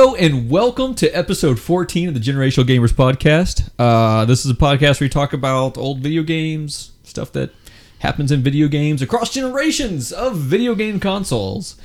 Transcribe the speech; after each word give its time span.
Yo, 0.00 0.14
and 0.14 0.48
welcome 0.48 0.94
to 0.94 1.10
episode 1.10 1.60
14 1.60 2.08
of 2.08 2.14
the 2.14 2.20
Generational 2.20 2.64
Gamers 2.64 2.90
Podcast. 2.90 3.68
Uh, 3.78 4.24
this 4.24 4.46
is 4.46 4.50
a 4.50 4.54
podcast 4.54 4.98
where 4.98 5.04
we 5.04 5.08
talk 5.10 5.34
about 5.34 5.76
old 5.76 5.98
video 5.98 6.22
games, 6.22 6.92
stuff 7.02 7.30
that 7.32 7.50
happens 7.98 8.32
in 8.32 8.42
video 8.42 8.66
games 8.66 9.02
across 9.02 9.30
generations 9.30 10.10
of 10.10 10.38
video 10.38 10.74
game 10.74 11.00
consoles. 11.00 11.78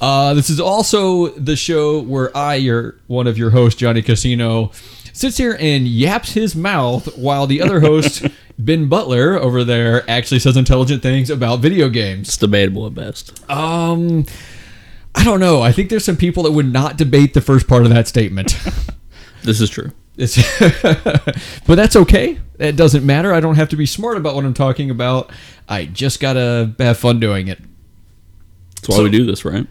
Uh, 0.00 0.34
this 0.34 0.48
is 0.48 0.60
also 0.60 1.30
the 1.30 1.56
show 1.56 2.00
where 2.00 2.30
I, 2.36 2.54
your 2.54 2.94
one 3.08 3.26
of 3.26 3.36
your 3.36 3.50
hosts, 3.50 3.80
Johnny 3.80 4.02
Casino, 4.02 4.70
sits 5.12 5.36
here 5.36 5.56
and 5.58 5.88
yaps 5.88 6.34
his 6.34 6.54
mouth 6.54 7.18
while 7.18 7.48
the 7.48 7.60
other 7.60 7.80
host, 7.80 8.24
Ben 8.60 8.88
Butler, 8.88 9.34
over 9.34 9.64
there, 9.64 10.08
actually 10.08 10.38
says 10.38 10.56
intelligent 10.56 11.02
things 11.02 11.28
about 11.28 11.58
video 11.58 11.88
games. 11.88 12.28
It's 12.28 12.36
debatable 12.36 12.86
at 12.86 12.94
best. 12.94 13.50
Um, 13.50 14.26
I 15.18 15.24
don't 15.24 15.40
know. 15.40 15.60
I 15.62 15.72
think 15.72 15.90
there's 15.90 16.04
some 16.04 16.16
people 16.16 16.44
that 16.44 16.52
would 16.52 16.72
not 16.72 16.96
debate 16.96 17.34
the 17.34 17.40
first 17.40 17.66
part 17.66 17.82
of 17.84 17.90
that 17.90 18.08
statement. 18.08 18.56
This 19.44 19.60
is 19.60 19.70
true. 19.70 19.92
It's, 20.16 20.36
but 21.66 21.76
that's 21.76 21.94
okay. 21.94 22.38
It 22.58 22.74
doesn't 22.74 23.06
matter. 23.06 23.32
I 23.32 23.38
don't 23.38 23.54
have 23.54 23.68
to 23.68 23.76
be 23.76 23.86
smart 23.86 24.16
about 24.16 24.34
what 24.34 24.44
I'm 24.44 24.52
talking 24.52 24.90
about. 24.90 25.30
I 25.68 25.84
just 25.86 26.18
gotta 26.18 26.74
have 26.80 26.98
fun 26.98 27.20
doing 27.20 27.46
it. 27.46 27.58
That's 28.74 28.88
why 28.88 28.96
So- 28.96 29.02
we 29.04 29.10
do 29.10 29.24
this, 29.24 29.44
right? 29.44 29.66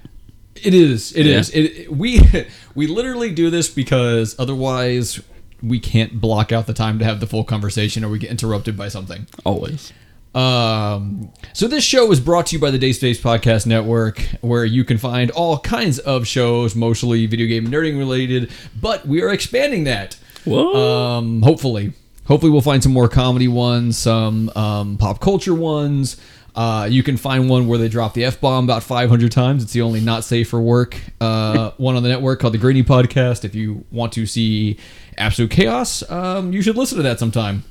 It 0.56 0.74
is. 0.74 1.12
It 1.12 1.26
Yeah. 1.26 1.40
is. 1.40 1.50
It, 1.52 1.92
we 1.92 2.22
we 2.76 2.88
literally 2.88 3.30
do 3.32 3.50
this 3.50 3.68
because 3.70 4.36
otherwise 4.40 5.20
we 5.62 5.80
can't 5.82 6.20
block 6.22 6.52
out 6.54 6.66
the 6.66 6.74
time 6.74 6.98
to 7.00 7.06
have 7.06 7.20
the 7.20 7.28
full 7.28 7.44
conversation, 7.44 8.04
or 8.06 8.10
we 8.10 8.18
get 8.18 8.32
interrupted 8.32 8.78
by 8.78 8.88
something. 8.88 9.28
Always. 9.46 9.92
Um, 10.38 11.34
so 11.54 11.68
this 11.68 11.84
show 11.84 12.12
is 12.12 12.20
brought 12.20 12.46
to 12.48 12.56
you 12.56 12.62
by 12.62 12.70
the 12.70 12.78
Day 12.78 12.92
Space 12.92 13.20
Podcast 13.20 13.66
Network, 13.66 14.20
where 14.42 14.66
you 14.66 14.84
can 14.84 15.00
find 15.00 15.32
all 15.32 15.58
kinds 15.58 15.98
of 15.98 16.28
shows, 16.28 16.76
mostly 16.76 17.26
video 17.26 17.48
game 17.48 17.68
nerding 17.68 17.98
related. 17.98 18.52
But 18.80 19.08
we 19.08 19.24
are 19.24 19.34
expanding 19.34 19.86
that. 19.86 20.16
Whoa. 20.46 21.18
Um, 21.18 21.42
hopefully, 21.42 21.94
hopefully 22.26 22.52
we'll 22.52 22.62
find 22.62 22.84
some 22.84 22.94
more 22.94 23.10
comedy 23.10 23.48
ones, 23.48 23.98
some 23.98 24.52
um, 24.56 24.98
pop 24.98 25.20
culture 25.22 25.56
ones. 25.56 26.18
Uh, 26.56 26.88
you 26.90 27.02
can 27.02 27.18
find 27.18 27.50
one 27.50 27.68
where 27.68 27.80
they 27.80 27.90
drop 27.90 28.14
the 28.14 28.24
f 28.24 28.40
bomb 28.40 28.64
about 28.66 28.84
500 28.84 29.32
times. 29.32 29.64
It's 29.64 29.74
the 29.74 29.82
only 29.82 30.02
not 30.02 30.24
safe 30.24 30.50
for 30.50 30.62
work 30.62 31.00
uh, 31.20 31.72
one 31.78 31.96
on 31.96 32.04
the 32.04 32.10
network 32.10 32.40
called 32.40 32.54
the 32.54 32.60
Greeny 32.60 32.84
Podcast. 32.84 33.44
If 33.44 33.56
you 33.56 33.86
want 33.92 34.14
to 34.14 34.28
see 34.28 34.78
absolute 35.18 35.50
chaos, 35.50 36.08
um, 36.12 36.54
you 36.54 36.62
should 36.62 36.78
listen 36.78 36.98
to 36.98 37.04
that 37.04 37.18
sometime. 37.18 37.64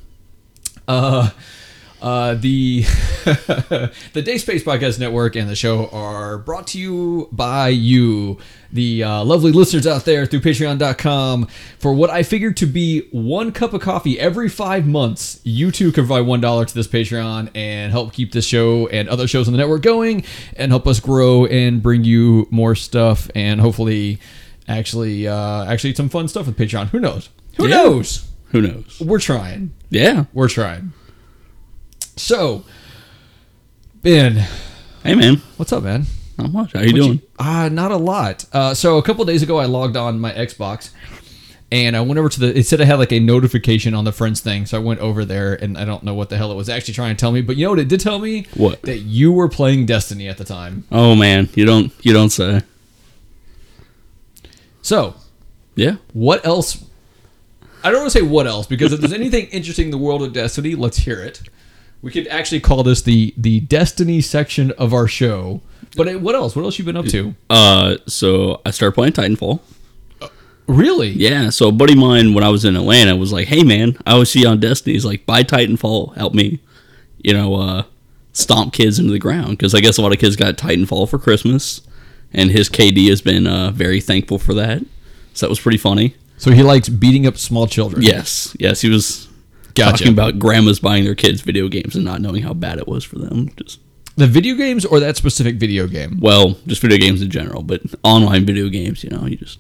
Uh, 0.89 1.31
uh, 2.03 2.35
the 2.35 2.83
the 4.13 4.23
Day 4.23 4.39
Space 4.39 4.63
Podcast 4.63 4.99
Network 4.99 5.37
and 5.37 5.49
the 5.49 5.57
show 5.57 5.89
are 5.89 6.39
brought 6.39 6.67
to 6.69 6.79
you 6.79 7.29
by 7.33 7.69
you, 7.69 8.39
the 8.73 9.03
uh, 9.03 9.25
lovely 9.25 9.53
listeners 9.53 9.87
out 9.87 10.05
there 10.05 10.27
through 10.27 10.41
Patreon.com. 10.41 11.47
For 11.79 11.93
what 11.95 12.11
I 12.11 12.23
figured 12.23 12.57
to 12.59 12.67
be 12.67 13.09
one 13.13 13.53
cup 13.53 13.73
of 13.73 13.81
coffee 13.81 14.19
every 14.21 14.49
five 14.49 14.87
months, 14.87 15.41
you 15.45 15.71
too 15.71 15.91
can 15.93 16.07
provide 16.07 16.27
one 16.27 16.41
dollar 16.41 16.65
to 16.65 16.75
this 16.75 16.87
Patreon 16.89 17.51
and 17.55 17.93
help 17.93 18.13
keep 18.13 18.33
this 18.33 18.45
show 18.47 18.87
and 18.89 19.09
other 19.09 19.27
shows 19.27 19.49
on 19.49 19.53
the 19.53 19.59
network 19.59 19.83
going, 19.83 20.25
and 20.57 20.71
help 20.73 20.87
us 20.87 21.01
grow 21.01 21.47
and 21.47 21.83
bring 21.83 22.05
you 22.05 22.47
more 22.51 22.75
stuff 22.75 23.31
and 23.35 23.61
hopefully, 23.61 24.19
actually, 24.69 25.27
uh, 25.27 25.65
actually 25.65 25.95
some 25.95 26.09
fun 26.09 26.29
stuff 26.29 26.47
with 26.47 26.57
Patreon. 26.57 26.89
Who 26.89 27.01
knows? 27.01 27.31
Who 27.57 27.67
Yeah. 27.69 27.77
knows? 27.77 28.29
Who 28.53 28.61
knows? 28.63 29.01
We're 29.05 29.19
trying. 29.19 29.73
Yeah. 29.91 30.27
We're 30.33 30.49
trying. 30.49 30.93
So, 32.17 32.65
Ben, 34.03 34.45
Hey, 35.03 35.15
man. 35.15 35.37
what's 35.57 35.73
up, 35.73 35.83
man? 35.83 36.07
Not 36.39 36.53
much. 36.53 36.73
How 36.73 36.81
you 36.81 36.93
What 36.93 36.97
doing? 36.97 37.23
Uh, 37.39 37.69
not 37.71 37.91
a 37.93 37.97
lot. 37.97 38.45
Uh, 38.53 38.75
so 38.75 38.99
a 38.99 39.03
couple 39.03 39.25
days 39.25 39.43
ago, 39.43 39.59
I 39.59 39.67
logged 39.67 39.97
on 39.97 40.19
my 40.21 40.33
Xbox, 40.33 40.91
and 41.73 41.97
I 41.97 42.01
went 42.03 42.19
over 42.19 42.29
to 42.29 42.41
the. 42.41 42.59
It 42.59 42.67
said 42.67 42.81
I 42.81 42.85
had 42.85 42.99
like 42.99 43.13
a 43.13 43.21
notification 43.21 43.95
on 43.95 44.05
the 44.05 44.13
friends 44.13 44.41
thing, 44.41 44.67
so 44.67 44.79
I 44.79 44.83
went 44.83 45.01
over 45.01 45.25
there, 45.25 45.55
and 45.55 45.79
I 45.79 45.85
don't 45.85 46.03
know 46.03 46.15
what 46.15 46.29
the 46.29 46.37
hell 46.37 46.51
it 46.53 46.55
was 46.57 46.69
actually 46.69 46.95
trying 46.95 47.15
to 47.17 47.21
tell 47.21 47.33
me. 47.33 47.41
But 47.43 47.57
you 47.57 47.65
know 47.65 47.71
what 47.71 47.79
it 47.79 47.89
did 47.89 48.01
tell 48.01 48.19
me? 48.19 48.47
What? 48.55 48.83
That 48.83 48.99
you 48.99 49.33
were 49.33 49.49
playing 49.49 49.87
Destiny 49.87 50.29
at 50.29 50.37
the 50.39 50.45
time. 50.45 50.85
Oh 50.93 51.15
man, 51.15 51.49
you 51.55 51.65
don't 51.65 51.93
you 52.05 52.13
don't 52.13 52.31
say. 52.31 52.63
So, 54.83 55.15
Yeah. 55.75 55.97
what 56.13 56.47
else? 56.47 56.85
I 57.83 57.91
don't 57.91 58.01
want 58.03 58.13
to 58.13 58.19
say 58.19 58.25
what 58.25 58.47
else 58.47 58.67
because 58.67 58.93
if 58.93 59.01
there's 59.01 59.13
anything 59.13 59.47
interesting 59.47 59.87
in 59.87 59.91
the 59.91 59.99
world 59.99 60.23
of 60.23 60.33
Destiny, 60.33 60.75
let's 60.75 60.99
hear 60.99 61.21
it. 61.21 61.41
We 62.03 62.11
could 62.11 62.29
actually 62.29 62.61
call 62.61 62.83
this 62.83 63.03
the 63.03 63.35
the 63.37 63.61
Destiny 63.61 64.21
section 64.21 64.71
of 64.73 64.93
our 64.93 65.09
show. 65.09 65.61
But 65.97 66.09
uh, 66.09 66.19
what 66.19 66.35
else? 66.35 66.55
What 66.55 66.65
else 66.65 66.79
you 66.79 66.85
been 66.85 66.97
up 66.97 67.07
to? 67.07 67.35
Uh, 67.49 67.97
so 68.07 68.61
I 68.67 68.71
started 68.71 68.93
playing 68.93 69.15
Titanfall. 69.15 69.61
Really? 70.67 71.11
Yeah. 71.11 71.51
So 71.51 71.69
a 71.69 71.73
buddy 71.73 71.93
of 71.93 71.99
mine 71.99 72.35
when 72.35 72.43
I 72.43 72.49
was 72.49 72.65
in 72.65 72.77
Atlanta 72.77 73.17
was 73.17 73.33
like, 73.33 73.49
"Hey 73.49 73.63
man, 73.63 73.97
I 74.07 74.13
always 74.13 74.31
see 74.31 74.41
you 74.41 74.49
on 74.49 74.61
Destiny." 74.61 74.95
He's 74.95 75.05
like, 75.05 75.25
"Buy 75.27 75.43
Titanfall, 75.43 76.17
help 76.17 76.35
me." 76.35 76.61
You 77.23 77.33
know, 77.35 77.55
uh, 77.55 77.83
stomp 78.33 78.73
kids 78.73 78.99
into 78.99 79.13
the 79.13 79.19
ground 79.19 79.59
because 79.59 79.75
I 79.75 79.81
guess 79.81 79.97
a 79.97 80.03
lot 80.03 80.13
of 80.13 80.19
kids 80.19 80.37
got 80.37 80.57
Titanfall 80.57 81.09
for 81.09 81.19
Christmas, 81.19 81.81
and 82.33 82.51
his 82.51 82.69
KD 82.69 83.09
has 83.09 83.23
been 83.23 83.47
uh, 83.47 83.71
very 83.71 84.01
thankful 84.01 84.39
for 84.39 84.55
that. 84.55 84.83
So 85.35 85.47
that 85.47 85.51
was 85.51 85.61
pretty 85.61 85.79
funny. 85.79 86.17
So 86.37 86.51
he 86.51 86.63
likes 86.63 86.89
beating 86.89 87.27
up 87.27 87.39
small 87.39 87.67
children. 87.67 88.03
Yes, 88.03 88.55
yes, 88.59 88.81
he 88.81 88.91
was 88.91 89.29
Gotcha. 89.77 89.99
talking 89.99 90.13
about 90.13 90.39
grandmas 90.39 90.81
buying 90.81 91.05
their 91.05 91.15
kids 91.15 91.41
video 91.43 91.69
games 91.69 91.95
and 91.95 92.05
not 92.05 92.21
knowing 92.21 92.43
how 92.43 92.55
bad 92.55 92.79
it 92.79 92.89
was 92.89 93.05
for 93.05 93.19
them. 93.19 93.51
Just 93.57 93.81
The 94.17 94.27
video 94.27 94.55
games 94.57 94.85
or 94.85 94.99
that 95.01 95.17
specific 95.17 95.57
video 95.57 95.87
game? 95.87 96.19
well, 96.21 96.57
just 96.67 96.81
video 96.83 96.99
games 96.99 97.23
in 97.23 97.31
general, 97.31 97.63
but 97.63 97.83
online 98.03 98.45
video 98.47 98.69
games. 98.69 99.05
You 99.05 99.11
know, 99.11 99.27
you 99.27 99.37
just 99.37 99.59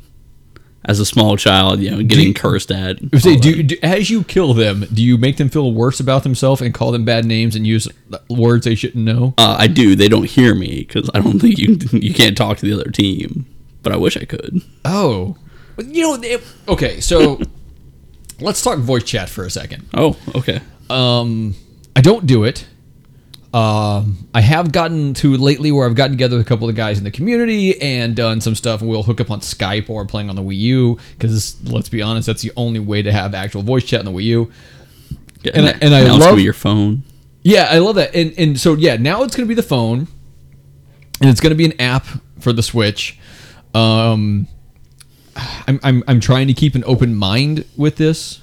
as 0.88 1.00
a 1.00 1.04
small 1.04 1.36
child, 1.36 1.80
you 1.80 1.90
know, 1.90 2.00
getting 2.02 2.28
you- 2.28 2.34
cursed 2.34 2.70
at. 2.70 2.98
Say, 3.18 3.36
do, 3.36 3.60
do 3.64 3.76
as 3.82 4.08
you 4.08 4.22
kill 4.22 4.54
them, 4.54 4.86
do 4.94 5.02
you 5.02 5.18
make 5.18 5.36
them 5.36 5.48
feel 5.48 5.72
worse 5.72 5.98
about 5.98 6.22
themselves 6.22 6.62
and 6.62 6.72
call 6.72 6.92
them 6.92 7.04
bad 7.04 7.24
names 7.24 7.56
and 7.56 7.66
use 7.66 7.88
words 8.30 8.64
they 8.66 8.76
shouldn't 8.76 9.04
know? 9.04 9.34
uh, 9.36 9.56
I 9.58 9.66
do. 9.66 9.96
They 9.96 10.08
don't 10.08 10.26
hear 10.30 10.54
me 10.54 10.84
because 10.86 11.10
I 11.12 11.20
don't 11.20 11.38
think 11.40 11.58
you 11.58 11.76
you 11.92 12.14
can't 12.14 12.36
talk 12.36 12.58
to 12.58 12.66
the 12.66 12.72
other 12.72 12.90
team. 12.90 13.46
But 13.82 13.92
I 13.92 13.96
wish 13.96 14.16
I 14.16 14.24
could. 14.24 14.62
Oh, 14.84 15.36
you 15.78 16.02
know, 16.02 16.16
they, 16.16 16.38
okay. 16.68 17.00
So 17.00 17.40
let's 18.40 18.62
talk 18.62 18.78
voice 18.78 19.04
chat 19.04 19.28
for 19.28 19.44
a 19.44 19.50
second. 19.50 19.88
Oh, 19.94 20.16
okay. 20.34 20.60
Um, 20.90 21.54
I 21.94 22.00
don't 22.00 22.26
do 22.26 22.44
it. 22.44 22.66
Um, 23.54 24.28
I 24.34 24.42
have 24.42 24.70
gotten 24.72 25.14
to 25.14 25.36
lately 25.36 25.72
where 25.72 25.86
I've 25.88 25.94
gotten 25.94 26.12
together 26.12 26.36
with 26.36 26.44
a 26.44 26.48
couple 26.48 26.68
of 26.68 26.74
guys 26.74 26.98
in 26.98 27.04
the 27.04 27.10
community 27.10 27.80
and 27.80 28.14
done 28.14 28.40
some 28.42 28.54
stuff, 28.54 28.80
and 28.82 28.90
we'll 28.90 29.02
hook 29.02 29.20
up 29.20 29.30
on 29.30 29.40
Skype 29.40 29.88
or 29.88 30.04
playing 30.04 30.28
on 30.28 30.36
the 30.36 30.42
Wii 30.42 30.58
U 30.58 30.98
because 31.18 31.56
let's 31.64 31.88
be 31.88 32.02
honest, 32.02 32.26
that's 32.26 32.42
the 32.42 32.52
only 32.56 32.80
way 32.80 33.00
to 33.02 33.10
have 33.12 33.34
actual 33.34 33.62
voice 33.62 33.84
chat 33.84 34.00
on 34.00 34.04
the 34.06 34.10
Wii 34.12 34.24
U. 34.24 34.52
Yeah, 35.42 35.52
And 35.54 35.66
I- 35.66 35.74
and 35.80 35.94
I 35.94 36.04
now 36.04 36.16
it's 36.16 36.24
love- 36.26 36.40
your 36.40 36.52
phone. 36.52 37.02
Yeah, 37.42 37.68
I 37.70 37.78
love 37.78 37.94
that. 37.94 38.14
And 38.14 38.34
and 38.36 38.60
so 38.60 38.74
yeah, 38.74 38.96
now 38.96 39.22
it's 39.22 39.34
gonna 39.36 39.46
be 39.46 39.54
the 39.54 39.62
phone, 39.62 40.08
and 41.20 41.30
it's 41.30 41.40
gonna 41.40 41.54
be 41.54 41.64
an 41.64 41.80
app 41.80 42.04
for 42.40 42.52
the 42.52 42.62
Switch. 42.62 43.18
Um, 43.74 44.48
I'm 45.66 45.80
I'm 45.82 46.04
I'm 46.06 46.20
trying 46.20 46.46
to 46.48 46.54
keep 46.54 46.74
an 46.74 46.84
open 46.86 47.14
mind 47.14 47.64
with 47.76 47.96
this. 47.96 48.40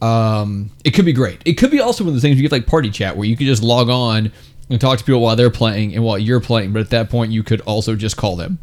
Um, 0.00 0.70
it 0.84 0.92
could 0.92 1.04
be 1.04 1.12
great. 1.12 1.42
It 1.44 1.54
could 1.54 1.70
be 1.70 1.80
also 1.80 2.04
one 2.04 2.08
of 2.10 2.14
the 2.14 2.20
things 2.20 2.36
you 2.36 2.42
get 2.42 2.52
like 2.52 2.66
party 2.66 2.90
chat 2.90 3.16
where 3.16 3.26
you 3.26 3.36
could 3.36 3.46
just 3.46 3.62
log 3.62 3.90
on 3.90 4.32
and 4.70 4.80
talk 4.80 4.98
to 4.98 5.04
people 5.04 5.20
while 5.20 5.36
they're 5.36 5.50
playing 5.50 5.94
and 5.94 6.04
while 6.04 6.18
you're 6.18 6.40
playing. 6.40 6.72
But 6.72 6.80
at 6.80 6.90
that 6.90 7.10
point, 7.10 7.32
you 7.32 7.42
could 7.42 7.60
also 7.62 7.96
just 7.96 8.16
call 8.16 8.36
them. 8.36 8.58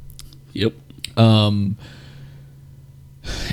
Yep. 0.53 0.74
Um, 1.15 1.77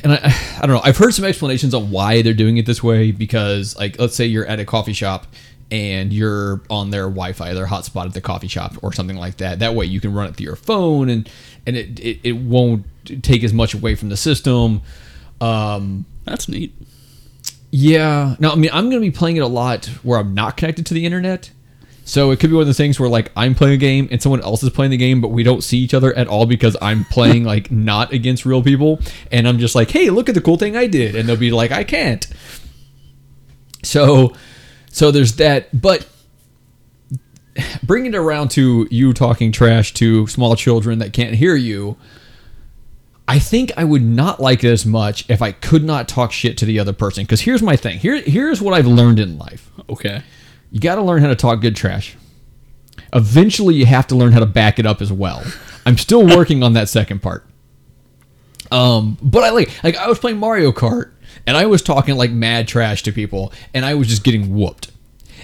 and 0.03 0.13
I, 0.13 0.35
I 0.59 0.61
don't 0.61 0.77
know. 0.77 0.81
I've 0.83 0.97
heard 0.97 1.13
some 1.13 1.25
explanations 1.25 1.75
on 1.75 1.91
why 1.91 2.23
they're 2.23 2.33
doing 2.33 2.57
it 2.57 2.67
this 2.67 2.83
way 2.83 3.11
because, 3.11 3.77
like, 3.77 3.99
let's 3.99 4.15
say 4.15 4.25
you're 4.27 4.47
at 4.47 4.61
a 4.61 4.65
coffee 4.65 4.93
shop 4.93 5.27
and 5.71 6.13
you're 6.13 6.63
on 6.71 6.91
their 6.91 7.05
Wi-Fi, 7.05 7.53
their 7.55 7.67
hotspot 7.67 8.07
at 8.07 8.15
the 8.15 8.21
coffee 8.21 8.49
shop, 8.49 8.77
or 8.83 8.93
something 8.93 9.17
like 9.17 9.39
that. 9.39 9.59
That 9.59 9.75
way, 9.75 9.87
you 9.87 10.01
can 10.01 10.15
run 10.15 10.29
it 10.29 10.37
through 10.37 10.47
your 10.47 10.57
phone, 10.57 11.09
and 11.09 11.29
and 11.67 11.77
it 11.77 12.01
it, 12.01 12.21
it 12.23 12.33
won't 12.33 12.87
take 13.23 13.45
as 13.45 13.53
much 13.53 13.75
away 13.75 13.95
from 13.95 14.09
the 14.09 14.17
system. 14.17 14.83
Um, 15.41 16.07
That's 16.25 16.49
neat. 16.49 16.75
yeah. 17.71 18.37
No, 18.39 18.51
I 18.53 18.55
mean, 18.55 18.71
I'm 18.73 18.89
going 18.91 19.03
to 19.03 19.07
be 19.07 19.11
playing 19.11 19.37
it 19.37 19.41
a 19.41 19.47
lot 19.47 19.87
where 20.03 20.19
I'm 20.19 20.35
not 20.35 20.57
connected 20.57 20.87
to 20.87 20.95
the 20.95 21.05
internet. 21.05 21.51
So 22.07 22.31
it 22.33 22.39
could 22.39 22.51
be 22.51 22.55
one 22.55 22.63
of 22.63 22.69
the 22.69 22.75
things 22.75 23.01
where 23.01 23.09
like 23.09 23.33
I'm 23.35 23.55
playing 23.55 23.75
a 23.75 23.79
game 23.79 24.09
and 24.11 24.23
someone 24.23 24.43
else 24.43 24.63
is 24.63 24.69
playing 24.71 24.91
the 24.91 24.99
game, 24.99 25.21
but 25.23 25.29
we 25.29 25.43
don't 25.43 25.63
see 25.65 25.79
each 25.79 25.95
other 25.95 26.15
at 26.15 26.29
all 26.29 26.45
because 26.45 26.77
I'm 26.83 27.05
playing 27.07 27.45
like 27.53 27.71
not 27.71 28.13
against 28.13 28.45
real 28.45 28.63
people, 28.63 29.01
and 29.33 29.49
I'm 29.49 29.59
just 29.59 29.75
like, 29.75 29.91
hey, 29.91 30.11
look 30.11 30.29
at 30.29 30.35
the 30.35 30.43
cool 30.43 30.59
thing 30.59 30.77
I 30.77 30.87
did, 30.87 31.17
and 31.17 31.27
they'll 31.29 31.37
be 31.37 31.51
like, 31.51 31.73
I 31.73 31.83
can't. 31.83 32.27
So, 33.83 34.35
so 34.91 35.11
there's 35.11 35.37
that, 35.37 35.69
but 35.79 36.07
bringing 37.83 38.15
it 38.15 38.17
around 38.17 38.51
to 38.53 38.87
you 38.91 39.13
talking 39.13 39.53
trash 39.53 39.95
to 39.95 40.27
small 40.27 40.57
children 40.57 40.99
that 40.99 41.13
can't 41.13 41.35
hear 41.35 41.57
you. 41.57 41.97
I 43.27 43.39
think 43.39 43.73
I 43.77 43.85
would 43.85 44.03
not 44.03 44.39
like 44.41 44.65
it 44.65 44.71
as 44.71 44.85
much 44.85 45.29
if 45.31 45.41
I 45.41 45.53
could 45.53 45.83
not 45.83 46.09
talk 46.09 46.31
shit 46.31 46.59
to 46.59 46.67
the 46.67 46.79
other 46.79 46.93
person. 46.93 47.25
Because 47.25 47.41
here's 47.41 47.63
my 47.63 47.75
thing. 47.75 47.99
Here, 47.99 48.21
here's 48.21 48.61
what 48.61 48.75
I've 48.75 48.87
learned 48.87 49.19
in 49.19 49.39
life. 49.39 49.71
Okay. 49.89 50.23
You 50.71 50.81
got 50.81 50.97
to 50.97 51.03
learn 51.03 51.23
how 51.23 51.29
to 51.29 51.37
talk 51.37 51.61
good 51.61 51.77
trash. 51.77 52.17
Eventually, 53.15 53.77
you 53.77 53.87
have 53.87 54.07
to 54.09 54.17
learn 54.17 54.33
how 54.33 54.41
to 54.41 54.47
back 54.47 54.79
it 54.79 54.85
up 54.85 55.01
as 55.01 55.13
well. 55.13 55.43
I'm 55.87 55.97
still 55.97 56.27
working 56.37 56.63
on 56.63 56.75
that 56.75 56.89
second 56.89 57.23
part. 57.23 57.47
Um, 58.71 59.17
but 59.23 59.45
I 59.45 59.51
like 59.51 59.85
like 59.85 59.97
I 59.97 60.09
was 60.09 60.19
playing 60.19 60.39
Mario 60.39 60.73
Kart 60.73 61.13
and 61.47 61.57
I 61.57 61.67
was 61.67 61.81
talking 61.81 62.17
like 62.17 62.31
mad 62.31 62.67
trash 62.67 63.03
to 63.05 63.13
people 63.13 63.53
and 63.73 63.85
I 63.85 63.95
was 63.95 64.09
just 64.09 64.25
getting 64.25 64.55
whooped. 64.55 64.91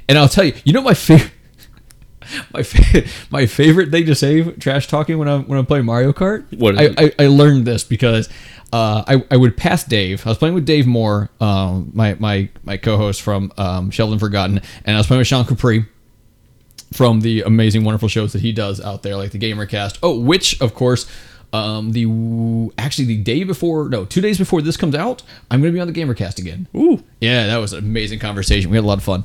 And 0.09 0.19
I'll 0.19 0.29
tell 0.29 0.45
you, 0.45 0.55
you 0.65 0.73
know 0.73 0.83
my 0.83 0.95
favorite 0.95 1.33
my 2.53 2.63
fa- 2.63 3.05
my 3.31 3.47
favorite 3.47 3.91
thing 3.91 4.07
to 4.07 4.15
say 4.15 4.43
trash 4.53 4.87
talking 4.87 5.19
when 5.19 5.29
I'm 5.29 5.47
when 5.47 5.59
I'm 5.59 5.67
playing 5.67 5.85
Mario 5.85 6.13
Kart. 6.13 6.45
What 6.59 6.81
is 6.81 6.95
I, 6.97 7.05
I, 7.05 7.13
I 7.25 7.27
learned 7.29 7.67
this 7.67 7.85
because 7.85 8.29
uh, 8.73 9.05
I 9.07 9.25
I 9.31 9.37
would 9.37 9.57
pass 9.57 9.85
Dave. 9.85 10.27
I 10.27 10.31
was 10.31 10.39
playing 10.39 10.55
with 10.55 10.67
Dave 10.67 10.87
Moore, 10.87 11.31
um, 11.41 11.91
my 11.95 12.15
my 12.19 12.49
my 12.63 12.77
co-host 12.77 13.23
from 13.23 13.53
um, 13.57 13.91
Sheldon 13.91 14.19
Forgotten, 14.19 14.61
and 14.85 14.97
I 14.97 14.99
was 14.99 15.07
playing 15.07 15.19
with 15.19 15.29
Sean 15.29 15.45
Capri 15.45 15.87
from 16.93 17.21
the 17.21 17.43
amazing, 17.43 17.85
wonderful 17.85 18.09
shows 18.09 18.33
that 18.33 18.43
he 18.43 18.53
does 18.53 18.81
out 18.81 19.03
there, 19.03 19.17
like 19.17 19.31
the 19.31 19.39
Gamercast. 19.39 19.99
Oh, 20.03 20.19
which 20.19 20.61
of 20.61 20.75
course. 20.75 21.07
Um, 21.53 21.91
the 21.91 22.05
actually 22.79 23.07
the 23.07 23.17
day 23.17 23.43
before, 23.43 23.89
no, 23.89 24.05
two 24.05 24.21
days 24.21 24.39
before 24.39 24.63
this 24.63 24.77
comes 24.77 24.95
out, 24.95 25.25
I'm 25.51 25.61
gonna 25.61 25.73
be 25.73 25.81
on 25.81 25.89
the 25.89 25.93
Gamercast 25.93 26.39
again. 26.39 26.69
Ooh. 26.77 27.03
Yeah, 27.21 27.49
that 27.49 27.57
was 27.57 27.73
an 27.73 27.81
amazing 27.81 28.21
conversation. 28.21 28.71
We 28.71 28.77
had 28.77 28.85
a 28.85 28.87
lot 28.87 28.99
of 28.99 29.03
fun. 29.03 29.25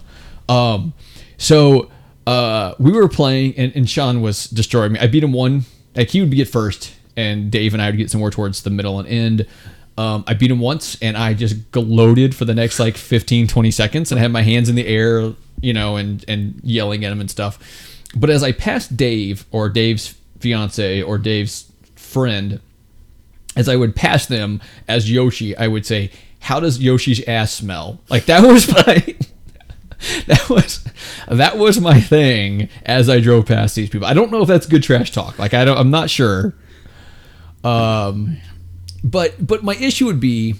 Um, 0.50 0.94
so 1.38 1.92
uh, 2.28 2.74
we 2.80 2.92
were 2.92 3.08
playing, 3.08 3.56
and, 3.58 3.76
and 3.76 3.90
Sean 3.90 4.22
was 4.22 4.46
destroying 4.46 4.94
me. 4.94 5.00
I 5.00 5.08
beat 5.08 5.24
him 5.24 5.34
one. 5.34 5.66
Like 5.96 6.10
he 6.10 6.22
would 6.22 6.32
get 6.32 6.48
first, 6.50 6.94
and 7.16 7.52
Dave 7.52 7.74
and 7.74 7.82
I 7.82 7.90
would 7.90 7.98
get 7.98 8.12
somewhere 8.12 8.32
towards 8.32 8.64
the 8.64 8.70
middle 8.70 9.00
and 9.00 9.08
end. 9.08 9.48
Um, 9.98 10.26
I 10.28 10.34
beat 10.34 10.52
him 10.52 10.60
once, 10.60 10.98
and 11.02 11.16
I 11.16 11.34
just 11.34 11.72
gloated 11.72 12.36
for 12.36 12.46
the 12.46 12.54
next 12.54 12.80
like 12.80 12.98
15, 12.98 13.48
20 13.48 13.72
seconds, 13.72 14.12
and 14.12 14.20
I 14.20 14.22
had 14.22 14.32
my 14.32 14.42
hands 14.42 14.68
in 14.68 14.76
the 14.76 14.86
air, 14.86 15.34
you 15.62 15.74
know, 15.74 15.96
and 15.96 16.26
and 16.28 16.60
yelling 16.64 17.06
at 17.06 17.12
him 17.12 17.22
and 17.22 17.32
stuff. 17.32 17.60
But 18.16 18.30
as 18.30 18.44
I 18.44 18.52
passed 18.52 18.98
Dave 18.98 19.46
or 19.52 19.70
Dave's 19.70 20.16
fiance 20.40 21.02
or 21.02 21.18
Dave's 21.18 21.72
friend, 21.96 22.60
as 23.56 23.70
I 23.70 23.76
would 23.76 23.96
pass 23.96 24.26
them 24.26 24.62
as 24.88 25.10
Yoshi, 25.10 25.56
I 25.56 25.68
would 25.68 25.86
say, 25.86 26.12
"How 26.40 26.60
does 26.60 26.80
Yoshi's 26.80 27.24
ass 27.26 27.54
smell?" 27.54 28.02
Like 28.10 28.26
that 28.26 28.46
was 28.46 28.68
my 28.88 29.16
that 30.28 30.50
was 30.50 30.84
that 31.28 31.58
was 31.58 31.80
my 31.80 32.00
thing 32.00 32.70
as 32.86 33.10
I 33.10 33.20
drove 33.20 33.46
past 33.46 33.76
these 33.76 33.90
people. 33.90 34.08
I 34.08 34.14
don't 34.14 34.32
know 34.32 34.42
if 34.42 34.48
that's 34.48 34.66
good 34.66 34.84
trash 34.84 35.12
talk. 35.12 35.40
Like 35.40 35.54
I 35.54 35.66
don't 35.66 35.78
I'm 35.78 35.92
not 35.92 36.10
sure. 36.10 36.54
Um 37.64 38.38
but 39.04 39.46
but 39.46 39.64
my 39.64 39.76
issue 39.76 40.06
would 40.06 40.20
be 40.20 40.56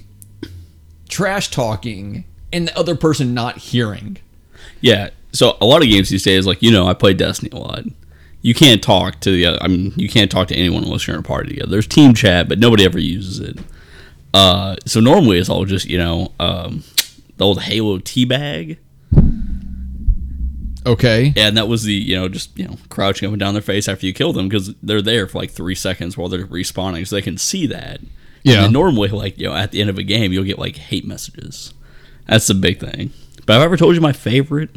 trash 1.10 1.50
talking 1.50 2.26
and 2.52 2.68
the 2.68 2.78
other 2.78 2.96
person 2.96 3.34
not 3.34 3.58
hearing. 3.58 4.18
Yeah. 4.82 5.10
So 5.32 5.58
a 5.60 5.66
lot 5.66 5.82
of 5.84 5.90
games 5.90 6.10
these 6.10 6.24
days, 6.24 6.48
like 6.48 6.62
you 6.62 6.72
know, 6.72 6.88
I 6.88 6.94
play 6.94 7.14
Destiny 7.14 7.50
a 7.52 7.58
lot. 7.58 7.84
You 8.42 8.54
can't 8.54 8.82
talk 8.82 9.20
to 9.22 9.32
the 9.32 9.46
other. 9.48 9.58
I 9.62 9.68
mean, 9.68 9.94
you 9.96 10.08
can't 10.08 10.30
talk 10.30 10.48
to 10.50 10.56
anyone 10.56 10.84
unless 10.84 11.08
you're 11.08 11.16
in 11.16 11.20
a 11.20 11.24
party 11.24 11.50
together. 11.50 11.72
There's 11.72 11.88
team 11.88 12.14
chat, 12.14 12.48
but 12.48 12.60
nobody 12.60 12.86
ever 12.86 13.00
uses 13.00 13.40
it. 13.40 13.58
Uh, 14.34 14.76
so 14.86 15.00
normally 15.00 15.40
it's 15.40 15.50
all 15.50 15.66
just 15.66 15.88
you 15.88 15.98
know 15.98 16.32
um, 16.40 16.84
the 17.38 17.46
old 17.46 17.62
Halo 17.62 18.00
teabag. 18.00 18.78
Okay. 20.86 21.34
And 21.36 21.58
that 21.58 21.68
was 21.68 21.84
the 21.84 21.94
you 21.94 22.16
know 22.16 22.30
just 22.30 22.58
you 22.58 22.68
know 22.68 22.78
crouching 22.90 23.28
up 23.28 23.34
and 23.34 23.40
down 23.40 23.54
their 23.54 23.62
face 23.62 23.88
after 23.88 24.06
you 24.06 24.14
kill 24.14 24.34
them 24.34 24.48
because 24.48 24.74
they're 24.84 25.02
there 25.02 25.28
for 25.28 25.40
like 25.40 25.52
three 25.52 25.76
seconds 25.76 26.18
while 26.18 26.30
they're 26.30 26.46
respawning, 26.46 27.08
so 27.08 27.16
they 27.16 27.22
can 27.22 27.38
see 27.38 27.66
that. 27.68 28.02
Yeah. 28.44 28.66
And 28.66 28.74
normally, 28.74 29.10
like 29.10 29.38
you 29.40 29.48
know, 29.48 29.56
at 29.56 29.72
the 29.72 29.82
end 29.82 29.90
of 29.90 29.98
a 29.98 30.04
game, 30.04 30.32
you'll 30.32 30.44
get 30.44 30.60
like 30.60 30.76
hate 30.76 31.06
messages. 31.06 31.74
That's 32.28 32.48
the 32.48 32.54
big 32.54 32.80
thing. 32.80 33.12
But 33.46 33.54
have 33.54 33.62
I 33.62 33.66
ever 33.66 33.78
told 33.78 33.96
you 33.96 34.02
my 34.02 34.14
favorite 34.14 34.70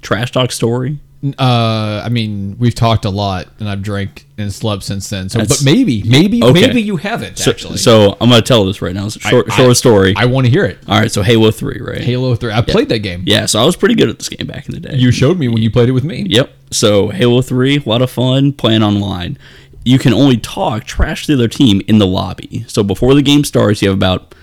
trash 0.00 0.32
talk 0.32 0.52
story? 0.52 0.98
Uh, 1.38 2.02
I 2.04 2.08
mean, 2.08 2.56
we've 2.58 2.74
talked 2.74 3.04
a 3.04 3.10
lot, 3.10 3.46
and 3.60 3.68
I've 3.68 3.80
drank 3.80 4.26
and 4.38 4.52
slept 4.52 4.82
since 4.82 5.08
then. 5.08 5.28
So, 5.28 5.38
That's- 5.38 5.62
but 5.62 5.64
maybe, 5.64 6.02
maybe, 6.04 6.42
Okay. 6.42 6.66
maybe 6.66 6.82
you 6.82 6.96
haven't 6.96 7.38
So, 7.38 7.52
actually. 7.52 7.76
so 7.76 8.16
I'm 8.20 8.28
gonna 8.28 8.42
tell 8.42 8.64
this 8.64 8.82
right 8.82 8.92
now. 8.92 9.06
It's 9.06 9.14
a 9.14 9.20
short, 9.20 9.46
I- 9.48 9.56
short 9.56 9.76
story. 9.76 10.14
I 10.16 10.24
want 10.24 10.46
to 10.46 10.50
hear 10.50 10.64
it. 10.64 10.78
All 10.88 10.98
right, 10.98 11.12
so 11.12 11.22
Halo 11.22 11.52
Three, 11.52 11.78
right? 11.80 12.00
Halo 12.00 12.34
Three. 12.34 12.50
I 12.52 12.60
played 12.60 12.88
that 12.88 13.00
game. 13.00 13.22
Yeah, 13.24 13.46
so 13.46 13.60
I 13.62 13.64
was 13.64 13.76
pretty 13.76 13.94
good 13.94 14.08
at 14.08 14.18
this 14.18 14.28
game 14.28 14.48
back 14.48 14.66
in 14.68 14.74
the 14.74 14.80
day. 14.80 14.96
You 14.96 15.12
showed 15.12 15.38
me 15.38 15.46
when 15.46 15.62
you 15.62 15.70
played 15.70 15.88
it 15.88 15.92
with 15.92 16.02
me. 16.04 16.26
Yep. 16.28 16.50
So 16.72 17.10
Halo 17.10 17.40
3, 17.40 17.76
a 17.76 17.88
lot 17.88 18.02
of 18.02 18.10
fun 18.10 18.52
playing 18.52 18.82
online. 18.82 19.38
You 19.84 19.98
can 20.00 20.12
only 20.12 20.38
talk 20.38 20.84
trash 20.84 21.26
to 21.26 21.36
the 21.36 21.42
other 21.44 21.48
team 21.48 21.82
in 21.86 21.98
the 21.98 22.06
lobby. 22.06 22.64
So 22.66 22.82
before 22.82 23.14
the 23.14 23.22
game 23.22 23.44
starts, 23.44 23.80
you 23.80 23.88
have 23.88 23.96
about 23.96 24.34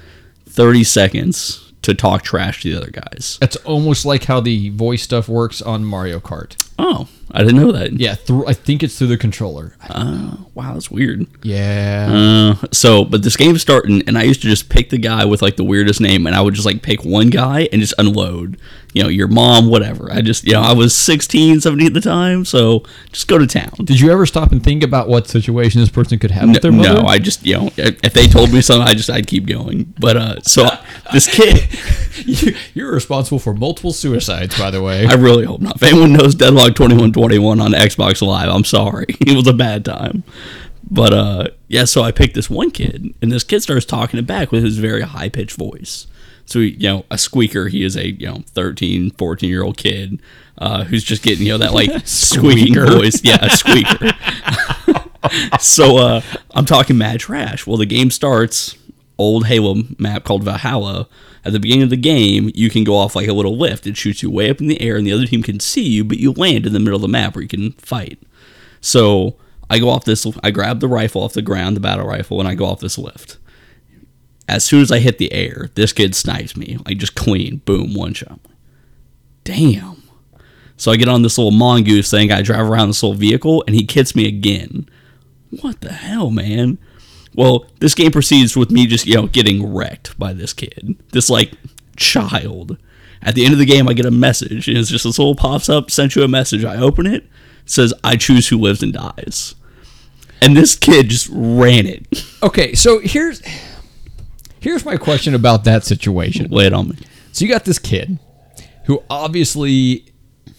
30 0.47 0.83
seconds 0.85 1.68
to 1.81 1.93
talk 1.93 2.23
trash 2.23 2.61
to 2.61 2.71
the 2.71 2.77
other 2.77 2.91
guys. 2.91 3.37
That's 3.39 3.55
almost 3.57 4.05
like 4.05 4.25
how 4.25 4.39
the 4.39 4.69
voice 4.69 5.03
stuff 5.03 5.29
works 5.29 5.61
on 5.61 5.85
Mario 5.85 6.19
Kart. 6.19 6.55
Oh, 6.77 7.07
I 7.31 7.43
didn't 7.43 7.59
know 7.61 7.71
that. 7.71 7.93
Yeah, 7.93 8.15
through 8.15 8.47
I 8.47 8.53
think 8.53 8.81
it's 8.83 8.97
through 8.97 9.07
the 9.07 9.17
controller. 9.17 9.75
Oh, 9.89 10.47
wow, 10.55 10.73
that's 10.73 10.89
weird. 10.89 11.27
Yeah. 11.43 12.55
Uh, 12.61 12.67
so, 12.71 13.05
but 13.05 13.23
this 13.23 13.37
game's 13.37 13.61
starting, 13.61 14.01
and 14.07 14.17
I 14.17 14.23
used 14.23 14.41
to 14.41 14.47
just 14.47 14.69
pick 14.69 14.89
the 14.89 14.97
guy 14.97 15.25
with 15.25 15.41
like 15.41 15.55
the 15.55 15.63
weirdest 15.63 16.01
name, 16.01 16.25
and 16.27 16.35
I 16.35 16.41
would 16.41 16.53
just 16.53 16.65
like 16.65 16.81
pick 16.81 17.03
one 17.03 17.29
guy 17.29 17.67
and 17.71 17.81
just 17.81 17.93
unload. 17.97 18.57
You 18.91 19.03
know, 19.03 19.09
your 19.09 19.27
mom, 19.27 19.69
whatever. 19.69 20.11
I 20.11 20.21
just, 20.21 20.45
you 20.45 20.53
know, 20.53 20.61
I 20.61 20.73
was 20.73 20.97
16, 20.97 21.61
17 21.61 21.85
at 21.85 21.93
the 21.93 22.01
time, 22.01 22.43
so 22.43 22.83
just 23.11 23.27
go 23.27 23.37
to 23.37 23.45
town. 23.45 23.71
Did 23.83 23.99
you 23.99 24.11
ever 24.11 24.25
stop 24.25 24.51
and 24.51 24.63
think 24.63 24.81
about 24.81 25.07
what 25.07 25.27
situation 25.27 25.79
this 25.79 25.91
person 25.91 26.17
could 26.17 26.31
have 26.31 26.49
with 26.49 26.63
their 26.63 26.71
No, 26.71 26.77
mother? 26.77 27.01
no, 27.03 27.07
I 27.07 27.19
just 27.19 27.45
you 27.45 27.53
know 27.55 27.69
if 27.77 28.13
they 28.13 28.25
told 28.25 28.51
me 28.51 28.61
something, 28.61 28.87
I 28.87 28.95
just 28.95 29.11
I'd 29.11 29.27
keep 29.27 29.45
going. 29.45 29.93
But 29.99 30.17
uh, 30.17 30.41
so 30.41 30.67
this 31.13 31.27
kid, 31.27 31.67
You- 32.25 32.55
You're 32.73 32.91
responsible 32.91 33.37
for 33.37 33.53
multiple 33.53 33.93
suicides, 33.93 34.57
by 34.57 34.71
the 34.71 34.81
way. 34.81 35.05
I 35.05 35.13
really 35.13 35.45
hope 35.45 35.61
not. 35.61 35.75
If 35.75 35.83
anyone 35.83 36.11
knows 36.13 36.33
Deadlock 36.33 36.73
twenty 36.73 36.95
one 37.19 37.29
twenty 37.29 37.39
one 37.39 37.59
on 37.61 37.71
Xbox 37.71 38.25
Live, 38.25 38.49
I'm 38.49 38.63
sorry, 38.63 39.05
it 39.21 39.35
was 39.35 39.47
a 39.47 39.53
bad 39.53 39.85
time. 39.85 40.23
But 40.89 41.13
uh, 41.13 41.47
yeah, 41.67 41.85
so 41.85 42.01
I 42.01 42.11
picked 42.11 42.33
this 42.33 42.49
one 42.49 42.71
kid, 42.71 43.13
and 43.21 43.31
this 43.31 43.43
kid 43.43 43.61
starts 43.61 43.85
talking 43.85 44.19
it 44.19 44.25
back 44.25 44.51
with 44.51 44.63
his 44.63 44.77
very 44.77 45.01
high 45.01 45.29
pitched 45.29 45.57
voice. 45.57 46.07
So 46.45 46.59
he, 46.59 46.69
you 46.69 46.89
know, 46.89 47.05
a 47.11 47.17
squeaker. 47.17 47.67
He 47.67 47.83
is 47.83 47.95
a 47.95 48.09
you 48.11 48.27
know 48.27 48.43
13, 48.47 49.11
14 49.11 49.49
year 49.49 49.63
old 49.63 49.77
kid 49.77 50.19
uh, 50.57 50.83
who's 50.85 51.03
just 51.03 51.21
getting 51.21 51.45
you 51.45 51.53
know 51.53 51.57
that 51.59 51.73
like 51.73 51.91
squeaking 52.07 52.73
voice. 52.73 53.23
Yeah, 53.23 53.37
a 53.41 53.49
squeaker. 53.49 54.11
so 55.59 55.97
uh, 55.97 56.21
I'm 56.51 56.65
talking 56.65 56.97
mad 56.97 57.19
trash. 57.19 57.67
Well, 57.67 57.77
the 57.77 57.85
game 57.85 58.09
starts. 58.09 58.75
Old 59.19 59.45
Halo 59.45 59.83
map 59.99 60.23
called 60.23 60.43
Valhalla. 60.43 61.07
At 61.45 61.53
the 61.53 61.59
beginning 61.59 61.83
of 61.83 61.89
the 61.89 61.97
game, 61.97 62.51
you 62.55 62.69
can 62.69 62.83
go 62.83 62.95
off 62.95 63.15
like 63.15 63.27
a 63.27 63.33
little 63.33 63.57
lift. 63.57 63.85
It 63.85 63.97
shoots 63.97 64.23
you 64.23 64.31
way 64.31 64.49
up 64.49 64.59
in 64.61 64.67
the 64.67 64.81
air, 64.81 64.97
and 64.97 65.05
the 65.05 65.11
other 65.11 65.25
team 65.25 65.43
can 65.43 65.59
see 65.59 65.87
you, 65.87 66.03
but 66.03 66.17
you 66.17 66.31
land 66.31 66.65
in 66.65 66.73
the 66.73 66.79
middle 66.79 66.95
of 66.95 67.01
the 67.01 67.07
map 67.07 67.35
where 67.35 67.41
you 67.41 67.47
can 67.47 67.73
fight. 67.73 68.17
So 68.81 69.35
I 69.69 69.79
go 69.79 69.89
off 69.89 70.05
this. 70.05 70.25
I 70.41 70.51
grab 70.51 70.79
the 70.79 70.87
rifle 70.87 71.21
off 71.21 71.33
the 71.33 71.41
ground, 71.41 71.75
the 71.75 71.81
battle 71.81 72.07
rifle, 72.07 72.39
and 72.39 72.47
I 72.47 72.55
go 72.55 72.65
off 72.65 72.79
this 72.79 72.97
lift. 72.97 73.37
As 74.47 74.63
soon 74.63 74.81
as 74.81 74.91
I 74.91 74.99
hit 74.99 75.19
the 75.19 75.31
air, 75.31 75.69
this 75.75 75.93
kid 75.93 76.15
snipes 76.15 76.57
me. 76.57 76.77
Like 76.85 76.97
just 76.97 77.15
clean, 77.15 77.57
boom, 77.65 77.93
one 77.93 78.13
shot. 78.13 78.39
Damn. 79.43 80.01
So 80.75 80.91
I 80.91 80.95
get 80.95 81.09
on 81.09 81.21
this 81.21 81.37
little 81.37 81.51
mongoose 81.51 82.09
thing. 82.09 82.31
I 82.31 82.41
drive 82.41 82.67
around 82.69 82.87
this 82.87 83.03
little 83.03 83.17
vehicle, 83.17 83.63
and 83.67 83.75
he 83.75 83.87
hits 83.89 84.15
me 84.15 84.27
again. 84.27 84.89
What 85.61 85.81
the 85.81 85.91
hell, 85.91 86.31
man? 86.31 86.77
Well, 87.35 87.65
this 87.79 87.95
game 87.95 88.11
proceeds 88.11 88.57
with 88.57 88.71
me 88.71 88.87
just, 88.87 89.05
you 89.05 89.15
know, 89.15 89.27
getting 89.27 89.73
wrecked 89.73 90.17
by 90.17 90.33
this 90.33 90.53
kid. 90.53 90.97
This, 91.11 91.29
like, 91.29 91.53
child. 91.95 92.77
At 93.21 93.35
the 93.35 93.43
end 93.43 93.53
of 93.53 93.59
the 93.59 93.65
game, 93.65 93.87
I 93.87 93.93
get 93.93 94.05
a 94.05 94.11
message, 94.11 94.67
and 94.67 94.77
it's 94.77 94.89
just 94.89 95.03
this 95.03 95.19
little 95.19 95.35
pops 95.35 95.69
up, 95.69 95.91
sent 95.91 96.15
you 96.15 96.23
a 96.23 96.27
message. 96.27 96.63
I 96.63 96.77
open 96.77 97.05
it, 97.05 97.23
it 97.23 97.29
says, 97.65 97.93
I 98.03 98.15
choose 98.15 98.47
who 98.47 98.57
lives 98.57 98.81
and 98.81 98.93
dies. 98.93 99.55
And 100.41 100.55
this 100.55 100.75
kid 100.75 101.09
just 101.09 101.29
ran 101.31 101.85
it. 101.85 102.07
Okay, 102.41 102.73
so 102.73 102.99
here's 102.99 103.41
here's 104.61 104.85
my 104.85 104.95
question 104.95 105.35
about 105.35 105.65
that 105.65 105.83
situation. 105.83 106.49
Lay 106.49 106.67
it 106.67 106.73
on 106.73 106.87
me. 106.87 106.95
So 107.33 107.43
you 107.43 107.51
got 107.51 107.65
this 107.65 107.79
kid 107.79 108.17
who 108.85 109.03
obviously 109.09 110.05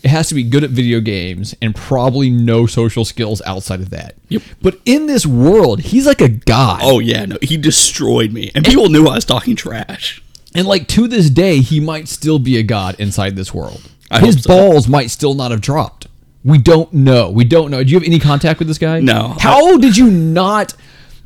has 0.05 0.29
to 0.29 0.35
be 0.35 0.43
good 0.43 0.65
at 0.65 0.71
video 0.71 1.01
games 1.01 1.55
and 1.61 1.75
probably 1.75 2.31
no 2.31 2.67
social 2.67 3.05
skills 3.05 3.43
outside 3.45 3.81
of 3.81 3.91
that. 3.91 4.15
Yep. 4.29 4.43
But 4.63 4.81
in 4.85 5.07
this 5.07 5.27
world, 5.27 5.81
he's 5.81 6.07
like 6.07 6.21
a 6.21 6.29
god. 6.29 6.81
Oh, 6.83 6.99
yeah, 6.99 7.27
no, 7.27 7.37
he 7.43 7.57
destroyed 7.57 8.33
me. 8.33 8.51
And 8.55 8.65
people 8.65 8.89
knew 8.89 9.07
I 9.07 9.17
was 9.17 9.25
talking 9.25 9.57
trash. 9.57 10.23
And 10.55 10.67
like 10.67 10.89
to 10.89 11.07
this 11.07 11.31
day, 11.31 11.59
he 11.59 11.81
might 11.81 12.09
still 12.09 12.39
be 12.39 12.57
a 12.57 12.63
god 12.63 12.97
inside 12.99 13.37
this 13.37 13.55
world. 13.55 13.91
I 14.11 14.21
His 14.21 14.43
so. 14.43 14.49
balls 14.49 14.89
might 14.89 15.11
still 15.11 15.35
not 15.35 15.51
have 15.51 15.61
dropped. 15.61 16.07
We 16.45 16.59
don't 16.59 16.93
know. 16.93 17.31
We 17.31 17.45
don't 17.45 17.71
know. 17.71 17.85
Do 17.85 17.91
you 17.91 17.99
have 17.99 18.07
any 18.07 18.19
contact 18.19 18.59
with 18.59 18.69
this 18.69 18.79
guy? 18.79 19.01
No. 19.01 19.37
How 19.39 19.77
did 19.77 19.97
you 19.97 20.11
not 20.11 20.73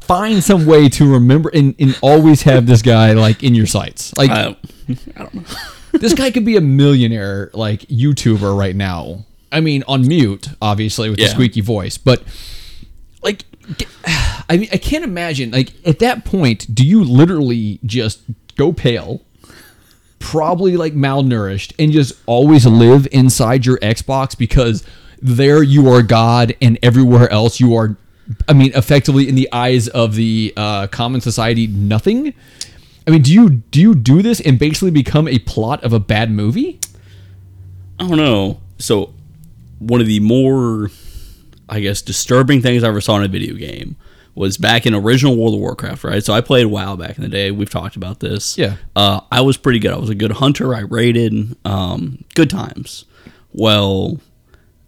find 0.01 0.43
some 0.43 0.67
way 0.67 0.89
to 0.91 1.11
remember 1.11 1.51
and, 1.55 1.75
and 1.79 1.97
always 2.03 2.43
have 2.43 2.67
this 2.67 2.83
guy 2.83 3.13
like 3.13 3.43
in 3.43 3.55
your 3.55 3.67
sights? 3.67 4.13
Like 4.19 4.31
I, 4.31 4.57
I 5.17 5.23
don't 5.23 5.35
know. 5.35 5.43
This 6.01 6.15
guy 6.15 6.31
could 6.31 6.45
be 6.45 6.57
a 6.57 6.61
millionaire 6.61 7.51
like 7.55 7.81
YouTuber 7.83 8.57
right 8.59 8.77
now. 8.77 9.25
I 9.53 9.61
mean, 9.61 9.85
on 9.87 10.07
mute, 10.07 10.49
obviously, 10.61 11.11
with 11.11 11.19
the 11.19 11.25
Yeah. 11.27 11.31
squeaky 11.33 11.61
voice, 11.61 11.97
but 11.99 12.23
like, 13.23 13.45
I 14.49 14.57
mean, 14.59 14.69
I 14.73 14.77
can't 14.77 15.05
imagine. 15.05 15.51
Like 15.53 15.73
at 15.87 15.99
that 16.01 16.25
point, 16.25 16.75
do 16.75 16.85
you 16.87 17.03
literally 17.05 17.79
just 17.85 18.21
go 18.57 18.73
pale, 18.73 19.23
probably 20.19 20.77
like 20.77 20.95
malnourished, 20.95 21.73
and 21.79 21.93
just 21.93 22.15
always 22.27 22.67
live 22.67 23.07
inside 23.13 23.67
your 23.67 23.79
Xbox 23.79 24.37
because 24.37 24.85
there 25.23 25.63
you 25.63 25.89
are 25.89 26.03
God, 26.03 26.55
and 26.61 26.79
everywhere 26.83 27.31
else 27.31 27.61
you 27.61 27.75
are 27.77 27.97
I 28.49 28.55
mean, 28.55 28.73
effectively 28.75 29.29
in 29.29 29.35
the 29.35 29.49
eyes 29.53 29.87
of 29.89 30.15
the 30.15 30.53
uh, 30.57 30.87
common 30.87 31.21
society, 31.21 31.67
nothing. 31.67 32.33
I 33.07 33.11
mean, 33.11 33.23
do 33.23 33.33
you 33.33 33.51
do 33.51 33.81
you 33.81 33.95
do 33.95 34.23
this 34.23 34.41
and 34.41 34.59
basically 34.59 34.91
become 34.91 35.29
a 35.29 35.39
plot 35.41 35.85
of 35.85 35.93
a 35.93 36.01
bad 36.01 36.31
movie? 36.31 36.81
I 37.99 38.09
don't 38.09 38.17
know. 38.17 38.61
So, 38.79 39.13
one 39.79 40.01
of 40.01 40.07
the 40.07 40.21
more, 40.21 40.91
I 41.69 41.81
guess, 41.81 42.03
disturbing 42.03 42.63
things 42.63 42.83
I 42.83 42.89
ever 42.89 43.01
saw 43.01 43.17
in 43.17 43.25
a 43.25 43.29
video 43.29 43.55
game 43.55 43.97
was 44.35 44.59
back 44.59 44.85
in 44.85 44.95
original 44.95 45.37
World 45.37 45.55
of 45.55 45.61
Warcraft, 45.61 46.05
right? 46.05 46.25
So 46.25 46.33
I 46.33 46.41
played 46.41 46.67
WoW 46.67 46.97
back 46.97 47.17
in 47.17 47.23
the 47.23 47.29
day. 47.29 47.51
We've 47.51 47.71
talked 47.71 47.95
about 47.95 48.21
this. 48.21 48.59
Yeah. 48.59 48.77
Uh, 48.97 49.21
I 49.31 49.43
was 49.43 49.57
pretty 49.57 49.79
good. 49.79 49.93
I 49.93 49.97
was 49.97 50.11
a 50.11 50.15
good 50.15 50.33
hunter. 50.33 50.75
I 50.75 50.81
raided. 50.81 51.57
Um, 51.65 52.25
good 52.35 52.51
times. 52.51 53.05
Well, 53.53 54.19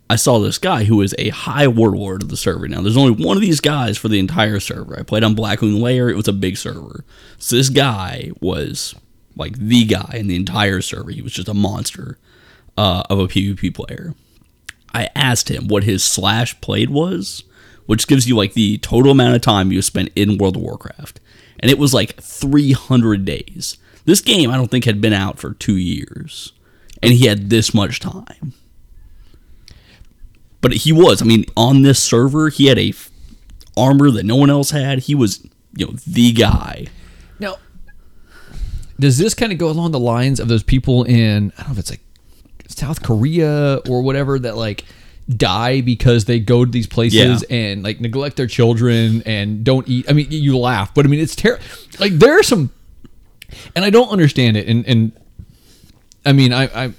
I 0.08 0.16
saw 0.16 0.38
this 0.38 0.58
guy 0.58 0.84
who 0.84 1.02
is 1.02 1.14
a 1.18 1.30
high 1.30 1.66
warlord 1.66 2.22
of 2.22 2.28
the 2.28 2.36
server. 2.36 2.68
Now, 2.68 2.80
there's 2.80 2.96
only 2.96 3.25
one 3.25 3.36
of 3.36 3.40
these 3.40 3.60
guys 3.60 3.98
for 3.98 4.08
the 4.08 4.20
entire 4.20 4.60
server. 4.60 4.98
I 4.98 5.02
played 5.02 5.25
on 5.25 5.34
Blackwing 5.34 5.80
Lair. 5.80 6.08
It 6.08 6.16
was 6.16 6.28
a 6.28 6.32
big 6.32 6.56
server. 6.56 7.04
So 7.38 7.56
this 7.56 7.70
guy 7.70 8.30
was 8.40 8.94
like 9.34 9.58
the 9.58 9.84
guy 9.84 10.12
in 10.14 10.28
the 10.28 10.36
entire 10.36 10.80
server. 10.80 11.10
He 11.10 11.22
was 11.22 11.32
just 11.32 11.48
a 11.48 11.54
monster 11.54 12.18
uh, 12.76 13.02
of 13.10 13.18
a 13.18 13.26
PvP 13.26 13.75
player. 13.75 14.14
I 14.94 15.08
asked 15.14 15.50
him 15.50 15.66
what 15.66 15.84
his 15.84 16.04
slash 16.04 16.58
played 16.60 16.90
was, 16.90 17.42
which 17.86 18.06
gives 18.06 18.28
you 18.28 18.36
like 18.36 18.54
the 18.54 18.78
total 18.78 19.12
amount 19.12 19.34
of 19.34 19.42
time 19.42 19.72
you 19.72 19.82
spent 19.82 20.10
in 20.14 20.38
World 20.38 20.56
of 20.56 20.62
Warcraft. 20.62 21.20
And 21.58 21.70
it 21.70 21.78
was 21.78 21.92
like 21.92 22.20
300 22.20 23.25
days. 23.25 23.76
This 24.04 24.20
game, 24.20 24.50
I 24.50 24.56
don't 24.56 24.70
think, 24.70 24.84
had 24.84 25.00
been 25.00 25.12
out 25.12 25.38
for 25.38 25.52
two 25.54 25.76
years. 25.76 26.52
And 27.02 27.12
he 27.12 27.26
had 27.26 27.50
this 27.50 27.75
much 27.75 27.98
time. 27.98 28.54
But 30.66 30.78
he 30.78 30.92
was, 30.92 31.23
I 31.23 31.25
mean, 31.25 31.44
on 31.56 31.82
this 31.82 32.02
server, 32.02 32.49
he 32.49 32.66
had 32.66 32.76
a 32.78 32.88
f- 32.88 33.08
armor 33.76 34.11
that 34.11 34.25
no 34.25 34.35
one 34.35 34.50
else 34.50 34.70
had. 34.73 34.99
He 35.00 35.14
was, 35.14 35.46
you 35.76 35.87
know, 35.87 35.92
the 36.06 36.32
guy. 36.32 36.87
Now, 37.38 37.58
does 38.99 39.16
this 39.18 39.32
kind 39.32 39.52
of 39.52 39.58
go 39.58 39.68
along 39.68 39.92
the 39.92 40.00
lines 40.00 40.40
of 40.40 40.49
those 40.49 40.64
people 40.64 41.04
in 41.04 41.52
I 41.56 41.62
don't 41.62 41.68
know 41.68 41.73
if 41.75 41.78
it's 41.78 41.90
like 41.90 42.00
South 42.66 43.00
Korea 43.02 43.76
or 43.88 44.02
whatever 44.02 44.40
that 44.40 44.56
like 44.56 44.85
die 45.28 45.82
because 45.82 46.25
they 46.25 46.40
go 46.40 46.64
to 46.64 46.70
these 46.70 46.87
places 46.88 47.44
Yeah. 47.49 47.56
and 47.56 47.82
like 47.85 48.00
neglect 48.00 48.37
their 48.37 48.49
children 48.49 49.23
and 49.25 49.62
don't 49.62 49.87
eat. 49.88 50.06
I 50.11 50.14
mean, 50.14 50.26
you 50.30 50.58
laugh, 50.58 50.92
but 50.94 51.04
I 51.06 51.08
mean 51.08 51.20
it's 51.20 51.37
terrible. 51.37 51.62
Like 52.00 52.12
there 52.14 52.37
are 52.38 52.42
some, 52.42 52.70
and 53.76 53.85
I 53.85 53.90
don't 53.90 54.08
understand 54.11 54.56
it. 54.56 54.66
And 54.66 54.85
and 54.87 55.12
I 56.25 56.32
mean 56.32 56.52
I 56.52 56.64
I. 56.87 56.92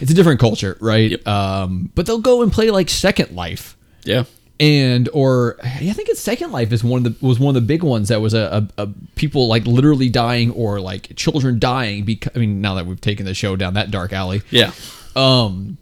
It's 0.00 0.10
a 0.10 0.14
different 0.14 0.40
culture, 0.40 0.76
right? 0.80 1.10
Yep. 1.12 1.26
Um, 1.28 1.90
but 1.94 2.06
they'll 2.06 2.18
go 2.20 2.42
and 2.42 2.52
play 2.52 2.70
like 2.70 2.88
Second 2.90 3.34
Life 3.34 3.76
Yeah. 4.04 4.24
and 4.60 5.08
or 5.12 5.56
I 5.62 5.92
think 5.92 6.08
it's 6.08 6.20
Second 6.20 6.52
Life 6.52 6.72
is 6.72 6.82
one 6.84 7.04
of 7.06 7.20
the 7.20 7.26
was 7.26 7.38
one 7.38 7.54
of 7.56 7.62
the 7.62 7.66
big 7.66 7.82
ones 7.82 8.08
that 8.08 8.20
was 8.20 8.34
a, 8.34 8.68
a, 8.78 8.82
a 8.84 8.88
people 9.14 9.48
like 9.48 9.66
literally 9.66 10.08
dying 10.08 10.50
or 10.52 10.80
like 10.80 11.14
children 11.16 11.58
dying 11.58 12.04
because 12.04 12.32
I 12.34 12.38
mean 12.38 12.60
now 12.60 12.74
that 12.74 12.86
we've 12.86 13.00
taken 13.00 13.26
the 13.26 13.34
show 13.34 13.56
down 13.56 13.74
that 13.74 13.90
dark 13.90 14.12
alley 14.12 14.42
Yeah. 14.50 14.72
um 15.14 15.76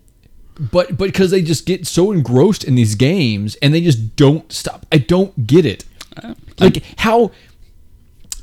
but 0.58 0.96
but 0.96 1.06
because 1.06 1.30
they 1.32 1.42
just 1.42 1.66
get 1.66 1.86
so 1.86 2.12
engrossed 2.12 2.62
in 2.64 2.74
these 2.76 2.94
games 2.94 3.56
and 3.56 3.74
they 3.74 3.80
just 3.80 4.14
don't 4.16 4.50
stop 4.52 4.86
I 4.92 4.98
don't 4.98 5.46
get 5.46 5.66
it 5.66 5.84
like 6.60 6.82
how 6.98 7.32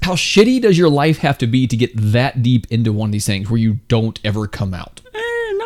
how 0.02 0.14
shitty 0.16 0.62
does 0.62 0.78
your 0.78 0.90
life 0.90 1.20
have 1.20 1.38
to 1.38 1.48
be 1.48 1.68
to 1.68 1.78
get 1.78 1.92
that 1.96 2.42
deep 2.44 2.66
into 2.72 2.92
one 2.92 3.10
of 3.10 3.12
these 3.14 3.26
things 3.28 3.50
where 3.50 3.60
you 3.60 3.80
don't 3.88 4.20
ever 4.26 4.48
come 4.48 4.74
out 4.74 5.00
eh, 5.14 5.20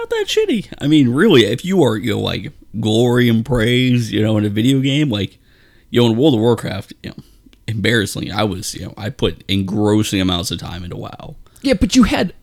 not 0.05 0.17
that 0.17 0.27
shitty. 0.27 0.73
I 0.79 0.87
mean, 0.87 1.09
really, 1.09 1.45
if 1.45 1.65
you 1.65 1.83
are, 1.83 1.97
you 1.97 2.13
know, 2.13 2.19
like 2.19 2.51
glory 2.79 3.29
and 3.29 3.45
praise, 3.45 4.11
you 4.11 4.21
know, 4.21 4.37
in 4.37 4.45
a 4.45 4.49
video 4.49 4.79
game, 4.79 5.09
like, 5.09 5.37
you 5.89 6.01
know, 6.01 6.11
in 6.11 6.17
World 6.17 6.33
of 6.33 6.39
Warcraft, 6.39 6.93
you 7.03 7.09
know, 7.11 7.15
embarrassingly, 7.67 8.31
I 8.31 8.43
was, 8.43 8.75
you 8.75 8.85
know, 8.85 8.93
I 8.97 9.09
put 9.09 9.43
engrossing 9.47 10.21
amounts 10.21 10.51
of 10.51 10.59
time 10.59 10.83
into 10.83 10.97
WoW. 10.97 11.35
Yeah, 11.61 11.73
but 11.73 11.95
you 11.95 12.03
had 12.03 12.33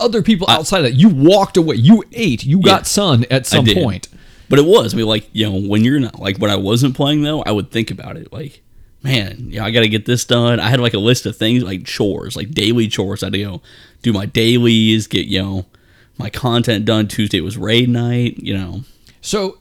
other 0.00 0.22
people 0.22 0.48
outside 0.50 0.78
of 0.78 0.84
that. 0.84 0.94
You 0.94 1.08
walked 1.08 1.56
away. 1.56 1.76
You 1.76 2.02
ate. 2.12 2.44
You 2.44 2.60
got 2.60 2.86
sun 2.86 3.24
at 3.30 3.46
some 3.46 3.66
point. 3.66 4.08
But 4.48 4.58
it 4.58 4.64
was, 4.64 4.92
I 4.92 4.96
mean, 4.96 5.06
like, 5.06 5.28
you 5.32 5.48
know, 5.48 5.68
when 5.68 5.84
you're 5.84 6.00
not, 6.00 6.18
like, 6.18 6.38
when 6.38 6.50
I 6.50 6.56
wasn't 6.56 6.96
playing, 6.96 7.22
though, 7.22 7.42
I 7.42 7.52
would 7.52 7.70
think 7.70 7.90
about 7.90 8.16
it, 8.16 8.32
like, 8.32 8.62
man, 9.02 9.50
you 9.50 9.58
know, 9.58 9.64
I 9.64 9.70
got 9.70 9.80
to 9.80 9.88
get 9.88 10.06
this 10.06 10.24
done. 10.24 10.60
I 10.60 10.68
had, 10.68 10.80
like, 10.80 10.94
a 10.94 10.98
list 10.98 11.24
of 11.24 11.36
things, 11.36 11.62
like 11.62 11.84
chores, 11.84 12.36
like 12.36 12.50
daily 12.50 12.88
chores. 12.88 13.22
I 13.22 13.26
had 13.26 13.32
to, 13.34 13.38
you 13.38 13.46
know, 13.46 13.62
do 14.02 14.12
my 14.12 14.26
dailies, 14.26 15.06
get, 15.06 15.26
you 15.26 15.40
know, 15.42 15.66
my 16.18 16.30
content 16.30 16.84
done. 16.84 17.08
Tuesday 17.08 17.40
was 17.40 17.56
raid 17.56 17.88
night, 17.88 18.38
you 18.38 18.56
know. 18.56 18.82
So, 19.20 19.58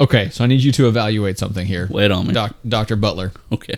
okay, 0.00 0.30
so 0.30 0.44
I 0.44 0.46
need 0.46 0.62
you 0.62 0.72
to 0.72 0.88
evaluate 0.88 1.38
something 1.38 1.66
here, 1.66 1.88
Wait 1.90 2.10
on 2.10 2.26
me. 2.26 2.34
Doc, 2.34 2.54
Dr. 2.66 2.96
Butler. 2.96 3.32
Okay. 3.52 3.76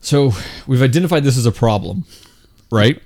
So 0.00 0.32
we've 0.66 0.82
identified 0.82 1.24
this 1.24 1.36
as 1.36 1.46
a 1.46 1.52
problem, 1.52 2.04
right? 2.70 3.02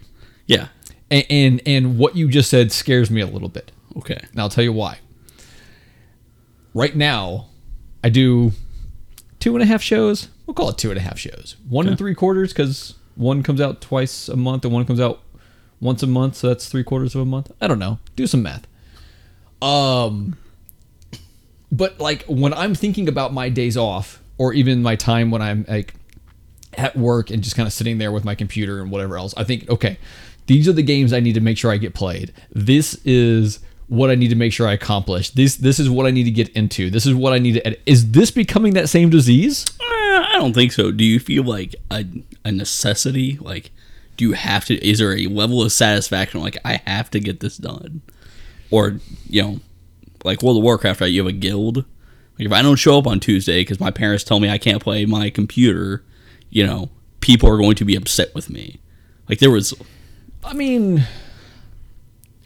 Yeah. 0.46 0.68
And 1.10 1.26
and, 1.30 1.62
and 1.66 1.98
what 1.98 2.16
you 2.16 2.28
just 2.28 2.50
said 2.50 2.70
scares 2.70 3.10
me 3.10 3.20
a 3.20 3.26
little 3.26 3.48
bit. 3.48 3.72
Okay. 3.96 4.18
And 4.30 4.40
I'll 4.40 4.48
tell 4.48 4.64
you 4.64 4.72
why. 4.72 4.98
Right 6.74 6.94
now, 6.96 7.48
I 8.02 8.08
do 8.08 8.52
two 9.40 9.54
and 9.54 9.62
a 9.62 9.66
half 9.66 9.82
shows. 9.82 10.28
We'll 10.46 10.54
call 10.54 10.68
it 10.70 10.78
two 10.78 10.90
and 10.90 10.98
a 10.98 11.02
half 11.02 11.18
shows. 11.18 11.56
One 11.68 11.88
and 11.88 11.98
three 11.98 12.14
quarters 12.14 12.52
because 12.52 12.94
one 13.14 13.42
comes 13.42 13.60
out 13.60 13.80
twice 13.80 14.28
a 14.28 14.36
month 14.36 14.64
and 14.64 14.72
one 14.72 14.84
comes 14.84 15.00
out 15.00 15.20
once 15.82 16.02
a 16.02 16.06
month. 16.06 16.36
So 16.36 16.48
that's 16.48 16.68
three 16.68 16.84
quarters 16.84 17.14
of 17.14 17.20
a 17.20 17.26
month. 17.26 17.52
I 17.60 17.66
don't 17.66 17.78
know. 17.78 17.98
Do 18.16 18.26
some 18.26 18.42
math. 18.42 18.66
Um, 19.60 20.38
but 21.70 22.00
like 22.00 22.24
when 22.26 22.54
I'm 22.54 22.74
thinking 22.74 23.08
about 23.08 23.34
my 23.34 23.48
days 23.50 23.76
off 23.76 24.22
or 24.38 24.54
even 24.54 24.82
my 24.82 24.96
time 24.96 25.30
when 25.30 25.42
I'm 25.42 25.66
like 25.68 25.94
at 26.74 26.96
work 26.96 27.30
and 27.30 27.42
just 27.42 27.56
kind 27.56 27.66
of 27.66 27.72
sitting 27.72 27.98
there 27.98 28.12
with 28.12 28.24
my 28.24 28.34
computer 28.34 28.80
and 28.80 28.90
whatever 28.90 29.18
else, 29.18 29.34
I 29.36 29.44
think, 29.44 29.68
okay, 29.68 29.98
these 30.46 30.68
are 30.68 30.72
the 30.72 30.82
games 30.82 31.12
I 31.12 31.20
need 31.20 31.34
to 31.34 31.40
make 31.40 31.58
sure 31.58 31.70
I 31.70 31.76
get 31.76 31.94
played. 31.94 32.32
This 32.50 32.94
is 33.04 33.60
what 33.88 34.10
I 34.10 34.14
need 34.14 34.28
to 34.28 34.36
make 34.36 34.52
sure 34.52 34.66
I 34.66 34.72
accomplish. 34.72 35.30
This 35.30 35.56
this 35.56 35.78
is 35.78 35.90
what 35.90 36.06
I 36.06 36.10
need 36.10 36.24
to 36.24 36.30
get 36.30 36.48
into. 36.50 36.90
This 36.90 37.06
is 37.06 37.14
what 37.14 37.32
I 37.32 37.38
need 37.38 37.52
to 37.54 37.66
edit. 37.66 37.82
Is 37.84 38.12
this 38.12 38.30
becoming 38.30 38.74
that 38.74 38.88
same 38.88 39.10
disease? 39.10 39.66
Uh, 39.80 39.84
I 39.84 40.32
don't 40.34 40.54
think 40.54 40.72
so. 40.72 40.90
Do 40.90 41.04
you 41.04 41.20
feel 41.20 41.44
like 41.44 41.74
a, 41.90 42.04
a 42.44 42.52
necessity? 42.52 43.38
Like, 43.40 43.70
do 44.22 44.28
you 44.28 44.34
have 44.34 44.64
to? 44.66 44.86
Is 44.86 45.00
there 45.00 45.16
a 45.16 45.26
level 45.26 45.62
of 45.62 45.72
satisfaction? 45.72 46.40
Like, 46.40 46.56
I 46.64 46.80
have 46.86 47.10
to 47.10 47.18
get 47.18 47.40
this 47.40 47.56
done, 47.56 48.02
or 48.70 49.00
you 49.28 49.42
know, 49.42 49.60
like 50.24 50.42
World 50.42 50.58
of 50.58 50.62
Warcraft, 50.62 51.00
right? 51.00 51.10
You 51.10 51.24
have 51.24 51.34
a 51.34 51.36
guild. 51.36 51.78
Like, 52.38 52.46
if 52.46 52.52
I 52.52 52.62
don't 52.62 52.76
show 52.76 52.98
up 52.98 53.06
on 53.06 53.18
Tuesday 53.20 53.60
because 53.62 53.80
my 53.80 53.90
parents 53.90 54.22
tell 54.24 54.38
me 54.38 54.48
I 54.48 54.58
can't 54.58 54.82
play 54.82 55.04
my 55.06 55.28
computer, 55.28 56.04
you 56.50 56.64
know, 56.64 56.88
people 57.20 57.48
are 57.48 57.56
going 57.58 57.74
to 57.76 57.84
be 57.84 57.96
upset 57.96 58.34
with 58.34 58.48
me. 58.48 58.78
Like, 59.28 59.40
there 59.40 59.50
was 59.50 59.74
I 60.44 60.54
mean, 60.54 61.04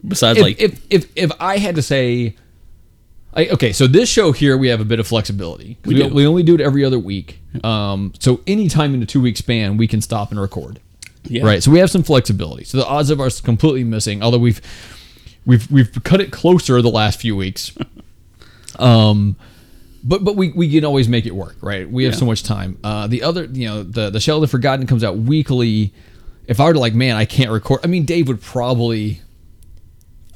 besides 0.07 0.39
if, 0.39 0.43
like 0.43 0.61
if 0.61 0.87
if 0.89 1.13
if 1.15 1.31
I 1.39 1.59
had 1.59 1.75
to 1.77 1.83
say, 1.83 2.37
I, 3.35 3.49
okay, 3.49 3.73
so 3.73 3.87
this 3.87 4.09
show 4.09 4.33
here 4.33 4.57
we 4.57 4.69
have 4.69 4.81
a 4.81 4.85
bit 4.85 4.99
of 4.99 5.07
flexibility. 5.07 5.77
We 5.85 5.95
We, 5.95 6.09
we 6.09 6.27
only 6.27 6.43
do 6.43 6.55
it 6.55 6.63
every 6.63 6.87
other 6.87 6.99
week. 6.99 7.41
Um, 7.63 8.15
so 8.19 8.41
anytime 8.47 8.95
in 8.95 9.03
a 9.03 9.07
two 9.07 9.21
week 9.21 9.37
span, 9.37 9.77
we 9.77 9.87
can 9.87 10.01
stop 10.01 10.31
and 10.31 10.41
record. 10.41 10.81
Yeah. 11.29 11.45
Right. 11.45 11.63
So 11.63 11.71
we 11.71 11.79
have 11.79 11.91
some 11.91 12.03
flexibility. 12.03 12.65
So 12.65 12.79
the 12.79 12.87
odds 12.87 13.11
of 13.11 13.21
us 13.21 13.41
completely 13.41 13.85
missing, 13.85 14.23
although 14.23 14.39
we've 14.39 14.61
we've 15.45 15.71
we've 15.71 16.03
cut 16.05 16.21
it 16.21 16.31
closer 16.33 16.81
the 16.83 16.89
last 16.91 17.21
few 17.21 17.37
weeks. 17.37 17.73
um, 18.79 19.37
but 20.05 20.23
but 20.25 20.37
we, 20.37 20.53
we 20.53 20.71
can 20.71 20.85
always 20.85 21.09
make 21.09 21.27
it 21.27 21.35
work, 21.35 21.57
right? 21.61 21.91
We 21.91 22.05
have 22.05 22.13
Yeah. 22.15 22.19
so 22.21 22.27
much 22.27 22.43
time. 22.43 22.79
Uh, 22.85 23.07
the 23.07 23.23
other, 23.23 23.45
you 23.45 23.67
know, 23.67 23.83
the 23.83 24.11
the 24.11 24.21
Sheldon 24.21 24.49
Forgotten 24.49 24.87
comes 24.87 25.03
out 25.03 25.17
weekly. 25.19 25.93
If 26.47 26.61
I 26.61 26.67
were 26.67 26.75
to 26.75 26.79
like, 26.79 26.95
man, 26.95 27.17
I 27.17 27.25
can't 27.25 27.51
record. 27.51 27.81
I 27.83 27.89
mean, 27.89 28.05
Dave 28.05 28.29
would 28.29 28.41
probably 28.41 29.21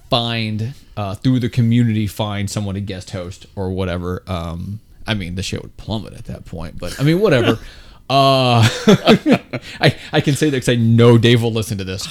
find 0.08 0.74
uh, 0.96 1.14
through 1.14 1.38
the 1.40 1.48
community 1.48 2.06
find 2.06 2.50
someone 2.50 2.74
to 2.74 2.80
guest 2.80 3.10
host 3.10 3.46
or 3.54 3.70
whatever. 3.70 4.22
Um, 4.26 4.80
I 5.06 5.14
mean, 5.14 5.34
the 5.36 5.42
show 5.42 5.60
would 5.62 5.76
plummet 5.76 6.14
at 6.14 6.24
that 6.26 6.44
point, 6.44 6.78
but 6.78 6.98
I 7.00 7.04
mean, 7.04 7.20
whatever. 7.20 7.58
uh, 8.10 8.68
I 9.80 9.96
I 10.12 10.20
can 10.20 10.34
say 10.34 10.50
that 10.50 10.56
because 10.56 10.68
I 10.68 10.74
know 10.74 11.16
Dave 11.16 11.42
will 11.42 11.52
listen 11.52 11.78
to 11.78 11.84
this. 11.84 12.08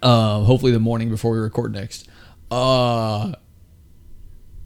Uh, 0.00 0.40
hopefully 0.40 0.72
the 0.72 0.78
morning 0.78 1.10
before 1.10 1.32
we 1.32 1.38
record 1.38 1.74
next. 1.74 2.08
Uh, 2.50 3.32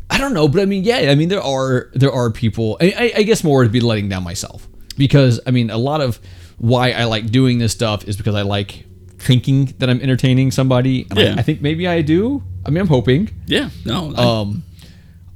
I 0.09 0.19
don't 0.19 0.33
know, 0.33 0.47
but 0.47 0.63
I 0.63 0.65
mean, 0.65 0.85
yeah, 0.85 1.11
I 1.11 1.17
mean, 1.17 1.29
there 1.29 1.43
are 1.43 1.91
there 1.93 2.13
are 2.13 2.31
people. 2.31 2.79
I, 2.81 3.13
I, 3.17 3.23
guess 3.25 3.43
more 3.43 3.65
to 3.65 3.69
be 3.69 3.81
letting 3.81 4.09
down 4.09 4.23
myself 4.23 4.69
because 4.97 5.41
I 5.45 5.51
mean, 5.51 5.71
a 5.71 5.77
lot 5.77 6.01
of 6.01 6.21
why 6.59 6.93
I 6.93 7.05
like 7.05 7.27
doing 7.33 7.59
this 7.59 7.73
stuff 7.73 8.05
is 8.07 8.17
because 8.17 8.37
I 8.37 8.43
like 8.43 8.85
thinking 9.19 9.75
that 9.79 9.91
I'm 9.91 10.01
entertaining 10.01 10.53
somebody, 10.53 11.09
Yeah. 11.15 11.35
I, 11.37 11.41
I 11.41 11.43
think 11.43 11.63
maybe 11.63 11.89
I 11.89 12.01
do. 12.03 12.45
I 12.65 12.71
mean, 12.71 12.81
I'm 12.81 12.87
hoping. 12.87 13.31
yeah, 13.47 13.71
no, 13.85 14.15
I, 14.17 14.41
Um, 14.41 14.63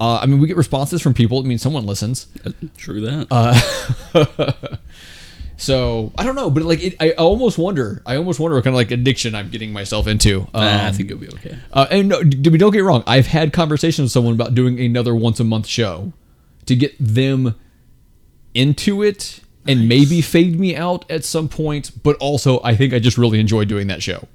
uh, 0.01 0.19
I 0.23 0.27
mean, 0.27 0.39
we 0.41 0.47
get 0.49 0.57
responses 0.57 1.03
from 1.03 1.15
people. 1.15 1.41
I 1.41 1.43
mean, 1.43 1.59
someone 1.59 1.87
listens. 1.87 2.27
true 2.77 3.01
that. 3.03 3.27
Uh, 3.31 4.77
So 5.61 6.13
I 6.17 6.23
don't 6.23 6.37
know, 6.37 6.51
but 6.51 6.63
like, 6.63 6.81
it, 6.85 6.95
I 7.01 7.11
almost 7.13 7.59
wonder. 7.59 8.01
I 8.07 8.15
almost 8.15 8.39
wonder 8.39 8.55
what 8.55 8.63
kind 8.63 8.75
of 8.75 8.79
like 8.79 8.93
addiction 8.93 9.35
I'm 9.35 9.51
getting 9.51 9.73
myself 9.73 10.07
into. 10.07 10.43
Um, 10.55 10.63
Nah, 10.65 10.87
I 10.87 10.93
think 10.93 11.11
it'll 11.11 11.21
be 11.21 11.29
okay. 11.31 11.59
uh, 11.73 11.87
and 11.91 12.09
no, 12.09 12.23
d- 12.23 12.37
don't 12.57 12.71
get 12.71 12.75
me 12.79 12.83
wrong. 12.83 13.03
I've 13.09 13.27
had 13.27 13.53
conversations 13.53 14.05
with 14.05 14.13
someone 14.13 14.35
about 14.35 14.55
doing 14.55 14.79
another 14.79 15.17
once 15.17 15.41
a 15.41 15.45
month 15.45 15.67
show. 15.67 16.13
to 16.67 16.77
get 16.77 16.95
them 17.01 17.57
into 18.55 19.03
it 19.03 19.41
and 19.67 19.89
maybe 19.89 20.21
fade 20.21 20.61
me 20.61 20.77
out 20.77 21.05
at 21.11 21.25
some 21.25 21.49
point, 21.49 21.91
but 22.05 22.15
also 22.19 22.61
I 22.63 22.77
think 22.77 22.95
I 22.95 23.01
just 23.01 23.19
really 23.19 23.41
enjoy 23.41 23.65
doing 23.65 23.89
that 23.89 24.01
show. 24.01 24.29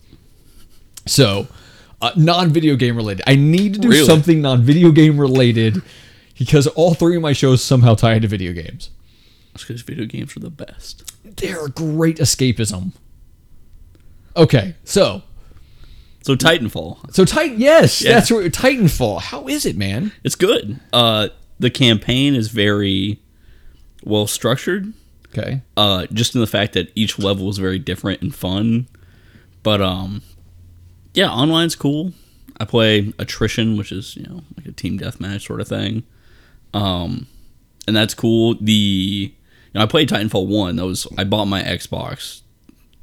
So, 1.06 1.48
uh, 2.04 2.12
non 2.16 2.52
video 2.52 2.76
game 2.76 2.96
related. 2.96 3.24
I 3.28 3.36
need 3.36 3.74
to 3.76 3.80
do 3.80 3.90
Really? 3.90 4.06
something 4.06 4.42
non 4.42 4.62
video 4.64 4.92
game 4.92 5.20
related 5.20 5.82
because 6.38 6.68
all 6.68 6.94
three 6.94 7.16
of 7.16 7.22
my 7.22 7.34
shows 7.34 7.64
somehow 7.64 7.96
tie 7.96 8.14
into 8.16 8.28
video 8.28 8.54
games. 8.54 8.90
That's 9.54 9.64
because 9.66 9.82
video 9.84 10.06
games 10.06 10.36
are 10.36 10.40
the 10.42 10.50
best. 10.50 11.12
They're 11.24 11.68
great 11.68 12.18
escapism. 12.18 12.92
Okay, 14.36 14.76
so 14.84 15.22
So 16.24 16.36
Titanfall, 16.36 17.14
so 17.14 17.26
Titan, 17.26 17.60
yes, 17.60 18.02
Yeah. 18.02 18.14
that's 18.14 18.32
where 18.32 18.48
Titanfall. 18.50 19.22
How 19.22 19.48
is 19.48 19.66
it, 19.66 19.76
man? 19.78 20.12
it's 20.24 20.36
good. 20.36 20.80
Uh, 20.94 21.28
the 21.60 21.70
campaign 21.70 22.34
is 22.34 22.48
very 22.50 23.20
well 24.04 24.26
structured. 24.28 24.94
Okay, 25.30 25.62
uh, 25.78 26.06
just 26.14 26.34
in 26.36 26.42
the 26.42 26.48
fact 26.48 26.74
that 26.74 26.92
each 26.96 27.18
level 27.20 27.50
is 27.50 27.58
very 27.58 27.78
different 27.80 28.22
and 28.22 28.34
fun. 28.34 28.88
But 29.64 29.82
um, 29.82 30.22
yeah, 31.14 31.30
online's 31.30 31.76
cool. 31.76 32.14
I 32.60 32.66
play 32.66 33.14
attrition, 33.20 33.78
which 33.78 33.92
is 33.92 34.16
you 34.16 34.24
know 34.24 34.42
like 34.58 34.68
a 34.68 34.72
team 34.72 35.00
deathmatch 35.00 35.48
sort 35.48 35.62
of 35.62 35.68
thing, 35.68 36.04
um, 36.74 37.28
and 37.88 37.96
that's 37.96 38.14
cool. 38.14 38.56
The 38.60 38.72
you 38.74 39.32
know 39.74 39.82
I 39.82 39.86
played 39.86 40.10
Titanfall 40.10 40.48
one. 40.48 40.76
That 40.76 40.86
was 40.86 41.08
I 41.18 41.24
bought 41.24 41.46
my 41.46 41.62
Xbox 41.62 42.42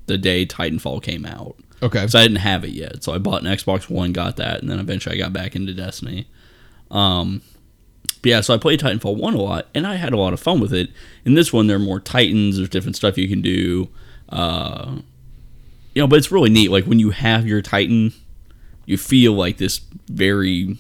the 0.06 0.18
day 0.18 0.44
Titanfall 0.44 1.02
came 1.02 1.24
out, 1.24 1.56
okay, 1.82 2.06
so 2.06 2.18
I 2.18 2.22
didn't 2.22 2.38
have 2.38 2.64
it 2.64 2.70
yet. 2.70 3.04
So 3.04 3.14
I 3.14 3.18
bought 3.18 3.42
an 3.42 3.48
Xbox 3.48 3.88
One, 3.88 4.12
got 4.12 4.36
that, 4.36 4.60
and 4.60 4.70
then 4.70 4.78
eventually 4.78 5.16
I 5.16 5.18
got 5.18 5.32
back 5.32 5.54
into 5.54 5.72
Destiny. 5.72 6.26
Um, 6.90 7.42
but 8.22 8.28
yeah, 8.28 8.40
so 8.40 8.52
I 8.52 8.58
played 8.58 8.80
Titanfall 8.80 9.16
1 9.16 9.34
a 9.34 9.40
lot, 9.40 9.68
and 9.74 9.86
I 9.86 9.94
had 9.94 10.12
a 10.12 10.18
lot 10.18 10.32
of 10.32 10.40
fun 10.40 10.60
with 10.60 10.74
it. 10.74 10.90
In 11.24 11.34
this 11.34 11.52
one, 11.52 11.68
there 11.68 11.76
are 11.76 11.80
more 11.80 12.00
Titans, 12.00 12.56
there's 12.56 12.68
different 12.68 12.96
stuff 12.96 13.16
you 13.16 13.28
can 13.28 13.40
do. 13.40 13.88
Uh, 14.28 14.96
you 15.94 16.02
know, 16.02 16.06
but 16.06 16.16
it's 16.18 16.30
really 16.32 16.50
neat. 16.50 16.70
Like, 16.70 16.84
when 16.84 16.98
you 16.98 17.10
have 17.10 17.46
your 17.46 17.62
Titan, 17.62 18.12
you 18.86 18.96
feel 18.96 19.32
like 19.34 19.56
this 19.58 19.80
very 20.08 20.76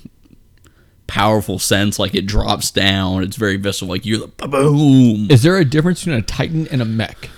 powerful 1.06 1.58
sense. 1.58 1.98
Like, 1.98 2.14
it 2.14 2.26
drops 2.26 2.70
down, 2.70 3.22
it's 3.22 3.36
very 3.36 3.56
visceral. 3.56 3.90
Like, 3.90 4.06
you're 4.06 4.20
the 4.26 4.28
boom. 4.48 5.28
is 5.30 5.42
there 5.42 5.56
a 5.56 5.64
difference 5.64 6.00
between 6.00 6.18
a 6.18 6.22
Titan 6.22 6.68
and 6.68 6.80
a 6.80 6.84
mech? 6.84 7.28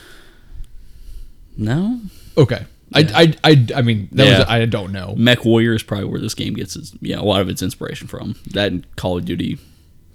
No? 1.56 2.00
Okay, 2.36 2.64
I, 2.94 3.34
I, 3.44 3.50
I, 3.50 3.66
I 3.76 3.82
mean, 3.82 4.08
that 4.12 4.26
Yeah. 4.26 4.38
was 4.38 4.46
I 4.48 4.64
don't 4.66 4.92
know. 4.92 5.14
MechWarrior 5.18 5.74
is 5.76 5.82
probably 5.82 6.06
where 6.06 6.20
this 6.20 6.34
game 6.34 6.54
gets 6.54 6.76
its, 6.76 6.94
yeah, 7.00 7.18
a 7.18 7.22
lot 7.22 7.40
of 7.42 7.48
its 7.48 7.62
inspiration 7.62 8.06
from. 8.08 8.36
That 8.52 8.72
and 8.72 8.96
Call 8.96 9.18
of 9.18 9.24
Duty. 9.24 9.58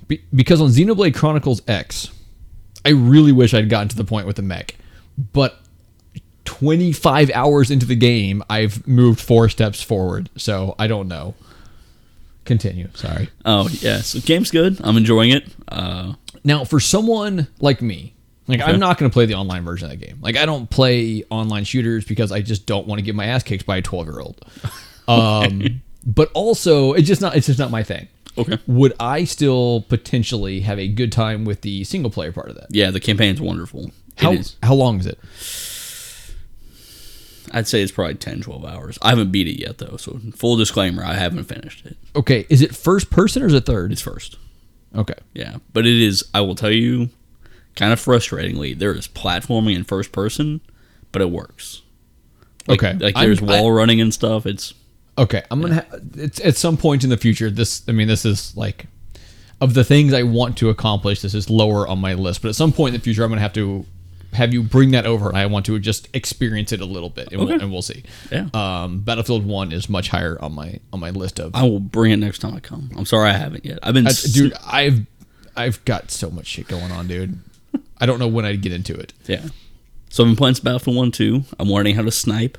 Be- 0.07 0.23
because 0.33 0.61
on 0.61 0.69
Xenoblade 0.69 1.13
Chronicles 1.15 1.61
X, 1.67 2.09
I 2.85 2.89
really 2.89 3.31
wish 3.31 3.53
I'd 3.53 3.69
gotten 3.69 3.87
to 3.89 3.95
the 3.95 4.03
point 4.03 4.25
with 4.25 4.37
the 4.37 4.41
mech, 4.41 4.75
but 5.33 5.59
25 6.59 7.31
hours 7.33 7.69
into 7.71 7.85
the 7.85 7.95
game, 7.95 8.43
I've 8.49 8.87
moved 8.87 9.19
four 9.19 9.49
steps 9.49 9.81
forward, 9.81 10.29
so 10.37 10.75
I 10.79 10.87
don't 10.87 11.07
know. 11.07 11.35
Continue. 12.45 12.89
Sorry. 12.93 13.29
Oh, 13.45 13.67
yeah, 13.81 13.99
so 14.01 14.19
game's 14.21 14.51
good. 14.51 14.79
I'm 14.83 14.97
enjoying 14.97 15.31
it. 15.31 15.47
Uh, 15.67 16.13
Now, 16.43 16.63
for 16.63 16.79
someone 16.79 17.47
like 17.59 17.81
me, 17.81 18.13
like 18.47 18.61
Okay. 18.61 18.71
I'm 18.71 18.79
not 18.79 18.97
going 18.97 19.09
to 19.11 19.13
play 19.13 19.25
the 19.25 19.35
online 19.35 19.65
version 19.65 19.91
of 19.91 19.99
that 19.99 20.05
game. 20.05 20.17
Like 20.21 20.37
I 20.37 20.45
don't 20.45 20.69
play 20.69 21.23
online 21.29 21.65
shooters 21.65 22.05
because 22.05 22.31
I 22.31 22.41
just 22.41 22.65
don't 22.65 22.87
want 22.87 22.99
to 22.99 23.03
get 23.03 23.13
my 23.15 23.25
ass 23.25 23.43
kicked 23.43 23.65
by 23.65 23.77
a 23.77 23.81
12 23.81 24.07
year 24.07 24.19
old. 24.19 24.43
Um, 25.09 25.79
but 26.05 26.29
also, 26.33 26.91
it's 26.91 27.07
just 27.07 27.21
not. 27.21 27.37
It's 27.37 27.47
just 27.47 27.59
not 27.59 27.71
my 27.71 27.81
thing. 27.81 28.09
okay. 28.37 28.57
Would 28.67 28.91
I 28.99 29.23
still 29.23 29.85
potentially 29.87 30.59
have 30.59 30.77
a 30.79 30.89
good 30.89 31.13
time 31.13 31.45
with 31.45 31.61
the 31.61 31.85
single 31.85 32.11
player 32.11 32.33
part 32.33 32.49
of 32.49 32.55
that? 32.55 32.67
Yeah, 32.71 32.91
the 32.91 32.99
campaign's 32.99 33.39
wonderful. 33.39 33.91
How 34.17 34.35
how 34.61 34.73
long 34.73 34.99
is 34.99 35.05
it? 35.05 35.17
I'd 37.53 37.67
say 37.67 37.81
it's 37.81 37.91
probably 37.91 38.15
10, 38.15 38.41
12 38.41 38.65
hours. 38.65 38.97
I 39.01 39.09
haven't 39.09 39.31
beat 39.31 39.47
it 39.47 39.59
yet, 39.59 39.77
though. 39.77 39.97
So, 39.97 40.19
full 40.35 40.55
disclaimer, 40.57 41.03
I 41.03 41.13
haven't 41.15 41.45
finished 41.45 41.85
it. 41.85 41.97
Okay, 42.15 42.45
is 42.49 42.61
it 42.61 42.75
first 42.75 43.09
person 43.09 43.43
or 43.43 43.47
is 43.47 43.53
it 43.53 43.65
third? 43.65 43.91
It's 43.91 44.01
first. 44.01 44.37
Okay. 44.95 45.15
Yeah. 45.33 45.57
But 45.73 45.85
it 45.85 46.01
is, 46.01 46.23
I 46.33 46.41
will 46.41 46.55
tell 46.55 46.71
you, 46.71 47.09
kind 47.75 47.93
of 47.93 47.99
frustratingly, 47.99 48.77
there 48.77 48.93
is 48.93 49.07
platforming 49.07 49.75
in 49.75 49.83
first 49.83 50.11
person, 50.11 50.61
but 51.11 51.21
it 51.21 51.29
works. 51.29 51.81
Like, 52.67 52.83
Okay. 52.83 52.97
Like, 52.97 53.15
I'm- 53.15 53.25
there's 53.25 53.41
I- 53.41 53.45
wall 53.45 53.71
running 53.71 54.01
and 54.01 54.13
stuff. 54.13 54.45
It's, 54.45 54.73
Okay, 55.19 55.41
I'm 55.49 55.61
gonna. 55.61 55.75
Ha- 55.89 55.97
it's 56.15 56.39
at 56.41 56.55
some 56.57 56.77
point 56.77 57.03
in 57.03 57.09
the 57.09 57.17
future. 57.17 57.49
This, 57.49 57.81
I 57.87 57.91
mean, 57.91 58.07
this 58.07 58.23
is 58.23 58.55
like 58.55 58.85
of 59.59 59.73
the 59.73 59.83
things 59.83 60.13
I 60.13 60.21
want 60.21 60.57
to 60.57 60.69
accomplish. 60.69 61.21
This 61.21 61.33
is 61.33 61.49
lower 61.49 61.87
on 61.87 61.97
my 61.97 62.13
list, 62.13 62.43
but 62.43 62.49
at 62.49 62.55
some 62.55 62.71
point 62.71 62.93
in 62.93 62.99
the 63.01 63.03
future, 63.03 63.23
I'm 63.23 63.29
gonna 63.29 63.41
have 63.41 63.53
to 63.53 63.83
have 64.33 64.53
you 64.53 64.61
bring 64.63 64.91
that 64.91 65.05
over. 65.05 65.33
I 65.35 65.45
want 65.47 65.65
to 65.67 65.79
just 65.79 66.07
experience 66.13 66.71
it 66.71 66.81
a 66.81 66.85
little 66.85 67.09
bit, 67.09 67.29
and, 67.31 67.39
we'll, 67.39 67.51
and 67.61 67.71
we'll 67.71 67.81
see. 67.81 68.03
Yeah. 68.31 68.49
Um, 68.53 68.99
Battlefield 68.99 69.45
One 69.45 69.71
is 69.71 69.89
much 69.89 70.09
higher 70.09 70.37
on 70.41 70.53
my 70.53 70.79
on 70.93 70.99
my 70.99 71.09
list 71.11 71.39
of. 71.39 71.55
I 71.55 71.63
will 71.63 71.79
bring 71.79 72.11
it 72.11 72.17
next 72.17 72.39
time 72.39 72.53
I 72.55 72.59
come. 72.59 72.91
I'm 72.97 73.05
sorry 73.05 73.29
I 73.29 73.33
haven't 73.37 73.65
yet. 73.65 73.79
I've 73.83 73.93
been, 73.93 74.07
I- 74.07 74.11
dude, 74.31 74.53
I've 74.65 75.05
I've 75.55 75.83
got 75.85 76.11
so 76.11 76.29
much 76.29 76.45
shit 76.47 76.67
going 76.67 76.91
on, 76.91 77.07
dude. 77.07 77.39
I 77.99 78.05
don't 78.05 78.19
know 78.19 78.27
when 78.27 78.45
I'd 78.45 78.61
get 78.61 78.71
into 78.73 78.95
it. 78.95 79.13
yeah. 79.25 79.47
So, 80.09 80.23
I've 80.23 80.29
been 80.29 80.35
playing 80.37 80.55
Battlefield 80.63 80.95
1 80.95 81.11
too. 81.11 81.43
I'm 81.59 81.67
learning 81.69 81.95
how 81.95 82.01
to 82.03 82.11
snipe. 82.11 82.57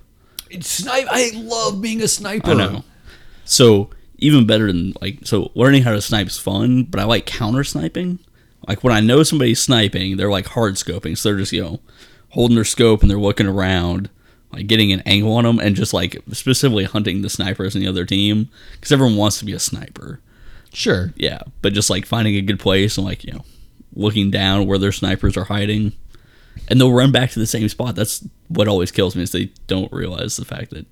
It's 0.50 0.68
snipe. 0.68 1.07
I 1.11 1.31
love 1.35 1.81
being 1.81 2.02
a 2.02 2.09
sniper. 2.09 2.50
I 2.50 2.54
know. 2.54 2.85
So 3.44 3.90
even 4.18 4.46
better 4.46 4.66
than 4.66 4.94
like 5.00 5.20
so 5.26 5.50
learning 5.54 5.83
how 5.83 5.92
to 5.92 6.02
snipe 6.02 6.26
is 6.26 6.38
fun, 6.38 6.85
but 6.85 7.00
I 7.00 7.04
like 7.04 7.24
counter 7.26 7.62
sniping. 7.64 8.18
Like 8.68 8.85
when 8.85 8.92
I 8.92 9.00
know 9.00 9.22
somebody's 9.22 9.61
sniping, 9.61 10.16
they're 10.16 10.31
like 10.31 10.46
hard 10.46 10.74
scoping, 10.74 11.16
so 11.16 11.31
they're 11.31 11.38
just 11.38 11.52
you 11.52 11.62
know 11.62 11.81
holding 12.31 12.54
their 12.54 12.64
scope 12.64 13.00
and 13.00 13.11
they're 13.11 13.18
looking 13.18 13.46
around, 13.46 14.11
like 14.52 14.66
getting 14.66 14.92
an 14.92 15.00
angle 15.07 15.33
on 15.33 15.44
them, 15.44 15.59
and 15.59 15.74
just 15.74 15.94
like 15.94 16.18
specifically 16.33 16.85
hunting 16.85 17.22
the 17.22 17.31
snipers 17.31 17.74
in 17.74 17.81
the 17.83 17.88
other 17.88 18.04
team 18.04 18.48
because 18.72 18.92
everyone 18.92 19.16
wants 19.16 19.38
to 19.38 19.44
be 19.46 19.52
a 19.54 19.59
sniper. 19.59 20.20
Sure. 20.72 21.12
Yeah, 21.16 21.40
but 21.62 21.72
just 21.72 21.88
like 21.88 22.04
finding 22.04 22.35
a 22.37 22.42
good 22.42 22.61
place 22.61 22.98
and 22.98 23.07
like 23.07 23.24
you 23.24 23.33
know 23.33 23.44
looking 23.94 24.31
down 24.31 24.66
where 24.66 24.78
their 24.78 24.92
snipers 24.92 25.37
are 25.37 25.44
hiding, 25.44 25.92
and 26.68 26.78
they'll 26.78 26.92
run 26.92 27.11
back 27.11 27.31
to 27.31 27.38
the 27.38 27.46
same 27.46 27.68
spot. 27.70 27.94
That's 27.96 28.22
what 28.48 28.68
always 28.68 28.90
kills 28.90 29.16
me 29.16 29.22
is 29.22 29.33
they 29.33 29.46
don't 29.66 29.90
realize 29.92 30.37
the 30.37 30.44
fact 30.44 30.70
that 30.72 30.85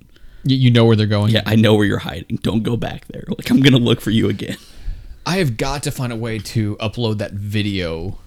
You, 0.43 0.55
you 0.57 0.71
know 0.71 0.85
where 0.85 0.95
they're 0.95 1.05
going. 1.05 1.31
yeah, 1.31 1.43
I 1.45 1.55
know 1.55 1.75
where 1.75 1.85
you're 1.85 1.99
hiding. 1.99 2.39
Don't 2.41 2.63
go 2.63 2.75
back 2.75 3.05
there. 3.07 3.25
Like 3.27 3.51
I'm 3.51 3.61
gonna 3.61 3.77
look 3.77 4.01
for 4.01 4.09
you 4.09 4.29
again. 4.29 4.57
I 5.27 5.37
have 5.39 5.57
got 5.57 5.83
to 5.83 5.91
find 5.91 6.13
a 6.13 6.15
way 6.15 6.39
to 6.39 6.77
upload 6.77 7.17
that 7.17 7.33
video. 7.33 8.17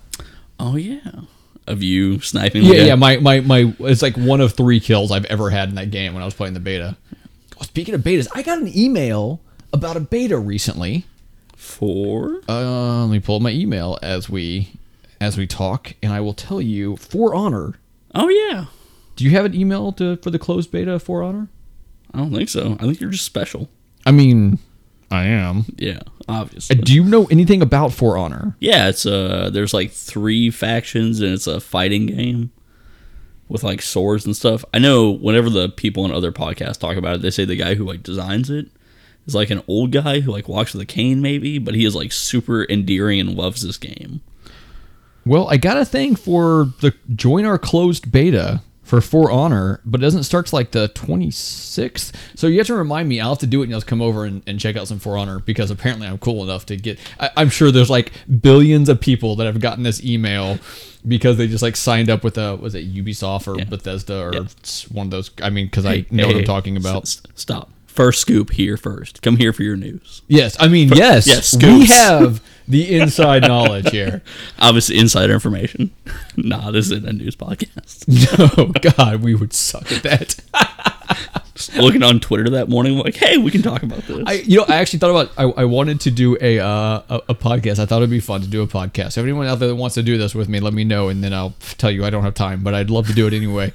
Oh 0.59 0.77
yeah, 0.77 1.23
of 1.67 1.83
you 1.83 2.21
sniping. 2.21 2.63
Yeah, 2.63 2.83
yeah. 2.83 2.95
My, 2.95 3.17
my, 3.17 3.41
my. 3.41 3.75
It's 3.81 4.03
like 4.03 4.17
one 4.19 4.43
of 4.43 4.53
three 4.53 4.81
kills 4.81 5.11
I've 5.11 5.25
ever 5.25 5.49
had 5.49 5.71
in 5.71 5.77
that 5.77 5.91
game 5.91 6.13
when 6.13 6.23
I 6.23 6.27
was 6.27 6.35
playing 6.35 6.53
the 6.53 6.61
beta. 6.61 6.99
Oh, 7.59 7.63
speaking 7.63 7.95
of 7.95 8.03
betas, 8.03 8.29
I 8.35 8.43
got 8.43 8.59
an 8.59 8.71
email 8.77 9.41
about 9.73 9.97
a 9.97 10.01
beta 10.01 10.39
recently. 10.39 11.07
Four. 11.57 12.43
Uh, 12.47 13.05
let 13.07 13.11
me 13.11 13.19
pull 13.19 13.37
up 13.37 13.43
my 13.43 13.51
email 13.51 13.99
as 14.03 14.29
we 14.29 14.75
as 15.23 15.39
we 15.39 15.47
talk, 15.47 15.95
and 16.03 16.13
I 16.13 16.21
will 16.21 16.35
tell 16.35 16.61
you. 16.61 16.97
For 16.97 17.35
Honor, 17.35 17.77
Oh 18.15 18.29
yeah. 18.29 18.67
do 19.17 19.25
you 19.25 19.31
have 19.31 19.47
an 19.47 19.55
email 19.55 19.93
to 19.93 20.17
for 20.19 20.31
the 20.31 20.39
closed 20.39 20.71
beta 20.71 20.99
For 20.99 21.23
Honor? 21.23 21.49
I 22.13 22.19
don't 22.19 22.33
think 22.35 22.51
so. 22.51 22.77
I 22.79 22.83
think 22.85 23.01
you're 23.01 23.11
just 23.11 23.25
special. 23.25 23.71
I 24.05 24.11
mean, 24.11 24.59
I 25.11 25.25
am. 25.25 25.65
Yeah, 25.77 26.01
obviously. 26.29 26.77
Do 26.77 26.95
you 26.95 27.03
know 27.05 27.27
anything 27.27 27.63
about 27.63 27.93
For 27.93 28.17
Honor? 28.17 28.57
yeah, 28.61 28.89
it's 28.89 29.05
uh 29.07 29.51
there's 29.53 29.75
like 29.75 29.91
three 29.91 30.51
factions 30.51 31.21
and 31.21 31.33
it's 31.33 31.47
a 31.47 31.61
fighting 31.61 32.07
game 32.07 32.53
with 33.49 33.65
like 33.65 33.83
swords 33.83 34.25
and 34.25 34.37
stuff. 34.37 34.65
I 34.73 34.79
know 34.79 35.11
whenever 35.11 35.51
the 35.51 35.69
people 35.69 36.05
on 36.05 36.13
other 36.13 36.31
podcasts 36.31 36.79
talk 36.79 36.97
about 36.97 37.17
it, 37.17 37.23
they 37.23 37.31
say 37.31 37.45
the 37.45 37.57
guy 37.57 37.75
who 37.75 37.85
like 37.85 38.03
designs 38.05 38.49
it 38.51 38.69
is 39.27 39.35
like 39.35 39.51
an 39.51 39.63
old 39.67 39.91
guy 39.91 40.21
who 40.21 40.31
like 40.31 40.49
walks 40.49 40.73
with 40.73 40.83
a 40.83 40.87
cane 40.87 41.21
maybe, 41.21 41.59
but 41.59 41.75
he 41.75 41.85
is 41.85 41.97
like 41.97 42.13
super 42.13 42.65
endearing 42.71 43.19
and 43.21 43.35
loves 43.37 43.63
this 43.63 43.77
game. 43.77 44.21
Well, 45.27 45.49
I 45.49 45.57
got 45.57 45.77
a 45.77 45.85
thing 45.85 46.15
for 46.17 46.69
the 46.81 46.95
join 47.15 47.45
our 47.45 47.59
closed 47.59 48.11
beta 48.13 48.63
for 48.91 49.01
For 49.01 49.31
Honor, 49.31 49.81
but 49.85 50.01
it 50.01 50.03
doesn't 50.03 50.25
start 50.25 50.47
till 50.49 50.59
like 50.59 50.73
the 50.73 50.89
26th. 50.89 52.13
So 52.35 52.49
you 52.49 52.59
have 52.59 52.67
to 52.67 52.75
remind 52.75 53.09
me. 53.09 53.21
I'll 53.21 53.31
have 53.31 53.39
to 53.39 53.47
do 53.47 53.61
it 53.61 53.65
and 53.65 53.71
you'll 53.71 53.81
come 53.83 54.03
over 54.03 54.25
and, 54.25 54.43
and 54.49 54.59
check 54.59 54.77
out 54.77 54.89
some 54.89 54.99
For 54.99 55.17
Honor 55.17 55.39
because 55.39 55.71
apparently 55.71 56.09
I'm 56.09 56.19
cool 56.19 56.43
enough 56.43 56.67
to 56.67 56.77
get. 56.77 56.99
I, 57.21 57.31
I'm 57.37 57.49
sure 57.51 57.71
there's 57.71 57.89
like 57.89 58.13
billions 58.41 58.89
of 58.89 59.01
people 59.01 59.37
that 59.37 59.47
have 59.47 59.61
gotten 59.61 59.85
this 59.85 60.03
email 60.05 60.59
because 61.07 61.37
they 61.37 61.47
just 61.47 61.63
like 61.63 61.77
signed 61.77 62.11
up 62.11 62.25
with 62.25 62.37
a 62.37 62.57
was 62.57 62.75
it 62.75 62.93
Ubisoft 62.93 63.47
or 63.47 63.57
Yeah. 63.59 63.65
Bethesda 63.65 64.21
or 64.21 64.35
Yeah. 64.35 64.45
one 64.91 65.07
of 65.07 65.11
those. 65.13 65.31
I 65.41 65.51
mean, 65.51 65.67
because 65.67 65.87
I 65.87 66.05
know 66.11 66.27
what 66.27 66.37
I'm 66.37 66.45
talking 66.45 66.77
about. 66.77 67.07
Stop. 67.07 67.71
First 67.87 68.21
scoop 68.21 68.51
here 68.51 68.77
first. 68.77 69.23
Come 69.23 69.37
here 69.37 69.53
for 69.53 69.63
your 69.63 69.77
news. 69.77 70.23
Yes, 70.27 70.57
I 70.59 70.67
mean 70.69 70.89
yes. 70.91 71.27
yes, 71.27 71.57
we 71.57 71.87
have 71.87 72.43
the 72.69 72.97
inside 72.97 73.43
knowledge 73.43 73.91
here. 73.91 74.23
Obviously, 74.59 74.99
insider 74.99 75.33
information. 75.35 75.91
nah, 76.37 76.71
this 76.71 76.87
isn't 76.87 77.09
a 77.09 77.13
news 77.13 77.37
podcast. 77.37 78.07
No, 78.57 78.73
God, 78.93 79.23
we 79.23 79.35
would 79.35 79.53
suck 79.53 79.91
at 79.93 80.03
that. 80.03 80.41
Just 81.55 81.75
looking 81.77 82.03
on 82.03 82.21
Twitter 82.21 82.49
that 82.51 82.69
morning, 82.69 82.97
like, 82.97 83.17
hey, 83.17 83.37
we 83.37 83.51
can 83.51 83.61
talk 83.63 83.83
about 83.83 84.01
this. 84.03 84.23
I, 84.27 84.33
you 84.35 84.59
know, 84.59 84.65
I 84.69 84.77
actually 84.77 85.01
thought 85.01 85.11
about. 85.11 85.31
I, 85.37 85.63
I 85.63 85.65
wanted 85.65 86.01
to 86.03 86.11
do 86.11 86.37
a, 86.41 86.59
uh, 86.59 87.03
a 87.09 87.21
a 87.31 87.35
podcast. 87.35 87.79
I 87.79 87.87
thought 87.87 87.99
it'd 87.99 88.11
be 88.11 88.21
fun 88.21 88.41
to 88.43 88.47
do 88.47 88.63
a 88.63 88.67
podcast. 88.67 89.19
If 89.19 89.19
anyone 89.19 89.47
out 89.47 89.59
there 89.59 89.69
that 89.69 89.75
wants 89.75 89.95
to 89.97 90.03
do 90.03 90.17
this 90.17 90.35
with 90.35 90.49
me, 90.49 90.61
let 90.61 90.73
me 90.73 90.85
know, 90.85 91.09
and 91.09 91.23
then 91.23 91.35
I'll 91.35 91.55
tell 91.77 91.91
you 91.91 92.05
I 92.05 92.11
don't 92.11 92.23
have 92.23 92.35
time, 92.35 92.63
but 92.63 92.73
I'd 92.75 92.89
love 92.89 93.07
to 93.09 93.13
do 93.13 93.27
it 93.27 93.35
anyway. 93.35 93.73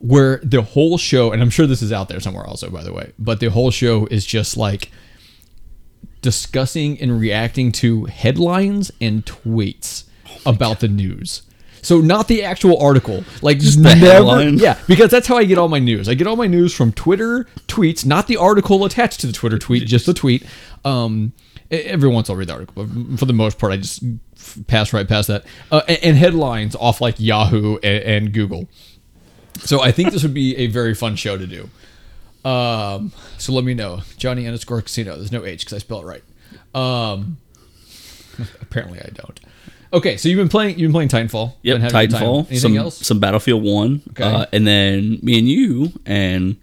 Where 0.00 0.38
the 0.42 0.60
whole 0.60 0.98
show, 0.98 1.32
and 1.32 1.40
I'm 1.40 1.48
sure 1.50 1.66
this 1.66 1.80
is 1.80 1.92
out 1.92 2.08
there 2.10 2.20
somewhere 2.20 2.44
also, 2.46 2.68
by 2.68 2.82
the 2.82 2.92
way, 2.92 3.12
but 3.18 3.40
the 3.40 3.48
whole 3.48 3.70
show 3.70 4.06
is 4.06 4.26
just 4.26 4.56
like 4.58 4.90
discussing 6.24 6.98
and 7.02 7.20
reacting 7.20 7.70
to 7.70 8.06
headlines 8.06 8.90
and 8.98 9.26
tweets 9.26 10.04
about 10.46 10.80
the 10.80 10.88
news. 10.88 11.42
So 11.82 12.00
not 12.00 12.28
the 12.28 12.42
actual 12.42 12.80
article, 12.80 13.24
like 13.42 13.58
just 13.58 13.76
the 13.76 13.90
never, 13.90 14.06
headline? 14.06 14.56
yeah, 14.56 14.78
because 14.88 15.10
that's 15.10 15.26
how 15.26 15.36
I 15.36 15.44
get 15.44 15.58
all 15.58 15.68
my 15.68 15.78
news. 15.78 16.08
I 16.08 16.14
get 16.14 16.26
all 16.26 16.34
my 16.34 16.46
news 16.46 16.74
from 16.74 16.92
Twitter 16.92 17.46
tweets, 17.68 18.06
not 18.06 18.26
the 18.26 18.38
article 18.38 18.86
attached 18.86 19.20
to 19.20 19.26
the 19.26 19.34
Twitter 19.34 19.58
tweet, 19.58 19.86
just 19.86 20.06
the 20.06 20.14
tweet. 20.14 20.46
Um, 20.82 21.34
every 21.70 22.08
once 22.08 22.30
I'll 22.30 22.36
read 22.36 22.48
the 22.48 22.54
article, 22.54 22.86
but 22.86 23.18
for 23.18 23.26
the 23.26 23.34
most 23.34 23.58
part, 23.58 23.74
I 23.74 23.76
just 23.76 24.02
pass 24.66 24.94
right 24.94 25.06
past 25.06 25.28
that. 25.28 25.44
Uh, 25.70 25.82
and, 25.86 25.98
and 26.02 26.16
headlines 26.16 26.74
off 26.74 27.02
like 27.02 27.16
Yahoo 27.18 27.76
and, 27.82 28.02
and 28.02 28.32
Google. 28.32 28.66
So 29.58 29.82
I 29.82 29.92
think 29.92 30.12
this 30.12 30.22
would 30.22 30.32
be 30.32 30.56
a 30.56 30.68
very 30.68 30.94
fun 30.94 31.16
show 31.16 31.36
to 31.36 31.46
do. 31.46 31.68
Um, 32.44 33.12
so 33.38 33.52
let 33.52 33.64
me 33.64 33.74
know, 33.74 34.02
Johnny 34.18 34.46
underscore 34.46 34.82
Casino. 34.82 35.16
There's 35.16 35.32
no 35.32 35.44
H 35.44 35.60
because 35.60 35.72
I 35.74 35.78
spell 35.78 36.00
it 36.00 36.04
right. 36.04 36.22
Um, 36.74 37.38
apparently 38.60 39.00
I 39.00 39.08
don't. 39.14 39.40
Okay, 39.92 40.16
so 40.16 40.28
you've 40.28 40.38
been 40.38 40.48
playing. 40.48 40.78
You've 40.78 40.92
been 40.92 41.08
playing 41.08 41.28
Titanfall. 41.28 41.54
Yep, 41.62 41.74
Been 41.76 41.80
having 41.82 41.96
a 41.96 42.06
good 42.06 42.10
time. 42.10 42.22
Titanfall. 42.22 42.36
Anything 42.38 42.58
some 42.58 42.76
else? 42.76 43.06
some 43.06 43.20
Battlefield 43.20 43.62
One, 43.62 44.02
Okay. 44.10 44.24
uh, 44.24 44.46
and 44.52 44.66
then 44.66 45.18
me 45.22 45.38
and 45.38 45.48
you 45.48 45.92
and 46.04 46.56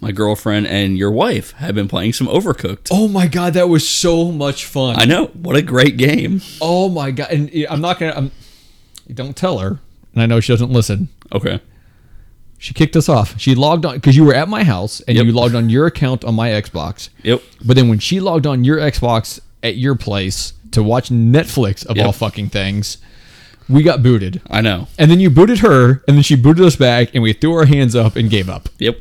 my 0.00 0.12
girlfriend 0.12 0.66
and 0.66 0.98
your 0.98 1.10
wife 1.10 1.52
have 1.52 1.74
been 1.74 1.88
playing 1.88 2.12
some 2.12 2.26
Overcooked. 2.26 2.88
Oh 2.90 3.08
my 3.08 3.26
god, 3.26 3.54
that 3.54 3.70
was 3.70 3.88
so 3.88 4.30
much 4.30 4.66
fun. 4.66 4.96
I 4.98 5.06
know 5.06 5.26
what 5.28 5.56
a 5.56 5.62
great 5.62 5.96
game. 5.96 6.42
Oh 6.60 6.90
my 6.90 7.10
god, 7.10 7.30
and 7.30 7.50
I'm 7.70 7.80
not 7.80 7.98
gonna. 7.98 8.12
I'm, 8.14 8.30
don't 9.12 9.34
tell 9.36 9.58
her, 9.60 9.78
and 10.12 10.22
I 10.22 10.26
know 10.26 10.40
she 10.40 10.52
doesn't 10.52 10.70
listen. 10.70 11.08
Okay, 11.32 11.60
She 12.64 12.72
kicked 12.72 12.96
us 12.96 13.10
off. 13.10 13.38
She 13.38 13.54
logged 13.54 13.84
on 13.84 13.96
because 13.96 14.16
you 14.16 14.24
were 14.24 14.32
at 14.34 14.48
my 14.48 14.64
house 14.64 15.02
and 15.06 15.18
Yep. 15.18 15.26
you 15.26 15.32
logged 15.32 15.54
on 15.54 15.68
your 15.68 15.84
account 15.86 16.24
on 16.24 16.34
my 16.34 16.48
Xbox. 16.48 17.10
yep, 17.22 17.42
But 17.62 17.76
then 17.76 17.90
when 17.90 17.98
she 17.98 18.20
logged 18.20 18.46
on 18.46 18.64
your 18.64 18.78
Xbox 18.78 19.38
at 19.62 19.76
your 19.76 19.94
place 19.94 20.54
to 20.70 20.82
watch 20.82 21.10
Netflix 21.10 21.84
of 21.84 21.98
Yep. 21.98 22.06
all 22.06 22.12
fucking 22.12 22.48
things, 22.48 22.96
we 23.68 23.82
got 23.82 24.02
booted. 24.02 24.40
I 24.48 24.62
know. 24.62 24.88
And 24.98 25.10
then 25.10 25.20
you 25.20 25.28
booted 25.28 25.58
her, 25.58 26.02
and 26.08 26.16
then 26.16 26.22
she 26.22 26.36
booted 26.36 26.64
us 26.64 26.74
back, 26.74 27.10
and 27.12 27.22
we 27.22 27.34
threw 27.34 27.52
our 27.52 27.66
hands 27.66 27.94
up 27.94 28.16
and 28.16 28.30
gave 28.30 28.48
up. 28.48 28.70
Yep, 28.78 28.96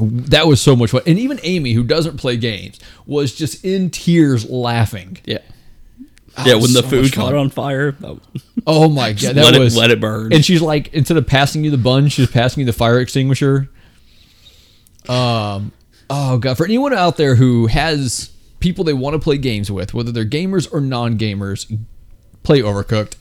That 0.00 0.46
was 0.46 0.60
so 0.60 0.74
much 0.74 0.90
fun. 0.92 1.02
And 1.06 1.18
even 1.18 1.38
Amy, 1.42 1.72
who 1.74 1.82
doesn't 1.84 2.16
play 2.16 2.38
games, 2.38 2.78
was 3.04 3.34
just 3.34 3.62
in 3.64 3.90
tears 3.90 4.48
laughing. 4.48 5.18
yeah, 5.26 5.38
yeah. 6.46 6.54
was 6.54 6.62
When 6.62 6.72
the 6.72 6.82
so 6.82 6.88
food 6.88 7.12
caught 7.12 7.34
on 7.34 7.50
fire, 7.50 7.92
that 7.92 8.08
was- 8.14 8.42
Oh 8.70 8.88
my 8.90 9.12
god, 9.14 9.34
that 9.34 9.44
let 9.44 9.54
it- 9.54 9.58
was 9.60 9.76
let 9.76 9.90
it 9.90 9.98
burn. 10.00 10.32
And 10.32 10.44
she's 10.44 10.60
like, 10.60 10.92
instead 10.92 11.16
of 11.16 11.26
passing 11.26 11.64
you 11.64 11.70
the 11.70 11.78
bun, 11.78 12.08
she's 12.08 12.30
passing 12.30 12.60
you 12.60 12.66
the 12.66 12.72
fire 12.74 13.00
extinguisher. 13.00 13.68
Um, 15.08 15.72
oh 16.10 16.38
god, 16.38 16.56
for 16.56 16.64
anyone 16.66 16.92
out 16.92 17.16
there 17.16 17.34
who 17.34 17.66
has 17.66 18.30
people 18.60 18.84
they 18.84 18.92
want 18.92 19.14
to 19.14 19.18
play 19.20 19.38
games 19.38 19.70
with, 19.70 19.94
whether 19.94 20.12
they're 20.12 20.24
gamers 20.26 20.70
or 20.72 20.80
non-gamers, 20.80 21.78
play 22.42 22.60
Overcooked. 22.60 23.14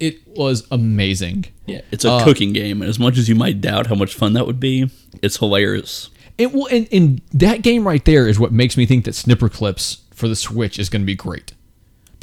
It 0.00 0.26
was 0.26 0.66
amazing. 0.70 1.46
yeah, 1.66 1.82
it's 1.92 2.04
a 2.04 2.10
Uh, 2.10 2.24
cooking 2.24 2.52
game, 2.52 2.80
and 2.82 2.88
as 2.88 2.98
much 2.98 3.16
as 3.16 3.28
you 3.28 3.34
might 3.34 3.60
doubt 3.60 3.86
how 3.86 3.94
much 3.94 4.14
fun 4.14 4.32
that 4.32 4.46
would 4.46 4.58
be, 4.58 4.90
it's 5.22 5.36
hilarious. 5.36 6.10
It 6.36 6.52
will, 6.52 6.66
and, 6.66 6.88
and 6.90 7.20
that 7.32 7.62
game 7.62 7.86
right 7.86 8.04
there 8.04 8.26
is 8.26 8.38
what 8.40 8.52
makes 8.52 8.76
me 8.76 8.86
think 8.86 9.04
that 9.04 9.12
Snipperclips 9.12 9.98
for 10.12 10.26
the 10.28 10.34
Switch 10.34 10.78
is 10.80 10.88
going 10.88 11.02
to 11.02 11.06
be 11.06 11.14
great 11.14 11.52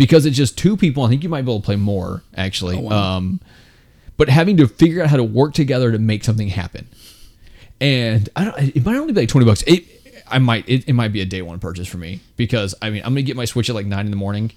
because 0.01 0.25
it's 0.25 0.35
just 0.35 0.57
two 0.57 0.75
people. 0.75 1.03
I 1.03 1.09
think 1.09 1.21
you 1.21 1.29
might 1.29 1.43
be 1.43 1.51
able 1.51 1.59
to 1.59 1.65
play 1.65 1.75
more 1.75 2.23
actually. 2.35 2.75
wow. 2.75 3.17
Um, 3.17 3.39
but 4.17 4.29
having 4.29 4.57
to 4.57 4.67
figure 4.67 5.03
out 5.03 5.09
how 5.11 5.17
to 5.17 5.23
work 5.23 5.53
together 5.53 5.91
to 5.91 5.99
make 5.99 6.23
something 6.23 6.47
happen, 6.47 6.87
and 7.79 8.27
I 8.35 8.45
don't. 8.45 8.57
It 8.75 8.83
might 8.83 8.95
only 8.95 9.13
be 9.13 9.21
like 9.21 9.29
twenty 9.29 9.45
bucks. 9.45 9.61
It, 9.67 9.85
I 10.27 10.39
might. 10.39 10.67
It, 10.67 10.87
it 10.89 10.93
might 10.93 11.13
be 11.13 11.21
a 11.21 11.25
day 11.25 11.43
one 11.43 11.59
purchase 11.59 11.87
for 11.87 11.99
me 11.99 12.19
because 12.35 12.73
I 12.81 12.89
mean 12.89 13.03
I'm 13.03 13.11
gonna 13.11 13.21
get 13.21 13.35
my 13.35 13.45
Switch 13.45 13.69
at 13.69 13.75
like 13.75 13.85
nine 13.85 14.05
in 14.05 14.11
the 14.11 14.17
morning, 14.17 14.51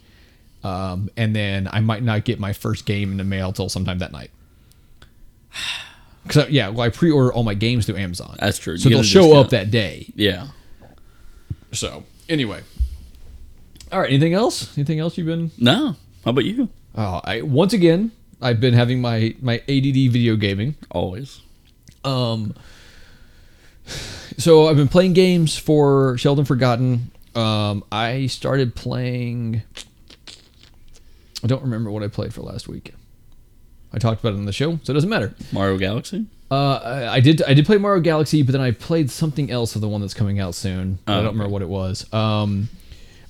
um, 0.63 1.11
and 1.15 1.37
then 1.37 1.69
I 1.71 1.81
might 1.81 2.03
not 2.03 2.25
get 2.25 2.41
my 2.41 2.55
first 2.55 2.87
game 2.87 3.11
in 3.11 3.19
the 3.19 3.25
mail 3.25 3.53
till 3.53 3.69
sometime 3.69 3.99
that 3.99 4.13
night. 4.13 4.31
Because 6.27 6.49
yeah, 6.49 6.71
well, 6.71 6.81
I 6.81 6.89
pre-order 6.89 7.31
all 7.35 7.43
my 7.43 7.53
games 7.53 7.85
through 7.85 7.99
Amazon. 7.99 8.39
That's 8.41 8.57
true. 8.57 8.79
So 8.79 8.89
You 8.89 8.95
they'll 8.95 9.05
show 9.05 9.37
up 9.37 9.51
that 9.51 9.71
day. 9.71 10.11
Yeah. 10.17 10.47
So 11.73 12.05
anyway, 12.31 12.63
all 13.93 14.01
right. 14.01 14.11
Anything 14.11 14.35
else? 14.35 14.77
Anything 14.77 14.99
else 15.01 15.17
you've 15.19 15.27
been? 15.27 15.51
No. 15.59 15.97
How 16.25 16.31
about 16.31 16.45
you? 16.45 16.69
Oh, 16.97 17.21
I 17.25 17.43
once 17.43 17.73
again 17.73 18.13
I've 18.41 18.61
been 18.61 18.75
having 18.75 19.01
my 19.01 19.35
my 19.41 19.57
ADD 19.69 20.11
video 20.13 20.37
gaming. 20.37 20.75
Always. 20.91 21.41
Um, 22.05 22.55
so 24.39 24.69
I've 24.69 24.77
been 24.77 24.89
playing 24.89 25.13
games 25.13 25.57
for 25.57 26.17
Sheldon 26.19 26.45
Forgotten. 26.45 27.11
Um, 27.35 27.85
I 27.91 28.27
started 28.27 28.75
playing. 28.75 29.63
I 31.43 31.47
don't 31.47 31.63
remember 31.63 31.91
what 31.91 32.03
I 32.03 32.09
played 32.09 32.33
for 32.33 32.41
last 32.43 32.69
week. 32.69 32.95
I 33.93 33.99
talked 33.99 34.21
about 34.21 34.35
it 34.35 34.39
on 34.39 34.45
the 34.47 34.53
show, 34.53 34.79
so 34.83 34.93
it 34.93 34.95
doesn't 34.95 35.11
matter. 35.11 35.35
Mario 35.53 35.77
Galaxy. 35.79 36.27
Uh, 36.51 36.75
I, 36.85 37.15
I 37.15 37.21
did 37.21 37.43
I 37.43 37.55
did 37.55 37.67
play 37.67 37.79
Mario 37.79 38.01
Galaxy, 38.01 38.43
but 38.43 38.53
then 38.53 38.61
I 38.61 38.71
played 38.71 39.11
something 39.11 39.51
else 39.51 39.75
of 39.75 39.81
the 39.81 39.89
one 39.89 40.01
that's 40.01 40.15
coming 40.15 40.41
out 40.41 40.55
soon. 40.55 40.99
I 41.07 41.13
Oh, 41.13 41.15
don't 41.17 41.27
okay. 41.27 41.33
remember 41.33 41.53
what 41.53 41.63
it 41.63 41.69
was. 41.69 42.13
Um, 42.13 42.69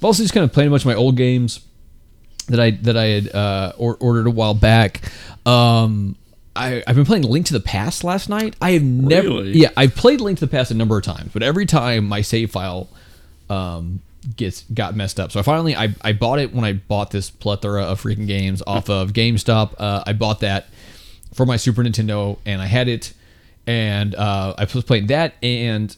I've 0.04 0.08
also 0.08 0.22
just 0.22 0.34
kind 0.34 0.44
of 0.44 0.52
played 0.52 0.66
a 0.66 0.70
bunch 0.70 0.82
of 0.82 0.86
my 0.86 0.94
old 0.94 1.16
games 1.16 1.60
that 2.48 2.60
I 2.60 2.72
that 2.72 2.94
I 2.94 3.04
had 3.06 3.34
uh, 3.34 3.72
or, 3.78 3.96
ordered 3.96 4.26
a 4.26 4.30
while 4.30 4.52
back. 4.52 5.00
Um, 5.46 6.16
I, 6.54 6.82
I've 6.86 6.94
been 6.94 7.06
playing 7.06 7.22
Link 7.22 7.46
to 7.46 7.54
the 7.54 7.60
Past 7.60 8.04
last 8.04 8.28
night. 8.28 8.54
I 8.60 8.72
have 8.72 8.82
never, 8.82 9.28
Really? 9.28 9.52
yeah, 9.52 9.70
I've 9.78 9.94
played 9.94 10.20
Link 10.20 10.40
to 10.40 10.44
the 10.44 10.50
Past 10.50 10.70
a 10.70 10.74
number 10.74 10.98
of 10.98 11.04
times, 11.04 11.30
but 11.32 11.42
every 11.42 11.64
time 11.64 12.04
my 12.04 12.20
save 12.20 12.50
file 12.50 12.90
um, 13.48 14.02
gets 14.36 14.64
got 14.64 14.94
messed 14.94 15.18
up. 15.18 15.32
So 15.32 15.40
I 15.40 15.42
finally 15.42 15.74
I, 15.74 15.94
I 16.02 16.12
bought 16.12 16.38
it 16.38 16.52
when 16.52 16.66
I 16.66 16.74
bought 16.74 17.10
this 17.10 17.30
plethora 17.30 17.84
of 17.84 18.02
freaking 18.02 18.26
games 18.26 18.62
off 18.66 18.90
of 18.90 19.14
GameStop. 19.14 19.72
Uh, 19.78 20.04
I 20.06 20.12
bought 20.12 20.40
that 20.40 20.66
for 21.32 21.46
my 21.46 21.56
Super 21.56 21.82
Nintendo, 21.82 22.36
and 22.44 22.60
I 22.60 22.66
had 22.66 22.88
it, 22.88 23.14
and 23.66 24.14
uh, 24.14 24.52
I 24.58 24.64
was 24.64 24.84
playing 24.84 25.06
that, 25.06 25.32
and 25.42 25.96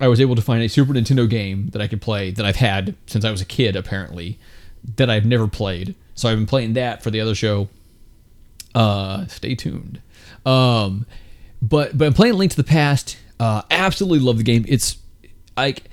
I 0.00 0.08
was 0.08 0.20
able 0.20 0.34
to 0.36 0.42
find 0.42 0.62
a 0.62 0.68
Super 0.68 0.92
Nintendo 0.92 1.28
game 1.28 1.68
that 1.70 1.80
I 1.80 1.86
could 1.88 2.00
play 2.02 2.30
that 2.30 2.44
I've 2.44 2.56
had 2.56 2.94
since 3.06 3.24
I 3.24 3.30
was 3.30 3.40
a 3.40 3.44
kid, 3.46 3.76
apparently, 3.76 4.38
that 4.96 5.08
I've 5.08 5.24
never 5.24 5.48
played. 5.48 5.94
So 6.14 6.28
I've 6.28 6.36
been 6.36 6.46
playing 6.46 6.74
that 6.74 7.02
for 7.02 7.10
the 7.10 7.20
other 7.20 7.34
show. 7.34 7.68
Uh, 8.74 9.26
stay 9.26 9.54
tuned. 9.54 10.00
Um, 10.44 11.06
but 11.62 11.96
but 11.96 12.06
I'm 12.06 12.12
playing 12.14 12.34
Link 12.34 12.50
to 12.52 12.56
the 12.56 12.64
Past. 12.64 13.16
Uh, 13.40 13.62
absolutely 13.70 14.18
love 14.24 14.36
the 14.38 14.44
game. 14.44 14.64
It's 14.68 14.98
like 15.56 15.84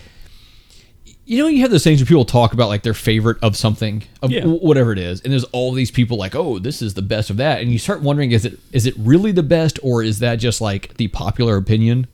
you 1.25 1.37
know 1.41 1.47
you 1.47 1.61
have 1.61 1.71
those 1.71 1.83
things 1.85 2.01
where 2.01 2.05
people 2.05 2.25
talk 2.25 2.51
about 2.53 2.67
like 2.67 2.83
their 2.83 2.93
favorite 2.93 3.37
of 3.41 3.55
something 3.55 4.03
of 4.21 4.29
Yeah. 4.31 4.41
wh- 4.43 4.61
whatever 4.61 4.91
it 4.91 4.99
is 4.99 5.21
and 5.21 5.31
there's 5.31 5.45
all 5.45 5.71
these 5.71 5.89
people 5.89 6.17
like 6.17 6.35
oh 6.35 6.59
this 6.59 6.81
is 6.81 6.95
the 6.95 7.01
best 7.01 7.29
of 7.29 7.37
that 7.37 7.61
and 7.61 7.71
you 7.71 7.79
start 7.79 8.01
wondering 8.01 8.33
is 8.33 8.43
it 8.43 8.59
is 8.73 8.85
it 8.85 8.93
really 8.97 9.31
the 9.31 9.41
best 9.43 9.79
or 9.81 10.03
is 10.03 10.19
that 10.19 10.35
just 10.35 10.59
like 10.59 10.95
the 10.97 11.07
popular 11.07 11.55
opinion 11.55 12.07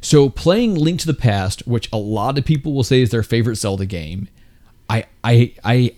so 0.00 0.28
playing 0.28 0.74
link 0.74 1.00
to 1.00 1.06
the 1.06 1.14
past 1.14 1.66
which 1.66 1.88
a 1.92 1.96
lot 1.96 2.38
of 2.38 2.44
people 2.44 2.72
will 2.72 2.84
say 2.84 3.00
is 3.00 3.10
their 3.10 3.22
favorite 3.22 3.56
zelda 3.56 3.86
game 3.86 4.28
i 4.88 5.04
i 5.24 5.52
i 5.64 5.94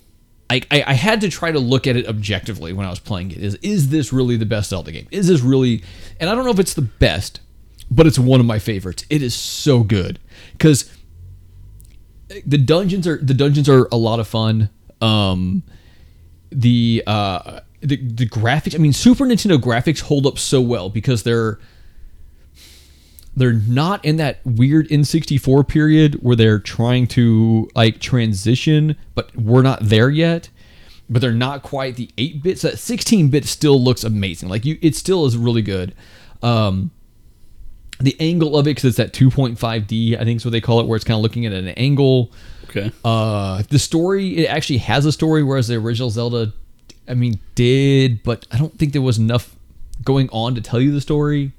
I, 0.51 0.85
I 0.87 0.93
had 0.93 1.23
to 1.23 1.31
try 1.31 1.51
to 1.51 1.59
look 1.59 1.87
at 1.87 1.97
it 1.97 2.07
objectively 2.07 2.75
when 2.75 2.87
I 2.87 2.91
was 2.91 2.99
playing 2.99 3.31
it. 3.31 3.39
Is 3.39 3.55
is 3.63 3.89
this 3.89 4.13
really 4.13 4.37
the 4.37 4.45
best 4.45 4.69
Zelda 4.69 4.93
game? 4.93 5.09
Is 5.11 5.29
this 5.29 5.41
really? 5.41 5.83
And 6.21 6.29
I 6.29 6.35
don't 6.35 6.45
know 6.45 6.51
if 6.51 6.59
it's 6.59 6.75
the 6.75 6.83
best, 6.83 7.41
but 7.91 8.07
it's 8.07 8.19
one 8.19 8.39
of 8.39 8.45
my 8.45 8.59
favorites. 8.59 9.07
It 9.09 9.23
is 9.23 9.35
so 9.35 9.83
good 9.83 10.19
because 10.53 10.95
the 12.47 12.59
dungeons 12.59 13.07
are 13.07 13.17
the 13.17 13.35
dungeons 13.35 13.69
are 13.69 13.89
a 13.91 13.97
lot 13.97 14.21
of 14.21 14.29
fun. 14.29 14.71
Um, 15.01 15.63
the 16.51 17.03
uh, 17.07 17.61
the 17.81 17.97
the 17.97 18.29
graphics. 18.29 18.75
I 18.75 18.79
mean, 18.79 18.93
Super 18.93 19.25
Nintendo 19.25 19.59
graphics 19.59 20.03
hold 20.03 20.27
up 20.27 20.39
so 20.39 20.61
well 20.61 20.91
because 20.91 21.23
they're 21.23 21.59
they're 23.37 23.53
not 23.53 24.05
in 24.05 24.17
that 24.17 24.41
weird 24.45 24.89
N64 24.89 25.67
period 25.67 26.15
where 26.23 26.37
they're 26.37 26.59
trying 26.59 27.07
to 27.09 27.71
like 27.75 27.99
transition, 28.01 28.97
but 29.15 29.35
we're 29.37 29.63
not 29.63 29.81
there 29.83 30.11
yet. 30.11 30.51
But 31.09 31.21
they're 31.21 31.33
not 31.33 31.63
quite 31.63 31.97
the 31.97 32.11
8 32.17 32.43
bits. 32.43 32.63
That 32.63 32.79
16 32.79 33.29
bit 33.29 33.45
still 33.45 33.83
looks 33.83 34.05
amazing. 34.05 34.49
Like 34.49 34.65
you, 34.65 34.79
it 34.81 34.97
still 34.97 35.27
is 35.27 35.37
really 35.37 35.63
good. 35.63 35.95
Um, 36.43 36.91
the 38.01 38.17
angle 38.19 38.57
of 38.57 38.67
it, 38.67 38.71
because 38.71 38.85
it's 38.85 38.97
that 38.97 39.13
2.5D, 39.13 40.19
I 40.19 40.25
think 40.25 40.39
is 40.39 40.45
what 40.45 40.53
they 40.53 40.61
call 40.61 40.81
it, 40.81 40.87
where 40.87 40.97
it's 40.97 41.05
kind 41.05 41.17
of 41.17 41.23
looking 41.23 41.47
at 41.47 41.53
an 41.53 41.69
angle. 41.69 42.33
Okay. 42.65 42.91
Uh, 43.05 43.63
the 43.69 43.79
story 43.79 44.39
it 44.39 44.47
actually 44.47 44.79
has 44.79 45.05
a 45.05 45.13
story, 45.13 45.43
whereas 45.43 45.69
the 45.69 45.77
original 45.77 46.11
Zelda, 46.11 46.53
I 47.07 47.15
mean, 47.15 47.39
did, 47.55 48.23
but 48.23 48.47
I 48.51 48.59
don't 48.59 48.77
think 48.79 48.93
there 48.93 49.03
was 49.03 49.19
enough 49.19 49.55
going 50.03 50.29
on 50.31 50.55
to 50.55 50.61
tell 50.61 50.81
you 50.81 50.93
the 50.93 51.01
story. 51.01 51.53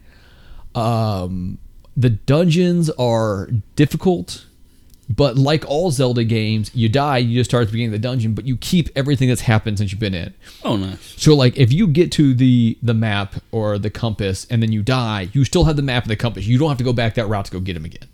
Um, 0.75 1.59
the 1.95 2.09
dungeons 2.09 2.89
are 2.91 3.49
difficult, 3.75 4.45
but 5.09 5.37
like 5.37 5.63
all 5.67 5.91
Zelda 5.91 6.23
games, 6.23 6.71
you 6.73 6.89
die, 6.89 7.17
you 7.19 7.39
just 7.39 7.49
start 7.51 7.61
at 7.63 7.67
the 7.67 7.71
beginning 7.73 7.93
of 7.93 8.01
the 8.01 8.07
dungeon, 8.07 8.33
but 8.33 8.45
you 8.45 8.57
keep 8.57 8.89
everything 8.95 9.27
that's 9.29 9.41
happened 9.41 9.77
since 9.77 9.91
you've 9.91 9.99
been 9.99 10.15
in. 10.15 10.33
Oh, 10.63 10.75
nice. 10.77 11.13
So 11.21 11.35
like 11.35 11.57
if 11.57 11.71
you 11.71 11.87
get 11.87 12.11
to 12.13 12.33
the 12.33 12.77
the 12.81 12.93
map 12.93 13.35
or 13.51 13.77
the 13.77 13.89
compass 13.89 14.47
and 14.49 14.63
then 14.63 14.71
you 14.71 14.81
die, 14.81 15.29
you 15.33 15.45
still 15.45 15.65
have 15.65 15.75
the 15.75 15.81
map 15.81 16.03
and 16.03 16.11
the 16.11 16.15
compass. 16.15 16.45
You 16.45 16.57
don't 16.57 16.69
have 16.69 16.77
to 16.79 16.83
go 16.83 16.93
back 16.93 17.13
that 17.15 17.27
route 17.27 17.45
to 17.45 17.51
go 17.51 17.59
get 17.59 17.73
them 17.73 17.85
again. 17.85 18.07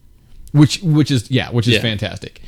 Which 0.51 0.81
which 0.81 1.11
is 1.11 1.29
yeah, 1.31 1.51
which 1.51 1.67
is 1.67 1.75
Yeah. 1.75 1.81
fantastic. 1.81 2.41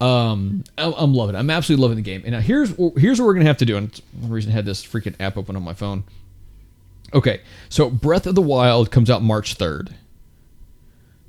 Um, 0.00 0.64
I'm, 0.78 0.94
I'm 0.96 1.12
loving 1.14 1.34
it. 1.34 1.38
I'm 1.38 1.50
absolutely 1.50 1.82
loving 1.82 1.96
the 1.96 2.02
game. 2.02 2.22
And 2.24 2.32
now 2.32 2.40
here's 2.40 2.70
here's 2.96 3.20
what 3.20 3.26
we're 3.26 3.34
gonna 3.34 3.44
have 3.44 3.58
to 3.58 3.66
do. 3.66 3.76
And 3.76 4.00
one 4.18 4.30
reason 4.30 4.50
I 4.52 4.54
had 4.54 4.64
this 4.64 4.82
freaking 4.86 5.14
app 5.20 5.36
open 5.36 5.56
on 5.56 5.62
my 5.62 5.74
phone. 5.74 6.04
Okay, 7.12 7.40
so 7.68 7.90
Breath 7.90 8.26
of 8.26 8.34
the 8.36 8.40
Wild 8.40 8.90
comes 8.92 9.10
out 9.10 9.20
March 9.20 9.58
3rd. 9.58 9.92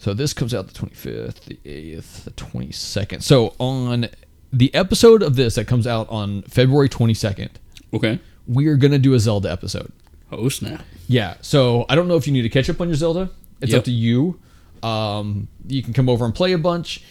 So 0.02 0.16
this 0.16 0.34
comes 0.34 0.52
out 0.52 0.68
the 0.68 0.74
25th, 0.74 1.42
the 1.42 1.60
8th, 1.64 2.24
the 2.24 2.32
22nd. 2.32 3.22
So 3.22 3.54
on 3.60 4.08
the 4.52 4.74
episode 4.74 5.22
of 5.22 5.36
this 5.36 5.54
that 5.56 5.68
comes 5.68 5.86
out 5.86 6.10
on 6.10 6.42
February 6.44 6.90
22nd, 6.90 7.50
Okay. 7.94 8.20
we 8.48 8.66
are 8.66 8.78
gonna 8.78 8.98
do 8.98 9.14
a 9.14 9.20
Zelda 9.20 9.52
episode. 9.52 9.92
Oh, 10.32 10.50
snap. 10.50 10.84
Yeah. 11.08 11.36
So 11.42 11.86
I 11.88 11.94
don't 11.94 12.08
know 12.08 12.16
if 12.16 12.26
you 12.26 12.34
need 12.34 12.42
to 12.42 12.50
catch 12.50 12.68
up 12.68 12.82
on 12.82 12.88
your 12.88 12.96
Zelda. 12.96 13.30
It's 13.62 13.74
Yep. 13.74 13.78
up 13.80 13.86
to 13.86 13.92
you. 13.92 14.40
Um, 14.82 15.48
you 15.68 15.84
can 15.84 15.94
come 15.94 16.10
over 16.10 16.26
and 16.26 16.34
play 16.34 16.54
a 16.54 16.58
bunch, 16.58 17.04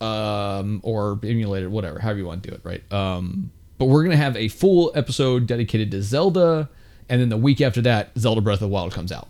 um, 0.00 0.78
or 0.84 1.18
emulate 1.24 1.64
it, 1.64 1.70
whatever, 1.72 1.98
however 1.98 2.20
you 2.20 2.26
want 2.26 2.44
to 2.44 2.48
do 2.50 2.54
it, 2.54 2.60
right? 2.62 2.92
Um, 2.92 3.50
but 3.78 3.86
we're 3.86 4.04
gonna 4.04 4.16
have 4.16 4.36
a 4.36 4.46
full 4.46 4.92
episode 4.94 5.48
dedicated 5.48 5.90
to 5.90 6.00
Zelda, 6.00 6.68
and 7.08 7.20
then 7.20 7.28
the 7.28 7.36
week 7.36 7.60
after 7.60 7.80
that, 7.82 8.10
Zelda 8.16 8.40
Breath 8.40 8.58
of 8.58 8.68
the 8.68 8.68
Wild 8.68 8.92
comes 8.92 9.10
out. 9.10 9.26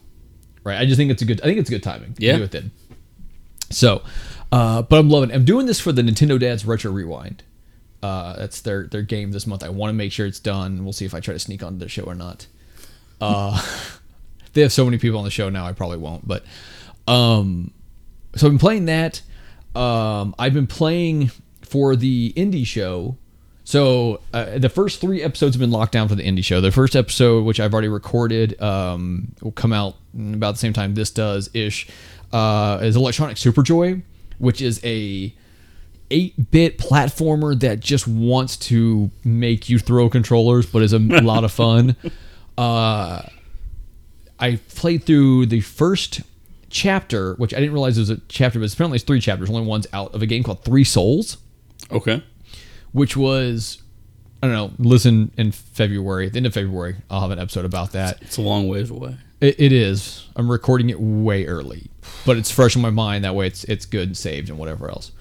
Right. 0.64 0.78
I 0.78 0.84
just 0.84 0.98
think 0.98 1.10
it's 1.10 1.22
a 1.22 1.24
good. 1.24 1.40
I 1.40 1.44
think 1.44 1.58
it's 1.58 1.70
a 1.70 1.72
good 1.72 1.82
timing. 1.82 2.12
to 2.14 2.22
Yeah. 2.22 2.36
Do 2.36 2.42
it 2.42 2.50
then. 2.50 2.72
So, 3.76 4.02
uh, 4.50 4.80
but 4.80 4.98
I'm 4.98 5.10
loving. 5.10 5.30
it. 5.30 5.34
I'm 5.34 5.44
doing 5.44 5.66
this 5.66 5.78
for 5.78 5.92
the 5.92 6.00
Nintendo 6.00 6.40
Dad's 6.40 6.64
Retro 6.64 6.90
Rewind. 6.90 7.42
Uh, 8.02 8.34
that's 8.36 8.62
their 8.62 8.86
their 8.86 9.02
game 9.02 9.32
this 9.32 9.46
month. 9.46 9.62
I 9.62 9.68
want 9.68 9.90
to 9.90 9.94
make 9.94 10.12
sure 10.12 10.24
it's 10.24 10.40
done. 10.40 10.82
We'll 10.82 10.94
see 10.94 11.04
if 11.04 11.12
I 11.12 11.20
try 11.20 11.34
to 11.34 11.38
sneak 11.38 11.62
onto 11.62 11.78
the 11.78 11.88
show 11.88 12.04
or 12.04 12.14
not. 12.14 12.46
Uh, 13.20 13.62
they 14.54 14.62
have 14.62 14.72
so 14.72 14.86
many 14.86 14.96
people 14.96 15.18
on 15.18 15.24
the 15.24 15.30
show 15.30 15.50
now. 15.50 15.66
I 15.66 15.72
probably 15.72 15.98
won't. 15.98 16.26
But 16.26 16.44
um, 17.06 17.70
so 18.34 18.46
I've 18.46 18.52
been 18.52 18.58
playing 18.58 18.86
that. 18.86 19.20
Um, 19.74 20.34
I've 20.38 20.54
been 20.54 20.66
playing 20.66 21.30
for 21.60 21.96
the 21.96 22.32
indie 22.34 22.66
show. 22.66 23.18
So 23.64 24.20
uh, 24.32 24.58
the 24.58 24.68
first 24.70 25.02
three 25.02 25.22
episodes 25.22 25.54
have 25.54 25.60
been 25.60 25.72
locked 25.72 25.92
down 25.92 26.08
for 26.08 26.14
the 26.14 26.22
indie 26.22 26.44
show. 26.44 26.62
The 26.62 26.70
first 26.70 26.96
episode, 26.96 27.44
which 27.44 27.60
I've 27.60 27.74
already 27.74 27.88
recorded, 27.88 28.58
um, 28.62 29.34
will 29.42 29.52
come 29.52 29.72
out 29.72 29.96
about 30.16 30.52
the 30.52 30.58
same 30.58 30.72
time 30.72 30.94
this 30.94 31.10
does 31.10 31.50
ish. 31.52 31.88
Uh, 32.36 32.78
is 32.82 32.96
Electronic 32.96 33.36
Superjoy, 33.36 34.02
which 34.38 34.60
is 34.60 34.80
a 34.84 35.32
8-bit 36.10 36.78
platformer 36.78 37.58
that 37.60 37.80
just 37.80 38.06
wants 38.06 38.56
to 38.56 39.10
make 39.24 39.68
you 39.68 39.78
throw 39.78 40.08
controllers, 40.10 40.66
but 40.66 40.82
is 40.82 40.92
a 40.92 40.98
lot 40.98 41.44
of 41.44 41.52
fun. 41.52 41.96
Uh, 42.58 43.22
I 44.38 44.56
played 44.74 45.04
through 45.04 45.46
the 45.46 45.60
first 45.60 46.20
chapter, 46.68 47.34
which 47.36 47.54
I 47.54 47.58
didn't 47.58 47.72
realize 47.72 47.98
was 47.98 48.10
a 48.10 48.18
chapter, 48.28 48.58
but 48.60 48.72
apparently 48.72 48.96
it's 48.96 49.04
three 49.04 49.20
chapters. 49.20 49.48
Only 49.48 49.62
one's 49.62 49.86
out 49.92 50.14
of 50.14 50.20
a 50.22 50.26
game 50.26 50.42
called 50.42 50.62
Three 50.62 50.84
Souls, 50.84 51.38
Okay. 51.90 52.22
which 52.92 53.16
was 53.16 53.82
I 54.42 54.48
don't 54.48 54.54
know. 54.54 54.70
Listen 54.78 55.30
in 55.38 55.50
February, 55.52 56.26
at 56.26 56.32
the 56.34 56.36
end 56.36 56.46
of 56.46 56.52
February, 56.52 56.96
I'll 57.10 57.22
have 57.22 57.30
an 57.30 57.38
episode 57.38 57.64
about 57.64 57.92
that. 57.92 58.20
It's 58.20 58.36
a 58.36 58.42
long 58.42 58.68
ways 58.68 58.90
away. 58.90 59.16
It, 59.40 59.60
it 59.60 59.72
is. 59.72 60.28
I'm 60.36 60.50
recording 60.50 60.90
it 60.90 60.98
way 61.00 61.46
early, 61.46 61.90
but 62.24 62.36
it's 62.36 62.50
fresh 62.50 62.74
in 62.76 62.82
my 62.82 62.90
mind. 62.90 63.24
That 63.24 63.34
way, 63.34 63.46
it's 63.46 63.64
it's 63.64 63.86
good 63.86 64.08
and 64.08 64.16
saved 64.16 64.48
and 64.48 64.58
whatever 64.58 64.88
else. 64.88 65.12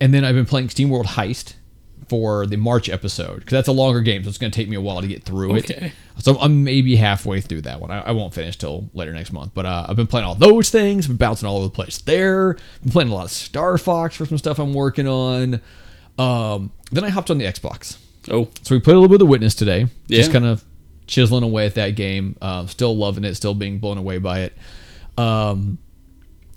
And 0.00 0.12
then 0.14 0.24
I've 0.24 0.34
been 0.34 0.46
playing 0.46 0.68
SteamWorld 0.68 1.06
Heist 1.06 1.54
for 2.08 2.46
the 2.46 2.56
March 2.56 2.88
episode 2.88 3.36
because 3.40 3.50
that's 3.52 3.68
a 3.68 3.72
longer 3.72 4.00
game, 4.00 4.22
so 4.22 4.28
it's 4.28 4.38
going 4.38 4.50
to 4.50 4.56
take 4.56 4.68
me 4.68 4.76
a 4.76 4.80
while 4.80 5.00
to 5.02 5.06
get 5.08 5.24
through 5.24 5.56
Okay. 5.58 5.92
it. 6.18 6.22
So 6.22 6.38
I'm 6.38 6.64
maybe 6.64 6.96
halfway 6.96 7.40
through 7.40 7.62
that 7.62 7.80
one. 7.80 7.90
I, 7.90 8.00
I 8.00 8.10
won't 8.12 8.32
finish 8.32 8.56
till 8.56 8.88
later 8.94 9.12
next 9.12 9.32
month. 9.32 9.52
But 9.54 9.66
uh, 9.66 9.86
I've 9.88 9.96
been 9.96 10.06
playing 10.06 10.26
all 10.26 10.34
those 10.34 10.70
things. 10.70 11.06
Been 11.06 11.16
bouncing 11.16 11.48
all 11.48 11.56
over 11.58 11.66
the 11.66 11.70
place 11.70 11.98
there. 11.98 12.54
Been 12.82 12.92
playing 12.92 13.10
a 13.10 13.14
lot 13.14 13.24
of 13.26 13.30
Star 13.30 13.76
Fox 13.76 14.16
for 14.16 14.24
some 14.26 14.38
stuff 14.38 14.58
I'm 14.58 14.72
working 14.72 15.06
on. 15.08 15.60
Um, 16.18 16.72
then 16.92 17.04
I 17.04 17.10
hopped 17.10 17.30
on 17.30 17.38
the 17.38 17.44
Xbox. 17.44 17.98
Oh, 18.30 18.48
So 18.62 18.74
we 18.74 18.80
played 18.80 18.94
a 18.94 18.98
little 18.98 19.08
bit 19.08 19.16
of 19.16 19.20
the 19.20 19.26
Witness 19.26 19.54
today. 19.54 19.86
Yeah. 20.06 20.18
Just 20.18 20.32
kind 20.32 20.44
of 20.44 20.64
chiseling 21.08 21.42
away 21.42 21.66
at 21.66 21.74
that 21.74 21.96
game. 21.96 22.36
Uh, 22.40 22.66
still 22.66 22.96
loving 22.96 23.24
it. 23.24 23.34
Still 23.34 23.54
being 23.54 23.80
blown 23.80 23.98
away 23.98 24.18
by 24.18 24.42
it. 24.42 24.56
Um, 25.16 25.78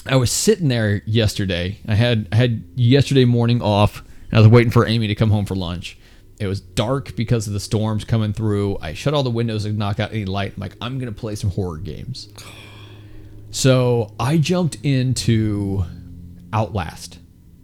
I 0.05 0.17
was 0.17 0.31
sitting 0.31 0.67
there 0.67 1.01
yesterday. 1.07 1.79
I 1.87 1.95
had 1.95 2.27
I 2.31 2.35
had 2.35 2.63
yesterday 2.75 3.25
morning 3.25 3.63
off. 3.63 4.03
And 4.29 4.37
I 4.37 4.41
was 4.41 4.47
waiting 4.47 4.71
for 4.71 4.87
Amy 4.87 5.07
to 5.07 5.15
come 5.15 5.29
home 5.31 5.45
for 5.45 5.55
lunch. 5.55 5.97
It 6.39 6.47
was 6.47 6.59
dark 6.61 7.15
because 7.15 7.47
of 7.47 7.53
the 7.53 7.59
storms 7.59 8.03
coming 8.05 8.33
through. 8.33 8.77
I 8.81 8.93
shut 8.93 9.13
all 9.13 9.23
the 9.23 9.29
windows 9.29 9.65
and 9.65 9.77
knock 9.77 9.99
out 9.99 10.11
any 10.11 10.25
light. 10.25 10.53
I'm 10.55 10.61
like, 10.61 10.75
I'm 10.81 10.99
gonna 10.99 11.11
play 11.11 11.35
some 11.35 11.49
horror 11.51 11.77
games. 11.77 12.29
So 13.51 14.13
I 14.19 14.37
jumped 14.37 14.77
into 14.83 15.83
Outlast. 16.53 17.19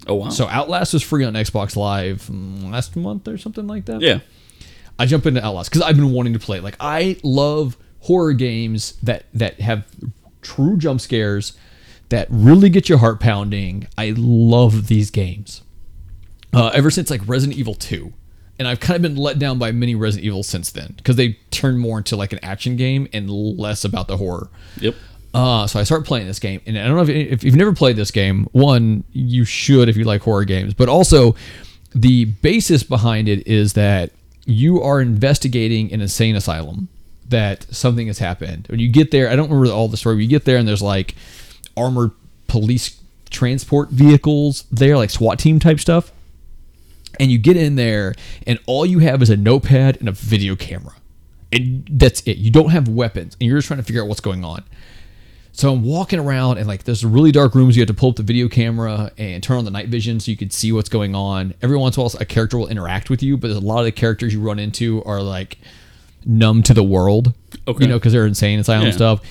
oh 0.07 0.15
wow. 0.15 0.29
So 0.29 0.47
Outlast 0.47 0.93
was 0.93 1.01
free 1.03 1.23
on 1.23 1.33
Xbox 1.33 1.75
Live 1.75 2.23
mm, 2.31 2.71
last 2.71 2.95
month 2.95 3.27
or 3.27 3.37
something 3.37 3.65
like 3.67 3.85
that. 3.85 4.01
yeah. 4.01 4.19
I 4.99 5.05
jump 5.05 5.25
into 5.25 5.43
Outlast 5.43 5.69
because 5.69 5.81
I've 5.81 5.95
been 5.95 6.11
wanting 6.11 6.33
to 6.33 6.39
play. 6.39 6.57
it. 6.57 6.63
Like 6.63 6.77
I 6.79 7.17
love 7.23 7.77
horror 8.01 8.33
games 8.33 8.93
that 9.03 9.25
that 9.33 9.59
have 9.59 9.85
true 10.41 10.77
jump 10.77 11.01
scares 11.01 11.57
that 12.09 12.27
really 12.29 12.69
get 12.69 12.89
your 12.89 12.99
heart 12.99 13.19
pounding. 13.19 13.87
I 13.97 14.13
love 14.15 14.87
these 14.87 15.11
games. 15.11 15.61
Uh, 16.53 16.71
ever 16.73 16.89
since 16.89 17.09
like 17.09 17.21
Resident 17.27 17.57
Evil 17.57 17.75
2. 17.75 18.13
And 18.59 18.67
I've 18.67 18.79
kind 18.79 18.95
of 18.95 19.01
been 19.03 19.15
let 19.15 19.37
down 19.37 19.59
by 19.59 19.71
many 19.71 19.93
Resident 19.93 20.25
Evil 20.25 20.41
since 20.41 20.71
then 20.71 20.93
because 20.97 21.15
they 21.15 21.37
turned 21.51 21.79
more 21.79 21.99
into 21.99 22.15
like 22.15 22.33
an 22.33 22.39
action 22.41 22.75
game 22.75 23.07
and 23.13 23.29
less 23.29 23.83
about 23.83 24.07
the 24.07 24.17
horror. 24.17 24.49
Yep. 24.79 24.95
Uh, 25.33 25.67
so 25.67 25.79
I 25.79 25.83
start 25.83 26.05
playing 26.05 26.25
this 26.25 26.39
game, 26.39 26.61
and 26.65 26.79
I 26.79 26.87
don't 26.87 26.95
know 26.95 27.03
if, 27.03 27.09
if 27.09 27.43
you've 27.43 27.55
never 27.55 27.73
played 27.73 27.97
this 27.97 28.09
game. 28.09 28.47
One, 28.53 29.03
you 29.11 29.45
should 29.45 29.89
if 29.89 29.95
you 29.95 30.05
like 30.05 30.21
horror 30.23 30.45
games, 30.45 30.73
but 30.73 30.89
also 30.89 31.35
the 31.93 32.25
basis 32.25 32.81
behind 32.81 33.29
it 33.29 33.45
is 33.45 33.73
that 33.73 34.11
you 34.47 34.81
are 34.81 35.01
investigating 35.01 35.91
an 35.91 35.99
insane 36.01 36.35
asylum 36.35 36.87
that 37.27 37.63
something 37.75 38.07
has 38.07 38.19
happened. 38.19 38.65
When 38.69 38.79
you 38.79 38.87
get 38.87 39.11
there, 39.11 39.29
I 39.29 39.35
don't 39.35 39.49
remember 39.49 39.71
all 39.71 39.89
the 39.89 39.97
story. 39.97 40.15
But 40.15 40.21
you 40.21 40.29
get 40.29 40.45
there, 40.45 40.57
and 40.57 40.67
there's 40.67 40.81
like 40.81 41.15
armored 41.75 42.11
police 42.47 42.99
transport 43.29 43.89
vehicles 43.89 44.63
there, 44.71 44.95
like 44.95 45.09
SWAT 45.09 45.37
team 45.37 45.59
type 45.59 45.81
stuff. 45.81 46.13
And 47.19 47.29
you 47.29 47.37
get 47.37 47.57
in 47.57 47.75
there, 47.75 48.15
and 48.45 48.57
all 48.67 48.85
you 48.85 48.99
have 48.99 49.21
is 49.21 49.29
a 49.29 49.35
notepad 49.35 49.97
and 49.97 50.07
a 50.07 50.13
video 50.13 50.55
camera. 50.55 50.93
And 51.51 51.85
that's 51.91 52.21
it. 52.21 52.37
You 52.37 52.49
don't 52.49 52.69
have 52.69 52.87
weapons, 52.87 53.35
and 53.41 53.49
you're 53.49 53.57
just 53.57 53.67
trying 53.67 53.79
to 53.79 53.83
figure 53.83 54.01
out 54.01 54.07
what's 54.07 54.21
going 54.21 54.45
on. 54.45 54.63
So 55.57 55.73
I'm 55.73 55.81
walking 55.83 56.19
around 56.19 56.59
and 56.59 56.67
like 56.67 56.83
there's 56.83 57.03
really 57.03 57.31
dark 57.31 57.55
rooms. 57.55 57.75
You 57.75 57.81
have 57.81 57.87
to 57.87 57.93
pull 57.95 58.11
up 58.11 58.15
the 58.15 58.21
video 58.21 58.47
camera 58.47 59.11
and 59.17 59.41
turn 59.41 59.57
on 59.57 59.65
the 59.65 59.71
night 59.71 59.87
vision 59.87 60.19
so 60.19 60.29
you 60.29 60.37
can 60.37 60.51
see 60.51 60.71
what's 60.71 60.87
going 60.87 61.15
on. 61.15 61.55
Every 61.63 61.75
once 61.77 61.97
in 61.97 62.01
a 62.01 62.03
while, 62.03 62.13
a 62.19 62.25
character 62.25 62.59
will 62.59 62.67
interact 62.67 63.09
with 63.09 63.23
you, 63.23 63.37
but 63.37 63.47
there's 63.47 63.57
a 63.57 63.65
lot 63.65 63.79
of 63.79 63.85
the 63.85 63.91
characters 63.91 64.35
you 64.35 64.39
run 64.39 64.59
into 64.59 65.03
are 65.03 65.19
like 65.19 65.57
numb 66.23 66.61
to 66.61 66.75
the 66.75 66.83
world. 66.83 67.33
Okay. 67.67 67.85
You 67.85 67.89
know, 67.89 67.97
because 67.97 68.13
they're 68.13 68.27
insane 68.27 68.59
asylum 68.59 68.85
Yeah. 68.85 68.91
stuff. 68.91 69.21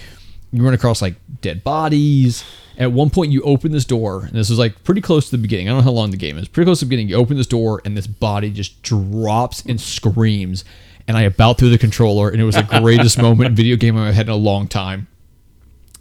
You 0.50 0.64
run 0.64 0.74
across 0.74 1.00
like 1.00 1.14
dead 1.42 1.62
bodies. 1.62 2.42
At 2.76 2.90
one 2.90 3.08
point, 3.10 3.30
you 3.30 3.40
open 3.42 3.70
this 3.70 3.84
door, 3.84 4.22
and 4.22 4.32
this 4.32 4.50
is 4.50 4.58
like 4.58 4.82
pretty 4.82 5.02
close 5.02 5.26
to 5.26 5.36
the 5.36 5.40
beginning. 5.40 5.68
I 5.68 5.70
don't 5.74 5.78
know 5.78 5.84
how 5.84 5.90
long 5.92 6.10
the 6.10 6.16
game 6.16 6.38
is. 6.38 6.48
Pretty 6.48 6.66
close 6.66 6.80
to 6.80 6.86
the 6.86 6.88
beginning. 6.88 7.08
You 7.08 7.14
open 7.16 7.36
this 7.36 7.46
door, 7.46 7.80
and 7.84 7.96
this 7.96 8.08
body 8.08 8.50
just 8.50 8.82
drops 8.82 9.62
and 9.64 9.80
screams. 9.80 10.64
And 11.06 11.16
I 11.16 11.22
about 11.22 11.58
threw 11.58 11.70
the 11.70 11.78
controller, 11.78 12.30
and 12.30 12.40
it 12.40 12.44
was 12.44 12.56
the 12.56 12.64
greatest 12.64 13.16
moment 13.22 13.50
in 13.50 13.54
video 13.54 13.76
game 13.76 13.96
I've 13.96 14.14
had 14.14 14.26
in 14.26 14.32
a 14.32 14.36
long 14.36 14.66
time 14.66 15.06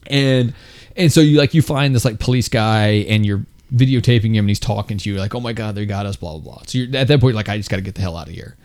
and 0.08 0.54
and 0.96 1.12
so 1.12 1.22
you 1.22 1.38
like 1.38 1.54
you 1.54 1.62
find 1.62 1.94
this 1.94 2.06
like 2.06 2.20
police 2.20 2.50
guy 2.50 3.06
and 3.10 3.26
you're 3.26 3.46
videotaping 3.74 4.34
him 4.34 4.40
and 4.46 4.50
he's 4.50 4.60
talking 4.60 4.98
to 4.98 5.10
you 5.10 5.18
like 5.18 5.34
oh 5.34 5.40
my 5.40 5.54
god 5.54 5.76
they 5.76 5.86
got 5.86 6.06
us 6.06 6.16
blah 6.16 6.38
blah 6.38 6.54
blah. 6.54 6.64
So 6.66 6.78
you're 6.78 6.96
at 6.96 7.08
that 7.08 7.20
point 7.20 7.36
like 7.36 7.50
i 7.50 7.58
just 7.58 7.70
got 7.70 7.78
to 7.78 7.82
get 7.82 7.96
the 7.96 8.02
hell 8.02 8.16
out 8.16 8.28
of 8.28 8.34
here. 8.34 8.56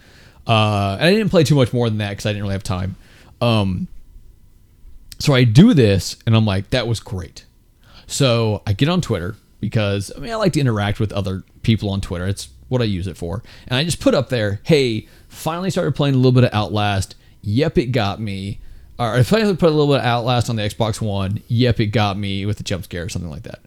Uh 0.47 0.97
and 0.99 1.05
i 1.05 1.13
didn't 1.13 1.31
play 1.31 1.45
too 1.45 1.55
much 1.55 1.73
more 1.73 1.89
than 1.89 1.99
that 1.99 2.11
because 2.11 2.27
i 2.27 2.31
didn't 2.31 2.43
really 2.43 2.55
have 2.55 2.63
time. 2.63 2.97
Um 3.41 3.89
so 5.19 5.35
i 5.35 5.45
do 5.45 5.75
this 5.75 6.17
and 6.27 6.37
i'm 6.37 6.45
like 6.45 6.71
that 6.71 6.87
was 6.87 7.01
great. 7.01 7.45
So 8.07 8.63
i 8.67 8.73
get 8.73 8.89
on 8.89 9.01
twitter 9.01 9.37
because 9.61 10.13
i 10.17 10.21
mean 10.21 10.33
i 10.33 10.37
like 10.37 10.53
to 10.55 10.61
interact 10.61 11.01
with 11.01 11.13
other 11.13 11.43
people 11.63 11.91
on 11.91 12.01
twitter. 12.01 12.27
It's 12.27 12.49
what 12.69 12.81
i 12.81 12.85
use 12.85 13.07
it 13.07 13.17
for. 13.17 13.43
And 13.67 13.77
i 13.77 13.85
just 13.85 14.01
put 14.01 14.15
up 14.15 14.29
there 14.29 14.61
hey 14.65 15.09
finally 15.29 15.71
started 15.71 15.95
playing 15.95 16.15
a 16.15 16.19
little 16.19 16.33
bit 16.33 16.45
of 16.45 16.51
outlast. 16.53 17.17
Yep 17.43 17.79
it 17.79 17.87
got 17.87 18.21
me 18.21 18.61
or 19.01 19.17
if 19.17 19.33
I 19.33 19.41
put 19.55 19.63
a 19.63 19.71
little 19.71 19.87
bit 19.87 20.01
of 20.01 20.05
Outlast 20.05 20.51
on 20.51 20.57
the 20.57 20.63
Xbox 20.63 21.01
One, 21.01 21.43
yep, 21.49 21.81
it 21.81 21.87
got 21.87 22.19
me 22.19 22.45
with 22.45 22.61
a 22.61 22.63
jump 22.63 22.85
scare 22.85 23.05
or 23.05 23.09
something 23.09 23.31
like 23.31 23.45
that. 23.45 23.61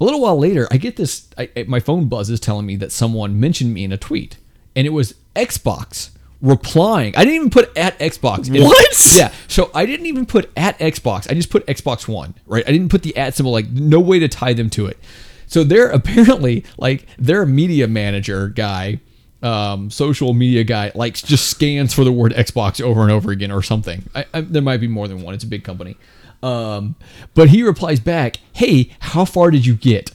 A 0.00 0.04
little 0.04 0.20
while 0.20 0.38
later, 0.38 0.66
I 0.70 0.78
get 0.78 0.96
this. 0.96 1.28
I, 1.36 1.50
my 1.68 1.78
phone 1.78 2.08
buzzes 2.08 2.40
telling 2.40 2.66
me 2.66 2.76
that 2.76 2.90
someone 2.90 3.38
mentioned 3.38 3.74
me 3.74 3.84
in 3.84 3.92
a 3.92 3.98
tweet, 3.98 4.38
and 4.74 4.86
it 4.86 4.90
was 4.90 5.14
Xbox 5.36 6.10
replying. 6.40 7.14
I 7.16 7.20
didn't 7.24 7.36
even 7.36 7.50
put 7.50 7.76
at 7.76 7.98
Xbox. 7.98 8.50
What? 8.62 9.16
Yeah. 9.16 9.32
So 9.46 9.70
I 9.74 9.86
didn't 9.86 10.06
even 10.06 10.26
put 10.26 10.50
at 10.56 10.78
Xbox. 10.78 11.30
I 11.30 11.34
just 11.34 11.50
put 11.50 11.66
Xbox 11.66 12.08
One, 12.08 12.34
right? 12.46 12.64
I 12.66 12.72
didn't 12.72 12.88
put 12.88 13.02
the 13.02 13.16
at 13.16 13.34
symbol, 13.34 13.52
like 13.52 13.70
no 13.70 14.00
way 14.00 14.18
to 14.18 14.28
tie 14.28 14.54
them 14.54 14.70
to 14.70 14.86
it. 14.86 14.98
So 15.46 15.64
they're 15.64 15.90
apparently 15.90 16.64
like 16.78 17.06
their 17.18 17.46
media 17.46 17.86
manager 17.86 18.48
guy, 18.48 19.00
um, 19.42 19.90
social 19.90 20.34
media 20.34 20.64
guy, 20.64 20.92
like 20.94 21.14
just 21.14 21.48
scans 21.48 21.92
for 21.92 22.04
the 22.04 22.12
word 22.12 22.32
Xbox 22.32 22.80
over 22.80 23.02
and 23.02 23.10
over 23.10 23.30
again 23.30 23.50
or 23.50 23.62
something. 23.62 24.08
I, 24.14 24.26
I, 24.32 24.40
there 24.42 24.62
might 24.62 24.78
be 24.78 24.88
more 24.88 25.08
than 25.08 25.22
one. 25.22 25.34
It's 25.34 25.44
a 25.44 25.48
big 25.48 25.64
company. 25.64 25.96
Um, 26.42 26.96
but 27.34 27.50
he 27.50 27.62
replies 27.62 28.00
back, 28.00 28.38
"Hey, 28.52 28.90
how 29.00 29.24
far 29.24 29.50
did 29.50 29.66
you 29.66 29.74
get?" 29.74 30.12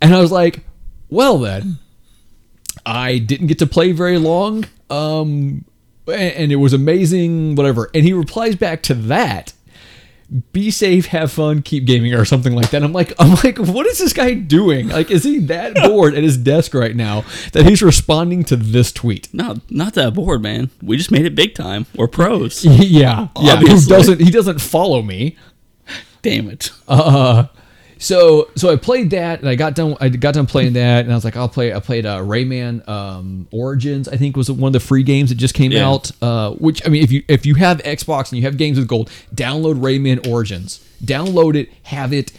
And 0.00 0.14
I 0.14 0.20
was 0.20 0.32
like, 0.32 0.64
"Well 1.08 1.38
then." 1.38 1.78
I 2.86 3.18
didn't 3.18 3.46
get 3.46 3.58
to 3.60 3.66
play 3.66 3.92
very 3.92 4.18
long. 4.18 4.66
Um, 4.90 5.64
and, 6.06 6.32
and 6.34 6.52
it 6.52 6.56
was 6.56 6.72
amazing, 6.72 7.54
whatever. 7.54 7.90
And 7.94 8.04
he 8.04 8.12
replies 8.12 8.56
back 8.56 8.82
to 8.84 8.94
that. 8.94 9.52
Be 10.52 10.72
safe, 10.72 11.06
have 11.06 11.30
fun, 11.30 11.62
keep 11.62 11.84
gaming, 11.84 12.12
or 12.12 12.24
something 12.24 12.54
like 12.54 12.70
that. 12.70 12.82
I'm 12.82 12.92
like, 12.92 13.12
I'm 13.20 13.34
like, 13.44 13.56
what 13.58 13.86
is 13.86 13.98
this 13.98 14.12
guy 14.12 14.34
doing? 14.34 14.88
Like, 14.88 15.10
is 15.10 15.22
he 15.22 15.38
that 15.40 15.74
bored 15.88 16.14
at 16.14 16.24
his 16.24 16.36
desk 16.36 16.74
right 16.74 16.96
now 16.96 17.24
that 17.52 17.66
he's 17.66 17.82
responding 17.82 18.42
to 18.44 18.56
this 18.56 18.90
tweet? 18.90 19.32
No, 19.32 19.56
not 19.70 19.94
that 19.94 20.14
bored, 20.14 20.42
man. 20.42 20.70
We 20.82 20.96
just 20.96 21.12
made 21.12 21.24
it 21.24 21.36
big 21.36 21.54
time. 21.54 21.86
We're 21.94 22.08
pros. 22.08 22.64
Yeah, 22.84 23.28
yeah. 23.40 23.52
Obviously. 23.54 23.88
doesn't? 23.96 24.20
He 24.20 24.30
doesn't 24.30 24.60
follow 24.60 25.02
me. 25.02 25.36
Damn 26.22 26.48
it. 26.50 26.70
Uh, 26.88 27.46
so 28.04 28.50
so 28.54 28.70
I 28.70 28.76
played 28.76 29.10
that 29.10 29.40
and 29.40 29.48
I 29.48 29.54
got 29.54 29.74
done 29.74 29.96
I 29.98 30.10
got 30.10 30.34
done 30.34 30.44
playing 30.44 30.74
that 30.74 31.04
and 31.04 31.12
I 31.12 31.14
was 31.14 31.24
like 31.24 31.36
I'll 31.36 31.48
play 31.48 31.72
I 31.72 31.80
played 31.80 32.04
uh, 32.04 32.18
Rayman 32.20 32.86
um, 32.86 33.48
Origins 33.50 34.08
I 34.08 34.18
think 34.18 34.36
was 34.36 34.50
one 34.50 34.68
of 34.68 34.72
the 34.74 34.80
free 34.80 35.02
games 35.02 35.30
that 35.30 35.36
just 35.36 35.54
came 35.54 35.72
Yeah. 35.72 35.88
out 35.88 36.10
uh, 36.20 36.50
which 36.52 36.84
I 36.86 36.90
mean 36.90 37.02
if 37.02 37.10
you 37.10 37.22
if 37.28 37.46
you 37.46 37.54
have 37.54 37.78
Xbox 37.78 38.28
and 38.30 38.36
you 38.38 38.42
have 38.42 38.58
games 38.58 38.78
with 38.78 38.88
gold 38.88 39.10
download 39.34 39.80
Rayman 39.80 40.28
Origins. 40.28 40.86
Download 41.02 41.54
it 41.56 41.70
have 41.84 42.12
it. 42.12 42.30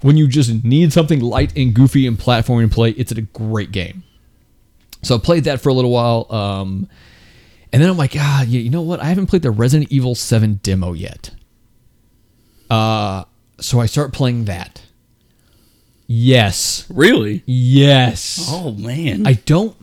When 0.00 0.16
you 0.16 0.26
just 0.26 0.64
need 0.64 0.90
something 0.92 1.20
light 1.20 1.54
and 1.56 1.74
goofy 1.74 2.06
and 2.06 2.18
platforming 2.18 2.68
to 2.70 2.74
play 2.74 2.90
it's 2.92 3.12
a 3.12 3.20
great 3.20 3.72
game. 3.72 4.04
So 5.02 5.16
I 5.16 5.18
played 5.18 5.44
that 5.44 5.60
for 5.60 5.68
a 5.68 5.74
little 5.74 5.90
while 5.90 6.26
um, 6.30 6.88
and 7.74 7.82
then 7.82 7.90
I'm 7.90 7.98
like 7.98 8.14
ah 8.16 8.42
you, 8.42 8.58
you 8.58 8.70
know 8.70 8.80
what? 8.80 9.00
I 9.00 9.04
haven't 9.04 9.26
played 9.26 9.42
the 9.42 9.50
Resident 9.50 9.92
Evil 9.92 10.14
7 10.14 10.60
demo 10.62 10.94
yet. 10.94 11.30
Uh, 12.70 13.24
so 13.60 13.80
I 13.80 13.86
start 13.86 14.14
playing 14.14 14.46
that. 14.46 14.80
Yes. 16.06 16.86
Really? 16.90 17.42
Yes. 17.46 18.46
Oh 18.50 18.72
man. 18.72 19.26
I 19.26 19.34
don't. 19.34 19.76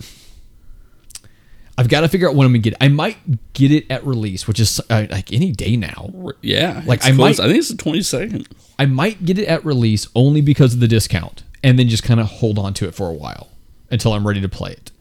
I've 1.77 1.89
got 1.89 2.01
to 2.01 2.07
figure 2.09 2.29
out 2.29 2.35
when 2.35 2.45
I'm 2.45 2.51
gonna 2.51 2.59
get 2.59 2.73
it. 2.73 2.77
I 2.81 2.89
might 2.89 3.53
get 3.53 3.71
it 3.71 3.89
at 3.89 4.05
release, 4.05 4.47
which 4.47 4.59
is 4.59 4.79
uh, 4.89 5.07
like 5.09 5.33
any 5.33 5.51
day 5.51 5.75
now. 5.77 6.09
yeah. 6.41 6.83
Like, 6.85 7.03
I 7.03 7.11
close. 7.11 7.39
might- 7.39 7.43
I 7.43 7.47
think 7.47 7.59
it's 7.59 7.69
the 7.69 7.77
twenty 7.77 8.01
second. 8.03 8.47
I 8.77 8.85
might 8.85 9.25
get 9.25 9.39
it 9.39 9.45
at 9.47 9.63
release 9.65 10.07
only 10.15 10.41
because 10.41 10.73
of 10.73 10.79
the 10.79 10.87
discount, 10.87 11.43
and 11.63 11.79
then 11.79 11.87
just 11.87 12.03
kind 12.03 12.19
of 12.19 12.27
hold 12.27 12.59
on 12.59 12.73
to 12.75 12.87
it 12.87 12.93
for 12.95 13.07
a 13.09 13.13
while 13.13 13.49
until 13.89 14.13
I'm 14.13 14.27
ready 14.27 14.41
to 14.41 14.49
play 14.49 14.71
it. 14.73 14.91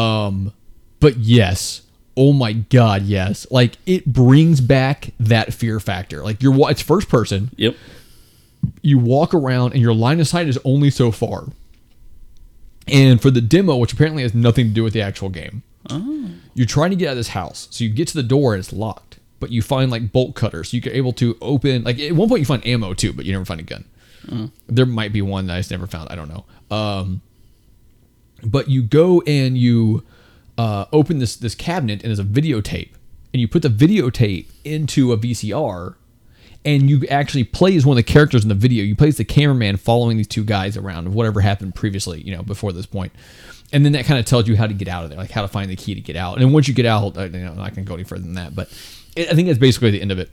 Um, 0.00 0.52
but 1.00 1.16
yes, 1.16 1.82
oh 2.16 2.32
my 2.32 2.52
god, 2.52 3.02
yes! 3.02 3.46
Like 3.50 3.76
it 3.86 4.06
brings 4.06 4.60
back 4.60 5.10
that 5.18 5.52
fear 5.54 5.80
factor. 5.80 6.22
Like 6.22 6.42
you're 6.42 6.54
it's 6.70 6.82
first 6.82 7.08
person. 7.08 7.50
Yep. 7.56 7.74
You 8.82 8.98
walk 8.98 9.34
around 9.34 9.72
and 9.72 9.80
your 9.82 9.94
line 9.94 10.20
of 10.20 10.28
sight 10.28 10.48
is 10.48 10.58
only 10.64 10.90
so 10.90 11.10
far. 11.10 11.46
And 12.88 13.20
for 13.20 13.30
the 13.30 13.40
demo, 13.40 13.76
which 13.76 13.92
apparently 13.92 14.22
has 14.22 14.34
nothing 14.34 14.68
to 14.68 14.72
do 14.72 14.82
with 14.84 14.92
the 14.92 15.02
actual 15.02 15.28
game, 15.28 15.62
you're 16.54 16.66
trying 16.66 16.90
to 16.90 16.96
get 16.96 17.08
out 17.08 17.12
of 17.12 17.16
this 17.16 17.28
house. 17.28 17.68
So 17.70 17.84
you 17.84 17.90
get 17.90 18.08
to 18.08 18.14
the 18.14 18.22
door 18.22 18.54
and 18.54 18.60
it's 18.60 18.72
locked, 18.72 19.18
but 19.40 19.50
you 19.50 19.62
find 19.62 19.90
like 19.90 20.12
bolt 20.12 20.34
cutters. 20.34 20.70
So 20.70 20.76
you're 20.76 20.94
able 20.94 21.12
to 21.14 21.36
open, 21.40 21.84
like 21.84 21.98
at 21.98 22.12
one 22.12 22.28
point 22.28 22.40
you 22.40 22.46
find 22.46 22.64
ammo 22.66 22.94
too, 22.94 23.12
but 23.12 23.24
you 23.24 23.32
never 23.32 23.44
find 23.44 23.60
a 23.60 23.64
gun. 23.64 23.84
There 24.68 24.86
might 24.86 25.12
be 25.12 25.22
one 25.22 25.46
that 25.46 25.54
I 25.54 25.58
just 25.58 25.70
never 25.70 25.86
found. 25.86 26.08
I 26.10 26.14
don't 26.16 26.28
know. 26.28 26.44
Um, 26.76 27.22
but 28.42 28.68
you 28.68 28.82
go 28.82 29.22
and 29.26 29.56
you 29.56 30.04
uh, 30.58 30.86
open 30.92 31.18
this 31.18 31.36
this 31.36 31.54
cabinet 31.54 32.02
and 32.02 32.08
there's 32.10 32.18
a 32.18 32.24
videotape, 32.24 32.90
and 33.32 33.40
you 33.40 33.48
put 33.48 33.62
the 33.62 33.68
videotape 33.68 34.46
into 34.64 35.12
a 35.12 35.16
VCR, 35.18 35.94
and 36.66 36.90
you 36.90 37.06
actually 37.08 37.44
play 37.44 37.76
as 37.76 37.86
one 37.86 37.96
of 37.96 38.04
the 38.04 38.12
characters 38.12 38.42
in 38.42 38.48
the 38.48 38.54
video. 38.54 38.82
You 38.84 38.96
play 38.96 39.08
as 39.08 39.16
the 39.16 39.24
cameraman 39.24 39.76
following 39.76 40.16
these 40.16 40.26
two 40.26 40.44
guys 40.44 40.76
around 40.76 41.06
of 41.06 41.14
whatever 41.14 41.40
happened 41.40 41.76
previously, 41.76 42.20
you 42.20 42.36
know, 42.36 42.42
before 42.42 42.72
this 42.72 42.86
point. 42.86 43.12
And 43.72 43.84
then 43.84 43.92
that 43.92 44.04
kind 44.04 44.18
of 44.18 44.26
tells 44.26 44.48
you 44.48 44.56
how 44.56 44.66
to 44.66 44.74
get 44.74 44.88
out 44.88 45.04
of 45.04 45.10
there, 45.10 45.18
like 45.18 45.30
how 45.30 45.42
to 45.42 45.48
find 45.48 45.70
the 45.70 45.76
key 45.76 45.94
to 45.94 46.00
get 46.00 46.16
out. 46.16 46.40
And 46.40 46.52
once 46.52 46.66
you 46.66 46.74
get 46.74 46.84
out, 46.84 47.16
I, 47.16 47.26
you 47.26 47.30
know, 47.38 47.52
I'm 47.52 47.56
not 47.56 47.74
going 47.74 47.84
to 47.84 47.88
go 47.88 47.94
any 47.94 48.02
further 48.02 48.22
than 48.22 48.34
that, 48.34 48.54
but 48.54 48.68
it, 49.14 49.30
I 49.30 49.34
think 49.34 49.46
that's 49.46 49.60
basically 49.60 49.92
the 49.92 50.02
end 50.02 50.10
of 50.10 50.18
it. 50.18 50.30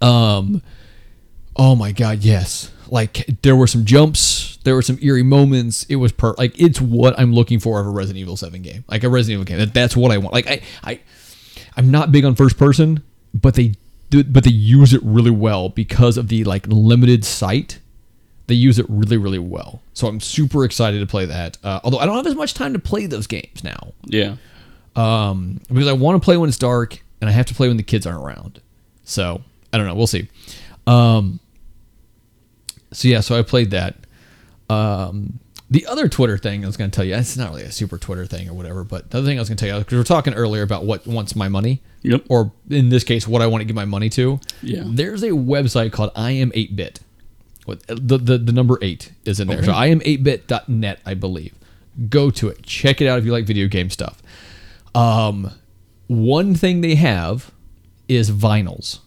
Um, 0.00 0.62
oh 1.54 1.76
my 1.76 1.92
god, 1.92 2.20
yes. 2.20 2.72
Like 2.88 3.26
there 3.42 3.56
were 3.56 3.66
some 3.66 3.84
jumps, 3.84 4.58
there 4.64 4.74
were 4.74 4.82
some 4.82 4.98
eerie 5.02 5.22
moments. 5.22 5.84
It 5.84 5.96
was 5.96 6.12
per 6.12 6.34
like 6.38 6.58
it's 6.58 6.80
what 6.80 7.18
I'm 7.18 7.34
looking 7.34 7.60
for 7.60 7.78
of 7.78 7.86
a 7.86 7.90
Resident 7.90 8.20
Evil 8.20 8.38
7 8.38 8.62
game. 8.62 8.84
Like 8.88 9.04
a 9.04 9.10
Resident 9.10 9.40
Evil 9.40 9.44
game. 9.44 9.58
That, 9.58 9.74
that's 9.74 9.96
what 9.96 10.12
I 10.12 10.18
want. 10.18 10.32
Like 10.32 10.46
I 10.46 10.62
I 10.82 11.00
I'm 11.76 11.90
not 11.90 12.10
big 12.10 12.24
on 12.24 12.34
first 12.34 12.56
person, 12.58 13.02
but 13.34 13.54
they 13.54 13.74
but 14.22 14.44
they 14.44 14.50
use 14.50 14.94
it 14.94 15.00
really 15.02 15.30
well 15.30 15.68
because 15.68 16.16
of 16.16 16.28
the 16.28 16.44
like 16.44 16.66
limited 16.68 17.24
sight. 17.24 17.80
They 18.46 18.54
use 18.54 18.78
it 18.78 18.86
really 18.88 19.16
really 19.16 19.38
well. 19.38 19.82
So 19.94 20.06
I'm 20.06 20.20
super 20.20 20.64
excited 20.64 21.00
to 21.00 21.06
play 21.06 21.24
that. 21.26 21.58
Uh, 21.64 21.80
although 21.84 21.98
I 21.98 22.06
don't 22.06 22.16
have 22.16 22.26
as 22.26 22.34
much 22.34 22.54
time 22.54 22.72
to 22.74 22.78
play 22.78 23.06
those 23.06 23.26
games 23.26 23.64
now 23.64 23.92
Yeah. 24.04 24.36
um, 24.96 25.60
because 25.68 25.88
I 25.88 25.92
want 25.92 26.20
to 26.20 26.24
play 26.24 26.36
when 26.36 26.48
it's 26.48 26.58
dark 26.58 27.02
and 27.20 27.28
I 27.30 27.32
have 27.32 27.46
to 27.46 27.54
play 27.54 27.68
when 27.68 27.76
the 27.76 27.82
kids 27.82 28.06
aren't 28.06 28.22
around. 28.22 28.60
So 29.04 29.42
I 29.72 29.78
don't 29.78 29.86
know. 29.86 29.94
We'll 29.94 30.06
see. 30.06 30.28
Um, 30.86 31.40
so 32.92 33.08
yeah, 33.08 33.20
so 33.20 33.38
I 33.38 33.42
played 33.42 33.70
that. 33.70 33.96
Um, 34.68 35.40
the 35.70 35.86
other 35.86 36.08
Twitter 36.08 36.36
thing 36.38 36.62
I 36.62 36.66
was 36.66 36.76
going 36.76 36.90
to 36.90 36.94
tell 36.94 37.04
you, 37.04 37.14
it's 37.14 37.36
not 37.36 37.50
really 37.50 37.62
a 37.62 37.72
super 37.72 37.98
Twitter 37.98 38.26
thing 38.26 38.48
or 38.48 38.54
whatever, 38.54 38.84
but 38.84 39.10
the 39.10 39.18
other 39.18 39.26
thing 39.26 39.38
I 39.38 39.40
was 39.40 39.48
going 39.48 39.56
to 39.56 39.66
tell 39.66 39.76
you, 39.78 39.80
because 39.84 39.92
we 39.92 39.98
were 39.98 40.04
talking 40.04 40.34
earlier 40.34 40.62
about 40.62 40.84
what 40.84 41.06
wants 41.06 41.34
my 41.34 41.48
money, 41.48 41.80
Yep. 42.02 42.24
or 42.28 42.52
in 42.68 42.90
this 42.90 43.02
case, 43.02 43.26
what 43.26 43.40
I 43.42 43.46
want 43.46 43.62
to 43.62 43.64
give 43.64 43.74
my 43.76 43.86
money 43.86 44.10
to. 44.10 44.38
Yeah. 44.62 44.82
There's 44.86 45.22
a 45.22 45.30
website 45.30 45.92
called 45.92 46.10
I 46.14 46.32
am 46.32 46.50
8bit. 46.52 46.98
The, 47.66 48.18
the 48.18 48.36
the 48.36 48.52
number 48.52 48.78
eight 48.82 49.12
is 49.24 49.40
in 49.40 49.48
there. 49.48 49.64
So 49.64 49.72
I 49.72 49.86
am 49.86 50.00
8bit.net, 50.00 51.00
I 51.06 51.14
believe. 51.14 51.54
Go 52.10 52.30
to 52.32 52.48
it. 52.48 52.62
Check 52.62 53.00
it 53.00 53.06
out 53.06 53.18
if 53.18 53.24
you 53.24 53.32
like 53.32 53.46
video 53.46 53.68
game 53.68 53.88
stuff. 53.88 54.22
Um, 54.94 55.50
one 56.08 56.54
thing 56.54 56.82
they 56.82 56.94
have 56.96 57.50
is 58.06 58.30
vinyls. 58.30 58.98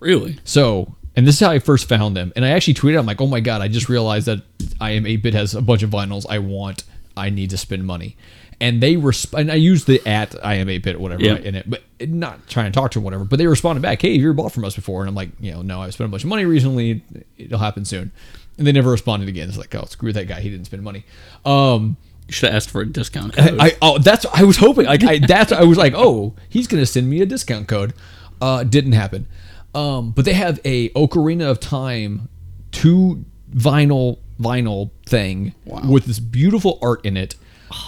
Really? 0.00 0.38
So, 0.42 0.96
and 1.16 1.26
this 1.26 1.36
is 1.36 1.40
how 1.40 1.50
I 1.50 1.58
first 1.58 1.88
found 1.88 2.16
them. 2.16 2.32
And 2.36 2.44
I 2.44 2.50
actually 2.50 2.74
tweeted, 2.74 2.98
I'm 2.98 3.06
like, 3.06 3.20
oh 3.20 3.26
my 3.26 3.40
God, 3.40 3.60
I 3.62 3.68
just 3.68 3.88
realized 3.88 4.26
that 4.26 4.42
I 4.80 4.90
am 4.92 5.06
8 5.06 5.16
bit 5.16 5.34
has 5.34 5.54
a 5.54 5.62
bunch 5.62 5.82
of 5.82 5.90
vinyls 5.90 6.26
I 6.28 6.38
want. 6.40 6.84
I 7.16 7.30
need 7.30 7.50
to 7.50 7.56
spend 7.56 7.86
money. 7.86 8.16
And 8.60 8.80
they 8.82 8.94
resp- 8.94 9.38
and 9.38 9.50
I 9.50 9.56
used 9.56 9.86
the 9.86 10.00
at 10.06 10.34
I 10.44 10.54
am 10.54 10.68
8 10.68 10.82
bit 10.82 11.00
whatever 11.00 11.22
Yeah. 11.22 11.32
right, 11.32 11.44
in 11.44 11.54
it, 11.54 11.68
but 11.68 11.82
not 12.08 12.46
trying 12.48 12.70
to 12.70 12.72
talk 12.72 12.90
to 12.92 12.98
them, 12.98 13.04
whatever. 13.04 13.24
But 13.24 13.38
they 13.38 13.46
responded 13.46 13.80
back, 13.82 14.00
hey, 14.02 14.12
have 14.12 14.20
you 14.20 14.28
ever 14.28 14.34
bought 14.34 14.52
from 14.52 14.64
us 14.64 14.74
before? 14.74 15.02
And 15.02 15.08
I'm 15.08 15.14
like, 15.14 15.30
you 15.40 15.52
know, 15.52 15.62
no, 15.62 15.82
I've 15.82 15.92
spent 15.94 16.08
a 16.08 16.10
bunch 16.10 16.24
of 16.24 16.28
money 16.30 16.44
recently. 16.44 17.02
It'll 17.36 17.58
happen 17.58 17.84
soon. 17.84 18.10
And 18.58 18.66
they 18.66 18.72
never 18.72 18.90
responded 18.90 19.28
again. 19.28 19.48
It's 19.48 19.58
like, 19.58 19.74
oh, 19.74 19.84
screw 19.86 20.12
that 20.12 20.26
guy. 20.28 20.40
He 20.40 20.50
didn't 20.50 20.66
spend 20.66 20.82
money. 20.84 21.04
Um, 21.44 21.96
You 22.28 22.32
should 22.32 22.48
have 22.48 22.56
asked 22.56 22.70
for 22.70 22.80
a 22.80 22.86
discount 22.86 23.34
code. 23.34 23.56
I 23.60 23.76
oh 23.82 23.98
that's 23.98 24.24
I 24.32 24.44
was 24.44 24.56
hoping 24.56 24.86
like 24.86 25.04
I 25.04 25.18
that's 25.18 25.52
I 25.52 25.62
was 25.64 25.76
like 25.76 25.92
oh 25.94 26.34
he's 26.48 26.66
gonna 26.66 26.86
send 26.86 27.10
me 27.10 27.20
a 27.20 27.26
discount 27.26 27.68
code, 27.68 27.92
uh 28.40 28.64
didn't 28.64 28.92
happen, 28.92 29.26
um 29.74 30.10
but 30.12 30.24
they 30.24 30.32
have 30.34 30.60
a 30.64 30.88
Ocarina 30.90 31.50
of 31.50 31.60
Time 31.60 32.28
two 32.72 33.24
vinyl 33.54 34.18
vinyl 34.40 34.90
thing 35.06 35.54
Wow. 35.64 35.82
with 35.88 36.04
this 36.06 36.18
beautiful 36.18 36.78
art 36.82 37.04
in 37.04 37.16
it, 37.16 37.34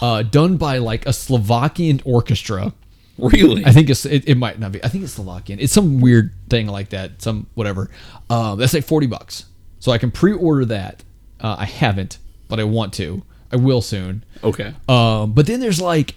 uh 0.01 0.23
done 0.23 0.57
by 0.57 0.77
like 0.77 1.05
a 1.05 1.13
Slovakian 1.13 2.01
orchestra. 2.05 2.73
really? 3.17 3.65
I 3.65 3.71
think 3.71 3.89
it's 3.89 4.05
it, 4.05 4.27
it 4.27 4.35
might 4.37 4.59
not 4.59 4.71
be. 4.71 4.83
I 4.83 4.89
think 4.89 5.03
it's 5.03 5.13
Slovakian. 5.13 5.59
It's 5.59 5.73
some 5.73 5.99
weird 6.01 6.33
thing 6.49 6.67
like 6.67 6.89
that. 6.89 7.21
Some 7.21 7.47
whatever. 7.55 7.89
Um, 8.29 8.59
that's 8.59 8.73
like 8.73 8.85
forty 8.85 9.07
bucks. 9.07 9.45
So 9.79 9.91
I 9.91 9.97
can 9.97 10.11
pre-order 10.11 10.65
that. 10.65 11.03
Uh, 11.39 11.55
I 11.59 11.65
haven't, 11.65 12.17
but 12.47 12.59
I 12.59 12.63
want 12.63 12.93
to. 12.93 13.23
I 13.51 13.55
will 13.55 13.81
soon. 13.81 14.23
okay. 14.43 14.73
Um, 14.89 15.33
but 15.33 15.47
then 15.47 15.59
there's 15.59 15.81
like 15.81 16.15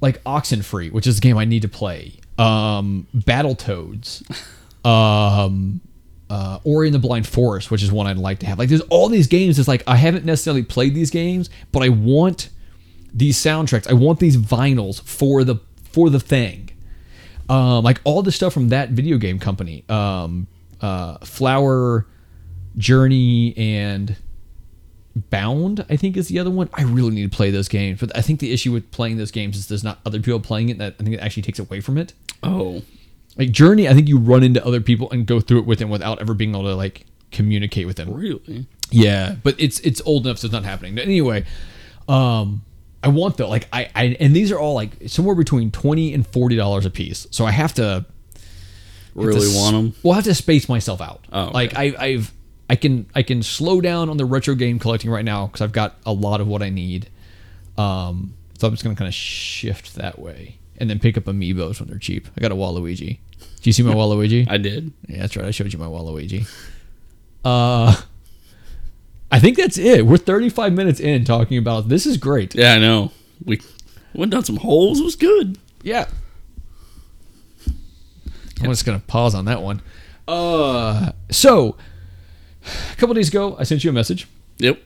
like 0.00 0.22
Oxenfree, 0.24 0.92
which 0.92 1.06
is 1.06 1.18
a 1.18 1.20
game 1.20 1.38
I 1.38 1.44
need 1.46 1.62
to 1.62 1.68
play. 1.68 2.14
Um, 2.38 3.06
Battletoads. 3.16 4.22
Um, 4.86 5.80
uh, 6.28 6.58
Ori 6.64 6.88
and 6.88 6.94
the 6.94 6.98
Blind 6.98 7.26
Forest, 7.26 7.70
which 7.70 7.82
is 7.82 7.92
one 7.92 8.06
I'd 8.06 8.18
like 8.18 8.40
to 8.40 8.46
have. 8.46 8.58
Like 8.58 8.68
there's 8.68 8.82
all 8.82 9.08
these 9.08 9.26
games. 9.26 9.58
It's 9.58 9.68
like 9.68 9.82
I 9.86 9.96
haven't 9.96 10.24
necessarily 10.24 10.62
played 10.62 10.94
these 10.94 11.10
games, 11.10 11.50
but 11.72 11.82
I 11.82 11.88
want 11.88 12.50
these 13.12 13.36
soundtracks. 13.38 13.88
I 13.88 13.94
want 13.94 14.20
these 14.20 14.36
vinyls 14.36 15.02
for 15.02 15.44
the 15.44 15.56
for 15.84 16.10
the 16.10 16.20
thing. 16.20 16.70
Um, 17.48 17.84
like 17.84 18.00
all 18.04 18.22
the 18.22 18.32
stuff 18.32 18.52
from 18.52 18.70
that 18.70 18.90
video 18.90 19.18
game 19.18 19.38
company. 19.38 19.84
Um, 19.88 20.48
uh, 20.80 21.18
Flower, 21.18 22.06
Journey, 22.76 23.56
and 23.56 24.16
Bound, 25.30 25.86
I 25.88 25.96
think, 25.96 26.16
is 26.16 26.28
the 26.28 26.38
other 26.38 26.50
one. 26.50 26.68
I 26.74 26.82
really 26.82 27.10
need 27.10 27.30
to 27.30 27.34
play 27.34 27.50
those 27.50 27.68
games, 27.68 28.00
but 28.00 28.14
I 28.16 28.20
think 28.20 28.40
the 28.40 28.52
issue 28.52 28.72
with 28.72 28.90
playing 28.90 29.16
those 29.16 29.30
games 29.30 29.56
is 29.56 29.68
there's 29.68 29.84
not 29.84 30.00
other 30.04 30.20
people 30.20 30.40
playing 30.40 30.68
it. 30.68 30.78
That 30.78 30.96
I 31.00 31.02
think 31.04 31.14
it 31.14 31.20
actually 31.20 31.44
takes 31.44 31.58
away 31.58 31.80
from 31.80 31.96
it. 31.96 32.12
Oh, 32.42 32.82
Like 33.36 33.50
Journey, 33.50 33.88
I 33.88 33.94
think 33.94 34.08
you 34.08 34.18
run 34.18 34.42
into 34.42 34.64
other 34.64 34.80
people 34.80 35.10
and 35.10 35.26
go 35.26 35.40
through 35.40 35.60
it 35.60 35.66
with 35.66 35.78
them 35.78 35.90
without 35.90 36.20
ever 36.20 36.34
being 36.34 36.50
able 36.50 36.64
to 36.64 36.74
like 36.74 37.06
communicate 37.30 37.86
with 37.86 37.96
them. 37.96 38.12
really? 38.12 38.66
Yeah, 38.90 39.36
but 39.42 39.56
it's 39.58 39.80
it's 39.80 40.00
old 40.06 40.26
enough, 40.26 40.38
so 40.38 40.46
it's 40.46 40.52
not 40.52 40.64
happening. 40.64 40.94
But 40.94 41.04
anyway, 41.04 41.44
um, 42.08 42.62
I 43.02 43.08
want 43.08 43.36
though, 43.36 43.48
like 43.48 43.68
I, 43.72 43.90
I 43.94 44.16
and 44.20 44.34
these 44.34 44.50
are 44.52 44.58
all 44.58 44.74
like 44.74 44.92
somewhere 45.06 45.34
between 45.34 45.70
twenty 45.70 46.14
and 46.14 46.26
forty 46.26 46.56
dollars 46.56 46.86
a 46.86 46.90
piece. 46.90 47.26
So 47.30 47.44
I 47.44 47.50
have 47.50 47.74
to 47.74 48.06
Really 49.14 49.40
to 49.50 49.56
want 49.56 49.74
them? 49.74 49.94
Well, 50.02 50.12
I 50.12 50.16
have 50.16 50.24
to 50.24 50.34
space 50.34 50.68
myself 50.68 51.00
out. 51.00 51.24
Oh, 51.32 51.44
okay. 51.44 51.52
like 51.52 51.76
I, 51.76 51.94
I've 51.98 52.32
I 52.68 52.76
can 52.76 53.06
I 53.14 53.22
can 53.22 53.42
slow 53.42 53.80
down 53.80 54.10
on 54.10 54.16
the 54.18 54.24
retro 54.24 54.54
game 54.54 54.78
collecting 54.78 55.10
right 55.10 55.24
now 55.24 55.46
because 55.46 55.62
I've 55.62 55.72
got 55.72 55.96
a 56.04 56.12
lot 56.12 56.40
of 56.40 56.46
what 56.46 56.62
I 56.62 56.68
need. 56.70 57.08
Um, 57.78 58.34
so 58.58 58.66
I'm 58.66 58.74
just 58.74 58.84
gonna 58.84 58.96
kind 58.96 59.08
of 59.08 59.14
shift 59.14 59.96
that 59.96 60.18
way 60.18 60.58
and 60.78 60.88
then 60.90 60.98
pick 60.98 61.16
up 61.16 61.24
amiibos 61.24 61.80
when 61.80 61.88
they're 61.88 61.98
cheap. 61.98 62.28
I 62.36 62.40
got 62.40 62.52
a 62.52 62.54
Waluigi. 62.54 63.18
Do 63.38 63.68
you 63.68 63.72
see 63.72 63.82
my 63.82 63.94
Waluigi? 63.94 64.48
I 64.50 64.56
did. 64.58 64.92
Yeah, 65.08 65.20
that's 65.22 65.36
right. 65.36 65.46
I 65.46 65.50
showed 65.50 65.72
you 65.72 65.78
my 65.78 65.86
Waluigi. 65.86 66.46
Uh, 67.44 67.94
I 69.30 69.38
think 69.40 69.56
that's 69.56 69.78
it. 69.78 70.06
We're 70.06 70.16
35 70.16 70.72
minutes 70.72 71.00
in 71.00 71.24
talking 71.24 71.58
about 71.58 71.88
this 71.88 72.06
is 72.06 72.16
great. 72.16 72.54
Yeah, 72.54 72.74
I 72.74 72.78
know. 72.78 73.12
We 73.44 73.60
went 74.14 74.32
down 74.32 74.44
some 74.44 74.56
holes. 74.56 75.00
It 75.00 75.04
was 75.04 75.16
good. 75.16 75.58
Yeah. 75.82 76.06
I'm 78.60 78.70
just 78.70 78.86
gonna 78.86 79.00
pause 79.00 79.34
on 79.34 79.44
that 79.44 79.62
one. 79.62 79.82
Uh, 80.26 81.12
so 81.30 81.76
a 82.92 82.96
couple 82.96 83.14
days 83.14 83.28
ago, 83.28 83.54
I 83.58 83.64
sent 83.64 83.84
you 83.84 83.90
a 83.90 83.92
message, 83.92 84.26
Yep. 84.58 84.80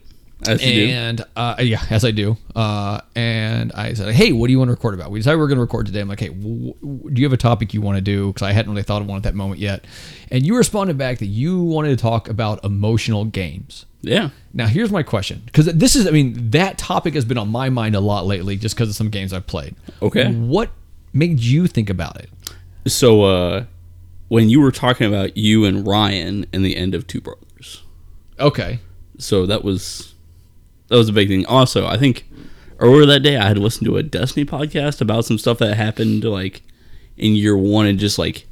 As 0.48 0.60
and 0.62 1.24
uh, 1.36 1.56
yeah, 1.60 1.82
as 1.90 2.04
I 2.04 2.12
do. 2.12 2.36
Uh, 2.56 3.00
and 3.14 3.72
I 3.72 3.92
said, 3.92 4.14
"Hey, 4.14 4.32
what 4.32 4.46
do 4.46 4.52
you 4.52 4.58
want 4.58 4.68
to 4.68 4.72
record 4.72 4.94
about?" 4.94 5.10
We 5.10 5.18
decided 5.18 5.36
we 5.36 5.44
are 5.44 5.48
gonna 5.48 5.60
record 5.60 5.86
today. 5.86 6.00
I'm 6.00 6.08
like, 6.08 6.20
"Hey, 6.20 6.28
w- 6.28 6.72
w- 6.80 7.10
do 7.10 7.20
you 7.20 7.26
have 7.26 7.32
a 7.32 7.36
topic 7.36 7.74
you 7.74 7.82
want 7.82 7.96
to 7.96 8.00
do?" 8.00 8.28
Because 8.28 8.42
I 8.42 8.52
hadn't 8.52 8.70
really 8.72 8.82
thought 8.82 9.02
of 9.02 9.08
one 9.08 9.18
at 9.18 9.22
that 9.24 9.34
moment 9.34 9.60
yet. 9.60 9.84
And 10.30 10.44
you 10.46 10.56
responded 10.56 10.96
back 10.96 11.18
that 11.18 11.26
you 11.26 11.62
wanted 11.62 11.90
to 11.90 11.96
talk 11.96 12.28
about 12.28 12.64
emotional 12.64 13.26
games. 13.26 13.84
Yeah. 14.02 14.30
Now, 14.54 14.66
here's 14.66 14.90
my 14.90 15.02
question 15.02 15.42
because 15.44 15.66
this 15.66 15.94
is, 15.94 16.06
I 16.06 16.10
mean, 16.10 16.50
that 16.50 16.78
topic 16.78 17.12
has 17.14 17.26
been 17.26 17.36
on 17.36 17.48
my 17.50 17.68
mind 17.68 17.94
a 17.94 18.00
lot 18.00 18.24
lately 18.24 18.56
just 18.56 18.74
because 18.74 18.88
of 18.88 18.94
some 18.96 19.10
games 19.10 19.34
I've 19.34 19.46
played. 19.46 19.74
Okay. 20.00 20.32
What 20.32 20.70
made 21.12 21.40
you 21.40 21.66
think 21.66 21.90
about 21.90 22.18
it? 22.18 22.30
So, 22.86 23.24
uh, 23.24 23.64
when 24.28 24.48
you 24.48 24.60
were 24.62 24.72
talking 24.72 25.06
about 25.06 25.36
you 25.36 25.66
and 25.66 25.86
Ryan 25.86 26.46
and 26.52 26.64
the 26.64 26.76
end 26.76 26.94
of 26.94 27.06
Two 27.06 27.20
Brothers, 27.20 27.82
Okay. 28.38 28.78
so 29.18 29.44
that 29.44 29.62
was 29.64 30.09
that 30.90 30.96
was 30.96 31.08
a 31.08 31.12
big 31.12 31.28
thing. 31.28 31.46
Also, 31.46 31.86
I 31.86 31.96
think 31.96 32.28
earlier 32.78 33.06
that 33.06 33.20
day 33.20 33.36
I 33.36 33.48
had 33.48 33.58
listened 33.58 33.86
to 33.86 33.96
a 33.96 34.02
Destiny 34.02 34.44
podcast 34.44 35.00
about 35.00 35.24
some 35.24 35.38
stuff 35.38 35.58
that 35.58 35.76
happened 35.76 36.24
like 36.24 36.62
in 37.16 37.34
year 37.34 37.56
one 37.56 37.86
and 37.86 37.98
just 37.98 38.18
like 38.18 38.46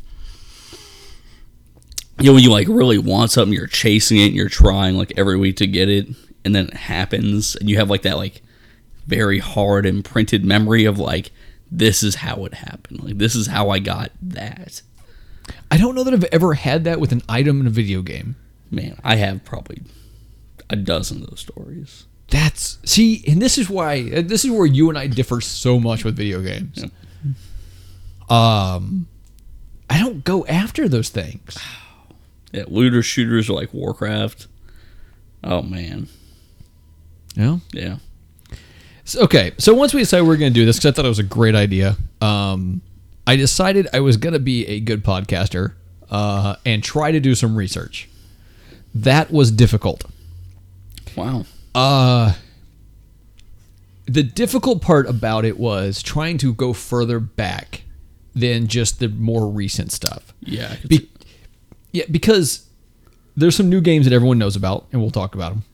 you 2.21 2.27
know 2.27 2.35
when 2.35 2.43
you 2.43 2.51
like 2.51 2.69
really 2.69 2.99
want 2.99 3.31
something, 3.31 3.53
you're 3.53 3.67
chasing 3.67 4.19
it, 4.19 4.27
and 4.27 4.35
you're 4.35 4.49
trying 4.49 4.97
like 4.97 5.13
every 5.17 5.37
week 5.37 5.57
to 5.57 5.67
get 5.67 5.89
it, 5.89 6.09
and 6.45 6.55
then 6.55 6.69
it 6.69 6.75
happens, 6.75 7.55
and 7.57 7.69
you 7.69 7.77
have 7.77 7.91
like 7.91 8.03
that 8.03 8.17
like 8.17 8.43
very 9.07 9.39
hard 9.39 9.87
imprinted 9.87 10.45
memory 10.45 10.85
of 10.85 10.99
like 10.99 11.31
this 11.71 12.03
is 12.03 12.17
how 12.17 12.45
it 12.45 12.55
happened, 12.55 13.03
like 13.05 13.19
this 13.19 13.35
is 13.35 13.49
how 13.49 13.71
I 13.71 13.79
got 13.79 14.13
that. 14.23 14.83
I 15.71 15.79
don't 15.79 15.95
know 15.95 16.05
that 16.05 16.15
I've 16.15 16.25
ever 16.25 16.55
had 16.55 16.85
that 16.85 17.01
with 17.01 17.13
an 17.13 17.23
item 17.29 17.61
in 17.61 17.67
a 17.67 17.71
video 17.71 18.03
game. 18.03 18.37
Man, 18.71 18.99
I 19.03 19.17
have 19.17 19.45
probably 19.45 19.83
a 20.69 20.77
dozen 20.77 21.23
of 21.23 21.31
those 21.31 21.41
stories. 21.41 22.07
That's 22.31 22.79
see, 22.85 23.25
and 23.27 23.41
this 23.41 23.57
is 23.59 23.71
why 23.71 24.11
uh, 24.15 24.23
this 24.23 24.45
is 24.45 24.51
where 24.51 24.67
you 24.67 24.89
and 24.91 24.99
I 24.99 25.07
differ 25.07 25.41
so 25.41 25.81
much 25.81 26.05
with 26.05 26.17
video 26.17 26.41
games. 26.43 26.85
Um, 28.29 29.07
I 29.89 29.99
don't 29.99 30.23
go 30.25 30.45
after 30.47 30.89
those 30.89 31.09
things. 31.09 31.57
Yeah, 32.51 32.65
looter 32.67 33.03
shooters 33.03 33.51
are 33.51 33.53
like 33.53 33.75
Warcraft. 33.75 34.47
Oh 35.45 35.61
man, 35.61 36.09
Yeah. 37.37 37.59
yeah. 37.73 37.99
So, 39.05 39.21
okay, 39.25 39.53
so 39.59 39.75
once 39.75 39.93
we 39.93 40.01
decided 40.01 40.23
we 40.23 40.29
were 40.29 40.39
going 40.39 40.55
to 40.55 40.59
do 40.59 40.65
this, 40.65 40.79
because 40.79 40.91
I 40.91 40.97
thought 40.97 41.05
it 41.05 41.09
was 41.09 41.19
a 41.19 41.23
great 41.25 41.55
idea, 41.55 41.99
um, 42.23 42.81
I 43.27 43.37
decided 43.37 43.87
I 43.93 44.01
was 44.01 44.17
going 44.17 44.33
to 44.33 44.39
be 44.39 44.67
a 44.67 44.81
good 44.81 45.05
podcaster 45.05 45.75
uh, 46.11 46.57
and 46.65 46.83
try 46.83 47.13
to 47.13 47.21
do 47.21 47.35
some 47.35 47.55
research. 47.55 48.09
That 48.95 49.31
was 49.31 49.51
difficult. 49.51 50.05
Wow. 51.17 51.45
Uh, 51.79 52.33
the 54.07 54.25
difficult 54.25 54.83
part 54.83 55.09
about 55.09 55.45
it 55.45 55.59
was 55.59 56.03
trying 56.03 56.37
to 56.39 56.53
go 56.53 56.73
further 56.73 57.21
back 57.21 57.83
than 58.35 58.67
just 58.67 58.99
the 58.99 59.09
more 59.09 59.49
recent 59.49 59.93
stuff. 59.93 60.35
Yeah. 60.41 60.75
Be- 60.89 61.09
yeah, 61.93 62.05
because 62.11 62.67
there's 63.37 63.55
some 63.55 63.69
new 63.69 63.81
games 63.81 64.07
that 64.07 64.13
everyone 64.13 64.39
knows 64.39 64.57
about, 64.57 64.87
and 64.91 65.01
we'll 65.01 65.13
talk 65.13 65.37
about 65.37 65.53
them. 65.53 65.65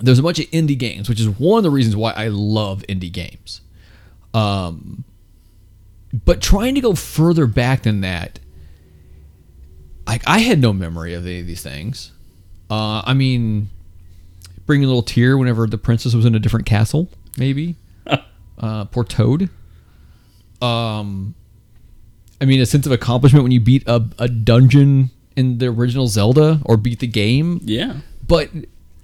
There's 0.00 0.18
a 0.18 0.22
bunch 0.22 0.40
of 0.40 0.46
indie 0.46 0.78
games, 0.78 1.08
which 1.08 1.20
is 1.20 1.26
one 1.26 1.56
of 1.56 1.64
the 1.64 1.70
reasons 1.70 1.96
why 1.96 2.12
I 2.12 2.28
love 2.28 2.84
indie 2.86 3.10
games. 3.10 3.62
Um, 4.34 5.04
but 6.12 6.42
trying 6.42 6.74
to 6.74 6.82
go 6.82 6.94
further 6.94 7.46
back 7.46 7.84
than 7.84 8.02
that, 8.02 8.40
like 10.06 10.22
I 10.26 10.40
had 10.40 10.60
no 10.60 10.74
memory 10.74 11.14
of 11.14 11.24
any 11.24 11.40
of 11.40 11.46
these 11.46 11.62
things. 11.62 12.12
Uh, 12.70 13.00
I 13.04 13.14
mean, 13.14 13.70
bring 14.68 14.84
a 14.84 14.86
little 14.86 15.02
tear 15.02 15.38
whenever 15.38 15.66
the 15.66 15.78
princess 15.78 16.14
was 16.14 16.26
in 16.26 16.34
a 16.34 16.38
different 16.38 16.66
castle, 16.66 17.08
maybe. 17.38 17.74
uh, 18.58 18.84
poor 18.84 19.02
Toad. 19.02 19.48
Um, 20.60 21.34
I 22.38 22.44
mean, 22.44 22.60
a 22.60 22.66
sense 22.66 22.84
of 22.84 22.92
accomplishment 22.92 23.42
when 23.42 23.50
you 23.50 23.60
beat 23.60 23.82
a, 23.88 24.06
a 24.18 24.28
dungeon 24.28 25.10
in 25.36 25.56
the 25.56 25.68
original 25.68 26.06
Zelda 26.06 26.60
or 26.66 26.76
beat 26.76 26.98
the 26.98 27.06
game, 27.06 27.60
yeah. 27.64 27.96
but 28.26 28.50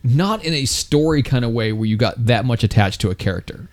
not 0.05 0.45
in 0.45 0.53
a 0.53 0.67
story 0.67 1.23
kind 1.23 1.47
of 1.47 1.53
way 1.53 1.73
where 1.73 1.87
you 1.87 1.97
got 1.97 2.27
that 2.27 2.45
much 2.45 2.63
attached 2.63 3.01
to 3.01 3.11
a 3.11 3.15
character. 3.15 3.71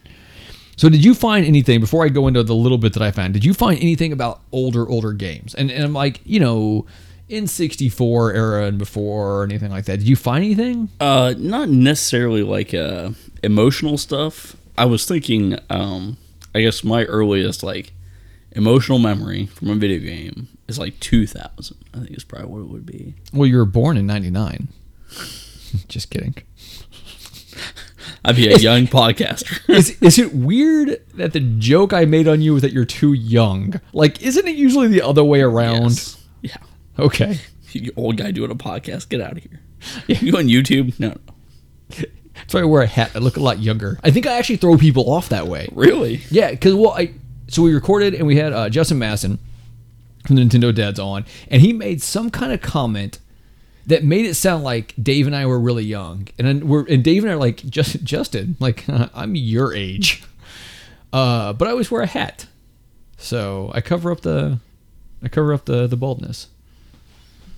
So, 0.77 0.87
did 0.87 1.03
you 1.03 1.13
find 1.13 1.45
anything 1.45 1.81
before 1.81 2.05
I 2.05 2.09
go 2.09 2.27
into 2.27 2.41
the 2.41 2.55
little 2.55 2.77
bit 2.77 2.93
that 2.93 3.03
I 3.03 3.11
found? 3.11 3.33
Did 3.33 3.43
you 3.43 3.53
find 3.53 3.77
anything 3.81 4.13
about 4.13 4.39
older, 4.53 4.87
older 4.87 5.11
games? 5.11 5.53
And, 5.53 5.69
and 5.69 5.83
I'm 5.83 5.93
like, 5.93 6.21
you 6.23 6.39
know, 6.39 6.85
in 7.31 7.47
64 7.47 8.33
era 8.33 8.65
and 8.65 8.77
before 8.77 9.37
or 9.39 9.43
anything 9.43 9.71
like 9.71 9.85
that. 9.85 9.99
Did 9.99 10.07
you 10.07 10.15
find 10.15 10.43
anything? 10.43 10.89
Uh, 10.99 11.33
not 11.37 11.69
necessarily 11.69 12.43
like 12.43 12.73
uh 12.73 13.11
emotional 13.41 13.97
stuff. 13.97 14.55
I 14.77 14.85
was 14.85 15.05
thinking, 15.05 15.57
um, 15.69 16.17
I 16.53 16.61
guess 16.61 16.83
my 16.83 17.05
earliest 17.05 17.63
like 17.63 17.93
emotional 18.51 18.99
memory 18.99 19.45
from 19.47 19.69
a 19.69 19.75
video 19.75 19.99
game 19.99 20.49
is 20.67 20.77
like 20.77 20.99
2000. 20.99 21.77
I 21.93 21.97
think 21.99 22.11
is 22.11 22.23
probably 22.23 22.47
what 22.47 22.59
it 22.59 22.69
would 22.69 22.85
be. 22.85 23.15
Well, 23.33 23.47
you 23.47 23.57
were 23.57 23.65
born 23.65 23.97
in 23.97 24.05
99. 24.05 24.67
Just 25.87 26.09
kidding. 26.09 26.35
I'd 28.25 28.35
be 28.35 28.51
a 28.51 28.57
young 28.57 28.87
podcaster. 28.87 29.67
is, 29.73 30.01
is 30.01 30.19
it 30.19 30.33
weird 30.33 31.01
that 31.15 31.33
the 31.33 31.39
joke 31.39 31.93
I 31.93 32.05
made 32.05 32.27
on 32.27 32.41
you 32.41 32.53
was 32.53 32.61
that 32.61 32.73
you're 32.73 32.85
too 32.85 33.13
young? 33.13 33.79
Like, 33.93 34.21
isn't 34.21 34.47
it 34.47 34.55
usually 34.55 34.87
the 34.87 35.01
other 35.01 35.23
way 35.23 35.41
around? 35.41 35.91
Yes. 35.91 36.17
Yeah. 36.41 36.57
Okay. 36.99 37.39
You 37.73 37.93
old 37.95 38.17
guy 38.17 38.31
doing 38.31 38.51
a 38.51 38.55
podcast. 38.55 39.07
Get 39.07 39.21
out 39.21 39.37
of 39.37 39.37
here. 39.37 39.61
Yeah. 40.05 40.19
You 40.19 40.35
on 40.35 40.47
YouTube? 40.47 40.99
No. 40.99 41.15
That's 42.35 42.53
why 42.53 42.59
I 42.59 42.63
wear 42.65 42.81
a 42.81 42.87
hat. 42.87 43.11
I 43.15 43.19
look 43.19 43.37
a 43.37 43.39
lot 43.39 43.59
younger. 43.59 43.97
I 44.03 44.11
think 44.11 44.27
I 44.27 44.37
actually 44.37 44.57
throw 44.57 44.77
people 44.77 45.09
off 45.09 45.29
that 45.29 45.47
way. 45.47 45.69
Really? 45.71 46.21
Yeah, 46.29 46.51
because 46.51 46.75
well, 46.75 46.91
I 46.91 47.13
so 47.47 47.61
we 47.61 47.73
recorded 47.73 48.13
and 48.13 48.27
we 48.27 48.35
had 48.35 48.53
uh, 48.53 48.69
Justin 48.69 48.99
Masson 48.99 49.39
from 50.25 50.35
the 50.35 50.41
Nintendo 50.41 50.73
Dads 50.73 50.99
on, 50.99 51.25
and 51.49 51.61
he 51.61 51.73
made 51.73 52.01
some 52.01 52.29
kind 52.29 52.51
of 52.51 52.61
comment 52.61 53.19
that 53.87 54.03
made 54.03 54.25
it 54.25 54.35
sound 54.35 54.63
like 54.63 54.93
Dave 55.01 55.27
and 55.27 55.35
I 55.35 55.45
were 55.45 55.59
really 55.59 55.83
young, 55.83 56.27
and 56.37 56.47
then 56.47 56.67
we're 56.67 56.85
and 56.87 57.03
Dave 57.03 57.23
and 57.23 57.31
I 57.31 57.35
are 57.35 57.39
like 57.39 57.57
just 57.57 58.03
Justin, 58.03 58.55
like 58.59 58.85
I'm 59.13 59.35
your 59.35 59.73
age, 59.73 60.23
uh, 61.13 61.53
but 61.53 61.67
I 61.67 61.71
always 61.71 61.91
wear 61.91 62.01
a 62.01 62.07
hat, 62.07 62.47
so 63.17 63.71
I 63.73 63.81
cover 63.81 64.11
up 64.11 64.21
the 64.21 64.59
I 65.23 65.27
cover 65.29 65.53
up 65.53 65.65
the 65.65 65.87
the 65.87 65.97
baldness. 65.97 66.47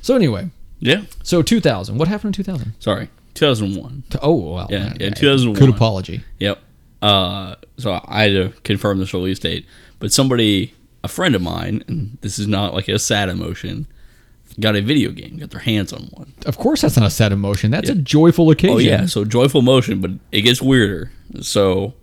So 0.03 0.15
anyway, 0.15 0.49
Yeah. 0.79 1.03
so 1.23 1.41
2000. 1.41 1.97
What 1.97 2.07
happened 2.07 2.35
in 2.37 2.43
2000? 2.43 2.73
Sorry. 2.79 3.09
2001. 3.33 4.03
To- 4.11 4.19
Oh 4.21 4.33
wow. 4.33 4.67
Yeah, 4.69 4.93
yeah, 4.99 5.09
2001. 5.09 5.59
Good 5.59 5.73
apology. 5.75 6.21
Yep. 6.39 6.59
Uh, 7.01 7.55
so 7.77 7.99
I 8.05 8.23
had 8.23 8.33
to 8.33 8.53
confirm 8.63 8.99
this 8.99 9.13
release 9.13 9.39
date, 9.39 9.65
but 9.99 10.11
somebody, 10.13 10.73
a 11.03 11.07
friend 11.07 11.33
of 11.35 11.41
mine, 11.41 11.83
and 11.87 12.17
this 12.21 12.37
is 12.37 12.47
not 12.47 12.73
like 12.73 12.87
a 12.87 12.99
sad 12.99 13.27
emotion, 13.29 13.87
got 14.59 14.75
a 14.75 14.81
video 14.81 15.11
game, 15.11 15.37
got 15.37 15.49
their 15.49 15.61
hands 15.61 15.91
on 15.91 16.03
one. 16.11 16.33
Of 16.45 16.57
course, 16.57 16.81
that's 16.81 16.95
not 16.97 17.07
a 17.07 17.09
sad 17.09 17.31
emotion. 17.31 17.71
That's 17.71 17.89
a 17.89 17.95
joyful 17.95 18.51
occasion. 18.51 18.75
Oh 18.75 18.79
yeah, 18.79 19.05
so 19.07 19.25
joyful 19.25 19.61
motion, 19.61 19.99
but 20.01 20.11
it 20.31 20.41
gets 20.41 20.61
weirder. 20.61 21.11
So 21.41 21.93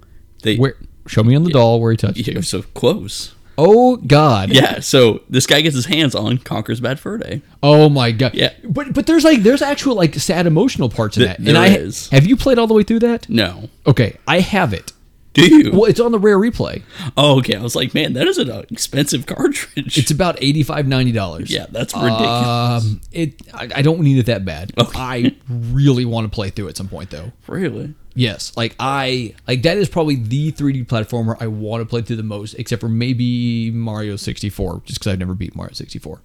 they 0.42 0.56
Where? 0.56 0.74
Show 1.06 1.22
me 1.22 1.34
on 1.34 1.44
the 1.44 1.50
doll 1.50 1.80
where 1.80 1.90
he 1.92 1.96
touched 1.96 2.26
yeah, 2.28 2.34
you. 2.34 2.42
so 2.42 2.62
close. 2.62 3.34
Oh 3.62 3.96
God. 3.96 4.50
Yeah, 4.50 4.80
so 4.80 5.20
this 5.28 5.46
guy 5.46 5.60
gets 5.60 5.76
his 5.76 5.84
hands 5.86 6.14
on 6.14 6.38
Conker's 6.38 6.80
Bad 6.80 6.98
Fur 6.98 7.18
Day. 7.18 7.42
Oh 7.62 7.90
my 7.90 8.10
God. 8.10 8.32
Yeah. 8.34 8.54
But 8.64 8.94
but 8.94 9.06
there's 9.06 9.22
like 9.24 9.42
there's 9.42 9.60
actual 9.60 9.96
like 9.96 10.14
sad 10.14 10.46
emotional 10.46 10.88
parts 10.88 11.16
in 11.18 11.24
Th- 11.24 11.36
that. 11.36 11.44
there 11.44 11.54
and 11.54 11.58
I 11.62 11.68
is. 11.76 12.08
have 12.08 12.24
you 12.26 12.36
played 12.36 12.58
all 12.58 12.66
the 12.66 12.74
way 12.74 12.82
through 12.84 13.00
that? 13.00 13.28
No. 13.28 13.68
Okay, 13.86 14.16
I 14.26 14.40
have 14.40 14.72
it. 14.72 14.92
Do 15.34 15.46
you? 15.46 15.70
Well, 15.72 15.84
it's 15.84 16.00
on 16.00 16.10
the 16.10 16.18
rare 16.18 16.36
replay. 16.38 16.82
Oh, 17.16 17.38
okay. 17.38 17.54
I 17.54 17.62
was 17.62 17.76
like, 17.76 17.94
man, 17.94 18.14
that 18.14 18.26
is 18.26 18.36
an 18.38 18.50
uh, 18.50 18.62
expensive 18.68 19.26
cartridge. 19.26 19.96
It's 19.96 20.10
about 20.10 20.36
$85, 20.38 20.86
90 20.86 21.12
dollars. 21.12 21.50
yeah, 21.52 21.66
that's 21.70 21.94
ridiculous. 21.94 22.84
Um, 22.84 23.00
it 23.12 23.40
I, 23.54 23.68
I 23.76 23.82
don't 23.82 24.00
need 24.00 24.18
it 24.18 24.26
that 24.26 24.44
bad. 24.44 24.72
Okay. 24.76 24.98
I 24.98 25.36
really 25.48 26.04
want 26.04 26.24
to 26.24 26.34
play 26.34 26.50
through 26.50 26.68
at 26.68 26.76
some 26.76 26.88
point 26.88 27.10
though. 27.10 27.30
really? 27.46 27.94
Yes, 28.14 28.56
like 28.56 28.74
I 28.80 29.34
like 29.46 29.62
that 29.62 29.78
is 29.78 29.88
probably 29.88 30.16
the 30.16 30.50
3D 30.52 30.86
platformer 30.86 31.36
I 31.40 31.46
want 31.46 31.80
to 31.82 31.86
play 31.86 32.02
through 32.02 32.16
the 32.16 32.22
most, 32.24 32.54
except 32.54 32.80
for 32.80 32.88
maybe 32.88 33.70
Mario 33.70 34.16
64, 34.16 34.82
just 34.84 34.98
because 34.98 35.12
I've 35.12 35.18
never 35.20 35.34
beat 35.34 35.54
Mario 35.54 35.72
64. 35.72 36.20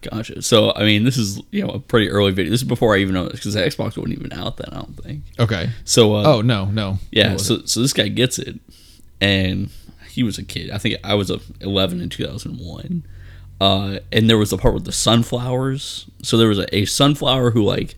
Gotcha. 0.00 0.42
So, 0.42 0.72
I 0.74 0.84
mean, 0.84 1.04
this 1.04 1.16
is 1.16 1.40
you 1.50 1.64
know 1.64 1.70
a 1.72 1.78
pretty 1.80 2.08
early 2.08 2.30
video. 2.32 2.50
This 2.50 2.62
is 2.62 2.68
before 2.68 2.94
I 2.94 2.98
even 2.98 3.14
know 3.14 3.28
because 3.28 3.54
the 3.54 3.60
Xbox 3.60 3.96
wasn't 3.96 4.10
even 4.18 4.32
out 4.32 4.56
then. 4.56 4.68
I 4.72 4.76
don't 4.76 4.96
think. 5.02 5.22
Okay. 5.38 5.70
So, 5.84 6.14
uh, 6.14 6.22
Oh 6.24 6.40
no, 6.40 6.66
no. 6.66 6.98
yeah. 7.10 7.36
So, 7.36 7.64
so 7.64 7.80
this 7.80 7.92
guy 7.92 8.08
gets 8.08 8.38
it, 8.38 8.58
and 9.20 9.70
he 10.10 10.22
was 10.22 10.38
a 10.38 10.44
kid. 10.44 10.70
I 10.70 10.78
think 10.78 10.96
I 11.04 11.14
was 11.14 11.30
a 11.30 11.40
11 11.60 12.00
in 12.00 12.08
2001. 12.08 13.04
Uh, 13.60 13.98
and 14.12 14.30
there 14.30 14.38
was 14.38 14.50
the 14.50 14.56
part 14.58 14.74
with 14.74 14.84
the 14.84 14.92
sunflowers. 14.92 16.06
So 16.22 16.36
there 16.36 16.46
was 16.48 16.60
a, 16.60 16.76
a 16.76 16.84
sunflower 16.84 17.50
who 17.50 17.62
like 17.64 17.96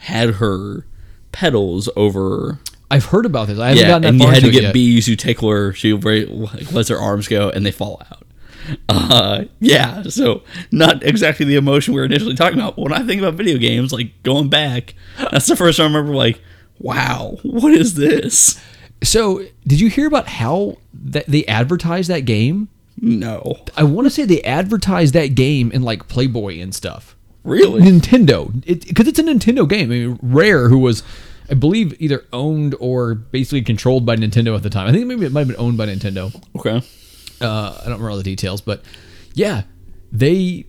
had 0.00 0.34
her 0.34 0.84
petals 1.32 1.88
over 1.96 2.60
I've 2.92 3.06
heard 3.06 3.24
about 3.24 3.48
this. 3.48 3.58
I 3.58 3.68
haven't 3.68 3.82
yeah, 3.82 3.88
gotten 3.88 4.02
that 4.02 4.08
and 4.08 4.20
you 4.20 4.28
had 4.28 4.42
to 4.42 4.50
get 4.50 4.62
yet. 4.64 4.74
bees 4.74 5.06
who 5.06 5.16
tickle 5.16 5.48
her. 5.48 5.72
She 5.72 5.92
very, 5.92 6.26
like, 6.26 6.70
lets 6.72 6.90
her 6.90 6.98
arms 6.98 7.26
go, 7.26 7.48
and 7.48 7.64
they 7.64 7.70
fall 7.70 8.02
out. 8.10 8.26
Uh, 8.88 9.44
yeah, 9.60 10.02
so 10.02 10.42
not 10.70 11.02
exactly 11.02 11.46
the 11.46 11.56
emotion 11.56 11.94
we 11.94 12.00
were 12.00 12.06
initially 12.06 12.34
talking 12.34 12.58
about. 12.58 12.76
When 12.76 12.92
I 12.92 13.02
think 13.04 13.20
about 13.20 13.34
video 13.34 13.56
games, 13.56 13.92
like 13.92 14.22
going 14.22 14.50
back, 14.50 14.94
that's 15.30 15.46
the 15.46 15.56
first 15.56 15.78
time 15.78 15.94
I 15.94 15.98
remember. 15.98 16.14
Like, 16.14 16.40
wow, 16.78 17.38
what 17.42 17.72
is 17.72 17.94
this? 17.94 18.60
So, 19.02 19.46
did 19.66 19.80
you 19.80 19.88
hear 19.88 20.06
about 20.06 20.28
how 20.28 20.76
that 20.92 21.26
they 21.26 21.46
advertised 21.46 22.10
that 22.10 22.20
game? 22.20 22.68
No, 23.00 23.64
I 23.74 23.84
want 23.84 24.06
to 24.06 24.10
say 24.10 24.24
they 24.24 24.42
advertised 24.42 25.14
that 25.14 25.34
game 25.34 25.72
in 25.72 25.82
like 25.82 26.08
Playboy 26.08 26.60
and 26.60 26.74
stuff. 26.74 27.16
Really? 27.44 27.80
Nintendo, 27.82 28.52
because 28.86 29.08
it's 29.08 29.18
a 29.18 29.22
Nintendo 29.22 29.68
game. 29.68 29.90
I 29.90 29.94
mean, 29.94 30.18
Rare, 30.22 30.68
who 30.68 30.78
was, 30.78 31.02
I 31.50 31.54
believe, 31.54 31.94
either 32.00 32.24
owned 32.32 32.74
or 32.80 33.14
basically 33.14 33.62
controlled 33.62 34.06
by 34.06 34.16
Nintendo 34.16 34.54
at 34.56 34.62
the 34.62 34.70
time. 34.70 34.88
I 34.88 34.92
think 34.92 35.06
maybe 35.06 35.26
it 35.26 35.32
might 35.32 35.40
have 35.40 35.48
been 35.48 35.56
owned 35.58 35.76
by 35.78 35.86
Nintendo. 35.86 36.34
Okay, 36.56 36.84
Uh, 37.40 37.70
I 37.72 37.74
don't 37.76 37.84
remember 37.84 38.10
all 38.10 38.16
the 38.16 38.22
details, 38.22 38.60
but 38.60 38.82
yeah, 39.34 39.62
they 40.10 40.66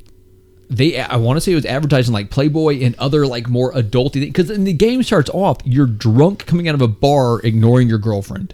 they 0.69 0.99
I 0.99 1.17
want 1.17 1.37
to 1.37 1.41
say 1.41 1.51
it 1.51 1.55
was 1.55 1.65
advertising 1.65 2.13
like 2.13 2.29
Playboy 2.29 2.81
and 2.83 2.95
other 2.95 3.25
like 3.27 3.47
more 3.49 3.71
adulty 3.73 4.13
things. 4.13 4.25
Because 4.27 4.49
in 4.49 4.63
the 4.63 4.73
game 4.73 5.03
starts 5.03 5.29
off, 5.31 5.57
you're 5.65 5.85
drunk 5.87 6.45
coming 6.45 6.67
out 6.67 6.75
of 6.75 6.81
a 6.81 6.87
bar, 6.87 7.39
ignoring 7.41 7.89
your 7.89 7.99
girlfriend. 7.99 8.53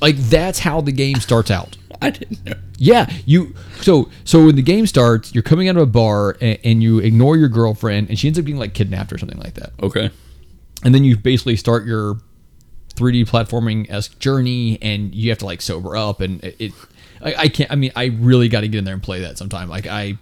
Like 0.00 0.16
that's 0.16 0.60
how 0.60 0.80
the 0.80 0.92
game 0.92 1.16
starts 1.16 1.50
out. 1.50 1.76
I 2.02 2.10
didn't 2.10 2.44
know. 2.46 2.54
Yeah, 2.78 3.10
you. 3.26 3.54
So 3.80 4.08
so 4.24 4.46
when 4.46 4.56
the 4.56 4.62
game 4.62 4.86
starts, 4.86 5.34
you're 5.34 5.42
coming 5.42 5.68
out 5.68 5.76
of 5.76 5.82
a 5.82 5.86
bar 5.86 6.36
and, 6.40 6.58
and 6.64 6.82
you 6.82 6.98
ignore 7.00 7.36
your 7.36 7.48
girlfriend, 7.48 8.08
and 8.08 8.18
she 8.18 8.28
ends 8.28 8.38
up 8.38 8.44
being 8.44 8.58
like 8.58 8.74
kidnapped 8.74 9.12
or 9.12 9.18
something 9.18 9.38
like 9.38 9.54
that. 9.54 9.72
Okay, 9.82 10.10
And 10.84 10.94
then 10.94 11.02
you 11.04 11.16
basically 11.16 11.56
start 11.56 11.86
your 11.86 12.18
3D 12.94 13.28
platforming 13.28 13.90
esque 13.90 14.18
journey, 14.18 14.78
and 14.82 15.14
you 15.14 15.30
have 15.30 15.38
to 15.38 15.46
like 15.46 15.60
sober 15.62 15.96
up, 15.96 16.20
and 16.20 16.42
it. 16.44 16.56
it 16.58 16.72
I, 17.20 17.34
I 17.34 17.48
can't. 17.48 17.72
I 17.72 17.74
mean, 17.74 17.90
I 17.96 18.06
really 18.20 18.48
got 18.48 18.60
to 18.60 18.68
get 18.68 18.78
in 18.78 18.84
there 18.84 18.94
and 18.94 19.02
play 19.02 19.20
that 19.22 19.38
sometime. 19.38 19.68
Like 19.68 19.86
I. 19.86 20.18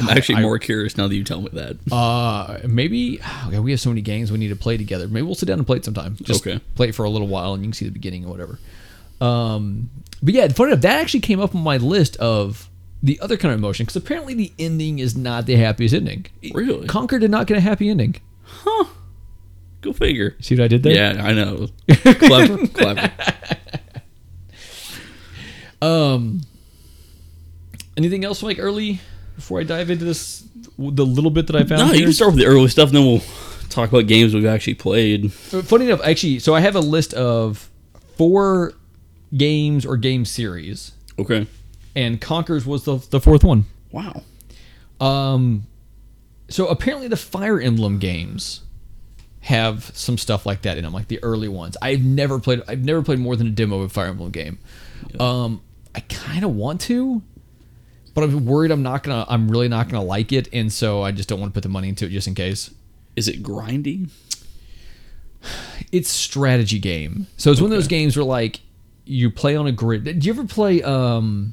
I'm 0.00 0.08
actually 0.08 0.36
I- 0.36 0.42
more 0.42 0.58
curious 0.58 0.96
now 0.96 1.06
that 1.08 1.14
you 1.14 1.22
tell 1.24 1.42
me 1.42 1.48
that. 1.52 1.76
Uh, 1.92 2.58
maybe 2.66 3.20
oh, 3.24 3.48
God, 3.52 3.60
we 3.60 3.70
have 3.72 3.80
so 3.80 3.90
many 3.90 4.00
games 4.00 4.32
we 4.32 4.38
need 4.38 4.48
to 4.48 4.56
play 4.56 4.76
together. 4.76 5.06
Maybe 5.06 5.22
we'll 5.26 5.34
sit 5.34 5.46
down 5.46 5.58
and 5.58 5.66
play 5.66 5.76
it 5.76 5.84
sometime. 5.84 6.16
Just 6.22 6.44
Okay. 6.46 6.60
play 6.74 6.88
it 6.88 6.94
for 6.94 7.04
a 7.04 7.10
little 7.10 7.28
while, 7.28 7.54
and 7.54 7.62
you 7.62 7.68
can 7.68 7.72
see 7.74 7.84
the 7.84 7.90
beginning 7.92 8.24
or 8.24 8.30
whatever. 8.30 8.58
Um, 9.20 9.90
but 10.22 10.34
yeah, 10.34 10.48
funny 10.48 10.72
enough, 10.72 10.82
that 10.82 11.00
actually 11.00 11.20
came 11.20 11.40
up 11.40 11.54
on 11.54 11.62
my 11.62 11.76
list 11.76 12.16
of 12.16 12.68
the 13.02 13.18
other 13.20 13.36
kind 13.36 13.52
of 13.52 13.58
emotion 13.58 13.84
because 13.84 13.96
apparently 13.96 14.34
the 14.34 14.52
ending 14.58 14.98
is 14.98 15.16
not 15.16 15.46
the 15.46 15.56
happiest 15.56 15.94
ending. 15.94 16.26
Really? 16.52 16.86
Conker 16.86 17.18
did 17.20 17.30
not 17.30 17.46
get 17.46 17.56
a 17.56 17.60
happy 17.60 17.88
ending. 17.88 18.16
Huh? 18.42 18.84
Go 19.80 19.92
figure. 19.92 20.36
See 20.40 20.54
what 20.54 20.64
I 20.64 20.68
did 20.68 20.82
there? 20.82 20.94
Yeah, 20.94 21.24
I 21.24 21.32
know. 21.32 21.68
clever, 22.02 22.66
clever. 22.68 23.12
Um. 25.82 26.42
Anything 27.96 28.22
else 28.22 28.42
like 28.42 28.58
early 28.58 29.00
before 29.36 29.60
I 29.60 29.62
dive 29.62 29.88
into 29.88 30.04
this? 30.04 30.46
The 30.78 31.06
little 31.06 31.30
bit 31.30 31.46
that 31.46 31.56
I 31.56 31.64
found. 31.64 31.88
No, 31.88 31.92
you 31.94 32.04
can 32.04 32.12
start 32.12 32.32
with 32.32 32.38
the 32.40 32.46
early 32.46 32.68
stuff, 32.68 32.88
and 32.88 32.96
then 32.98 33.06
we'll 33.06 33.22
talk 33.70 33.88
about 33.88 34.06
games 34.06 34.34
we've 34.34 34.44
actually 34.44 34.74
played. 34.74 35.32
Funny 35.32 35.86
enough, 35.86 36.00
actually, 36.04 36.38
so 36.38 36.54
I 36.54 36.60
have 36.60 36.76
a 36.76 36.80
list 36.80 37.14
of 37.14 37.70
four 38.16 38.74
games 39.36 39.84
or 39.86 39.96
game 39.96 40.24
series, 40.24 40.92
Okay. 41.18 41.46
and 41.94 42.20
Conker's 42.20 42.66
was 42.66 42.84
the 42.84 42.96
the 43.10 43.20
fourth 43.20 43.44
one. 43.44 43.64
Wow. 43.92 44.22
Um, 45.00 45.66
so 46.48 46.66
apparently 46.66 47.08
the 47.08 47.16
Fire 47.16 47.60
Emblem 47.60 47.98
games 47.98 48.62
have 49.40 49.90
some 49.94 50.18
stuff 50.18 50.44
like 50.44 50.62
that 50.62 50.76
in 50.76 50.84
them, 50.84 50.92
like 50.92 51.08
the 51.08 51.22
early 51.22 51.48
ones. 51.48 51.76
I've 51.80 52.02
never 52.02 52.38
played. 52.38 52.62
I've 52.68 52.84
never 52.84 53.02
played 53.02 53.18
more 53.18 53.36
than 53.36 53.46
a 53.46 53.50
demo 53.50 53.76
of 53.80 53.82
a 53.82 53.88
Fire 53.88 54.08
Emblem 54.08 54.30
game. 54.30 54.58
Um, 55.18 55.62
I 55.94 56.00
kind 56.00 56.44
of 56.44 56.54
want 56.54 56.82
to, 56.82 57.22
but 58.14 58.22
I'm 58.24 58.44
worried 58.44 58.70
I'm 58.70 58.82
not 58.82 59.02
gonna. 59.02 59.24
I'm 59.28 59.50
really 59.50 59.68
not 59.68 59.88
gonna 59.88 60.04
like 60.04 60.32
it, 60.32 60.48
and 60.52 60.70
so 60.72 61.02
I 61.02 61.12
just 61.12 61.28
don't 61.28 61.40
want 61.40 61.52
to 61.52 61.56
put 61.56 61.62
the 61.62 61.68
money 61.70 61.88
into 61.88 62.04
it 62.04 62.10
just 62.10 62.26
in 62.28 62.34
case. 62.34 62.70
Is 63.16 63.26
it 63.28 63.42
grindy? 63.42 64.10
It's 65.90 66.10
strategy 66.10 66.78
game, 66.78 67.26
so 67.38 67.50
it's 67.50 67.60
one 67.60 67.72
of 67.72 67.76
those 67.76 67.88
games 67.88 68.16
where 68.16 68.24
like 68.24 68.60
you 69.10 69.30
play 69.30 69.56
on 69.56 69.66
a 69.66 69.72
grid. 69.72 70.04
Did 70.04 70.24
you 70.24 70.32
ever 70.32 70.44
play 70.44 70.82
um, 70.82 71.52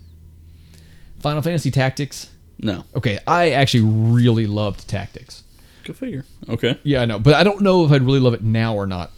Final 1.19 1.41
Fantasy 1.41 1.71
Tactics? 1.71 2.29
No. 2.59 2.85
Okay, 2.95 3.19
I 3.25 3.51
actually 3.51 3.83
really 3.83 4.45
loved 4.45 4.87
Tactics. 4.87 5.43
Go 5.83 5.93
figure. 5.93 6.25
Okay. 6.47 6.79
Yeah, 6.83 7.01
I 7.01 7.05
know, 7.05 7.19
but 7.19 7.33
I 7.33 7.43
don't 7.43 7.61
know 7.61 7.83
if 7.85 7.91
I'd 7.91 8.03
really 8.03 8.19
love 8.19 8.33
it 8.33 8.43
now 8.43 8.75
or 8.75 8.85
not. 8.85 9.11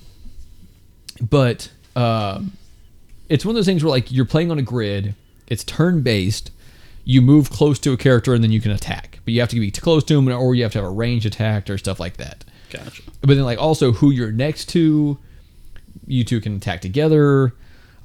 But 1.21 1.71
um, 1.95 2.53
it's 3.27 3.45
one 3.45 3.51
of 3.51 3.55
those 3.57 3.65
things 3.65 3.83
where 3.83 3.91
like 3.91 4.11
you're 4.11 4.25
playing 4.25 4.51
on 4.51 4.59
a 4.59 4.63
grid. 4.63 5.15
It's 5.47 5.63
turn 5.63 6.01
based. 6.01 6.51
You 7.03 7.21
move 7.21 7.49
close 7.49 7.79
to 7.79 7.91
a 7.91 7.97
character 7.97 8.33
and 8.33 8.43
then 8.43 8.51
you 8.51 8.61
can 8.61 8.71
attack, 8.71 9.19
but 9.25 9.33
you 9.33 9.39
have 9.39 9.49
to 9.49 9.59
be 9.59 9.71
close 9.71 10.03
to 10.05 10.15
them, 10.15 10.29
or 10.29 10.55
you 10.55 10.63
have 10.63 10.71
to 10.73 10.77
have 10.77 10.87
a 10.87 10.91
range 10.91 11.25
attack 11.25 11.69
or 11.69 11.77
stuff 11.77 11.99
like 11.99 12.17
that. 12.17 12.45
Gotcha. 12.69 13.03
But 13.21 13.29
then 13.29 13.43
like 13.43 13.57
also 13.57 13.93
who 13.93 14.11
you're 14.11 14.31
next 14.31 14.65
to, 14.69 15.17
you 16.05 16.23
two 16.23 16.39
can 16.39 16.55
attack 16.55 16.81
together. 16.81 17.53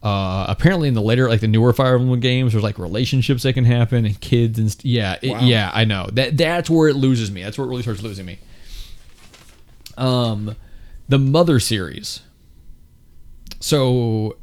Uh, 0.04 0.44
apparently, 0.50 0.86
in 0.86 0.92
the 0.92 1.00
later, 1.00 1.28
like 1.30 1.40
the 1.40 1.48
newer 1.48 1.72
Fire 1.72 1.94
Emblem 1.96 2.20
games, 2.20 2.52
there's 2.52 2.62
like 2.62 2.78
relationships 2.78 3.42
that 3.44 3.54
can 3.54 3.64
happen 3.64 4.04
and 4.04 4.20
kids 4.20 4.58
and 4.58 4.70
st- 4.70 4.84
yeah, 4.84 5.16
it- 5.22 5.30
Wow. 5.30 5.40
yeah. 5.40 5.70
I 5.72 5.86
know 5.86 6.10
that 6.12 6.36
that's 6.36 6.68
where 6.68 6.88
it 6.88 6.94
loses 6.94 7.30
me. 7.30 7.42
That's 7.42 7.56
where 7.56 7.66
it 7.66 7.70
really 7.70 7.82
starts 7.82 8.02
losing 8.02 8.26
me. 8.26 8.38
Um, 9.96 10.56
the 11.08 11.18
Mother 11.18 11.58
series. 11.58 12.20
So, 13.60 14.36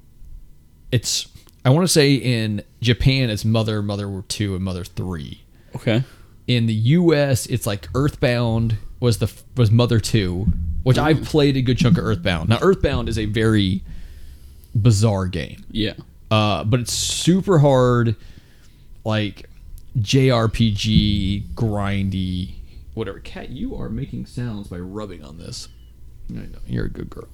it's 0.92 1.28
I 1.64 1.70
want 1.70 1.84
to 1.86 1.92
say 1.94 2.16
in 2.16 2.64
Japan 2.82 3.30
it's 3.30 3.46
Mother, 3.46 3.82
Mother 3.84 4.24
two, 4.28 4.56
and 4.56 4.64
Mother 4.64 4.84
three 4.84 5.42
Okay. 5.76 6.04
in 6.48 6.66
the 6.66 6.74
US 6.74 7.46
it's 7.46 7.68
like 7.68 7.88
Earthbound 7.94 8.78
was 9.00 9.20
the 9.20 9.32
was 9.56 9.70
Mother 9.72 10.00
2 10.00 10.48
which 10.84 10.98
I've 10.98 11.22
played 11.24 11.56
a 11.58 11.62
good 11.62 11.78
chunk 11.78 12.00
of 12.00 12.04
Earthbound. 12.04 12.50
Now 12.50 12.58
Earthbound 12.62 13.08
is 13.10 13.20
a 13.20 13.26
very 13.26 13.84
bizarre 14.76 15.28
game. 15.28 15.64
Yeah. 15.72 15.94
Uh, 16.30 16.64
but 16.64 16.80
it's 16.80 16.94
super 16.94 17.60
hard 17.60 18.16
like 19.04 19.50
JRPG 20.00 21.54
grindy 21.54 22.54
whatever. 22.94 23.20
Cat, 23.20 23.50
you 23.50 23.76
are 23.76 23.90
making 23.90 24.26
sounds 24.26 24.68
by 24.68 24.78
rubbing 24.78 25.24
on 25.24 25.38
this. 25.38 25.68
I 26.30 26.34
know, 26.34 26.60
you're 26.68 26.86
a 26.86 26.90
good 26.90 27.10
girl. 27.10 27.28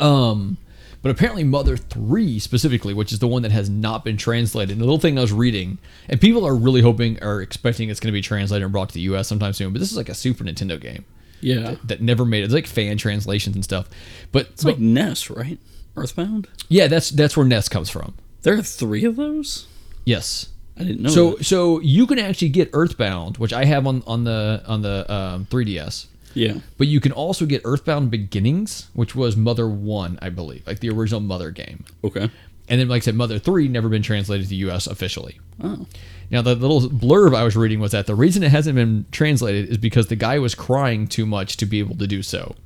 Um 0.00 0.56
but 1.02 1.10
apparently 1.10 1.42
Mother 1.42 1.76
3 1.76 2.38
specifically, 2.38 2.94
which 2.94 3.12
is 3.12 3.18
the 3.18 3.26
one 3.26 3.42
that 3.42 3.50
has 3.50 3.68
not 3.68 4.04
been 4.04 4.16
translated. 4.16 4.70
And 4.70 4.80
the 4.80 4.84
little 4.84 5.00
thing 5.00 5.18
I 5.18 5.20
was 5.20 5.32
reading, 5.32 5.78
and 6.08 6.20
people 6.20 6.46
are 6.46 6.54
really 6.54 6.80
hoping 6.80 7.18
or 7.24 7.42
expecting 7.42 7.88
it's 7.88 7.98
going 7.98 8.12
to 8.12 8.16
be 8.16 8.20
translated 8.22 8.62
and 8.62 8.70
brought 8.70 8.88
to 8.90 8.94
the 8.94 9.00
US 9.00 9.26
sometime 9.26 9.52
soon, 9.52 9.72
but 9.72 9.80
this 9.80 9.90
is 9.90 9.96
like 9.96 10.08
a 10.08 10.14
Super 10.14 10.44
Nintendo 10.44 10.80
game 10.80 11.04
Yeah. 11.40 11.74
that 11.84 12.00
never 12.02 12.24
made 12.24 12.42
it. 12.42 12.44
It's 12.44 12.54
like 12.54 12.68
fan 12.68 12.98
translations 12.98 13.56
and 13.56 13.64
stuff. 13.64 13.88
But, 14.30 14.50
It's 14.50 14.64
like 14.64 14.78
Ness, 14.78 15.28
right? 15.28 15.58
Earthbound. 15.96 16.48
yeah, 16.68 16.86
that's 16.86 17.10
that's 17.10 17.36
where 17.36 17.46
Ness 17.46 17.68
comes 17.68 17.90
from. 17.90 18.14
There 18.42 18.54
are 18.54 18.62
three 18.62 19.04
of 19.04 19.16
those. 19.16 19.66
Yes. 20.04 20.48
I 20.76 20.84
didn't 20.84 21.02
know. 21.02 21.10
So 21.10 21.30
that. 21.32 21.44
so 21.44 21.80
you 21.80 22.06
can 22.06 22.18
actually 22.18 22.48
get 22.48 22.70
Earthbound, 22.72 23.36
which 23.38 23.52
I 23.52 23.64
have 23.66 23.86
on 23.86 24.02
on 24.06 24.24
the 24.24 24.62
on 24.66 24.82
the 24.82 25.12
um, 25.12 25.46
3DS. 25.46 26.06
yeah. 26.34 26.54
But 26.78 26.88
you 26.88 26.98
can 26.98 27.12
also 27.12 27.44
get 27.46 27.60
Earthbound 27.64 28.10
Beginnings, 28.10 28.88
which 28.94 29.14
was 29.14 29.36
Mother 29.36 29.68
1, 29.68 30.18
I 30.22 30.30
believe, 30.30 30.66
like 30.66 30.80
the 30.80 30.88
original 30.88 31.20
Mother 31.20 31.50
game. 31.50 31.84
Okay. 32.02 32.30
And 32.68 32.80
then, 32.80 32.88
like 32.88 33.02
I 33.02 33.04
said, 33.04 33.16
Mother 33.16 33.38
3 33.38 33.68
never 33.68 33.88
been 33.90 34.02
translated 34.02 34.46
to 34.46 34.50
the 34.50 34.56
US 34.70 34.86
officially. 34.86 35.38
Oh. 35.62 35.86
Now, 36.30 36.40
the 36.40 36.54
little 36.54 36.88
blurb 36.88 37.36
I 37.36 37.42
was 37.44 37.54
reading 37.54 37.80
was 37.80 37.92
that 37.92 38.06
the 38.06 38.14
reason 38.14 38.42
it 38.42 38.50
hasn't 38.50 38.74
been 38.76 39.04
translated 39.12 39.68
is 39.68 39.76
because 39.76 40.06
the 40.06 40.16
guy 40.16 40.38
was 40.38 40.54
crying 40.54 41.06
too 41.06 41.26
much 41.26 41.58
to 41.58 41.66
be 41.66 41.80
able 41.80 41.96
to 41.96 42.06
do 42.06 42.22
so. 42.22 42.54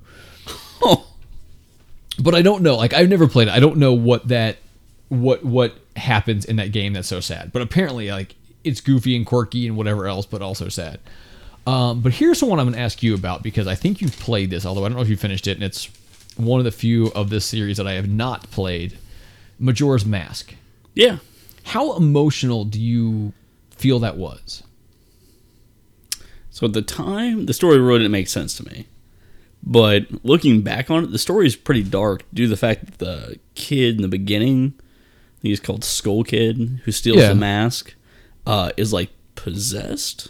Oh. 0.82 1.06
But 2.18 2.34
I 2.34 2.42
don't 2.42 2.62
know. 2.62 2.76
Like 2.76 2.94
I've 2.94 3.08
never 3.08 3.28
played 3.28 3.48
it. 3.48 3.54
I 3.54 3.60
don't 3.60 3.76
know 3.76 3.92
what 3.92 4.28
that 4.28 4.56
what 5.08 5.44
what 5.44 5.76
happens 5.96 6.44
in 6.44 6.56
that 6.56 6.72
game 6.72 6.92
that's 6.92 7.08
so 7.08 7.20
sad. 7.20 7.52
But 7.52 7.62
apparently, 7.62 8.10
like 8.10 8.34
it's 8.64 8.80
goofy 8.80 9.16
and 9.16 9.24
quirky 9.24 9.66
and 9.66 9.76
whatever 9.76 10.06
else, 10.06 10.26
but 10.26 10.42
also 10.42 10.68
sad. 10.68 11.00
Um, 11.66 12.00
but 12.00 12.12
here's 12.12 12.40
the 12.40 12.46
one 12.46 12.60
I'm 12.60 12.66
going 12.66 12.74
to 12.76 12.80
ask 12.80 13.02
you 13.02 13.14
about 13.14 13.42
because 13.42 13.66
I 13.66 13.74
think 13.74 14.00
you've 14.00 14.18
played 14.18 14.50
this, 14.50 14.64
although 14.64 14.84
I 14.84 14.88
don't 14.88 14.96
know 14.96 15.02
if 15.02 15.08
you 15.08 15.16
finished 15.16 15.46
it, 15.46 15.56
and 15.56 15.64
it's 15.64 15.88
one 16.36 16.60
of 16.60 16.64
the 16.64 16.70
few 16.70 17.08
of 17.08 17.30
this 17.30 17.44
series 17.44 17.76
that 17.78 17.86
I 17.86 17.92
have 17.92 18.08
not 18.08 18.50
played. 18.50 18.98
Majora's 19.58 20.06
Mask. 20.06 20.54
Yeah. 20.94 21.18
How 21.64 21.96
emotional 21.96 22.64
do 22.64 22.80
you 22.80 23.32
feel 23.70 23.98
that 24.00 24.16
was? 24.16 24.62
So 26.50 26.66
at 26.66 26.72
the 26.72 26.82
time, 26.82 27.46
the 27.46 27.52
story 27.52 27.78
really 27.78 28.00
didn't 28.00 28.12
make 28.12 28.28
sense 28.28 28.56
to 28.58 28.64
me. 28.64 28.86
But 29.68 30.06
looking 30.24 30.62
back 30.62 30.90
on 30.90 31.02
it, 31.04 31.10
the 31.10 31.18
story 31.18 31.46
is 31.46 31.56
pretty 31.56 31.82
dark 31.82 32.22
due 32.32 32.44
to 32.44 32.50
the 32.50 32.56
fact 32.56 32.86
that 32.86 32.98
the 32.98 33.38
kid 33.56 33.96
in 33.96 34.02
the 34.02 34.08
beginning, 34.08 34.74
he's 35.42 35.58
called 35.58 35.82
Skull 35.82 36.22
Kid, 36.22 36.80
who 36.84 36.92
steals 36.92 37.18
Yeah. 37.18 37.30
the 37.30 37.34
mask, 37.34 37.94
uh, 38.46 38.70
is 38.76 38.92
like 38.92 39.10
possessed. 39.34 40.28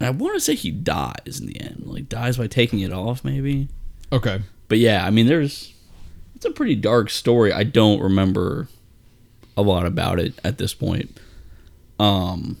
And 0.00 0.08
I 0.08 0.10
want 0.10 0.34
to 0.34 0.40
say 0.40 0.56
he 0.56 0.72
dies 0.72 1.38
in 1.40 1.46
the 1.46 1.60
end, 1.60 1.84
like 1.86 2.08
dies 2.08 2.36
by 2.38 2.48
taking 2.48 2.80
it 2.80 2.92
off, 2.92 3.24
maybe. 3.24 3.68
Okay. 4.10 4.40
But 4.66 4.78
yeah, 4.78 5.06
I 5.06 5.10
mean, 5.10 5.26
there's 5.26 5.72
it's 6.34 6.44
a 6.44 6.50
pretty 6.50 6.74
dark 6.74 7.08
story. 7.08 7.52
I 7.52 7.62
don't 7.62 8.00
remember 8.02 8.66
a 9.56 9.62
lot 9.62 9.86
about 9.86 10.18
it 10.18 10.34
at 10.42 10.58
this 10.58 10.74
point. 10.74 11.20
Um, 12.00 12.56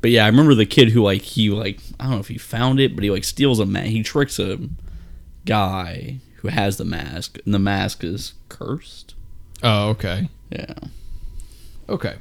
but 0.00 0.10
yeah, 0.10 0.24
I 0.24 0.28
remember 0.28 0.54
the 0.54 0.64
kid 0.64 0.88
who 0.90 1.02
like 1.02 1.20
he 1.20 1.50
like 1.50 1.80
I 2.00 2.04
don't 2.04 2.12
know 2.14 2.20
if 2.20 2.28
he 2.28 2.38
found 2.38 2.80
it, 2.80 2.94
but 2.94 3.04
he 3.04 3.10
like 3.10 3.24
steals 3.24 3.60
a 3.60 3.66
mask. 3.66 3.88
He 3.88 4.02
tricks 4.02 4.38
a 4.38 4.58
guy 5.46 6.18
who 6.36 6.48
has 6.48 6.76
the 6.76 6.84
mask, 6.84 7.38
and 7.44 7.54
the 7.54 7.58
mask 7.58 8.04
is 8.04 8.34
cursed. 8.50 9.14
Oh, 9.62 9.88
okay. 9.90 10.28
Yeah, 10.50 10.74
Okay. 11.88 12.16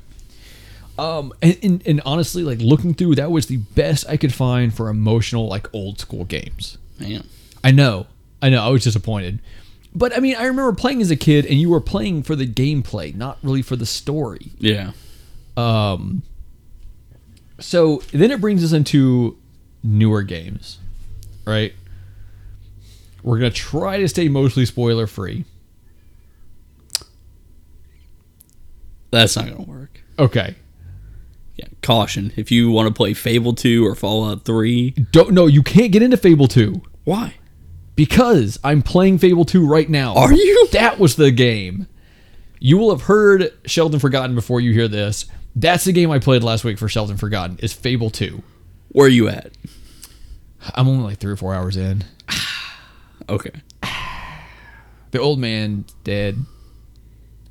Um, 0.98 1.34
and, 1.42 1.58
and, 1.62 1.84
and 1.86 2.02
honestly, 2.06 2.44
like 2.44 2.60
looking 2.60 2.94
through, 2.94 3.16
that 3.16 3.30
was 3.30 3.48
the 3.48 3.58
best 3.58 4.06
I 4.08 4.16
could 4.16 4.34
find 4.34 4.74
for 4.74 4.88
emotional, 4.88 5.48
like 5.50 5.68
old 5.74 6.00
school 6.00 6.24
games. 6.24 6.78
man. 7.00 7.26
I 7.64 7.72
know, 7.72 8.08
I 8.42 8.50
know, 8.50 8.64
I 8.64 8.70
was 8.70 8.84
disappointed. 8.86 9.40
But 9.94 10.16
I 10.16 10.20
mean, 10.22 10.36
I 10.38 10.46
remember 10.46 10.72
playing 10.74 11.02
as 11.02 11.12
a 11.12 11.16
kid, 11.18 11.46
and 11.46 11.60
you 11.60 11.70
were 11.70 11.82
playing 11.82 12.24
for 12.24 12.36
the 12.36 12.48
gameplay, 12.48 13.14
not 13.14 13.38
really 13.44 13.62
for 13.62 13.76
the 13.76 13.86
story. 13.86 14.52
Yeah, 14.58 14.92
Um, 15.58 16.22
so 17.60 18.02
then 18.14 18.32
it 18.32 18.40
brings 18.42 18.64
us 18.64 18.72
into 18.74 19.38
newer 19.84 20.22
games, 20.24 20.80
right? 21.46 21.74
We're 23.26 23.40
gonna 23.40 23.50
try 23.50 23.98
to 23.98 24.08
stay 24.08 24.30
mostly 24.30 24.66
spoiler 24.66 25.08
free. 25.08 25.46
that's 29.10 29.36
not 29.36 29.46
gonna 29.50 29.64
work. 29.64 30.02
Okay. 30.20 30.56
Yeah, 31.56 31.68
caution 31.82 32.34
if 32.36 32.52
you 32.52 32.70
want 32.70 32.88
to 32.88 32.94
play 32.94 33.16
Fable 33.16 33.54
Two 33.54 33.84
or 33.84 33.96
Fallout 33.96 34.46
Three. 34.46 34.92
Don't 34.92 35.34
no, 35.34 35.48
you 35.48 35.64
can't 35.64 35.92
get 35.92 36.04
into 36.04 36.18
Fable 36.18 36.48
two. 36.48 36.84
Why? 37.04 37.34
Because 37.96 38.60
I'm 38.64 38.84
playing 38.84 39.20
Fable 39.20 39.46
2 39.46 39.66
right 39.66 39.90
now. 39.90 40.16
Are 40.16 40.34
you? 40.34 40.68
That 40.74 41.00
was 41.00 41.16
the 41.16 41.32
game. 41.32 41.88
You 42.60 42.78
will 42.78 42.90
have 42.90 43.04
heard 43.04 43.54
Sheldon 43.66 44.02
Forgotten 44.02 44.36
before 44.36 44.60
you 44.60 44.74
hear 44.74 44.90
this. 44.90 45.28
That's 45.56 45.86
the 45.86 45.94
game 45.94 46.12
I 46.12 46.20
played 46.20 46.44
last 46.44 46.66
week 46.66 46.78
for 46.78 46.90
Sheldon 46.90 47.16
Forgotten. 47.16 47.58
Is 47.60 47.72
Fable 47.72 48.10
2. 48.10 48.44
Where 48.90 49.06
are 49.06 49.10
you 49.10 49.30
at? 49.30 49.54
I'm 50.74 50.90
only 50.90 51.06
like 51.06 51.20
three 51.20 51.32
or 51.32 51.38
four 51.38 51.56
hours 51.56 51.78
in. 51.78 52.04
Okay. 53.28 53.52
The 55.12 55.20
old 55.20 55.40
man 55.40 55.86
dead. 56.04 56.46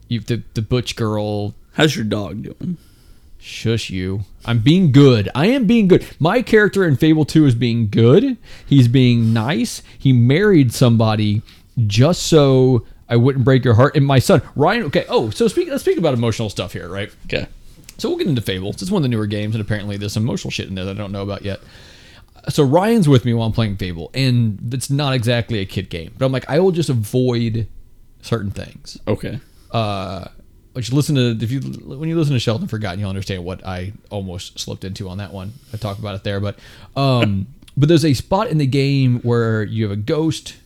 You 0.08 0.20
the 0.20 0.42
the 0.54 0.62
butch 0.62 0.96
girl. 0.96 1.54
How's 1.72 1.96
your 1.96 2.04
dog 2.04 2.42
doing? 2.42 2.76
Shush 3.38 3.90
you. 3.90 4.20
I'm 4.44 4.60
being 4.60 4.92
good. 4.92 5.28
I 5.34 5.46
am 5.46 5.66
being 5.66 5.88
good. 5.88 6.06
My 6.18 6.40
character 6.40 6.84
in 6.84 6.96
Fable 6.96 7.24
2 7.24 7.46
is 7.46 7.54
being 7.54 7.88
good. 7.88 8.38
He's 8.64 8.88
being 8.88 9.32
nice. 9.32 9.82
He 9.98 10.12
married 10.12 10.72
somebody 10.72 11.42
just 11.86 12.22
so 12.22 12.86
I 13.08 13.16
wouldn't 13.16 13.44
break 13.44 13.64
your 13.64 13.74
heart. 13.74 13.96
And 13.96 14.06
my 14.06 14.18
son, 14.18 14.40
Ryan, 14.56 14.84
okay, 14.84 15.04
oh, 15.08 15.30
so 15.30 15.48
speak 15.48 15.68
let's 15.68 15.82
speak 15.82 15.98
about 15.98 16.14
emotional 16.14 16.48
stuff 16.48 16.72
here, 16.72 16.88
right? 16.88 17.10
Okay. 17.26 17.46
So 17.98 18.08
we'll 18.08 18.18
get 18.18 18.28
into 18.28 18.42
Fables. 18.42 18.80
It's 18.82 18.90
one 18.90 19.00
of 19.00 19.02
the 19.04 19.08
newer 19.08 19.26
games, 19.26 19.54
and 19.54 19.62
apparently 19.62 19.96
there's 19.96 20.12
some 20.12 20.24
emotional 20.24 20.50
shit 20.50 20.68
in 20.68 20.74
there 20.74 20.84
that 20.84 20.92
I 20.92 20.98
don't 20.98 21.12
know 21.12 21.22
about 21.22 21.42
yet. 21.42 21.60
So 22.48 22.62
Ryan's 22.64 23.08
with 23.08 23.24
me 23.24 23.32
while 23.32 23.46
I'm 23.46 23.52
playing 23.52 23.76
Fable, 23.76 24.10
and 24.14 24.72
it's 24.72 24.90
not 24.90 25.14
exactly 25.14 25.60
a 25.60 25.66
kid 25.66 25.88
game. 25.88 26.14
But 26.18 26.26
I'm 26.26 26.32
like, 26.32 26.48
I 26.48 26.60
will 26.60 26.72
just 26.72 26.88
avoid 26.90 27.68
certain 28.20 28.50
things. 28.50 28.98
Okay. 29.06 29.40
Uh, 29.70 30.26
which 30.74 30.92
listen 30.92 31.14
to 31.14 31.38
if 31.40 31.50
you 31.50 31.60
when 31.60 32.08
you 32.08 32.16
listen 32.16 32.34
to 32.34 32.40
Sheldon 32.40 32.68
Forgotten, 32.68 32.98
you'll 33.00 33.08
understand 33.08 33.44
what 33.44 33.64
I 33.64 33.92
almost 34.10 34.58
slipped 34.58 34.84
into 34.84 35.08
on 35.08 35.18
that 35.18 35.32
one. 35.32 35.52
I 35.72 35.76
talked 35.76 36.00
about 36.00 36.16
it 36.16 36.24
there, 36.24 36.40
but 36.40 36.58
um, 36.96 37.46
but 37.76 37.88
there's 37.88 38.04
a 38.04 38.14
spot 38.14 38.48
in 38.48 38.58
the 38.58 38.66
game 38.66 39.20
where 39.20 39.62
you 39.62 39.84
have 39.84 39.92
a 39.92 39.96
ghost, 39.96 40.56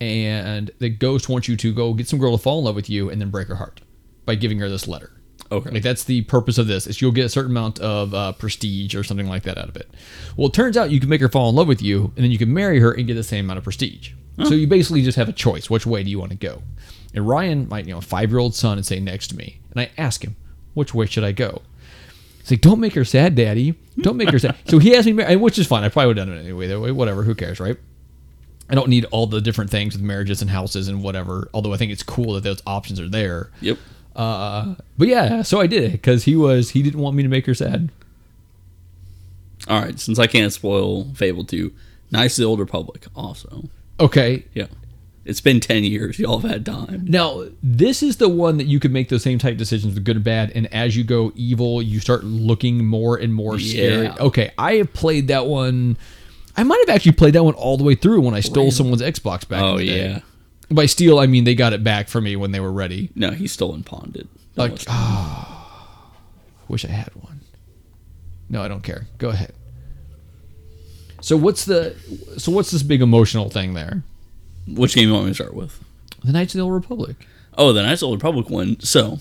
and 0.00 0.70
the 0.78 0.88
ghost 0.88 1.28
wants 1.28 1.48
you 1.48 1.56
to 1.56 1.74
go 1.74 1.92
get 1.94 2.08
some 2.08 2.18
girl 2.18 2.36
to 2.36 2.42
fall 2.42 2.60
in 2.60 2.64
love 2.64 2.76
with 2.76 2.88
you, 2.88 3.10
and 3.10 3.20
then 3.20 3.30
break 3.30 3.48
her 3.48 3.56
heart 3.56 3.80
by 4.24 4.36
giving 4.36 4.58
her 4.60 4.68
this 4.68 4.86
letter. 4.86 5.10
Okay. 5.52 5.70
Like 5.70 5.82
that's 5.82 6.04
the 6.04 6.22
purpose 6.22 6.58
of 6.58 6.66
this 6.68 6.86
is 6.86 7.00
you'll 7.00 7.12
get 7.12 7.24
a 7.24 7.28
certain 7.28 7.50
amount 7.50 7.80
of 7.80 8.14
uh, 8.14 8.32
prestige 8.32 8.94
or 8.94 9.02
something 9.02 9.26
like 9.26 9.42
that 9.42 9.58
out 9.58 9.68
of 9.68 9.76
it. 9.76 9.90
Well, 10.36 10.48
it 10.48 10.54
turns 10.54 10.76
out 10.76 10.90
you 10.90 11.00
can 11.00 11.08
make 11.08 11.20
her 11.20 11.28
fall 11.28 11.48
in 11.48 11.56
love 11.56 11.66
with 11.66 11.82
you, 11.82 12.12
and 12.16 12.24
then 12.24 12.30
you 12.30 12.38
can 12.38 12.52
marry 12.52 12.78
her 12.80 12.92
and 12.92 13.06
get 13.06 13.14
the 13.14 13.24
same 13.24 13.46
amount 13.46 13.58
of 13.58 13.64
prestige. 13.64 14.12
So 14.44 14.54
you 14.54 14.66
basically 14.66 15.02
just 15.02 15.18
have 15.18 15.28
a 15.28 15.34
choice. 15.34 15.68
Which 15.68 15.84
way 15.84 16.02
do 16.02 16.08
you 16.08 16.18
want 16.18 16.30
to 16.30 16.36
go? 16.38 16.62
And 17.12 17.28
Ryan, 17.28 17.68
my 17.68 17.80
you 17.80 17.92
know 17.92 18.00
five 18.00 18.30
year 18.30 18.38
old 18.38 18.54
son, 18.54 18.78
is 18.78 18.86
sitting 18.86 19.04
next 19.04 19.28
to 19.28 19.36
me, 19.36 19.60
and 19.70 19.80
I 19.80 19.90
ask 19.98 20.24
him, 20.24 20.34
which 20.72 20.94
way 20.94 21.04
should 21.06 21.24
I 21.24 21.32
go? 21.32 21.60
He's 22.38 22.52
like, 22.52 22.60
don't 22.62 22.80
make 22.80 22.94
her 22.94 23.04
sad, 23.04 23.34
Daddy. 23.34 23.74
Don't 23.98 24.16
make 24.16 24.30
her 24.30 24.38
sad. 24.38 24.56
So 24.66 24.78
he 24.78 24.96
asked 24.96 25.06
me, 25.06 25.36
which 25.36 25.58
is 25.58 25.66
fine. 25.66 25.84
I 25.84 25.90
probably 25.90 26.08
would 26.08 26.16
have 26.16 26.28
done 26.28 26.36
it 26.38 26.40
anyway. 26.40 26.68
That 26.68 26.80
way, 26.80 26.90
whatever. 26.90 27.22
Who 27.22 27.34
cares, 27.34 27.60
right? 27.60 27.76
I 28.70 28.74
don't 28.74 28.88
need 28.88 29.04
all 29.10 29.26
the 29.26 29.40
different 29.40 29.70
things 29.70 29.94
with 29.94 30.02
marriages 30.02 30.40
and 30.40 30.50
houses 30.50 30.88
and 30.88 31.02
whatever. 31.02 31.50
Although 31.52 31.74
I 31.74 31.76
think 31.76 31.92
it's 31.92 32.04
cool 32.04 32.34
that 32.34 32.44
those 32.44 32.62
options 32.66 33.00
are 33.00 33.08
there. 33.08 33.50
Yep. 33.60 33.78
Uh, 34.20 34.74
but 34.98 35.08
yeah, 35.08 35.42
so 35.42 35.60
I 35.60 35.66
did 35.66 35.82
it 35.84 35.92
because 35.92 36.24
he 36.24 36.36
was 36.36 36.70
he 36.70 36.82
didn't 36.82 37.00
want 37.00 37.16
me 37.16 37.22
to 37.22 37.28
make 37.28 37.46
her 37.46 37.54
sad. 37.54 37.90
All 39.68 39.80
right. 39.80 39.98
Since 39.98 40.18
I 40.18 40.26
can't 40.26 40.52
spoil 40.52 41.12
Fable 41.14 41.44
2, 41.44 41.72
Knights 42.10 42.38
of 42.38 42.42
the 42.42 42.48
Old 42.48 42.60
Republic 42.60 43.06
also. 43.14 43.68
Okay, 43.98 44.44
Yeah. 44.54 44.66
It's 45.26 45.42
been 45.42 45.60
10 45.60 45.84
years. 45.84 46.18
Y'all 46.18 46.38
have 46.38 46.50
had 46.50 46.64
time. 46.66 47.04
now 47.06 47.44
this 47.62 48.02
is 48.02 48.16
the 48.16 48.28
one 48.28 48.56
that 48.56 48.64
you 48.64 48.80
could 48.80 48.90
make 48.90 49.10
those 49.10 49.22
same 49.22 49.38
type 49.38 49.58
decisions 49.58 49.94
with 49.94 50.02
good 50.02 50.16
and 50.16 50.24
bad, 50.24 50.50
and 50.54 50.72
as 50.72 50.96
you 50.96 51.04
go 51.04 51.30
evil, 51.36 51.82
you 51.82 52.00
start 52.00 52.24
looking 52.24 52.86
more 52.86 53.16
and 53.16 53.34
more 53.34 53.58
scary. 53.58 54.04
Yeah. 54.04 54.16
Okay, 54.18 54.50
I 54.56 54.74
have 54.76 54.92
played 54.94 55.28
that 55.28 55.46
one. 55.46 55.98
I 56.56 56.62
might 56.64 56.80
have 56.86 56.94
actually 56.94 57.12
played 57.12 57.34
that 57.34 57.44
one 57.44 57.52
all 57.54 57.76
the 57.76 57.84
way 57.84 57.94
through 57.94 58.22
when 58.22 58.34
I 58.34 58.40
stole 58.40 58.70
someone's 58.70 59.02
Xbox 59.02 59.46
back. 59.46 59.62
Oh, 59.62 59.72
in 59.76 59.78
the 59.78 59.86
day. 59.86 60.08
yeah. 60.08 60.20
By 60.70 60.86
steal, 60.86 61.18
I 61.18 61.26
mean 61.26 61.44
they 61.44 61.54
got 61.54 61.72
it 61.72 61.82
back 61.82 62.08
for 62.08 62.20
me 62.20 62.36
when 62.36 62.52
they 62.52 62.60
were 62.60 62.72
ready. 62.72 63.10
No, 63.14 63.30
he 63.30 63.46
stole 63.46 63.74
and 63.74 63.84
pawned 63.84 64.16
it. 64.16 64.28
Like, 64.56 64.78
ah, 64.88 66.12
wish 66.68 66.84
I 66.84 66.88
had 66.88 67.14
one. 67.16 67.40
No, 68.48 68.62
I 68.62 68.68
don't 68.68 68.82
care. 68.82 69.06
Go 69.18 69.30
ahead. 69.30 69.52
So 71.20 71.36
what's 71.36 71.64
the 71.64 71.94
so 72.38 72.50
what's 72.52 72.70
this 72.70 72.82
big 72.82 73.02
emotional 73.02 73.50
thing 73.50 73.74
there? 73.74 74.02
Which 74.66 74.94
game 74.94 75.08
you 75.08 75.14
want 75.14 75.26
me 75.26 75.30
to 75.32 75.34
start 75.34 75.54
with? 75.54 75.82
The 76.24 76.32
Knights 76.32 76.54
of 76.54 76.58
the 76.58 76.64
Old 76.64 76.74
Republic. 76.74 77.16
Oh, 77.58 77.72
the 77.72 77.82
Knights 77.82 78.02
of 78.02 78.06
the 78.06 78.10
Old 78.10 78.22
Republic 78.22 78.48
one. 78.50 78.78
So, 78.80 79.18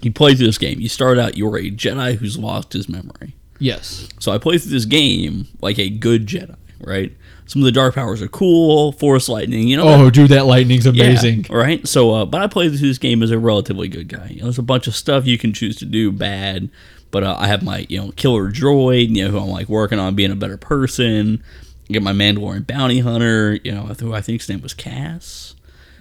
you 0.00 0.12
play 0.12 0.34
through 0.34 0.46
this 0.46 0.58
game. 0.58 0.80
You 0.80 0.88
start 0.88 1.18
out, 1.18 1.36
you're 1.36 1.56
a 1.56 1.70
Jedi 1.70 2.16
who's 2.16 2.38
lost 2.38 2.72
his 2.72 2.88
memory. 2.88 3.34
Yes. 3.58 4.08
So 4.18 4.32
I 4.32 4.38
play 4.38 4.58
through 4.58 4.72
this 4.72 4.84
game 4.84 5.46
like 5.60 5.78
a 5.78 5.88
good 5.88 6.26
Jedi, 6.26 6.56
right? 6.80 7.12
Some 7.52 7.60
of 7.60 7.66
the 7.66 7.72
dark 7.72 7.94
powers 7.94 8.22
are 8.22 8.28
cool, 8.28 8.92
force 8.92 9.28
lightning, 9.28 9.68
you 9.68 9.76
know. 9.76 9.84
Oh, 9.86 10.08
dude, 10.08 10.30
that 10.30 10.46
lightning's 10.46 10.86
Yeah, 10.86 10.92
amazing. 11.04 11.44
right? 11.50 11.86
So, 11.86 12.10
uh, 12.14 12.24
but 12.24 12.40
I 12.40 12.46
played 12.46 12.70
through 12.70 12.88
this 12.88 12.96
game 12.96 13.22
as 13.22 13.30
a 13.30 13.38
relatively 13.38 13.88
good 13.88 14.08
guy. 14.08 14.28
You 14.30 14.38
know, 14.38 14.44
there's 14.44 14.58
a 14.58 14.62
bunch 14.62 14.86
of 14.86 14.96
stuff 14.96 15.26
you 15.26 15.36
can 15.36 15.52
choose 15.52 15.76
to 15.76 15.84
do 15.84 16.10
bad, 16.10 16.70
but 17.10 17.22
uh, 17.24 17.36
I 17.38 17.48
have 17.48 17.62
my 17.62 17.84
you 17.90 18.00
know 18.00 18.12
killer 18.12 18.50
droid, 18.50 19.14
you 19.14 19.24
know, 19.26 19.30
who 19.30 19.38
I'm 19.38 19.50
like 19.50 19.68
working 19.68 19.98
on 19.98 20.14
being 20.14 20.30
a 20.30 20.34
better 20.34 20.56
person. 20.56 21.44
I 21.90 21.92
get 21.92 22.02
my 22.02 22.12
Mandalorian 22.14 22.66
bounty 22.66 23.00
hunter, 23.00 23.58
you 23.62 23.72
know, 23.72 23.82
who 23.82 24.14
I 24.14 24.22
think 24.22 24.40
his 24.40 24.48
name 24.48 24.62
was 24.62 24.72
Cass, 24.72 25.54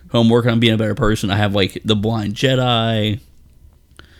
who 0.07 0.19
I'm 0.19 0.29
working 0.29 0.51
on 0.51 0.61
being 0.61 0.75
a 0.75 0.77
better 0.77 0.95
person. 0.95 1.29
I 1.29 1.35
have 1.35 1.53
like 1.53 1.81
the 1.83 1.97
blind 1.97 2.35
Jedi, 2.35 3.19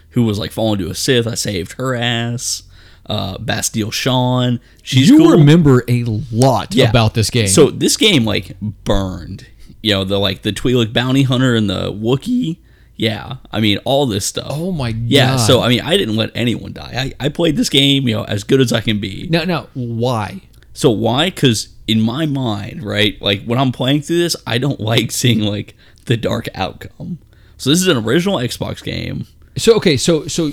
who 0.10 0.24
was 0.24 0.38
like 0.38 0.52
falling 0.52 0.80
to 0.80 0.90
a 0.90 0.96
Sith. 0.96 1.28
I 1.28 1.36
saved 1.36 1.74
her 1.78 1.96
ass. 1.96 2.64
Uh, 3.12 3.38
Bastila 3.40 3.92
Shan, 3.92 4.60
she's 4.84 5.10
you 5.10 5.18
cool. 5.18 5.32
remember 5.32 5.84
a 5.90 6.06
lot 6.32 6.74
Yeah. 6.74 6.90
about 6.90 7.14
this 7.14 7.30
game. 7.30 7.48
So 7.48 7.70
this 7.70 7.98
game 7.98 8.24
like 8.24 8.56
burned. 8.86 9.48
You 9.84 9.94
know, 9.96 10.04
the 10.06 10.18
like 10.18 10.44
the 10.44 10.54
Twi'lek 10.54 10.94
bounty 10.94 11.24
hunter 11.24 11.54
and 11.54 11.70
the 11.70 11.92
Wookiee. 11.92 12.58
Yeah, 12.96 13.38
I 13.52 13.60
mean 13.60 13.80
all 13.84 14.06
this 14.06 14.26
stuff. 14.26 14.48
Oh 14.52 14.72
my 14.72 14.92
god. 14.94 15.02
yeah, 15.08 15.36
so 15.36 15.62
I 15.62 15.68
mean 15.70 15.82
I 15.82 15.98
didn't 15.98 16.16
let 16.16 16.30
anyone 16.36 16.72
die. 16.74 17.14
I, 17.20 17.26
I 17.26 17.30
played 17.30 17.58
this 17.58 17.70
game, 17.70 18.08
you 18.08 18.16
know, 18.16 18.24
as 18.26 18.44
good 18.46 18.62
as 18.62 18.72
I 18.72 18.80
can 18.80 19.00
be. 19.00 19.28
now 19.30 19.44
now 19.44 19.68
why? 19.74 20.42
So 20.74 20.90
why? 20.92 21.32
Because 21.32 21.68
in 21.88 22.00
my 22.00 22.26
mind, 22.26 22.82
right, 22.84 23.22
like 23.22 23.44
when 23.44 23.60
I'm 23.60 23.72
playing 23.74 24.04
through 24.04 24.20
this, 24.20 24.36
I 24.48 24.58
don't 24.58 24.80
like 24.80 25.12
seeing 25.12 25.42
like 25.42 25.76
the 26.06 26.16
dark 26.16 26.48
outcome. 26.56 27.18
So 27.58 27.70
this 27.72 27.82
is 27.82 27.88
an 27.88 27.98
original 27.98 28.38
Xbox 28.38 28.82
game. 28.84 29.26
So 29.58 29.76
okay, 29.76 29.98
so 29.98 30.28
so 30.28 30.52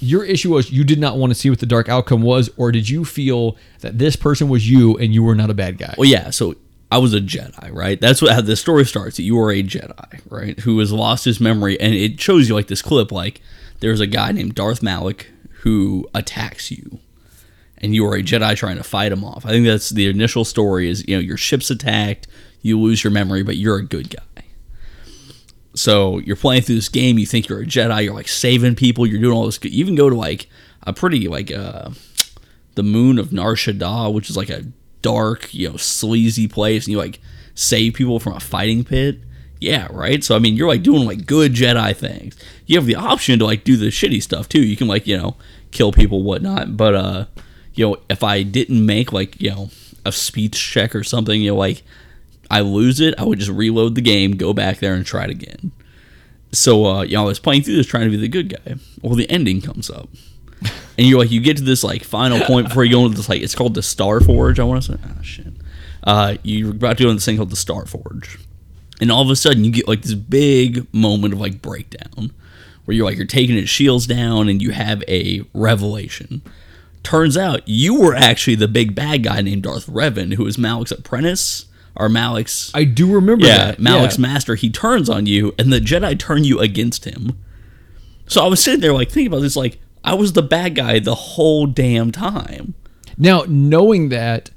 your 0.00 0.24
issue 0.24 0.54
was 0.54 0.70
you 0.70 0.84
did 0.84 0.98
not 0.98 1.16
want 1.16 1.30
to 1.30 1.34
see 1.34 1.50
what 1.50 1.58
the 1.60 1.66
dark 1.66 1.88
outcome 1.88 2.22
was, 2.22 2.50
or 2.56 2.72
did 2.72 2.88
you 2.88 3.04
feel 3.04 3.56
that 3.80 3.98
this 3.98 4.16
person 4.16 4.48
was 4.48 4.68
you 4.68 4.96
and 4.96 5.14
you 5.14 5.22
were 5.22 5.34
not 5.34 5.50
a 5.50 5.54
bad 5.54 5.78
guy? 5.78 5.94
Well, 5.96 6.08
yeah. 6.08 6.30
So 6.30 6.54
I 6.90 6.98
was 6.98 7.14
a 7.14 7.20
Jedi, 7.20 7.72
right? 7.72 8.00
That's 8.00 8.20
what 8.20 8.32
how 8.32 8.40
the 8.40 8.56
story 8.56 8.84
starts. 8.84 9.16
That 9.16 9.22
you 9.22 9.38
are 9.38 9.50
a 9.52 9.62
Jedi, 9.62 10.20
right? 10.28 10.58
Who 10.60 10.78
has 10.80 10.92
lost 10.92 11.24
his 11.24 11.40
memory, 11.40 11.78
and 11.80 11.94
it 11.94 12.20
shows 12.20 12.48
you 12.48 12.54
like 12.54 12.66
this 12.66 12.82
clip. 12.82 13.12
Like 13.12 13.40
there's 13.80 14.00
a 14.00 14.06
guy 14.06 14.32
named 14.32 14.54
Darth 14.54 14.82
Malak 14.82 15.26
who 15.62 16.08
attacks 16.14 16.70
you, 16.70 16.98
and 17.78 17.94
you 17.94 18.06
are 18.06 18.16
a 18.16 18.22
Jedi 18.22 18.56
trying 18.56 18.76
to 18.76 18.82
fight 18.82 19.12
him 19.12 19.24
off. 19.24 19.46
I 19.46 19.50
think 19.50 19.66
that's 19.66 19.90
the 19.90 20.08
initial 20.08 20.44
story. 20.44 20.88
Is 20.88 21.06
you 21.06 21.16
know 21.16 21.20
your 21.20 21.36
ship's 21.36 21.70
attacked, 21.70 22.26
you 22.62 22.80
lose 22.80 23.04
your 23.04 23.12
memory, 23.12 23.42
but 23.42 23.56
you're 23.56 23.76
a 23.76 23.84
good 23.84 24.10
guy. 24.10 24.22
So 25.74 26.18
you're 26.18 26.36
playing 26.36 26.62
through 26.62 26.76
this 26.76 26.88
game. 26.88 27.18
You 27.18 27.26
think 27.26 27.48
you're 27.48 27.62
a 27.62 27.66
Jedi. 27.66 28.04
You're 28.04 28.14
like 28.14 28.28
saving 28.28 28.74
people. 28.74 29.06
You're 29.06 29.20
doing 29.20 29.36
all 29.36 29.46
this. 29.46 29.58
You 29.62 29.70
even 29.72 29.94
go 29.94 30.10
to 30.10 30.16
like 30.16 30.48
a 30.82 30.92
pretty 30.92 31.28
like 31.28 31.52
uh, 31.52 31.90
the 32.74 32.82
moon 32.82 33.18
of 33.18 33.32
Nar 33.32 33.54
Shaddaa, 33.54 34.12
which 34.12 34.30
is 34.30 34.36
like 34.36 34.50
a 34.50 34.64
dark, 35.02 35.52
you 35.54 35.70
know, 35.70 35.76
sleazy 35.76 36.48
place, 36.48 36.86
and 36.86 36.92
you 36.92 36.98
like 36.98 37.20
save 37.54 37.94
people 37.94 38.18
from 38.18 38.34
a 38.34 38.40
fighting 38.40 38.84
pit. 38.84 39.20
Yeah, 39.60 39.88
right. 39.90 40.24
So 40.24 40.34
I 40.34 40.38
mean, 40.38 40.54
you're 40.54 40.68
like 40.68 40.82
doing 40.82 41.04
like 41.04 41.26
good 41.26 41.52
Jedi 41.52 41.94
things. 41.94 42.36
You 42.66 42.76
have 42.76 42.86
the 42.86 42.96
option 42.96 43.38
to 43.38 43.44
like 43.44 43.62
do 43.64 43.76
the 43.76 43.88
shitty 43.88 44.22
stuff 44.22 44.48
too. 44.48 44.62
You 44.62 44.76
can 44.76 44.88
like 44.88 45.06
you 45.06 45.16
know 45.16 45.36
kill 45.70 45.92
people, 45.92 46.22
whatnot. 46.22 46.76
But 46.76 46.94
uh, 46.94 47.26
you 47.74 47.86
know, 47.86 47.96
if 48.08 48.24
I 48.24 48.42
didn't 48.42 48.84
make 48.84 49.12
like 49.12 49.40
you 49.40 49.50
know 49.50 49.70
a 50.04 50.12
speech 50.12 50.58
check 50.58 50.94
or 50.94 51.04
something, 51.04 51.40
you 51.40 51.50
know, 51.50 51.56
like 51.56 51.82
I 52.50 52.60
lose 52.60 52.98
it, 53.00 53.14
I 53.16 53.24
would 53.24 53.38
just 53.38 53.50
reload 53.50 53.94
the 53.94 54.00
game, 54.00 54.32
go 54.32 54.52
back 54.52 54.78
there, 54.78 54.94
and 54.94 55.06
try 55.06 55.24
it 55.24 55.30
again. 55.30 55.70
So, 56.52 56.84
uh, 56.84 57.02
y'all 57.02 57.22
I 57.22 57.26
was 57.26 57.38
playing 57.38 57.62
through 57.62 57.76
this 57.76 57.86
trying 57.86 58.04
to 58.04 58.10
be 58.10 58.16
the 58.16 58.28
good 58.28 58.48
guy. 58.48 58.74
Well, 59.02 59.14
the 59.14 59.30
ending 59.30 59.60
comes 59.60 59.88
up, 59.88 60.08
and 60.98 61.06
you're 61.06 61.20
like, 61.20 61.30
you 61.30 61.40
get 61.40 61.56
to 61.58 61.62
this 61.62 61.84
like 61.84 62.02
final 62.02 62.40
point 62.40 62.68
before 62.68 62.84
you 62.84 62.90
go 62.90 63.04
into 63.04 63.16
this 63.16 63.28
like 63.28 63.40
it's 63.40 63.54
called 63.54 63.74
the 63.74 63.82
Star 63.82 64.20
Forge. 64.20 64.58
I 64.58 64.64
want 64.64 64.82
to 64.82 64.92
say, 64.92 64.98
ah, 65.04 65.22
shit. 65.22 65.52
Uh, 66.02 66.36
you're 66.42 66.72
about 66.72 66.96
to 66.96 67.04
go 67.04 67.10
into 67.10 67.18
this 67.18 67.24
thing 67.24 67.36
called 67.36 67.50
the 67.50 67.56
Star 67.56 67.86
Forge, 67.86 68.38
and 69.00 69.12
all 69.12 69.22
of 69.22 69.30
a 69.30 69.36
sudden 69.36 69.64
you 69.64 69.70
get 69.70 69.86
like 69.86 70.02
this 70.02 70.14
big 70.14 70.92
moment 70.92 71.34
of 71.34 71.40
like 71.40 71.62
breakdown, 71.62 72.32
where 72.84 72.96
you're 72.96 73.06
like 73.06 73.16
you're 73.16 73.26
taking 73.26 73.54
his 73.54 73.70
shields 73.70 74.08
down, 74.08 74.48
and 74.48 74.60
you 74.60 74.72
have 74.72 75.04
a 75.06 75.42
revelation. 75.54 76.42
Turns 77.04 77.36
out 77.36 77.66
you 77.66 77.98
were 77.98 78.14
actually 78.14 78.56
the 78.56 78.68
big 78.68 78.94
bad 78.94 79.22
guy 79.22 79.40
named 79.40 79.62
Darth 79.62 79.86
Revan, 79.86 80.34
who 80.34 80.46
is 80.46 80.58
Malak's 80.58 80.90
apprentice 80.90 81.66
or 81.96 82.08
Malak's 82.08 82.70
I 82.74 82.84
do 82.84 83.12
remember 83.12 83.46
yeah, 83.46 83.72
that. 83.72 83.78
Malak's 83.78 84.18
yeah. 84.18 84.22
master, 84.22 84.54
he 84.54 84.70
turns 84.70 85.08
on 85.08 85.26
you, 85.26 85.54
and 85.58 85.72
the 85.72 85.80
Jedi 85.80 86.18
turn 86.18 86.44
you 86.44 86.60
against 86.60 87.04
him. 87.04 87.38
So 88.26 88.44
I 88.44 88.48
was 88.48 88.62
sitting 88.62 88.80
there, 88.80 88.92
like, 88.92 89.10
thinking 89.10 89.26
about 89.26 89.42
this, 89.42 89.56
like, 89.56 89.80
I 90.04 90.14
was 90.14 90.32
the 90.32 90.42
bad 90.42 90.76
guy 90.76 90.98
the 90.98 91.14
whole 91.14 91.66
damn 91.66 92.12
time. 92.12 92.74
Now, 93.18 93.44
knowing 93.48 94.08
that, 94.10 94.50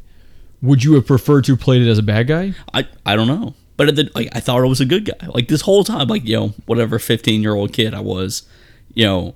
would 0.61 0.83
you 0.83 0.93
have 0.93 1.07
preferred 1.07 1.45
to 1.45 1.53
have 1.53 1.59
played 1.59 1.81
it 1.81 1.89
as 1.89 1.97
a 1.97 2.03
bad 2.03 2.27
guy? 2.27 2.53
I, 2.73 2.87
I 3.05 3.15
don't 3.15 3.27
know. 3.27 3.55
But 3.75 3.89
at 3.89 3.95
the, 3.95 4.11
like, 4.13 4.29
I 4.31 4.39
thought 4.39 4.61
I 4.61 4.67
was 4.67 4.79
a 4.79 4.85
good 4.85 5.05
guy. 5.05 5.27
Like, 5.27 5.47
this 5.47 5.61
whole 5.61 5.83
time, 5.83 6.07
like, 6.07 6.23
you 6.25 6.35
know, 6.35 6.53
whatever 6.67 6.99
15 6.99 7.41
year 7.41 7.55
old 7.55 7.73
kid 7.73 7.93
I 7.93 7.99
was, 7.99 8.43
you 8.93 9.05
know, 9.05 9.33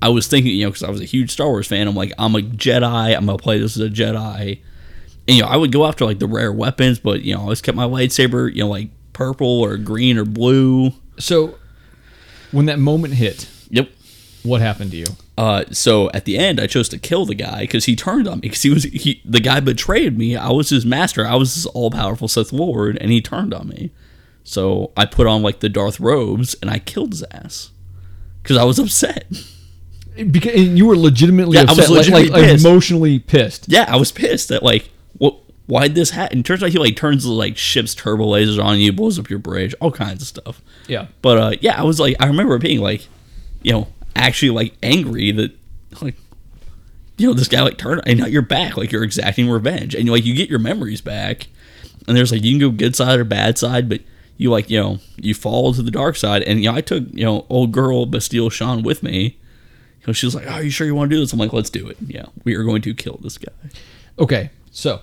I 0.00 0.08
was 0.08 0.28
thinking, 0.28 0.54
you 0.54 0.64
know, 0.64 0.70
because 0.70 0.84
I 0.84 0.90
was 0.90 1.00
a 1.00 1.04
huge 1.04 1.30
Star 1.30 1.48
Wars 1.48 1.66
fan, 1.66 1.86
I'm 1.86 1.94
like, 1.94 2.12
I'm 2.18 2.34
a 2.34 2.40
Jedi, 2.40 3.16
I'm 3.16 3.26
going 3.26 3.36
to 3.36 3.42
play 3.42 3.58
this 3.58 3.76
as 3.76 3.82
a 3.82 3.90
Jedi. 3.90 4.60
And, 5.28 5.36
you 5.36 5.42
know, 5.42 5.48
I 5.48 5.56
would 5.56 5.70
go 5.72 5.86
after, 5.86 6.04
like, 6.04 6.18
the 6.18 6.26
rare 6.26 6.52
weapons, 6.52 6.98
but, 6.98 7.22
you 7.22 7.34
know, 7.34 7.40
I 7.40 7.42
always 7.44 7.60
kept 7.62 7.76
my 7.76 7.84
lightsaber, 7.84 8.52
you 8.54 8.62
know, 8.64 8.68
like, 8.68 8.90
purple 9.12 9.60
or 9.60 9.76
green 9.76 10.18
or 10.18 10.24
blue. 10.24 10.92
So, 11.18 11.56
when 12.52 12.66
that 12.66 12.78
moment 12.78 13.14
hit, 13.14 13.46
Yep. 13.70 13.90
what 14.42 14.60
happened 14.60 14.90
to 14.92 14.96
you? 14.96 15.06
Uh, 15.38 15.64
so 15.70 16.10
at 16.12 16.24
the 16.26 16.36
end, 16.36 16.60
I 16.60 16.66
chose 16.66 16.88
to 16.90 16.98
kill 16.98 17.24
the 17.24 17.34
guy 17.34 17.60
because 17.62 17.84
he 17.86 17.96
turned 17.96 18.26
on 18.28 18.36
me 18.38 18.40
because 18.42 18.60
he 18.62 18.68
was 18.70 18.84
he 18.84 19.22
the 19.24 19.40
guy 19.40 19.60
betrayed 19.60 20.18
me. 20.18 20.36
I 20.36 20.50
was 20.50 20.68
his 20.68 20.84
master. 20.84 21.26
I 21.26 21.34
was 21.36 21.54
his 21.54 21.64
all 21.66 21.90
powerful 21.90 22.28
Sith 22.28 22.52
Lord, 22.52 22.98
and 23.00 23.10
he 23.10 23.22
turned 23.22 23.54
on 23.54 23.68
me. 23.68 23.90
So 24.44 24.90
I 24.98 25.06
put 25.06 25.26
on 25.26 25.42
like 25.42 25.60
the 25.60 25.70
Darth 25.70 25.98
robes 25.98 26.54
and 26.60 26.70
I 26.70 26.78
killed 26.78 27.12
his 27.12 27.22
ass 27.30 27.70
because 28.42 28.58
I 28.58 28.64
was 28.64 28.78
upset. 28.78 29.24
Because 30.30 30.52
and 30.54 30.76
you 30.76 30.84
were 30.86 30.96
legitimately 30.96 31.54
Yeah, 31.56 31.62
I 31.62 31.72
was 31.72 31.78
upset, 31.78 31.90
like- 31.90 31.98
legitimately 31.98 32.28
like, 32.30 32.50
pissed. 32.50 32.64
emotionally 32.66 33.18
pissed. 33.18 33.64
Yeah, 33.68 33.86
I 33.88 33.96
was 33.96 34.12
pissed 34.12 34.48
that 34.50 34.62
like 34.62 34.90
what 35.18 35.36
why'd 35.66 35.94
this 35.94 36.10
happen? 36.10 36.42
Turns 36.42 36.62
out 36.62 36.70
he 36.70 36.78
like 36.78 36.96
turns 36.96 37.24
the 37.24 37.30
like 37.30 37.56
ship's 37.56 37.94
turbo 37.94 38.26
lasers 38.26 38.62
on 38.62 38.78
you, 38.78 38.92
blows 38.92 39.18
up 39.18 39.30
your 39.30 39.38
bridge, 39.38 39.74
all 39.80 39.92
kinds 39.92 40.20
of 40.22 40.28
stuff. 40.28 40.60
Yeah. 40.88 41.06
But 41.22 41.38
uh, 41.38 41.52
yeah, 41.60 41.80
I 41.80 41.84
was 41.84 42.00
like, 42.00 42.16
I 42.18 42.26
remember 42.26 42.58
being 42.58 42.80
like, 42.80 43.06
you 43.62 43.72
know, 43.72 43.88
actually 44.16 44.50
like 44.50 44.74
angry 44.82 45.30
that 45.32 45.52
like, 46.02 46.16
you 47.16 47.26
know, 47.28 47.34
this 47.34 47.48
guy 47.48 47.62
like 47.62 47.78
turned 47.78 48.02
and 48.06 48.18
now 48.18 48.26
you're 48.26 48.42
back, 48.42 48.76
like 48.76 48.90
you're 48.90 49.04
exacting 49.04 49.48
revenge, 49.48 49.94
and 49.94 50.04
you 50.06 50.12
like 50.12 50.24
you 50.24 50.34
get 50.34 50.50
your 50.50 50.58
memories 50.58 51.00
back, 51.00 51.46
and 52.08 52.16
there's 52.16 52.32
like 52.32 52.42
you 52.42 52.52
can 52.52 52.58
go 52.58 52.70
good 52.70 52.96
side 52.96 53.20
or 53.20 53.24
bad 53.24 53.58
side, 53.58 53.88
but 53.88 54.00
you 54.36 54.50
like 54.50 54.70
you 54.70 54.80
know 54.80 54.98
you 55.16 55.34
fall 55.34 55.72
to 55.74 55.82
the 55.82 55.90
dark 55.90 56.16
side, 56.16 56.42
and 56.42 56.60
you 56.60 56.70
know 56.70 56.76
I 56.76 56.80
took 56.80 57.04
you 57.12 57.24
know 57.24 57.46
old 57.48 57.72
girl 57.72 58.06
Bastila 58.06 58.50
Shan 58.50 58.82
with 58.82 59.02
me. 59.02 59.36
You 60.00 60.06
know, 60.06 60.12
she 60.14 60.24
was 60.24 60.34
like, 60.34 60.46
"Oh, 60.46 60.54
are 60.54 60.62
you 60.62 60.70
sure 60.70 60.86
you 60.86 60.94
want 60.94 61.10
to 61.10 61.16
do 61.16 61.20
this?" 61.20 61.34
I'm 61.34 61.38
like, 61.38 61.52
"Let's 61.52 61.68
do 61.68 61.86
it." 61.88 61.98
Yeah, 62.06 62.24
we 62.42 62.54
are 62.54 62.64
going 62.64 62.80
to 62.82 62.94
kill 62.94 63.20
this 63.22 63.36
guy. 63.36 63.52
Okay, 64.18 64.48
so 64.70 65.00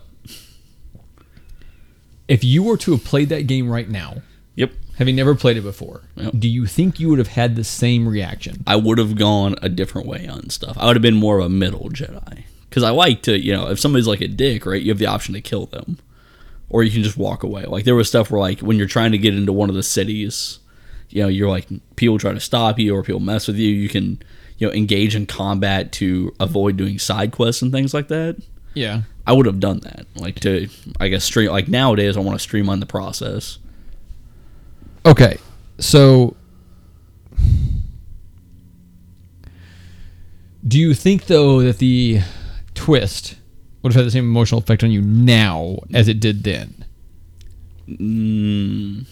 if 2.28 2.43
you 2.43 2.63
were 2.63 2.78
to 2.78 2.91
have 2.91 3.03
played 3.03 3.30
that 3.30 3.47
game 3.47 3.70
right 3.70 3.89
now, 3.89 4.22
Yep, 4.55 4.72
having 4.97 5.15
never 5.15 5.36
played 5.36 5.55
it 5.57 5.61
before, 5.61 6.01
Yep. 6.15 6.34
do 6.39 6.47
you 6.49 6.65
think 6.65 6.99
you 6.99 7.09
would 7.09 7.20
have 7.20 7.28
had 7.30 7.55
the 7.55 7.63
same 7.63 8.07
reaction? 8.07 8.63
I 8.65 8.76
would 8.76 8.97
have 8.97 9.15
gone 9.15 9.55
a 9.61 9.70
different 9.70 10.07
way 10.07 10.28
on 10.28 10.49
stuff. 10.49 10.76
I 10.80 10.88
would 10.88 10.95
have 10.95 11.01
been 11.03 11.15
more 11.15 11.38
of 11.39 11.45
a 11.45 11.49
middle 11.49 11.89
Jedi 11.89 12.43
because 12.70 12.84
I 12.84 12.89
like 12.89 13.22
to, 13.24 13.39
you 13.39 13.53
know, 13.53 13.70
if 13.70 13.80
somebody's 13.80 14.07
like 14.07 14.22
a 14.22 14.28
dick, 14.28 14.65
right, 14.65 14.82
you 14.82 14.89
have 14.91 14.97
the 14.97 15.05
option 15.05 15.34
to 15.36 15.41
kill 15.41 15.68
them, 15.68 15.99
or 16.70 16.84
you 16.84 16.91
can 16.91 17.03
just 17.03 17.18
walk 17.18 17.43
away. 17.43 17.65
Like 17.65 17.86
there 17.86 17.95
was 17.95 18.07
stuff 18.09 18.32
where 18.32 18.41
like 18.41 18.59
when 18.61 18.78
you're 18.78 18.88
trying 18.88 19.11
to 19.11 19.18
get 19.18 19.36
into 19.36 19.53
one 19.53 19.70
of 19.70 19.76
the 19.76 19.84
cities, 19.84 20.59
you 21.09 21.22
know, 21.22 21.30
you're 21.30 21.49
like 21.49 21.68
people 21.95 22.18
try 22.18 22.34
to 22.34 22.39
stop 22.39 22.80
you 22.80 22.95
or 22.95 23.03
people 23.03 23.22
mess 23.22 23.47
with 23.47 23.57
you. 23.57 23.70
You 23.70 23.88
can, 23.89 24.22
you 24.57 24.68
know, 24.68 24.74
engage 24.74 25.15
in 25.15 25.28
combat 25.28 25.91
to 25.93 26.34
avoid 26.39 26.76
doing 26.78 26.97
side 26.99 27.32
quests 27.32 27.61
and 27.61 27.72
things 27.72 27.93
like 27.93 28.07
that. 28.09 28.36
Yeah. 28.78 29.01
I 29.25 29.34
would 29.34 29.45
have 29.45 29.59
done 29.59 29.80
that, 29.82 30.05
like 30.15 30.39
to, 30.41 30.69
I 30.99 31.09
guess, 31.09 31.25
stream. 31.25 31.51
Like 31.51 31.67
nowadays, 31.67 32.15
I 32.15 32.21
want 32.21 32.39
to 32.39 32.43
streamline 32.43 32.80
the 32.80 32.86
process. 32.86 33.57
Okay, 35.05 35.38
so 35.80 36.36
do 40.67 40.80
you 40.80 40.93
think 40.93 41.25
though 41.25 41.61
that 41.61 41.78
the 41.78 42.21
twist 42.73 43.36
would 43.82 43.93
have 43.93 44.01
had 44.01 44.07
the 44.07 44.11
same 44.11 44.25
emotional 44.25 44.59
effect 44.59 44.84
on 44.84 44.91
you 44.91 45.01
now 45.01 45.78
as 45.93 46.07
it 46.07 46.19
did 46.19 46.43
then? 46.43 46.86
Mm, 47.88 49.05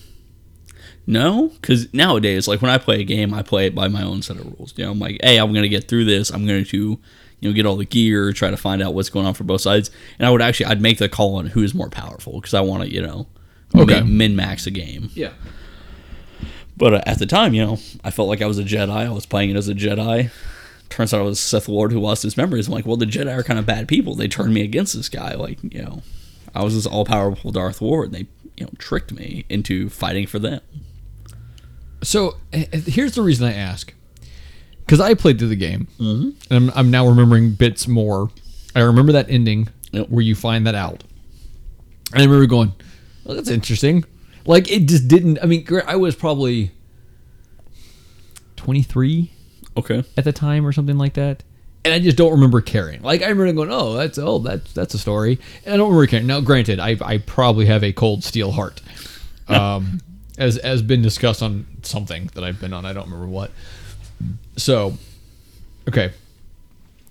no, 1.07 1.49
because 1.49 1.93
nowadays, 1.93 2.47
like 2.47 2.61
when 2.61 2.71
I 2.71 2.77
play 2.77 3.01
a 3.01 3.05
game, 3.05 3.33
I 3.33 3.41
play 3.41 3.67
it 3.67 3.75
by 3.75 3.87
my 3.87 4.03
own 4.03 4.21
set 4.21 4.37
of 4.37 4.45
rules. 4.45 4.73
You 4.75 4.85
know, 4.85 4.91
I'm 4.91 4.99
like, 4.99 5.17
hey, 5.23 5.37
I'm 5.37 5.53
gonna 5.53 5.67
get 5.67 5.87
through 5.87 6.05
this. 6.05 6.29
I'm 6.29 6.45
going 6.45 6.65
to, 6.65 6.99
you 7.39 7.49
know, 7.49 7.53
get 7.53 7.65
all 7.65 7.75
the 7.75 7.85
gear, 7.85 8.31
try 8.33 8.49
to 8.49 8.57
find 8.57 8.81
out 8.81 8.93
what's 8.93 9.09
going 9.09 9.25
on 9.25 9.33
for 9.33 9.43
both 9.43 9.61
sides, 9.61 9.91
and 10.19 10.25
I 10.27 10.31
would 10.31 10.41
actually, 10.41 10.67
I'd 10.67 10.81
make 10.81 10.97
the 10.97 11.09
call 11.09 11.35
on 11.35 11.47
who 11.47 11.61
is 11.63 11.73
more 11.73 11.89
powerful 11.89 12.33
because 12.33 12.53
I 12.53 12.61
want 12.61 12.83
to, 12.83 12.91
you 12.91 13.01
know, 13.01 13.27
Okay. 13.75 14.01
min 14.01 14.35
max 14.35 14.65
a 14.67 14.71
game. 14.71 15.09
Yeah. 15.13 15.31
But 16.77 16.93
uh, 16.93 17.01
at 17.05 17.19
the 17.19 17.25
time, 17.25 17.53
you 17.53 17.65
know, 17.65 17.77
I 18.03 18.11
felt 18.11 18.27
like 18.29 18.41
I 18.41 18.45
was 18.45 18.59
a 18.59 18.63
Jedi. 18.63 18.89
I 18.89 19.09
was 19.09 19.25
playing 19.25 19.49
it 19.49 19.55
as 19.55 19.67
a 19.69 19.73
Jedi. 19.73 20.29
Turns 20.89 21.13
out 21.13 21.19
I 21.19 21.23
was 21.23 21.39
Sith 21.39 21.67
Lord 21.67 21.91
who 21.91 21.99
lost 21.99 22.23
his 22.23 22.37
memories. 22.37 22.67
I'm 22.67 22.73
like, 22.73 22.85
well, 22.85 22.95
the 22.97 23.05
Jedi 23.05 23.35
are 23.35 23.43
kind 23.43 23.59
of 23.59 23.65
bad 23.65 23.87
people. 23.87 24.15
They 24.15 24.27
turned 24.27 24.53
me 24.53 24.61
against 24.61 24.93
this 24.93 25.09
guy. 25.09 25.33
Like, 25.35 25.59
you 25.63 25.81
know, 25.81 26.03
I 26.53 26.63
was 26.63 26.75
this 26.75 26.85
all 26.85 27.05
powerful 27.05 27.51
Darth 27.51 27.81
Lord. 27.81 28.07
And 28.07 28.15
they, 28.15 28.27
you 28.57 28.65
know, 28.65 28.71
tricked 28.77 29.11
me 29.11 29.45
into 29.49 29.89
fighting 29.89 30.27
for 30.27 30.39
them. 30.39 30.61
So 32.01 32.35
eh, 32.53 32.65
eh, 32.71 32.79
here's 32.85 33.15
the 33.15 33.21
reason 33.23 33.47
I 33.47 33.53
ask, 33.53 33.93
because 34.85 34.99
I 34.99 35.13
played 35.15 35.39
through 35.39 35.47
the 35.49 35.55
game, 35.55 35.87
and 35.99 36.35
I'm, 36.51 36.69
I'm 36.75 36.91
now 36.91 37.07
remembering 37.07 37.51
bits 37.53 37.87
more. 37.87 38.29
I 38.75 38.81
remember 38.81 39.11
that 39.13 39.29
ending 39.29 39.69
Yep. 39.91 40.09
where 40.09 40.21
you 40.23 40.35
find 40.35 40.67
that 40.67 40.75
out, 40.75 41.03
and 42.11 42.21
I 42.21 42.25
remember 42.25 42.45
going, 42.47 42.73
well, 43.23 43.35
"That's 43.35 43.49
interesting." 43.49 44.03
Like 44.45 44.69
it 44.69 44.87
just 44.87 45.07
didn't. 45.07 45.39
I 45.41 45.45
mean, 45.45 45.65
I 45.87 45.95
was 45.95 46.15
probably 46.15 46.71
23 48.57 49.31
Okay. 49.77 50.03
at 50.17 50.23
the 50.23 50.31
time 50.31 50.65
or 50.65 50.71
something 50.71 50.97
like 50.97 51.13
that. 51.15 51.43
And 51.83 51.93
I 51.93 51.99
just 51.99 52.17
don't 52.17 52.31
remember 52.31 52.61
caring. 52.61 53.01
Like 53.03 53.21
I 53.21 53.27
remember 53.29 53.53
going, 53.53 53.69
"Oh, 53.71 53.93
that's 53.93 54.17
oh, 54.17 54.39
that's 54.39 54.73
that's 54.73 54.93
a 54.95 54.97
story," 54.97 55.39
and 55.65 55.73
I 55.73 55.77
don't 55.77 55.89
remember 55.89 56.07
caring. 56.07 56.25
Now, 56.25 56.41
granted, 56.41 56.79
I 56.79 56.97
I 57.01 57.19
probably 57.19 57.67
have 57.67 57.83
a 57.83 57.93
cold 57.93 58.23
steel 58.23 58.51
heart, 58.51 58.81
um, 59.47 60.01
as 60.37 60.57
as 60.57 60.81
been 60.81 61.03
discussed 61.03 61.43
on 61.43 61.67
something 61.83 62.31
that 62.33 62.43
I've 62.43 62.59
been 62.59 62.73
on. 62.73 62.85
I 62.85 62.93
don't 62.93 63.05
remember 63.05 63.27
what. 63.27 63.51
So, 64.57 64.97
okay. 65.87 66.11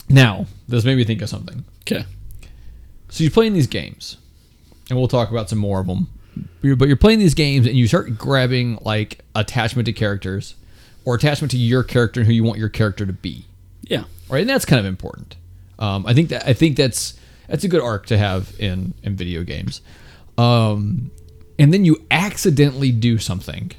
Now 0.09 0.47
this 0.69 0.85
made 0.85 0.97
me 0.97 1.05
think 1.05 1.23
of 1.23 1.29
something. 1.29 1.65
Okay. 1.83 2.05
So 3.09 3.23
you're 3.25 3.31
playing 3.31 3.53
these 3.55 3.67
games, 3.67 4.17
and 4.91 4.99
we'll 4.99 5.09
talk 5.09 5.31
about 5.31 5.49
some 5.49 5.59
more 5.59 5.81
of 5.81 5.87
them. 5.87 6.09
You're- 6.63 6.75
But 6.77 6.89
you're 6.89 6.97
playing 6.97 7.19
these 7.21 7.35
games, 7.35 7.67
and 7.67 7.77
you 7.77 7.87
start 7.87 8.19
grabbing 8.19 8.79
like 8.83 9.21
attachment 9.35 9.87
to 9.87 9.93
characters, 9.93 10.55
or 11.05 11.15
attachment 11.15 11.51
to 11.53 11.59
your 11.59 11.83
character 11.83 12.21
and 12.21 12.27
who 12.27 12.33
you 12.33 12.43
want 12.45 12.59
your 12.59 12.69
character 12.71 13.05
to 13.07 13.13
be. 13.13 13.45
Yeah. 13.83 14.05
Right, 14.29 14.41
and 14.41 14.49
that's 14.51 14.65
kind 14.65 14.81
of 14.81 14.87
important. 14.87 15.37
Um, 15.79 16.07
I 16.07 16.15
think 16.15 16.31
that 16.31 16.49
I 16.49 16.55
think 16.55 16.77
that's 16.77 17.15
that's 17.47 17.63
a 17.65 17.69
good 17.69 17.83
arc 17.83 18.07
to 18.07 18.17
have 18.19 18.55
in 18.59 18.95
in 19.03 19.15
video 19.17 19.43
games. 19.45 19.81
Um, 20.39 21.11
and 21.59 21.73
then 21.73 21.85
you 21.85 22.05
accidentally 22.11 22.91
do 22.91 23.19
something. 23.19 23.71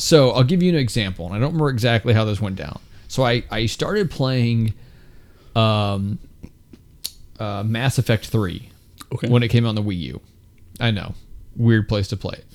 So 0.00 0.30
I'll 0.30 0.44
give 0.44 0.62
you 0.62 0.68
an 0.68 0.76
example, 0.78 1.26
and 1.26 1.34
I 1.34 1.38
don't 1.40 1.48
remember 1.48 1.70
exactly 1.70 2.14
how 2.14 2.24
this 2.24 2.40
went 2.40 2.54
down. 2.54 2.78
So 3.08 3.24
I 3.24 3.42
I 3.50 3.66
started 3.66 4.12
playing, 4.12 4.74
um, 5.56 6.20
uh, 7.40 7.64
Mass 7.64 7.98
Effect 7.98 8.26
Three 8.26 8.70
Okay. 9.12 9.28
when 9.28 9.42
it 9.42 9.48
came 9.48 9.66
out 9.66 9.70
on 9.70 9.74
the 9.74 9.82
Wii 9.82 9.98
U. 9.98 10.20
I 10.78 10.92
know, 10.92 11.14
weird 11.56 11.88
place 11.88 12.06
to 12.08 12.16
play 12.16 12.36
it. 12.38 12.46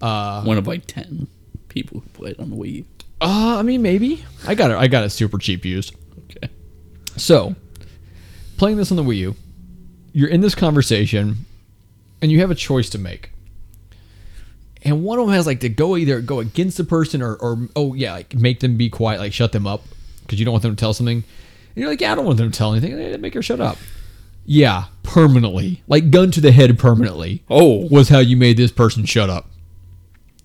One 0.00 0.56
of 0.56 0.68
like 0.68 0.86
ten 0.86 1.26
people 1.68 1.98
who 2.00 2.08
played 2.10 2.38
on 2.38 2.50
the 2.50 2.56
Wii. 2.56 2.74
U. 2.76 2.84
Uh, 3.20 3.56
I 3.58 3.62
mean 3.62 3.82
maybe 3.82 4.24
I 4.46 4.54
got 4.54 4.70
it. 4.70 4.76
I 4.76 4.86
got 4.86 5.02
it 5.02 5.10
super 5.10 5.38
cheap 5.38 5.64
used. 5.64 5.96
Okay. 6.30 6.48
So, 7.16 7.56
playing 8.56 8.76
this 8.76 8.92
on 8.92 8.96
the 8.96 9.02
Wii 9.02 9.16
U, 9.16 9.36
you're 10.12 10.28
in 10.28 10.42
this 10.42 10.54
conversation, 10.54 11.38
and 12.22 12.30
you 12.30 12.38
have 12.40 12.52
a 12.52 12.54
choice 12.54 12.88
to 12.90 12.98
make. 12.98 13.30
And 14.86 15.02
one 15.02 15.18
of 15.18 15.26
them 15.26 15.34
has 15.34 15.46
like 15.46 15.60
to 15.60 15.68
go 15.68 15.96
either 15.96 16.20
go 16.20 16.38
against 16.40 16.76
the 16.76 16.84
person 16.84 17.20
or, 17.20 17.34
or 17.34 17.68
oh 17.74 17.94
yeah, 17.94 18.12
like 18.12 18.34
make 18.34 18.60
them 18.60 18.76
be 18.76 18.88
quiet, 18.88 19.20
like 19.20 19.32
shut 19.32 19.52
them 19.52 19.66
up, 19.66 19.82
because 20.22 20.38
you 20.38 20.44
don't 20.44 20.52
want 20.52 20.62
them 20.62 20.74
to 20.74 20.80
tell 20.80 20.94
something. 20.94 21.18
And 21.18 21.24
you're 21.74 21.88
like, 21.90 22.00
yeah, 22.00 22.12
I 22.12 22.14
don't 22.14 22.24
want 22.24 22.38
them 22.38 22.50
to 22.50 22.56
tell 22.56 22.72
anything. 22.72 22.92
Eh, 22.98 23.16
Make 23.16 23.34
her 23.34 23.42
shut 23.42 23.60
up. 23.60 23.76
Yeah, 24.46 24.84
permanently, 25.02 25.82
like 25.88 26.10
gun 26.10 26.30
to 26.30 26.40
the 26.40 26.52
head, 26.52 26.78
permanently. 26.78 27.42
Oh. 27.50 27.88
was 27.90 28.08
how 28.08 28.20
you 28.20 28.36
made 28.36 28.56
this 28.56 28.70
person 28.70 29.04
shut 29.04 29.28
up. 29.28 29.48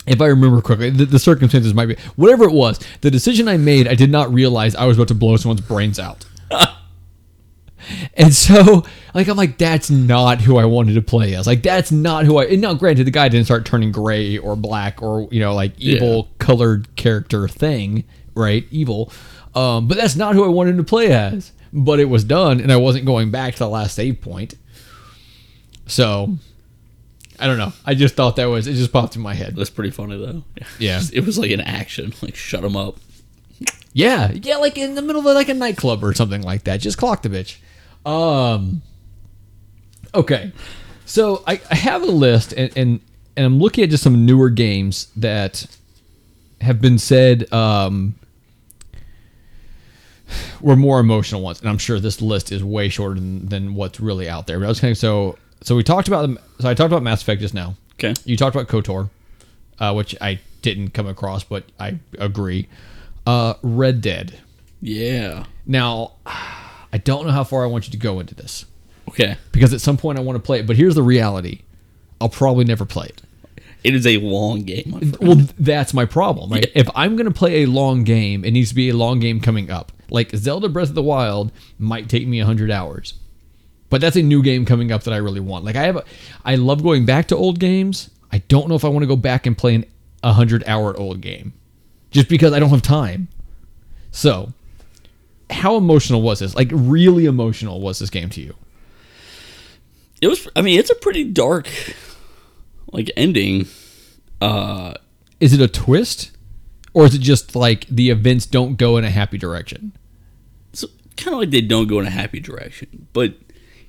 If 0.08 0.20
I 0.20 0.26
remember 0.26 0.60
correctly, 0.62 0.90
the, 0.90 1.06
the 1.06 1.20
circumstances 1.20 1.76
might 1.76 1.86
be 1.86 1.96
whatever 2.16 2.46
it 2.46 2.52
was. 2.52 2.80
The 3.02 3.12
decision 3.12 3.48
I 3.48 3.58
made, 3.58 3.88
I 3.88 3.94
did 3.94 4.10
not 4.10 4.34
realize 4.34 4.74
I 4.74 4.86
was 4.86 4.98
about 4.98 5.10
to 5.10 5.14
blow 5.16 5.38
someone's 5.38 5.62
brains 5.62 6.00
out. 6.00 6.26
And 8.16 8.34
so, 8.34 8.84
like, 9.14 9.28
I'm 9.28 9.38
like, 9.38 9.58
that's 9.58 9.90
not 9.90 10.42
who 10.42 10.58
I 10.58 10.66
wanted 10.66 10.94
to 10.96 11.02
play 11.02 11.36
as. 11.36 11.48
Like, 11.48 11.64
that's 11.64 11.92
not 11.92 12.26
who 12.26 12.38
I. 12.38 12.46
And 12.46 12.62
now, 12.62 12.74
granted, 12.74 13.06
the 13.06 13.12
guy 13.12 13.30
didn't 13.30 13.46
start 13.46 13.66
turning 13.66 13.92
gray 13.92 14.38
or 14.38 14.56
black 14.56 15.02
or 15.02 15.28
you 15.32 15.40
know, 15.40 15.54
like 15.54 15.80
evil 15.80 16.30
colored 16.40 16.96
character 16.96 17.48
thing, 17.48 18.04
right? 18.36 18.66
Evil. 18.72 19.12
Um, 19.56 19.88
but 19.88 19.98
that's 19.98 20.16
not 20.16 20.36
who 20.36 20.44
I 20.44 20.50
wanted 20.50 20.78
to 20.78 20.84
play 20.84 21.12
as. 21.12 21.52
But 21.74 22.00
it 22.00 22.06
was 22.06 22.24
done, 22.24 22.60
and 22.60 22.72
I 22.72 22.78
wasn't 22.78 23.06
going 23.06 23.32
back 23.32 23.54
to 23.54 23.60
the 23.60 23.70
last 23.70 23.96
save 23.96 24.20
point. 24.22 24.56
So, 25.88 26.38
I 27.40 27.48
don't 27.48 27.58
know. 27.58 27.74
I 27.86 27.96
just 27.96 28.16
thought 28.16 28.36
that 28.36 28.46
was. 28.46 28.68
It 28.68 28.74
just 28.74 28.92
popped 28.94 29.16
in 29.16 29.22
my 29.22 29.34
head. 29.34 29.56
That's 29.56 29.70
pretty 29.70 29.92
funny 29.92 30.18
though. 30.18 30.44
Yeah. 30.80 31.02
It 31.14 31.26
was 31.26 31.38
like 31.38 31.52
an 31.52 31.62
action, 31.62 32.14
like 32.22 32.36
shut 32.36 32.64
him 32.64 32.76
up. 32.76 32.98
Yeah, 33.94 34.32
yeah, 34.32 34.58
like 34.58 34.78
in 34.78 34.96
the 34.96 35.02
middle 35.02 35.28
of 35.28 35.36
like 35.36 35.50
a 35.50 35.54
nightclub 35.54 36.04
or 36.04 36.14
something 36.14 36.42
like 36.42 36.64
that. 36.64 36.78
Just 36.80 36.98
clock 36.98 37.24
the 37.24 37.30
bitch. 37.30 37.58
Um. 38.06 38.82
Okay, 40.14 40.52
so 41.06 41.44
I, 41.48 41.62
I 41.70 41.76
have 41.76 42.02
a 42.02 42.08
list, 42.08 42.54
and, 42.54 42.72
and 42.76 43.00
and 43.38 43.46
I'm 43.46 43.60
looking 43.60 43.84
at 43.84 43.90
just 43.90 44.04
some 44.04 44.26
newer 44.26 44.50
games 44.50 45.08
that 45.16 45.66
have 46.60 46.82
been 46.82 47.00
said 47.00 47.52
um, 47.54 48.16
were 50.60 50.76
more 50.76 51.00
emotional 51.00 51.42
ones, 51.42 51.62
and 51.62 51.70
I'm 51.70 51.78
sure 51.78 52.00
this 52.00 52.22
list 52.22 52.52
is 52.52 52.64
way 52.64 52.90
shorter 52.90 53.16
than, 53.16 53.48
than 53.48 53.76
what's 53.76 54.00
really 54.00 54.30
out 54.30 54.48
there. 54.48 54.60
But 54.60 54.66
I 54.66 54.70
was 54.70 54.80
kind 54.80 54.92
of 54.92 54.98
so 54.98 55.38
so 55.62 55.76
we 55.76 55.84
talked 55.84 56.08
about 56.08 56.24
them. 56.24 56.40
So 56.60 56.70
I 56.70 56.74
talked 56.74 56.92
about 56.92 57.04
Mass 57.04 57.22
Effect 57.22 57.42
just 57.42 57.54
now. 57.54 57.76
Okay. 57.94 58.14
You 58.26 58.36
talked 58.36 58.56
about 58.56 58.68
KOTOR, 58.68 59.10
uh, 59.80 59.94
which 59.94 60.16
I 60.20 60.40
didn't 60.62 60.90
come 60.90 61.08
across, 61.08 61.44
but 61.44 61.66
I 61.80 62.00
agree. 62.18 62.68
Uh, 63.26 63.54
Red 63.62 64.02
Dead. 64.02 64.40
Yeah. 64.82 65.46
Now, 65.66 66.14
I 66.94 66.98
don't 66.98 67.26
know 67.26 67.32
how 67.32 67.44
far 67.44 67.64
I 67.64 67.68
want 67.68 67.86
you 67.88 67.92
to 67.92 67.98
go 67.98 68.20
into 68.20 68.36
this 68.36 68.66
Okay. 69.10 69.38
because 69.52 69.74
at 69.74 69.82
some 69.82 69.98
point 69.98 70.18
I 70.18 70.22
want 70.22 70.36
to 70.38 70.42
play 70.42 70.60
it. 70.60 70.68
But 70.68 70.76
here's 70.78 70.96
the 70.96 71.04
reality: 71.04 71.62
I'll 72.20 72.30
probably 72.30 72.66
never 72.66 72.86
play 72.86 73.08
it. 73.08 73.22
It 73.84 73.96
is 73.96 74.06
a 74.06 74.18
long 74.18 74.62
game. 74.62 75.16
Well, 75.20 75.38
that's 75.58 75.94
my 75.94 76.06
problem. 76.06 76.52
Right? 76.52 76.68
If 76.76 76.88
I'm 76.94 77.16
going 77.16 77.26
to 77.26 77.34
play 77.34 77.64
a 77.64 77.66
long 77.66 78.04
game, 78.04 78.46
it 78.46 78.52
needs 78.52 78.70
to 78.70 78.76
be 78.76 78.90
a 78.90 78.94
long 78.96 79.20
game 79.20 79.40
coming 79.40 79.72
up. 79.72 79.92
Like 80.12 80.30
Zelda 80.36 80.70
Breath 80.70 80.90
of 80.90 80.96
the 80.96 81.02
Wild 81.02 81.52
might 81.80 82.08
take 82.08 82.28
me 82.28 82.38
100 82.40 82.70
hours. 82.70 83.16
But 83.90 84.00
that's 84.00 84.16
a 84.16 84.22
new 84.22 84.44
game 84.44 84.66
coming 84.66 84.92
up 84.92 85.04
that 85.04 85.14
I 85.14 85.18
really 85.18 85.40
want. 85.40 85.66
Like 85.66 85.76
I 85.76 85.84
have 85.84 85.96
a, 85.96 86.04
I 86.46 86.56
love 86.56 86.84
going 86.84 87.06
back 87.06 87.28
to 87.30 87.36
old 87.36 87.60
games. 87.60 88.12
I 88.32 88.38
don't 88.48 88.70
know 88.70 88.76
if 88.76 88.86
I 88.86 88.88
want 88.88 89.02
to 89.04 89.08
go 89.08 89.16
back 89.16 89.46
and 89.48 89.58
play 89.58 89.74
an 89.76 89.86
100 90.22 90.64
hour 90.68 90.96
old 90.96 91.20
game 91.22 91.54
just 92.12 92.30
because 92.30 92.54
I 92.54 92.60
don't 92.60 92.70
have 92.70 92.82
time. 92.84 93.30
So, 94.12 94.54
how 95.52 95.76
emotional 95.78 96.22
was 96.22 96.40
this? 96.40 96.56
Like 96.56 96.70
really 96.72 97.26
emotional 97.26 97.82
was 97.82 98.00
this 98.00 98.10
game 98.10 98.30
to 98.32 98.42
you? 98.42 98.56
it 100.22 100.28
was. 100.28 100.48
I 100.56 100.62
mean, 100.62 100.80
it's 100.80 100.90
a 100.90 100.96
pretty 100.96 101.24
dark, 101.24 101.68
like 102.92 103.10
ending. 103.18 103.68
Uh, 104.40 104.94
Is 105.40 105.54
it 105.54 105.62
a 105.62 105.68
twist 105.68 106.32
or 106.94 107.06
is 107.06 107.16
it 107.16 107.22
just 107.22 107.56
like 107.56 107.86
the 107.88 108.10
events 108.10 108.46
don't 108.46 108.76
go 108.76 108.98
in 108.98 109.04
a 109.06 109.10
happy 109.10 109.38
direction? 109.38 109.94
it's 110.74 110.86
kind 111.18 111.34
of 111.34 111.40
like 111.40 111.52
they 111.52 111.62
don't 111.62 111.88
go 111.88 112.00
in 112.00 112.08
a 112.08 112.12
happy 112.12 112.40
direction, 112.40 113.08
but 113.14 113.36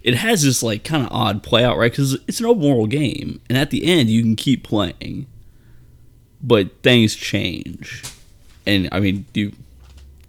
it 0.02 0.14
has 0.14 0.42
this 0.42 0.62
like 0.62 0.84
kind 0.84 1.04
of 1.06 1.12
odd 1.12 1.42
play 1.42 1.64
out, 1.64 1.78
right? 1.78 1.90
Because 1.92 2.14
it's 2.26 2.40
an 2.40 2.46
open 2.46 2.62
world 2.62 2.90
game, 2.90 3.40
and 3.48 3.56
at 3.56 3.70
the 3.70 3.84
end 3.84 4.10
you 4.10 4.22
can 4.22 4.36
keep 4.36 4.64
playing, 4.64 5.26
but 6.42 6.82
things 6.82 7.14
change. 7.14 8.02
And 8.66 8.88
I 8.92 9.00
mean, 9.00 9.26
do 9.32 9.40
you, 9.40 9.52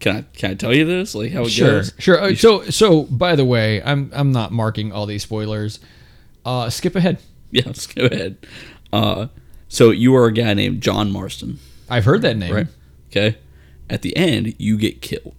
can 0.04 0.18
I 0.18 0.22
can 0.38 0.51
I 0.51 0.54
tell 0.56 0.74
you 0.74 0.86
this? 0.86 1.16
Like 1.16 1.32
how 1.32 1.43
it 1.43 1.49
Sure, 1.49 1.72
goes? 1.80 1.93
sure. 1.97 2.22
Uh, 2.22 2.36
So, 2.36 2.64
so 2.70 3.04
by 3.04 3.36
the 3.36 3.45
way, 3.45 3.82
I'm 3.82 4.12
I'm 4.14 4.32
not 4.32 4.51
marking 4.51 4.91
all 4.91 5.06
these 5.06 5.24
spoilers. 5.24 5.80
Uh, 6.45 6.70
skip 6.70 6.95
ahead. 6.95 7.18
Yeah, 7.51 7.64
let's 7.68 7.88
ahead. 7.95 8.38
Uh, 8.91 9.28
so 9.68 9.91
you 9.91 10.16
are 10.16 10.26
a 10.26 10.32
guy 10.34 10.54
named 10.56 10.82
John 10.82 11.12
Marston, 11.12 11.60
I've 11.88 12.04
heard 12.06 12.24
that 12.24 12.36
name. 12.36 12.51
right? 12.54 12.68
Okay. 13.12 13.38
At 13.91 14.01
the 14.01 14.18
end, 14.18 14.56
you 14.58 14.76
get 14.78 15.01
killed. 15.04 15.36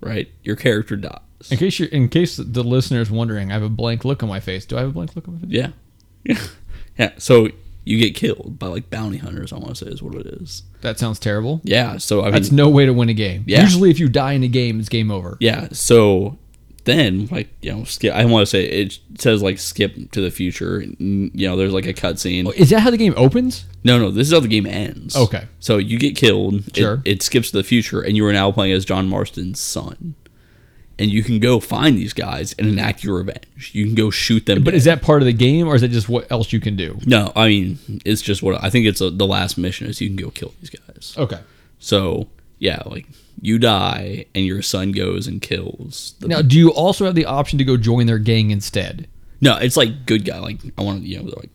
Right, 0.00 0.28
your 0.44 0.54
character 0.54 0.94
dies. 0.94 1.18
In 1.50 1.58
case 1.58 1.80
you're, 1.80 1.88
in 1.88 2.08
case 2.08 2.36
the 2.36 2.62
listener 2.62 3.00
is 3.00 3.10
wondering, 3.10 3.50
I 3.50 3.54
have 3.54 3.64
a 3.64 3.68
blank 3.68 4.04
look 4.04 4.22
on 4.22 4.28
my 4.28 4.38
face. 4.38 4.64
Do 4.66 4.76
I 4.76 4.80
have 4.80 4.90
a 4.90 4.92
blank 4.92 5.16
look 5.16 5.26
on 5.26 5.34
my 5.34 5.40
face? 5.40 5.50
Yeah, 5.50 5.70
yeah, 6.24 6.38
yeah. 6.98 7.10
So 7.18 7.48
you 7.88 7.98
get 7.98 8.14
killed 8.14 8.58
by 8.58 8.66
like 8.66 8.90
bounty 8.90 9.18
hunters. 9.18 9.52
I 9.52 9.56
want 9.56 9.76
to 9.76 9.84
say 9.84 9.90
is 9.90 10.02
what 10.02 10.14
it 10.14 10.26
is. 10.26 10.62
That 10.82 10.98
sounds 10.98 11.18
terrible. 11.18 11.60
Yeah. 11.64 11.96
So 11.98 12.20
I 12.20 12.24
mean, 12.24 12.32
That's 12.32 12.52
no 12.52 12.68
way 12.68 12.86
to 12.86 12.92
win 12.92 13.08
a 13.08 13.14
game. 13.14 13.44
Yeah. 13.46 13.62
Usually, 13.62 13.90
if 13.90 13.98
you 13.98 14.08
die 14.08 14.32
in 14.32 14.42
a 14.42 14.48
game, 14.48 14.78
it's 14.80 14.88
game 14.88 15.10
over. 15.10 15.36
yeah. 15.40 15.68
So 15.72 16.38
then, 16.84 17.26
like 17.30 17.48
you 17.60 17.70
know, 17.72 17.84
skip. 17.84 18.14
I 18.14 18.24
want 18.24 18.42
to 18.42 18.46
say 18.46 18.64
it 18.64 18.98
says 19.18 19.42
like 19.42 19.58
skip 19.58 20.10
to 20.12 20.20
the 20.20 20.30
future. 20.30 20.82
You 20.98 21.30
know, 21.34 21.56
there's 21.56 21.72
like 21.72 21.86
a 21.86 21.92
cutscene. 21.92 22.46
Oh, 22.46 22.52
is 22.56 22.70
that 22.70 22.80
how 22.80 22.90
the 22.90 22.96
game 22.96 23.14
opens? 23.16 23.66
No, 23.84 23.98
no, 23.98 24.10
this 24.10 24.26
is 24.28 24.32
how 24.32 24.40
the 24.40 24.48
game 24.48 24.66
ends. 24.66 25.14
Okay. 25.16 25.46
So 25.60 25.76
you 25.78 25.98
get 25.98 26.16
killed. 26.16 26.54
it- 26.68 26.76
Sure. 26.76 27.02
It, 27.04 27.22
skips 27.22 27.50
to 27.50 27.56
the 27.58 27.62
future, 27.64 28.00
and 28.00 28.16
you 28.16 28.24
are 28.26 28.32
now 28.32 28.50
playing 28.52 28.72
as 28.72 28.84
John 28.84 29.08
Marston's 29.08 29.60
son. 29.60 30.14
And 31.00 31.10
you 31.10 31.22
can 31.22 31.38
go 31.38 31.60
find 31.60 31.96
these 31.96 32.12
guys 32.12 32.54
and 32.58 32.66
enact 32.66 33.04
your 33.04 33.18
revenge. 33.18 33.70
You 33.72 33.84
can 33.86 33.94
go 33.94 34.10
shoot 34.10 34.46
them. 34.46 34.64
But 34.64 34.74
is 34.74 34.84
that 34.84 35.00
part 35.00 35.22
of 35.22 35.26
the 35.26 35.32
game, 35.32 35.68
or 35.68 35.76
is 35.76 35.82
that 35.82 35.88
just 35.92 36.08
what 36.08 36.30
else 36.32 36.52
you 36.52 36.58
can 36.60 36.74
do? 36.74 36.98
no? 37.06 37.32
I 37.36 37.46
mean, 37.48 37.78
it's 38.04 38.20
just 38.20 38.42
what 38.42 38.62
I 38.64 38.68
think. 38.70 38.86
It's 38.86 39.00
a, 39.00 39.08
the 39.10 39.26
last 39.26 39.56
mission 39.58 39.86
is 39.86 40.00
you 40.00 40.08
can 40.08 40.16
go 40.16 40.30
kill 40.30 40.54
these 40.60 40.70
guys. 40.70 41.14
Okay. 41.16 41.38
So 41.78 42.26
yeah, 42.58 42.82
like 42.86 43.06
you 43.40 43.58
die, 43.60 44.26
and 44.34 44.44
your 44.44 44.60
son 44.62 44.90
goes 44.90 45.28
and 45.28 45.40
kills. 45.40 46.14
The, 46.18 46.26
Now, 46.26 46.42
do 46.42 46.58
you 46.58 46.70
also 46.72 47.04
have 47.04 47.14
the 47.14 47.26
option 47.26 47.58
to 47.58 47.64
go 47.64 47.76
join 47.76 48.06
their 48.06 48.18
gang 48.18 48.50
instead? 48.50 49.06
no, 49.40 49.56
it's 49.56 49.76
like 49.76 50.04
good 50.04 50.24
guy. 50.24 50.40
Like 50.40 50.58
I 50.76 50.82
want 50.82 51.02
to, 51.02 51.08
you 51.08 51.22
know, 51.22 51.30
like 51.36 51.50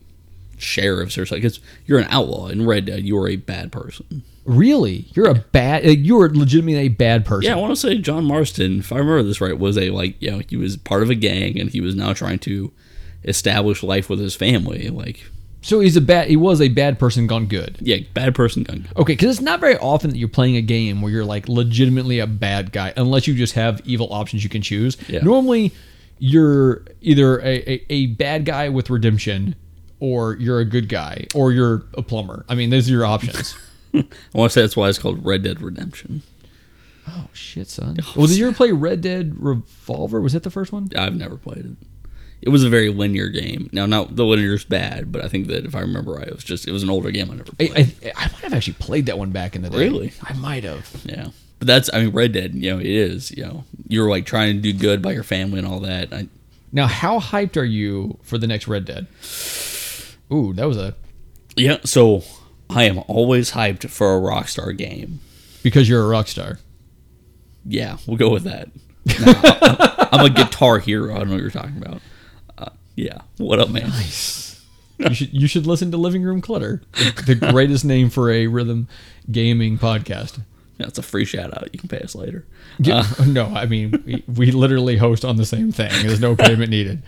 sheriffs 0.56 1.18
or 1.18 1.26
something. 1.26 1.42
Because 1.42 1.60
you're 1.84 1.98
an 1.98 2.06
outlaw 2.08 2.46
in 2.48 2.64
Red 2.66 2.86
Dead. 2.86 3.04
You 3.04 3.18
are 3.18 3.28
a 3.28 3.36
bad 3.36 3.70
person. 3.72 4.22
Really? 4.44 5.06
You're 5.14 5.28
a 5.28 5.34
bad. 5.34 5.84
like, 5.86 5.98
You 6.00 6.20
are 6.20 6.28
legitimately 6.28 6.86
a 6.86 6.88
bad 6.88 7.24
person. 7.24 7.48
Yeah, 7.50 7.56
I 7.56 7.60
want 7.60 7.72
to 7.72 7.76
say 7.76 7.96
John 7.98 8.24
Marston, 8.24 8.80
if 8.80 8.92
I 8.92 8.96
remember 8.98 9.22
this 9.22 9.40
right, 9.40 9.58
was 9.58 9.78
a 9.78 9.90
like 9.90 10.20
you 10.20 10.30
know 10.30 10.42
he 10.48 10.56
was 10.56 10.76
part 10.76 11.02
of 11.02 11.10
a 11.10 11.14
gang 11.14 11.58
and 11.58 11.70
he 11.70 11.80
was 11.80 11.94
now 11.94 12.12
trying 12.12 12.38
to 12.40 12.72
establish 13.24 13.82
life 13.82 14.10
with 14.10 14.18
his 14.18 14.34
family. 14.36 14.88
Like 14.90 15.24
So 15.62 15.80
he's 15.80 15.96
a 15.96 16.00
bad. 16.02 16.28
He 16.28 16.36
was 16.36 16.60
a 16.60 16.68
bad 16.68 16.98
person 16.98 17.26
gone 17.26 17.46
good. 17.46 17.78
yeah, 17.80 17.96
bad 18.12 18.34
person 18.34 18.64
gun. 18.64 18.86
Okay, 18.96 19.14
because 19.14 19.30
it's 19.36 19.40
not 19.44 19.60
very 19.60 19.78
often 19.78 20.10
that 20.10 20.18
you're 20.18 20.28
playing 20.28 20.56
a 20.56 20.62
game 20.62 21.00
where 21.00 21.10
you're 21.10 21.24
like 21.24 21.48
legitimately 21.48 22.18
a 22.18 22.26
bad 22.26 22.70
guy, 22.72 22.92
unless 22.98 23.26
you 23.26 23.34
just 23.34 23.54
have 23.54 23.80
evil 23.86 24.12
options 24.12 24.44
you 24.44 24.50
can 24.50 24.60
choose. 24.62 24.98
Yeah. 25.08 25.20
Normally, 25.20 25.72
you're 26.18 26.84
either 27.00 27.38
a, 27.40 27.72
a, 27.72 27.86
a 27.88 28.06
bad 28.08 28.44
guy 28.44 28.68
with 28.68 28.90
redemption, 28.90 29.56
or 30.00 30.34
you're 30.36 30.60
a 30.60 30.64
good 30.66 30.90
guy, 30.90 31.26
or 31.34 31.50
you're 31.52 31.84
a 31.94 32.02
plumber. 32.02 32.44
I 32.48 32.54
mean, 32.54 32.68
those 32.68 32.88
are 32.88 32.92
your 32.92 33.06
options. 33.06 33.56
I 33.94 34.04
want 34.38 34.50
to 34.50 34.54
say 34.54 34.60
that's 34.62 34.76
why 34.76 34.88
it's 34.88 34.98
called 34.98 35.24
Red 35.24 35.42
Dead 35.42 35.60
Redemption. 35.60 36.22
oh 37.08 37.28
shit, 37.32 37.68
son. 37.68 37.96
Oh, 38.02 38.12
well, 38.16 38.26
did 38.26 38.36
you 38.38 38.46
ever 38.48 38.56
play 38.56 38.72
Red 38.72 39.00
Dead 39.00 39.34
Revolver? 39.38 40.20
Was 40.20 40.32
that 40.32 40.42
the 40.42 40.50
first 40.50 40.72
one? 40.72 40.88
I've 40.96 41.14
never 41.16 41.36
played 41.36 41.64
it. 41.64 41.76
It 42.42 42.50
was 42.50 42.62
a 42.62 42.68
very 42.68 42.90
linear 42.90 43.28
game. 43.28 43.70
Now, 43.72 43.86
not 43.86 44.16
the 44.16 44.24
linear's 44.24 44.64
bad, 44.64 45.10
but 45.10 45.24
I 45.24 45.28
think 45.28 45.46
that 45.46 45.64
if 45.64 45.74
I 45.74 45.80
remember 45.80 46.12
right, 46.12 46.28
it 46.28 46.34
was 46.34 46.44
just 46.44 46.68
it 46.68 46.72
was 46.72 46.82
an 46.82 46.90
older 46.90 47.10
game 47.10 47.30
I 47.30 47.36
never 47.36 47.52
I, 47.58 47.66
played. 47.68 47.94
I, 48.04 48.12
I 48.16 48.22
might 48.26 48.42
have 48.42 48.52
actually 48.52 48.74
played 48.74 49.06
that 49.06 49.16
one 49.18 49.30
back 49.30 49.56
in 49.56 49.62
the 49.62 49.70
day. 49.70 49.78
Really? 49.78 50.12
I 50.22 50.34
might 50.34 50.64
have. 50.64 50.90
yeah, 51.04 51.28
but 51.58 51.66
that's 51.68 51.88
I 51.92 52.02
mean 52.02 52.10
Red 52.12 52.32
Dead. 52.32 52.54
You 52.54 52.72
know, 52.72 52.78
it 52.80 52.86
is. 52.86 53.30
You 53.30 53.44
know, 53.44 53.64
you're 53.88 54.10
like 54.10 54.26
trying 54.26 54.56
to 54.56 54.60
do 54.60 54.72
good 54.78 55.00
by 55.00 55.12
your 55.12 55.22
family 55.22 55.58
and 55.58 55.66
all 55.68 55.80
that. 55.80 56.12
I, 56.12 56.28
Now, 56.72 56.86
how 56.86 57.18
hyped 57.18 57.56
are 57.56 57.64
you 57.64 58.18
for 58.22 58.36
the 58.36 58.46
next 58.46 58.68
Red 58.68 58.84
Dead? 58.84 59.06
Ooh, 60.32 60.52
that 60.54 60.66
was 60.66 60.76
a 60.76 60.94
yeah, 61.56 61.78
so 61.84 62.24
I 62.74 62.84
am 62.84 62.98
always 63.08 63.52
hyped 63.52 63.88
for 63.88 64.16
a 64.16 64.20
Rockstar 64.20 64.76
game. 64.76 65.20
because 65.62 65.88
you're 65.88 66.02
a 66.02 66.08
rock 66.08 66.28
star. 66.28 66.58
Yeah, 67.64 67.96
we'll 68.06 68.16
go 68.18 68.30
with 68.30 68.44
that. 68.44 68.68
Nah, 69.20 70.08
I'm 70.12 70.26
a 70.26 70.30
guitar 70.30 70.78
hero. 70.78 71.14
I 71.14 71.18
don't 71.18 71.28
know 71.28 71.34
what 71.34 71.40
you're 71.42 71.50
talking 71.50 71.76
about. 71.76 72.00
Uh, 72.58 72.70
yeah, 72.96 73.18
what 73.38 73.58
up, 73.58 73.70
man? 73.70 73.90
you 74.98 75.14
should 75.14 75.32
you 75.32 75.46
should 75.46 75.66
listen 75.66 75.90
to 75.90 75.96
Living 75.96 76.22
Room 76.22 76.40
Clutter, 76.40 76.82
the, 76.92 77.34
the 77.34 77.50
greatest 77.52 77.84
name 77.84 78.10
for 78.10 78.30
a 78.30 78.46
rhythm 78.46 78.88
gaming 79.30 79.78
podcast. 79.78 80.40
That's 80.78 80.98
a 80.98 81.02
free 81.02 81.24
shout 81.24 81.56
out. 81.56 81.68
You 81.72 81.78
can 81.78 81.88
pay 81.88 82.00
us 82.00 82.14
later. 82.14 82.46
Yeah, 82.78 83.04
no, 83.26 83.46
I 83.46 83.66
mean 83.66 84.02
we, 84.06 84.24
we 84.26 84.50
literally 84.52 84.96
host 84.96 85.24
on 85.24 85.36
the 85.36 85.46
same 85.46 85.70
thing. 85.72 85.90
There's 86.06 86.20
no 86.20 86.34
payment 86.36 86.70
needed. 86.70 87.02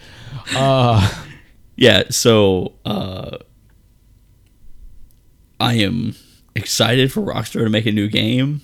Uh, 0.54 1.22
Yeah, 1.78 2.04
so 2.08 2.72
uh, 2.86 3.36
I 5.60 5.74
am 5.74 6.14
excited 6.54 7.12
for 7.12 7.20
Rockstar 7.22 7.64
to 7.64 7.70
make 7.70 7.86
a 7.86 7.92
new 7.92 8.08
game. 8.08 8.60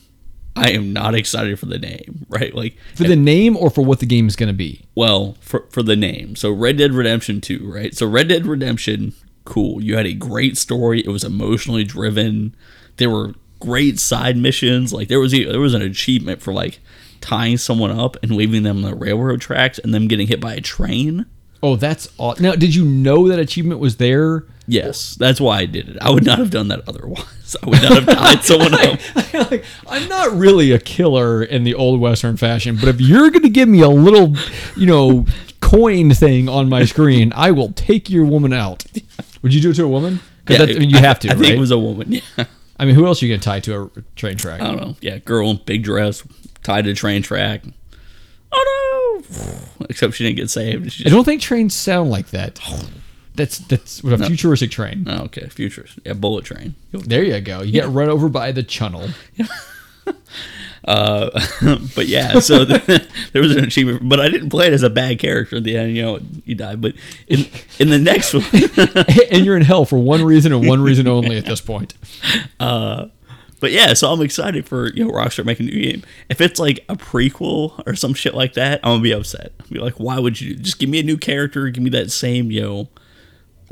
I 0.55 0.70
am 0.72 0.93
not 0.93 1.14
excited 1.14 1.59
for 1.59 1.66
the 1.66 1.78
name, 1.78 2.26
right? 2.28 2.55
Like, 2.55 2.76
for 2.95 3.05
the 3.05 3.16
name 3.16 3.57
or 3.57 3.70
for 3.70 3.82
what 3.82 4.01
the 4.01 4.07
game 4.07 4.28
is 4.28 4.36
going 4.36 4.49
to 4.49 4.53
be. 4.53 4.84
well, 4.95 5.36
for 5.40 5.66
for 5.70 5.82
the 5.82 5.97
name. 5.97 6.36
So 6.36 6.51
Red 6.53 6.76
Dead 6.76 6.93
Redemption 6.93 7.40
2, 7.40 7.72
right? 7.72 7.95
So 7.95 8.07
Red 8.07 8.28
Dead 8.28 8.47
Redemption, 8.47 9.14
cool. 9.45 9.82
You 9.82 9.97
had 9.97 10.07
a 10.07 10.12
great 10.12 10.59
story. 10.59 11.01
It 11.01 11.09
was 11.09 11.24
emotionally 11.24 11.84
driven. 11.84 12.55
There 12.99 13.09
were 13.11 13.34
great 13.61 13.99
side 13.99 14.36
missions. 14.36 14.93
Like 14.93 15.09
there 15.09 15.20
was 15.20 15.32
a, 15.32 15.45
there 15.45 15.61
was 15.61 15.72
an 15.74 15.82
achievement 15.82 16.43
for 16.43 16.53
like 16.53 16.80
tying 17.22 17.57
someone 17.57 17.90
up 17.90 18.16
and 18.22 18.32
leaving 18.32 18.62
them 18.64 18.78
on 18.84 18.90
the 18.90 18.95
railroad 18.97 19.40
tracks 19.40 19.78
and 19.78 19.95
them 19.95 20.07
getting 20.09 20.26
hit 20.26 20.40
by 20.40 20.53
a 20.55 20.61
train. 20.61 21.24
Oh, 21.62 21.76
that's 21.76 22.09
aw- 22.18 22.34
now. 22.40 22.55
Did 22.57 22.74
you 22.74 22.84
know 22.84 23.28
that 23.28 23.38
achievement 23.38 23.80
was 23.80 23.97
there? 23.97 24.45
Yes, 24.73 25.16
that's 25.16 25.39
why 25.39 25.59
I 25.59 25.66
did 25.66 25.91
it. 25.91 25.99
I 26.01 26.11
would 26.11 26.25
not 26.25 26.39
have 26.39 26.49
done 26.49 26.68
that 26.68 26.89
otherwise. 26.89 27.55
I 27.62 27.66
would 27.68 27.83
not 27.83 27.93
have 27.93 28.07
tied 28.07 28.43
someone 28.43 28.73
up. 28.73 28.99
like, 29.51 29.64
I'm 29.87 30.09
not 30.09 30.33
really 30.33 30.73
a 30.73 30.79
killer 30.79 31.43
in 31.45 31.64
the 31.64 31.75
old 31.75 32.01
Western 32.01 32.39
fashion, 32.39 32.77
but 32.77 32.89
if 32.89 32.99
you're 32.99 33.31
going 33.31 33.43
to 33.43 33.51
give 33.51 33.68
me 33.68 33.83
a 33.83 33.89
little, 33.91 34.35
you 34.75 34.87
know, 34.87 35.27
coin 35.61 36.12
thing 36.14 36.49
on 36.49 36.70
my 36.70 36.87
screen, 36.87 37.35
I 37.37 37.51
will 37.51 37.73
take 37.75 38.09
your 38.09 38.25
woman 38.25 38.55
out. 38.55 38.87
Would 39.43 39.53
you 39.53 39.61
do 39.61 39.70
it 39.73 39.75
to 39.75 39.85
a 39.85 39.89
woman? 39.89 40.20
Because 40.47 40.75
I 40.75 40.79
mean, 40.79 40.89
you 40.89 40.97
I- 40.97 41.01
have 41.03 41.18
to, 41.20 41.29
I 41.29 41.33
right? 41.33 41.41
think 41.41 41.57
it 41.57 41.61
was 41.61 41.70
a 41.70 41.79
woman. 41.79 42.11
Yeah, 42.12 42.45
I 42.79 42.87
mean, 42.87 42.95
who 42.95 43.05
else 43.07 43.23
are 43.23 43.27
you 43.27 43.33
going 43.33 43.41
to 43.41 43.45
tie 43.45 43.61
to 43.61 43.91
a 43.95 44.01
train 44.16 44.39
track? 44.39 44.62
I 44.62 44.68
don't 44.68 44.77
know. 44.81 44.97
Yeah, 45.03 45.18
girl 45.18 45.51
in 45.51 45.61
big 45.66 45.83
dress 45.85 46.23
tied 46.62 46.85
to 46.87 46.93
a 46.93 46.95
train 46.95 47.20
track. 47.23 47.62
Oh 48.51 49.23
no! 49.29 49.57
Except 49.91 50.14
she 50.14 50.25
didn't 50.25 50.37
get 50.39 50.49
saved. 50.49 51.03
I 51.07 51.11
don't 51.11 51.25
think 51.25 51.43
trains 51.43 51.75
sound 51.75 52.09
like 52.11 52.31
that. 52.31 52.59
That's 53.35 53.59
that's 53.59 54.03
what 54.03 54.12
a 54.12 54.18
futuristic 54.26 54.70
train. 54.70 55.07
oh, 55.09 55.24
okay, 55.24 55.49
future. 55.49 55.87
Yeah, 56.05 56.12
bullet 56.12 56.45
train. 56.45 56.74
There 56.93 57.22
you 57.22 57.41
go. 57.41 57.62
You 57.62 57.72
get 57.72 57.89
run 57.89 58.09
over 58.09 58.28
by 58.28 58.53
the 58.53 58.62
channel. 58.62 59.09
Uh, 60.85 61.30
but 61.95 62.09
yeah, 62.09 62.41
so 62.41 62.64
the, 62.64 63.07
there 63.33 63.41
was 63.41 63.55
an 63.55 63.62
achievement, 63.62 64.09
but 64.09 64.18
I 64.18 64.28
didn't 64.28 64.51
play 64.51 64.66
it 64.66 64.72
as 64.72 64.83
a 64.83 64.91
bad 64.91 65.20
character 65.20 65.59
at 65.59 65.62
the 65.62 65.76
end. 65.76 65.97
You 65.97 66.03
know, 66.03 66.18
you 66.45 66.57
died. 66.57 66.80
But 66.80 66.95
in 67.28 67.47
in 67.78 67.91
the 67.91 68.01
next 68.01 68.35
one, 68.35 68.43
and 69.30 69.47
you're 69.47 69.57
in 69.57 69.62
hell 69.62 69.85
for 69.85 69.97
one 70.01 70.24
reason 70.24 70.53
and 70.53 70.66
one 70.66 70.83
reason 70.83 71.07
only 71.07 71.37
at 71.37 71.45
this 71.45 71.61
point. 71.61 71.95
But 72.59 73.70
yeah, 73.70 73.95
so 73.95 74.11
I'm 74.12 74.20
excited 74.22 74.66
for 74.66 74.93
you 74.93 75.05
know 75.05 75.12
Rockstar 75.12 75.45
making 75.45 75.68
a 75.68 75.70
new 75.70 75.80
game. 75.80 76.03
If 76.28 76.41
it's 76.41 76.59
like 76.59 76.85
a 76.89 76.97
prequel 76.97 77.80
or 77.87 77.95
some 77.95 78.12
shit 78.12 78.35
like 78.35 78.55
that, 78.55 78.80
I'm 78.83 78.95
gonna 78.95 79.03
be 79.05 79.12
upset. 79.12 79.53
I'll 79.61 79.68
be 79.68 79.78
like, 79.78 80.01
why 80.01 80.18
would 80.18 80.41
you 80.41 80.57
just 80.57 80.80
give 80.80 80.91
me 80.91 80.99
a 80.99 81.05
new 81.05 81.16
character? 81.16 81.68
Give 81.70 81.85
me 81.85 81.91
that 81.91 82.11
same 82.11 82.51
you 82.51 82.61
know. 82.61 82.89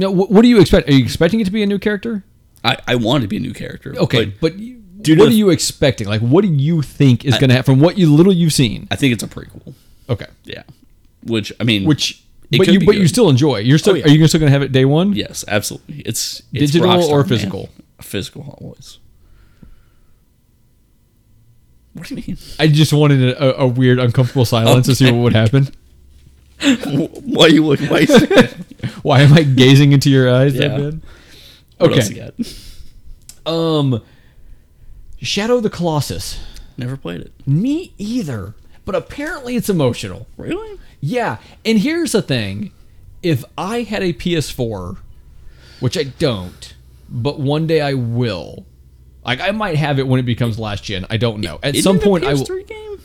Now, 0.00 0.10
what, 0.10 0.30
what 0.30 0.42
do 0.42 0.48
you 0.48 0.58
expect? 0.60 0.88
Are 0.88 0.92
you 0.92 1.04
expecting 1.04 1.40
it 1.40 1.44
to 1.44 1.50
be 1.50 1.62
a 1.62 1.66
new 1.66 1.78
character? 1.78 2.24
I 2.64 2.76
I 2.88 2.94
want 2.96 3.22
it 3.22 3.26
to 3.26 3.28
be 3.28 3.36
a 3.36 3.40
new 3.40 3.52
character. 3.52 3.94
Okay, 3.96 4.24
but 4.26 4.40
but, 4.40 4.58
you- 4.58 4.78
what 5.16 5.28
are 5.28 5.32
you 5.32 5.48
expecting? 5.50 6.06
Like, 6.08 6.20
what 6.20 6.42
do 6.42 6.48
you 6.48 6.82
think 6.82 7.24
is 7.24 7.38
going 7.38 7.48
to 7.48 7.54
happen 7.54 7.74
from 7.74 7.80
what 7.80 7.96
you 7.96 8.12
little 8.14 8.32
you've 8.32 8.52
seen? 8.52 8.86
I 8.90 8.96
think 8.96 9.12
it's 9.14 9.22
a 9.22 9.28
prequel. 9.28 9.74
Okay, 10.10 10.26
Yeah, 10.44 10.62
which 11.24 11.52
I 11.60 11.64
mean, 11.64 11.84
which 11.84 12.22
but 12.50 12.66
you 12.68 12.80
but 12.84 12.96
you 12.96 13.06
still 13.08 13.28
enjoy. 13.30 13.58
You're 13.58 13.78
still 13.78 13.92
Oh, 13.94 13.96
yeah. 13.96 14.04
are 14.06 14.08
you 14.10 14.26
still 14.26 14.40
going 14.40 14.48
to 14.48 14.52
have 14.52 14.62
it 14.62 14.72
day 14.72 14.84
one? 14.84 15.12
yes, 15.14 15.44
absolutely. 15.48 16.00
It's, 16.04 16.42
it's 16.52 16.72
Digital 16.72 16.88
Rockstar, 16.88 17.08
or 17.10 17.18
man. 17.20 17.28
physical? 17.28 17.68
Physical 18.02 18.58
always. 18.60 18.98
What 21.94 22.06
do 22.06 22.14
you 22.16 22.22
mean? 22.26 22.38
I 22.58 22.66
just 22.68 22.92
wanted 22.92 23.22
a, 23.36 23.60
a 23.60 23.66
weird, 23.66 23.98
uncomfortable 23.98 24.44
silence 24.44 24.86
to 24.86 24.94
see 24.94 25.10
what 25.10 25.22
would 25.22 25.32
happen. 25.34 25.68
Why 27.24 27.46
you 27.46 27.64
look? 27.66 27.80
Why? 27.80 28.04
Why 29.02 29.20
am 29.22 29.32
I 29.32 29.42
gazing 29.42 29.92
into 29.92 30.10
your 30.10 30.32
eyes 30.32 30.54
that 30.54 30.70
Yeah. 30.70 30.78
bad? 30.90 31.00
Okay. 31.80 31.94
else 32.00 32.10
you 32.10 32.16
got? 32.16 32.34
Um, 33.46 34.02
Shadow 35.20 35.56
of 35.56 35.62
the 35.62 35.70
Colossus. 35.70 36.38
Never 36.76 36.96
played 36.96 37.22
it. 37.22 37.32
Me 37.46 37.92
either. 37.98 38.54
But 38.84 38.94
apparently 38.94 39.56
it's 39.56 39.68
emotional. 39.70 40.26
Really? 40.36 40.78
Yeah, 41.00 41.38
and 41.64 41.78
here's 41.78 42.12
the 42.12 42.20
thing: 42.22 42.70
if 43.22 43.44
I 43.56 43.82
had 43.82 44.02
a 44.02 44.12
PS4, 44.12 44.98
which 45.80 45.96
I 45.96 46.04
don't, 46.04 46.74
but 47.08 47.40
one 47.40 47.66
day 47.66 47.80
I 47.80 47.94
will. 47.94 48.66
Like 49.24 49.40
I 49.40 49.50
might 49.52 49.76
have 49.76 49.98
it 49.98 50.06
when 50.06 50.20
it 50.20 50.24
becomes 50.24 50.58
last 50.58 50.84
gen. 50.84 51.06
I 51.08 51.16
don't 51.16 51.40
know. 51.40 51.58
At 51.62 51.74
Isn't 51.74 51.82
some 51.82 51.98
point, 52.00 52.24
I 52.24 52.34
will. 52.34 52.44
Game. 52.44 53.00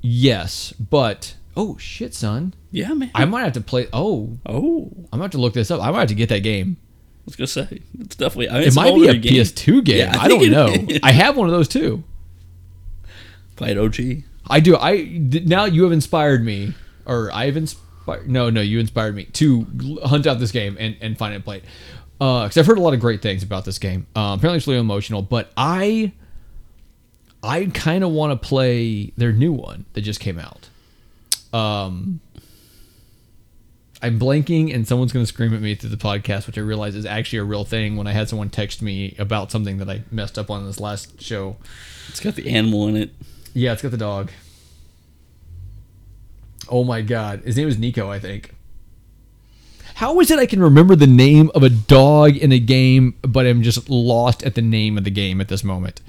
Yes, 0.00 0.72
but 0.72 1.34
oh 1.56 1.76
shit, 1.78 2.14
son! 2.14 2.54
Yeah, 2.76 2.92
man. 2.92 3.10
I 3.14 3.24
might 3.24 3.42
have 3.44 3.54
to 3.54 3.62
play. 3.62 3.88
Oh, 3.92 4.36
oh, 4.44 4.92
I 5.10 5.16
might 5.16 5.24
have 5.24 5.30
to 5.32 5.38
look 5.38 5.54
this 5.54 5.70
up. 5.70 5.80
I 5.80 5.90
might 5.90 6.00
have 6.00 6.08
to 6.08 6.14
get 6.14 6.28
that 6.28 6.40
game. 6.42 6.76
I 6.78 7.22
was 7.24 7.36
gonna 7.36 7.46
say 7.46 7.80
it's 7.98 8.16
definitely. 8.16 8.50
I 8.50 8.52
mean, 8.52 8.62
It 8.64 8.66
it's 8.66 8.76
might 8.76 8.94
be 8.94 9.08
a 9.08 9.14
game. 9.14 9.32
PS2 9.32 9.82
game. 9.82 9.98
Yeah, 9.98 10.14
I, 10.20 10.28
think 10.28 10.42
don't 10.42 10.50
know. 10.50 10.66
is. 10.94 11.00
I 11.02 11.12
have 11.12 11.38
one 11.38 11.48
of 11.48 11.52
those 11.52 11.68
too. 11.68 12.04
Played 13.56 13.78
OG. 13.78 14.24
I 14.50 14.60
do. 14.60 14.76
I 14.76 15.04
now 15.44 15.64
you 15.64 15.84
have 15.84 15.92
inspired 15.92 16.44
me, 16.44 16.74
or 17.06 17.32
I 17.32 17.46
have 17.46 17.56
inspired. 17.56 18.28
No, 18.28 18.50
no, 18.50 18.60
you 18.60 18.78
inspired 18.78 19.14
me 19.16 19.24
to 19.24 19.66
hunt 20.04 20.26
out 20.26 20.38
this 20.38 20.52
game 20.52 20.76
and 20.78 20.96
and 21.00 21.16
find 21.16 21.32
it 21.32 21.36
and 21.36 21.44
play 21.44 21.56
it. 21.58 21.64
Because 22.18 22.58
I've 22.58 22.66
heard 22.66 22.78
a 22.78 22.82
lot 22.82 22.92
of 22.94 23.00
great 23.00 23.22
things 23.22 23.42
about 23.42 23.64
this 23.64 23.78
game. 23.78 24.06
Um, 24.14 24.38
apparently, 24.38 24.58
it's 24.58 24.66
really 24.66 24.80
emotional, 24.80 25.22
but 25.22 25.50
I, 25.56 26.12
I 27.42 27.66
kind 27.74 28.04
of 28.04 28.10
want 28.10 28.38
to 28.40 28.48
play 28.48 29.12
their 29.16 29.32
new 29.32 29.52
one 29.52 29.86
that 29.94 30.02
just 30.02 30.20
came 30.20 30.38
out. 30.38 30.68
Um, 31.52 32.20
I'm 34.06 34.20
blanking, 34.20 34.72
and 34.72 34.86
someone's 34.86 35.12
going 35.12 35.24
to 35.24 35.28
scream 35.28 35.52
at 35.52 35.60
me 35.60 35.74
through 35.74 35.90
the 35.90 35.96
podcast, 35.96 36.46
which 36.46 36.56
I 36.56 36.60
realize 36.60 36.94
is 36.94 37.04
actually 37.04 37.40
a 37.40 37.44
real 37.44 37.64
thing. 37.64 37.96
When 37.96 38.06
I 38.06 38.12
had 38.12 38.28
someone 38.28 38.50
text 38.50 38.80
me 38.80 39.16
about 39.18 39.50
something 39.50 39.78
that 39.78 39.90
I 39.90 40.02
messed 40.12 40.38
up 40.38 40.48
on 40.48 40.64
this 40.64 40.78
last 40.78 41.20
show. 41.20 41.56
It's 42.08 42.20
got 42.20 42.36
the 42.36 42.48
animal 42.48 42.86
in 42.86 42.96
it. 42.96 43.10
Yeah, 43.52 43.72
it's 43.72 43.82
got 43.82 43.90
the 43.90 43.96
dog. 43.96 44.30
Oh 46.68 46.84
my 46.84 47.00
god. 47.00 47.40
His 47.40 47.56
name 47.56 47.66
is 47.66 47.78
Nico, 47.78 48.08
I 48.08 48.20
think. 48.20 48.54
How 49.96 50.20
is 50.20 50.30
it 50.30 50.38
I 50.38 50.46
can 50.46 50.62
remember 50.62 50.94
the 50.94 51.08
name 51.08 51.50
of 51.52 51.64
a 51.64 51.68
dog 51.68 52.36
in 52.36 52.52
a 52.52 52.60
game, 52.60 53.14
but 53.22 53.44
I'm 53.44 53.62
just 53.62 53.90
lost 53.90 54.44
at 54.44 54.54
the 54.54 54.62
name 54.62 54.96
of 54.98 55.02
the 55.02 55.10
game 55.10 55.40
at 55.40 55.48
this 55.48 55.64
moment? 55.64 56.00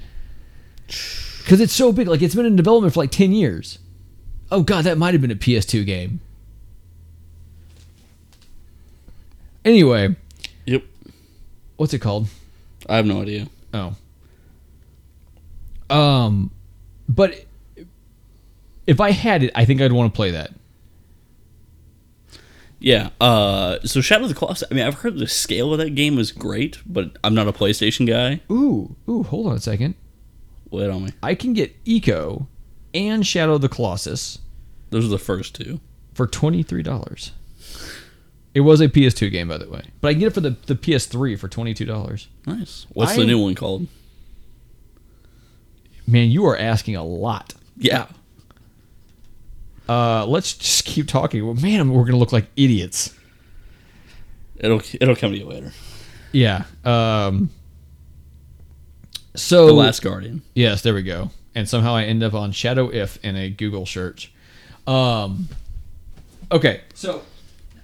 Because 0.86 1.60
it's 1.60 1.72
so 1.72 1.90
big. 1.90 2.06
Like, 2.06 2.22
it's 2.22 2.36
been 2.36 2.46
in 2.46 2.54
development 2.54 2.94
for 2.94 3.00
like 3.00 3.10
10 3.10 3.32
years. 3.32 3.80
Oh 4.52 4.62
god, 4.62 4.84
that 4.84 4.98
might 4.98 5.14
have 5.14 5.20
been 5.20 5.32
a 5.32 5.36
PS2 5.36 5.84
game. 5.84 6.20
Anyway, 9.68 10.16
Yep. 10.64 10.82
what's 11.76 11.92
it 11.92 11.98
called? 11.98 12.28
I 12.88 12.96
have 12.96 13.04
no 13.04 13.20
idea. 13.20 13.48
Oh. 13.74 13.94
Um, 15.94 16.50
but 17.06 17.44
if 18.86 18.98
I 19.00 19.10
had 19.10 19.42
it, 19.42 19.50
I 19.54 19.66
think 19.66 19.82
I'd 19.82 19.92
want 19.92 20.10
to 20.12 20.16
play 20.16 20.30
that. 20.30 20.52
Yeah. 22.78 23.10
Uh. 23.20 23.78
So 23.84 24.00
Shadow 24.00 24.22
of 24.22 24.28
the 24.30 24.34
Colossus. 24.34 24.66
I 24.70 24.74
mean, 24.74 24.86
I've 24.86 24.94
heard 24.94 25.18
the 25.18 25.26
scale 25.26 25.72
of 25.72 25.78
that 25.80 25.94
game 25.94 26.16
was 26.16 26.32
great, 26.32 26.78
but 26.86 27.16
I'm 27.22 27.34
not 27.34 27.46
a 27.48 27.52
PlayStation 27.52 28.06
guy. 28.06 28.40
Ooh, 28.50 28.96
ooh, 29.08 29.22
hold 29.24 29.48
on 29.48 29.56
a 29.56 29.60
second. 29.60 29.96
Wait 30.70 30.88
on 30.88 31.04
me. 31.04 31.10
I 31.22 31.34
can 31.34 31.52
get 31.52 31.82
Ico 31.84 32.46
and 32.94 33.26
Shadow 33.26 33.54
of 33.54 33.60
the 33.62 33.68
Colossus 33.68 34.38
Those 34.90 35.04
are 35.04 35.08
the 35.08 35.18
first 35.18 35.54
two. 35.54 35.80
for 36.14 36.26
twenty 36.26 36.62
three 36.62 36.82
dollars, 36.82 37.32
It 38.58 38.62
was 38.62 38.80
a 38.80 38.88
PS2 38.88 39.30
game, 39.30 39.46
by 39.46 39.56
the 39.58 39.70
way, 39.70 39.84
but 40.00 40.08
I 40.08 40.12
can 40.14 40.18
get 40.18 40.26
it 40.26 40.34
for 40.34 40.40
the, 40.40 40.56
the 40.66 40.74
PS3 40.74 41.38
for 41.38 41.46
twenty 41.46 41.74
two 41.74 41.84
dollars. 41.84 42.26
Nice. 42.44 42.88
What's 42.92 43.12
I- 43.12 43.18
the 43.18 43.24
new 43.24 43.38
one 43.40 43.54
called? 43.54 43.86
Man, 46.08 46.28
you 46.32 46.44
are 46.46 46.58
asking 46.58 46.96
a 46.96 47.04
lot. 47.04 47.54
Yeah. 47.76 48.06
Uh, 49.88 50.26
let's 50.26 50.54
just 50.54 50.84
keep 50.86 51.06
talking. 51.06 51.46
Well, 51.46 51.54
man, 51.54 51.92
we're 51.92 52.02
gonna 52.04 52.16
look 52.16 52.32
like 52.32 52.46
idiots. 52.56 53.14
It'll 54.56 54.82
it'll 55.00 55.14
come 55.14 55.30
to 55.30 55.38
you 55.38 55.46
later. 55.46 55.70
Yeah. 56.32 56.64
Um. 56.84 57.50
So 59.36 59.68
The 59.68 59.72
Last 59.72 60.02
Guardian. 60.02 60.42
Yes, 60.56 60.82
there 60.82 60.94
we 60.94 61.04
go. 61.04 61.30
And 61.54 61.68
somehow 61.68 61.94
I 61.94 62.02
end 62.06 62.24
up 62.24 62.34
on 62.34 62.50
Shadow 62.50 62.88
If 62.88 63.24
in 63.24 63.36
a 63.36 63.50
Google 63.50 63.86
search. 63.86 64.32
Um, 64.84 65.48
okay, 66.50 66.80
so 66.94 67.22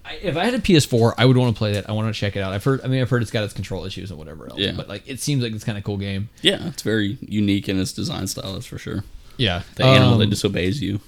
I, 0.05 0.15
if 0.23 0.37
I 0.37 0.45
had 0.45 0.55
a 0.55 0.59
PS4, 0.59 1.15
I 1.17 1.25
would 1.25 1.37
want 1.37 1.55
to 1.55 1.59
play 1.59 1.73
that. 1.73 1.89
I 1.89 1.93
want 1.93 2.15
to 2.15 2.19
check 2.19 2.37
it 2.37 2.41
out. 2.41 2.53
I've 2.53 2.63
heard. 2.63 2.83
I 2.85 2.89
mean, 2.89 3.01
I've 3.01 3.09
heard 3.09 3.23
it's 3.23 3.31
got 3.31 3.43
its 3.45 3.55
control 3.55 3.85
issues 3.87 4.11
and 4.11 4.19
whatever 4.19 4.49
else. 4.51 4.59
Yeah. 4.59 4.73
But 4.77 4.89
like, 4.89 5.09
it 5.09 5.19
seems 5.21 5.43
like 5.43 5.53
it's 5.55 5.65
kind 5.65 5.79
of 5.79 5.85
cool 5.85 5.97
game. 5.97 6.29
Yeah, 6.43 6.67
it's 6.69 6.83
very 6.83 7.17
unique 7.23 7.69
in 7.69 7.81
its 7.81 7.93
design 7.93 8.27
style. 8.27 8.53
That's 8.53 8.67
for 8.67 8.77
sure. 8.79 9.03
Yeah. 9.39 9.63
The 9.77 9.85
animal 9.85 10.13
Um, 10.15 10.19
that 10.21 10.31
disobeys 10.31 10.81
you 10.83 11.01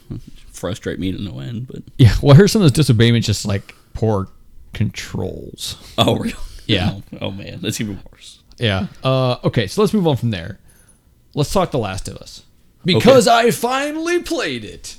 frustrate 0.51 0.99
me 0.99 1.13
to 1.13 1.21
no 1.21 1.39
end. 1.41 1.67
But 1.67 1.83
yeah. 1.99 2.15
Well, 2.23 2.35
I 2.35 2.37
heard 2.39 2.49
some 2.49 2.63
of 2.63 2.73
those 2.75 2.87
disobeyment 2.87 3.23
just 3.25 3.45
like 3.47 3.75
poor 3.95 4.29
controls. 4.73 5.77
oh, 5.99 6.17
really? 6.17 6.35
Yeah. 6.67 6.95
Oh, 6.95 7.03
oh, 7.27 7.31
man, 7.31 7.61
that's 7.61 7.81
even 7.81 8.01
worse. 8.13 8.41
Yeah. 8.59 8.89
Uh, 9.05 9.37
okay, 9.45 9.69
so 9.69 9.81
let's 9.83 9.95
move 9.95 10.05
on 10.09 10.17
from 10.17 10.33
there. 10.33 10.59
Let's 11.33 11.53
talk 11.53 11.71
The 11.71 11.79
Last 11.79 12.09
of 12.09 12.17
Us 12.17 12.43
because 12.85 13.29
I 13.29 13.53
finally 13.53 14.21
played 14.21 14.65
it. 14.65 14.97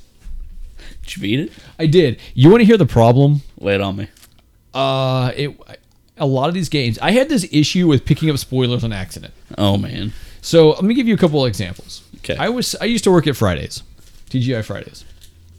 Did 1.08 1.18
you 1.18 1.22
beat 1.22 1.40
it? 1.40 1.52
I 1.80 1.86
did. 1.88 2.20
You 2.34 2.50
want 2.50 2.62
to 2.62 2.66
hear 2.66 2.78
the 2.78 2.86
problem? 2.86 3.42
Lay 3.60 3.76
it 3.76 3.82
on 3.82 3.96
me. 3.96 4.10
Uh, 4.74 5.32
it 5.36 5.58
a 6.18 6.26
lot 6.26 6.50
of 6.50 6.54
these 6.54 6.70
games. 6.70 7.00
I 7.00 7.12
had 7.12 7.30
this 7.30 7.48
issue 7.52 7.88
with 7.88 8.06
picking 8.06 8.30
up 8.30 8.38
spoilers 8.38 8.84
on 8.84 8.92
accident. 8.92 9.34
Oh 9.58 9.78
man. 9.78 10.14
So 10.42 10.72
let 10.72 10.84
me 10.84 10.94
give 10.94 11.08
you 11.08 11.14
a 11.14 11.18
couple 11.18 11.44
of 11.44 11.48
examples. 11.48 12.04
Okay. 12.18 12.36
I 12.38 12.50
was 12.50 12.76
I 12.76 12.86
used 12.86 13.04
to 13.06 13.12
work 13.12 13.26
at 13.28 13.36
Fridays, 13.36 13.84
TGI 14.30 14.64
Fridays. 14.66 15.06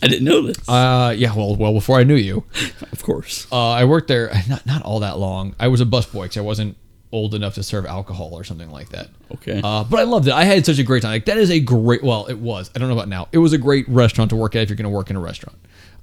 I 0.02 0.06
didn't 0.06 0.24
know 0.24 0.42
this. 0.42 0.68
Uh, 0.68 1.12
yeah. 1.16 1.34
Well, 1.34 1.56
well, 1.56 1.72
before 1.72 1.98
I 1.98 2.04
knew 2.04 2.14
you, 2.14 2.44
of 2.92 3.02
course. 3.02 3.46
uh, 3.50 3.70
I 3.70 3.84
worked 3.84 4.08
there 4.08 4.30
not 4.48 4.66
not 4.66 4.82
all 4.82 5.00
that 5.00 5.18
long. 5.18 5.54
I 5.58 5.68
was 5.68 5.80
a 5.80 5.86
busboy 5.86 6.24
because 6.24 6.36
I 6.36 6.42
wasn't 6.42 6.76
old 7.10 7.34
enough 7.34 7.54
to 7.54 7.62
serve 7.62 7.86
alcohol 7.86 8.30
or 8.34 8.44
something 8.44 8.70
like 8.70 8.90
that. 8.90 9.08
Okay. 9.34 9.60
Uh, 9.64 9.84
but 9.84 10.00
I 10.00 10.02
loved 10.02 10.28
it. 10.28 10.32
I 10.34 10.44
had 10.44 10.66
such 10.66 10.78
a 10.78 10.82
great 10.82 11.02
time. 11.02 11.12
Like 11.12 11.24
that 11.26 11.38
is 11.38 11.50
a 11.50 11.60
great. 11.60 12.02
Well, 12.02 12.26
it 12.26 12.38
was. 12.38 12.70
I 12.74 12.78
don't 12.78 12.88
know 12.88 12.94
about 12.94 13.08
now. 13.08 13.28
It 13.32 13.38
was 13.38 13.52
a 13.52 13.58
great 13.58 13.88
restaurant 13.88 14.30
to 14.30 14.36
work 14.36 14.54
at 14.54 14.62
if 14.62 14.68
you're 14.68 14.76
going 14.76 14.84
to 14.84 14.90
work 14.90 15.10
in 15.10 15.16
a 15.16 15.20
restaurant. 15.20 15.58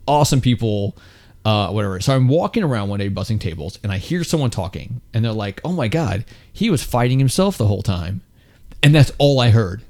Awesome 0.07 0.41
people, 0.41 0.97
uh, 1.43 1.69
whatever. 1.69 1.99
So 1.99 2.15
I'm 2.15 2.27
walking 2.27 2.63
around 2.63 2.89
one 2.89 2.99
day 2.99 3.09
bussing 3.09 3.39
tables, 3.39 3.79
and 3.83 3.91
I 3.91 3.97
hear 3.97 4.23
someone 4.23 4.49
talking, 4.49 5.01
and 5.13 5.23
they're 5.23 5.31
like, 5.31 5.61
"Oh 5.63 5.71
my 5.73 5.87
god, 5.87 6.25
he 6.51 6.69
was 6.69 6.83
fighting 6.83 7.19
himself 7.19 7.57
the 7.57 7.67
whole 7.67 7.83
time," 7.83 8.21
and 8.81 8.93
that's 8.93 9.11
all 9.17 9.39
I 9.39 9.49
heard. 9.49 9.81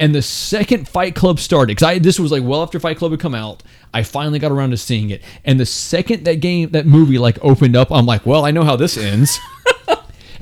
And 0.00 0.14
the 0.14 0.22
second 0.22 0.88
Fight 0.88 1.14
Club 1.14 1.38
started, 1.38 1.76
because 1.76 1.88
I 1.88 1.98
this 1.98 2.18
was 2.18 2.32
like 2.32 2.42
well 2.42 2.62
after 2.62 2.80
Fight 2.80 2.98
Club 2.98 3.12
had 3.12 3.20
come 3.20 3.34
out, 3.34 3.62
I 3.92 4.02
finally 4.02 4.38
got 4.38 4.50
around 4.50 4.70
to 4.70 4.76
seeing 4.76 5.10
it. 5.10 5.22
And 5.44 5.60
the 5.60 5.66
second 5.66 6.24
that 6.24 6.40
game, 6.40 6.70
that 6.70 6.86
movie 6.86 7.18
like 7.18 7.38
opened 7.42 7.76
up, 7.76 7.92
I'm 7.92 8.06
like, 8.06 8.26
well, 8.26 8.44
I 8.44 8.50
know 8.50 8.64
how 8.64 8.76
this 8.76 8.96
ends. 8.96 9.38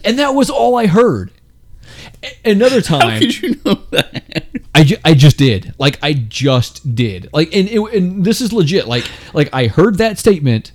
and 0.04 0.18
that 0.18 0.30
was 0.34 0.50
all 0.50 0.76
I 0.76 0.86
heard. 0.86 1.30
Another 2.44 2.80
How 2.86 2.98
time, 3.00 3.20
could 3.20 3.42
you 3.42 3.56
know 3.64 3.74
that? 3.90 4.46
I, 4.74 4.84
ju- 4.84 4.96
I 5.04 5.14
just 5.14 5.36
did. 5.36 5.74
Like 5.78 5.98
I 6.02 6.12
just 6.12 6.94
did. 6.94 7.28
Like 7.32 7.54
and 7.54 7.68
it, 7.68 7.80
and 7.94 8.24
this 8.24 8.40
is 8.40 8.52
legit. 8.52 8.86
Like 8.86 9.04
like 9.34 9.48
I 9.52 9.66
heard 9.66 9.98
that 9.98 10.18
statement, 10.18 10.72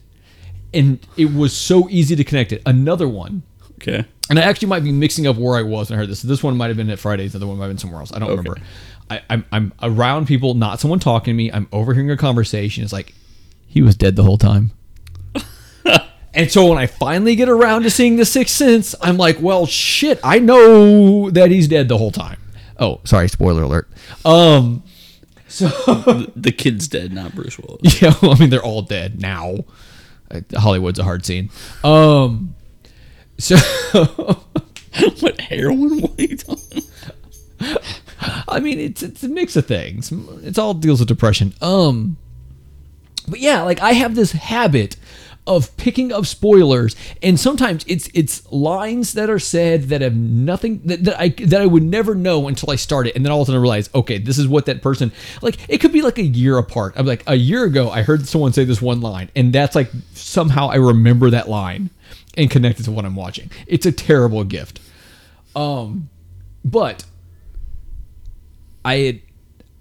and 0.74 1.00
it 1.16 1.34
was 1.34 1.56
so 1.56 1.88
easy 1.90 2.16
to 2.16 2.24
connect 2.24 2.52
it. 2.52 2.62
Another 2.66 3.08
one, 3.08 3.44
okay. 3.76 4.06
and 4.30 4.38
I 4.38 4.42
actually 4.44 4.68
might 4.68 4.84
be 4.84 4.92
mixing 4.92 5.26
up 5.26 5.38
where 5.38 5.58
I 5.58 5.62
was 5.62 5.90
when 5.90 5.98
I 5.98 6.02
heard 6.02 6.10
this. 6.10 6.22
This 6.22 6.44
one 6.44 6.58
might 6.58 6.68
have 6.68 6.78
been 6.78 6.90
at 6.90 7.00
Fridays. 7.00 7.32
The 7.34 7.40
other 7.40 7.48
one 7.48 7.58
might 7.58 7.66
have 7.66 7.72
been 7.72 7.78
somewhere 7.80 8.02
else. 8.02 8.12
I 8.14 8.20
don't 8.20 8.30
Okay. 8.30 8.38
remember. 8.40 8.62
I, 9.10 9.22
I'm 9.30 9.46
I'm 9.54 9.74
around 9.82 10.28
people, 10.28 10.54
not 10.54 10.80
someone 10.82 11.00
talking 11.00 11.34
to 11.34 11.36
me. 11.38 11.50
I'm 11.52 11.68
overhearing 11.72 12.12
a 12.12 12.18
conversation. 12.18 12.84
It's 12.84 12.92
like 12.94 13.14
he 13.68 13.82
was 13.82 13.96
dead 13.96 14.16
the 14.18 14.24
whole 14.24 14.38
time. 14.38 14.72
and 16.38 16.52
so 16.52 16.68
when 16.68 16.78
I 16.78 16.86
finally 16.86 17.36
get 17.36 17.50
around 17.50 17.82
to 17.82 17.90
seeing 17.90 18.16
the 18.18 18.24
Sixth 18.24 18.56
Sense, 18.56 18.94
I'm 19.02 19.18
like, 19.18 19.42
well, 19.42 19.66
shit. 19.66 20.20
I 20.24 20.38
know 20.38 21.32
that 21.32 21.50
he's 21.50 21.68
dead 21.68 21.90
the 21.90 21.98
whole 21.98 22.12
time. 22.12 22.40
Oh, 22.80 23.02
sorry, 23.06 23.28
spoiler 23.28 23.64
alert. 23.64 23.90
Um, 24.24 24.84
so 25.48 25.68
The, 26.36 26.54
kid's 26.56 26.88
dead, 26.88 27.12
not 27.12 27.34
Bruce 27.34 27.58
Willis. 27.58 28.02
yeah, 28.04 28.14
well, 28.22 28.34
I 28.34 28.40
mean 28.40 28.52
they're 28.52 28.64
all 28.64 28.84
dead 28.84 29.20
now. 29.20 29.66
Uh, 30.30 30.42
Hollywood's 30.54 31.00
a 31.00 31.04
hard 31.04 31.26
scene. 31.26 31.50
Um, 31.84 32.54
so 33.40 33.56
what 35.20 35.42
heroin? 35.42 36.02
What 36.02 36.20
are 36.20 36.22
you 36.22 36.38
talking? 36.38 36.84
I 38.48 38.60
mean 38.60 38.80
it's 38.80 39.02
it's 39.02 39.24
a 39.24 39.28
mix 39.28 39.56
of 39.56 39.66
things. 39.66 40.12
It's 40.44 40.60
all 40.60 40.76
deals 40.76 41.00
with 41.00 41.08
depression. 41.08 41.56
Um, 41.64 42.18
but 43.28 43.40
yeah, 43.40 43.64
like 43.64 43.80
I 43.80 43.94
have 43.94 44.14
this 44.14 44.34
habit 44.34 44.98
of 45.48 45.76
picking 45.78 46.12
up 46.12 46.26
spoilers, 46.26 46.96
and 47.24 47.40
sometimes 47.40 47.84
it's 47.88 48.10
it's 48.14 48.50
lines 48.52 49.14
that 49.14 49.30
are 49.30 49.40
said 49.40 49.84
that 49.84 50.02
have 50.02 50.16
nothing 50.16 50.82
that, 50.86 51.04
that 51.06 51.20
I 51.20 51.30
that 51.30 51.62
I 51.62 51.66
would 51.66 51.84
never 51.84 52.14
know 52.14 52.48
until 52.48 52.70
I 52.70 52.76
start 52.76 53.08
it, 53.08 53.16
and 53.16 53.26
then 53.26 53.32
all 53.32 53.42
of 53.42 53.46
a 53.46 53.48
sudden 53.48 53.60
I 53.60 53.62
realize, 53.62 53.90
okay, 53.96 54.18
this 54.18 54.38
is 54.38 54.48
what 54.48 54.66
that 54.68 54.82
person 54.82 55.12
like. 55.42 55.58
It 55.70 55.80
could 55.80 55.94
be 55.94 56.02
like 56.02 56.18
a 56.18 56.24
year 56.24 56.58
apart. 56.58 56.94
I'm 56.96 57.06
like 57.06 57.24
a 57.26 57.36
year 57.36 57.64
ago, 57.64 57.90
I 57.90 58.04
heard 58.04 58.28
someone 58.28 58.54
say 58.54 58.66
this 58.66 58.82
one 58.82 59.02
line, 59.02 59.32
and 59.36 59.54
that's 59.54 59.76
like 59.76 59.90
somehow 60.14 60.70
I 60.70 60.76
remember 60.76 61.30
that 61.32 61.50
line 61.50 61.90
and 62.38 62.52
connect 62.52 62.80
it 62.80 62.84
to 62.84 62.92
what 62.92 63.06
I'm 63.06 63.16
watching. 63.16 63.50
It's 63.66 63.86
a 63.86 63.92
terrible 63.92 64.44
gift. 64.44 64.80
Um, 65.56 66.10
but 66.64 67.04
I 68.86 68.96
had, 68.98 69.22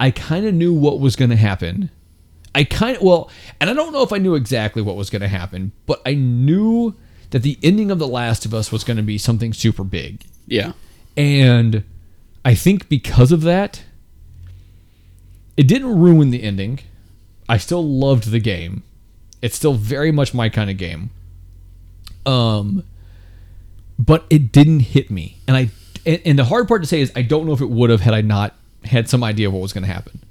I 0.00 0.10
kind 0.10 0.46
of 0.46 0.54
knew 0.54 0.72
what 0.72 0.98
was 0.98 1.16
going 1.16 1.30
to 1.30 1.36
happen. 1.36 1.90
I 2.56 2.64
kind 2.64 2.96
of 2.96 3.02
well, 3.02 3.30
and 3.60 3.68
I 3.68 3.74
don't 3.74 3.92
know 3.92 4.02
if 4.02 4.14
I 4.14 4.18
knew 4.18 4.34
exactly 4.34 4.80
what 4.80 4.96
was 4.96 5.10
going 5.10 5.20
to 5.20 5.28
happen, 5.28 5.72
but 5.84 6.00
I 6.06 6.14
knew 6.14 6.94
that 7.30 7.42
the 7.42 7.58
ending 7.62 7.90
of 7.90 7.98
The 7.98 8.08
Last 8.08 8.46
of 8.46 8.54
Us 8.54 8.72
was 8.72 8.82
going 8.82 8.96
to 8.96 9.02
be 9.02 9.18
something 9.18 9.52
super 9.52 9.84
big. 9.84 10.24
Yeah. 10.46 10.72
And 11.18 11.84
I 12.46 12.54
think 12.54 12.88
because 12.88 13.30
of 13.30 13.42
that, 13.42 13.84
it 15.58 15.68
didn't 15.68 16.00
ruin 16.00 16.30
the 16.30 16.42
ending. 16.42 16.80
I 17.46 17.58
still 17.58 17.86
loved 17.86 18.30
the 18.30 18.40
game. 18.40 18.82
It's 19.42 19.54
still 19.54 19.74
very 19.74 20.10
much 20.10 20.32
my 20.32 20.48
kind 20.48 20.70
of 20.70 20.78
game. 20.78 21.10
Um 22.24 22.84
but 23.98 24.24
it 24.30 24.50
didn't 24.50 24.80
hit 24.80 25.10
me. 25.10 25.38
And 25.46 25.56
I 25.56 25.70
and, 26.06 26.22
and 26.24 26.38
the 26.38 26.44
hard 26.44 26.68
part 26.68 26.82
to 26.82 26.88
say 26.88 27.02
is 27.02 27.12
I 27.14 27.22
don't 27.22 27.46
know 27.46 27.52
if 27.52 27.60
it 27.60 27.70
would 27.70 27.90
have 27.90 28.00
had 28.00 28.14
I 28.14 28.22
not 28.22 28.54
had 28.84 29.10
some 29.10 29.22
idea 29.22 29.46
of 29.46 29.52
what 29.52 29.60
was 29.60 29.72
going 29.72 29.84
to 29.84 29.92
happen. 29.92 30.22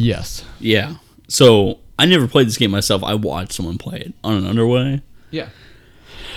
Yes. 0.00 0.44
Yeah. 0.58 0.96
So 1.28 1.78
I 1.98 2.06
never 2.06 2.26
played 2.26 2.46
this 2.46 2.56
game 2.56 2.70
myself. 2.70 3.04
I 3.04 3.14
watched 3.14 3.52
someone 3.52 3.78
play 3.78 4.00
it 4.00 4.14
on 4.24 4.34
an 4.34 4.46
underway. 4.46 5.02
Yeah. 5.30 5.50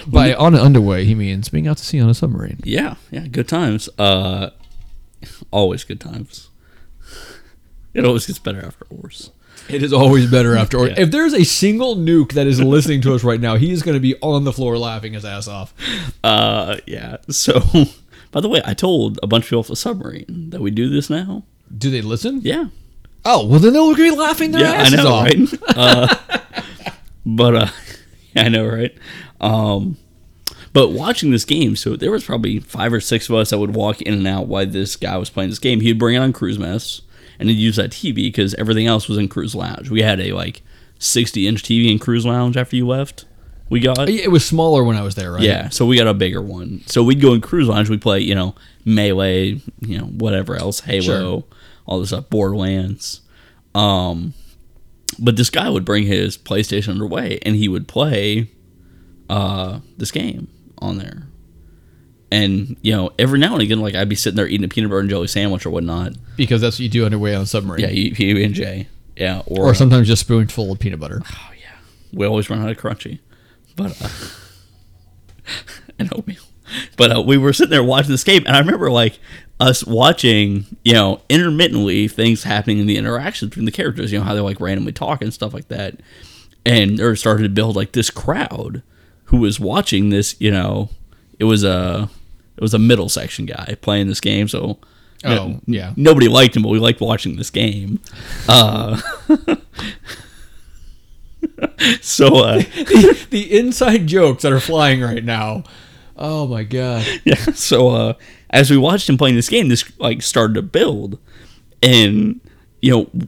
By 0.06 0.34
on 0.34 0.54
an 0.54 0.60
underway, 0.60 1.06
he 1.06 1.16
means 1.16 1.50
being 1.50 1.68
out 1.68 1.78
to 1.78 1.86
sea 1.86 2.02
on 2.02 2.10
a 2.10 2.14
submarine. 2.14 2.60
Yeah, 2.64 2.96
yeah, 3.10 3.28
good 3.28 3.48
times. 3.48 3.88
Uh, 3.98 4.50
always 5.52 5.86
good 5.86 6.02
times. 6.02 6.50
It 7.94 8.04
always 8.04 8.26
gets 8.26 8.40
better 8.40 8.66
after 8.66 8.86
wars. 8.90 9.32
It 9.70 9.82
is 9.82 9.94
always 9.94 10.30
better 10.30 10.58
after. 10.58 10.88
Yeah. 10.88 10.96
If 10.98 11.12
there's 11.12 11.34
a 11.34 11.46
single 11.46 11.96
nuke 11.96 12.34
that 12.34 12.48
is 12.48 12.62
listening 12.62 13.00
to 13.02 13.14
us 13.14 13.24
right 13.24 13.40
now, 13.40 13.56
he 13.56 13.72
is 13.72 13.82
going 13.82 13.96
to 13.96 14.02
be 14.02 14.16
on 14.22 14.44
the 14.44 14.52
floor 14.52 14.78
laughing 14.78 15.14
his 15.14 15.24
ass 15.24 15.48
off. 15.48 15.74
Uh, 16.22 16.78
yeah. 16.86 17.18
So, 17.30 17.62
by 18.32 18.42
the 18.42 18.50
way, 18.50 18.62
I 18.66 18.74
told 18.74 19.20
a 19.24 19.28
bunch 19.28 19.46
of 19.46 19.50
people 19.52 19.60
off 19.60 19.68
the 19.68 19.78
submarine 19.78 20.50
that 20.50 20.60
we 20.60 20.72
do 20.72 20.90
this 20.90 21.10
now. 21.10 21.44
Do 21.76 21.90
they 21.90 22.02
listen? 22.02 22.42
Yeah, 22.44 22.66
Oh, 23.26 23.46
well, 23.48 23.60
then 23.60 23.74
they'll 23.74 23.96
be 23.96 24.12
laughing 24.12 24.52
their 24.52 24.62
yeah, 24.62 24.72
I 24.72 24.76
asses 24.76 25.04
know, 25.04 25.14
off. 25.14 25.26
right? 25.26 25.50
Uh, 25.78 26.16
but 27.26 27.56
uh, 27.56 27.68
yeah, 28.36 28.44
I 28.44 28.50
know, 28.50 28.68
right? 28.68 28.96
Um, 29.40 29.98
but 30.74 30.90
watching 30.90 31.32
this 31.32 31.46
game, 31.46 31.76
so 31.76 31.96
there 31.96 32.12
was 32.12 32.24
probably 32.24 32.60
five 32.60 32.92
or 32.94 33.00
six 33.00 33.30
of 33.30 33.36
us 33.36 33.52
that 33.52 33.60
would 33.60 33.76
walk 33.76 34.02
in 34.02 34.14
and 34.14 34.28
out 34.28 34.48
while 34.48 34.66
this 34.66 34.96
guy 34.96 35.18
was 35.18 35.30
playing 35.30 35.50
this 35.50 35.60
game. 35.60 35.82
He'd 35.82 36.00
bring 36.00 36.16
it 36.16 36.20
on 36.20 36.34
Crew's 36.34 36.60
Mess, 36.60 37.02
and 37.40 37.50
he'd 37.50 37.58
use 37.58 37.76
that 37.78 37.92
TV 37.92 38.16
because 38.16 38.54
everything 38.56 38.88
else 38.88 39.08
was 39.08 39.18
in 39.18 39.28
Crew's 39.30 39.56
Lounge. 39.56 39.90
We 39.90 40.02
had 40.02 40.20
a 40.20 40.34
like 40.34 40.62
sixty 41.00 41.48
inch 41.48 41.64
TV 41.64 41.92
in 41.92 42.00
Crew's 42.00 42.26
Lounge 42.26 42.58
after 42.58 42.76
you 42.76 42.88
left. 42.88 43.26
We 43.70 43.80
got 43.80 44.10
It 44.10 44.30
was 44.32 44.46
smaller 44.46 44.84
when 44.84 44.98
I 44.98 45.02
was 45.02 45.16
there, 45.16 45.32
right? 45.32 45.42
Yeah, 45.42 45.70
so 45.70 45.86
we 45.86 45.98
got 45.98 46.08
a 46.08 46.14
bigger 46.14 46.42
one. 46.42 46.84
So 46.86 47.04
we'd 47.04 47.22
go 47.22 47.34
in 47.34 47.42
crew's 47.42 47.68
lounge. 47.68 47.90
We 47.90 47.98
play, 47.98 48.20
you 48.20 48.36
know, 48.36 48.54
melee, 48.86 49.62
you 49.80 49.98
know, 49.98 50.06
whatever 50.06 50.56
else, 50.56 50.82
Halo, 50.82 51.02
Sure. 51.02 51.44
All 51.86 52.00
this 52.00 52.10
stuff, 52.10 52.30
Borderlands. 52.30 53.22
Um, 53.76 54.34
but 55.20 55.36
this 55.36 55.50
guy 55.50 55.70
would 55.70 55.86
bring 55.86 56.06
his 56.06 56.38
PlayStation 56.38 56.90
underway, 56.90 57.40
and 57.44 57.56
he 57.56 57.68
would 57.68 57.88
play 57.88 58.50
uh 59.30 59.80
this 59.98 60.12
game 60.12 60.48
on 60.80 60.98
there. 60.98 61.24
And 62.32 62.78
you 62.82 62.92
know, 62.94 63.12
every 63.20 63.40
now 63.40 63.54
and 63.54 63.62
again, 63.62 63.80
like 63.80 63.96
I'd 63.96 64.10
be 64.10 64.16
sitting 64.16 64.36
there 64.36 64.48
eating 64.48 64.66
a 64.66 64.68
peanut 64.68 64.90
butter 64.90 65.00
and 65.02 65.10
jelly 65.10 65.28
sandwich 65.28 65.66
or 65.66 65.70
whatnot. 65.70 66.14
Because 66.36 66.62
that's 66.62 66.78
what 66.78 66.82
you 66.82 66.90
do 66.90 67.06
underway 67.06 67.36
on 67.36 67.44
a 67.44 67.46
submarine. 67.46 67.82
Yeah, 67.82 67.90
he, 67.90 68.10
he 68.10 68.44
and 68.44 68.54
Jay. 68.54 68.88
Yeah, 69.16 69.44
or, 69.46 69.66
or 69.66 69.76
sometimes 69.76 70.08
just 70.08 70.22
spoonful 70.22 70.72
of 70.72 70.80
peanut 70.80 71.00
butter. 71.00 71.22
oh 71.24 71.52
yeah, 71.60 71.78
we 72.12 72.26
always 72.26 72.50
run 72.50 72.62
out 72.62 72.70
of 72.72 72.78
crunchy, 72.78 73.20
but 73.76 74.02
uh, 74.02 74.10
and 76.00 76.12
oatmeal. 76.14 76.42
But 76.98 77.16
uh, 77.16 77.22
we 77.22 77.38
were 77.38 77.54
sitting 77.54 77.70
there 77.70 77.84
watching 77.84 78.10
this 78.10 78.24
game, 78.24 78.44
and 78.48 78.56
I 78.56 78.60
remember 78.60 78.90
like 78.90 79.20
us 79.60 79.86
watching, 79.86 80.66
you 80.84 80.94
know, 80.94 81.22
intermittently 81.30 82.08
things 82.08 82.44
happening 82.44 82.80
in 82.80 82.88
the 82.88 82.98
interactions 82.98 83.50
between 83.50 83.66
the 83.66 83.72
characters. 83.72 84.12
You 84.12 84.20
know 84.20 84.26
how 84.26 84.34
they 84.34 84.42
like 84.42 84.60
randomly 84.60 84.92
talk 84.92 85.22
and 85.22 85.34
stuff 85.34 85.54
like 85.54 85.68
that, 85.70 86.00
and 86.66 86.98
they're 86.98 87.16
starting 87.16 87.44
to 87.44 87.50
build 87.50 87.76
like 87.76 87.92
this 87.94 88.10
crowd 88.10 88.84
who 89.26 89.38
was 89.38 89.60
watching 89.60 90.10
this. 90.10 90.36
You 90.40 90.52
know, 90.52 90.90
it 91.40 91.46
was 91.46 91.64
a 91.64 92.10
it 92.58 92.62
was 92.62 92.74
a 92.74 92.80
middle 92.80 93.10
section 93.10 93.46
guy 93.46 93.76
playing 93.82 94.08
this 94.08 94.22
game, 94.22 94.48
so. 94.48 94.80
Oh, 95.26 95.62
yeah. 95.68 95.94
Nobody 95.96 96.28
liked 96.28 96.58
him, 96.58 96.64
but 96.64 96.70
we 96.70 96.80
liked 96.80 97.00
watching 97.00 97.38
this 97.38 97.50
game. 97.50 98.02
Uh, 98.46 99.00
so 102.02 102.44
uh, 102.44 102.58
the, 102.76 103.28
the 103.30 103.58
inside 103.58 104.08
jokes 104.08 104.44
that 104.44 104.52
are 104.52 104.60
flying 104.60 105.02
right 105.02 105.24
now. 105.24 105.64
Oh 106.16 106.48
my 106.48 106.64
god. 106.64 107.06
yeah. 107.24 107.36
So 107.54 107.90
uh, 107.90 108.14
as 108.54 108.70
we 108.70 108.78
watched 108.78 109.10
him 109.10 109.18
playing 109.18 109.36
this 109.36 109.50
game, 109.50 109.68
this 109.68 109.92
like 110.00 110.22
started 110.22 110.54
to 110.54 110.62
build, 110.62 111.20
and 111.82 112.40
you 112.82 112.92
know, 112.92 113.26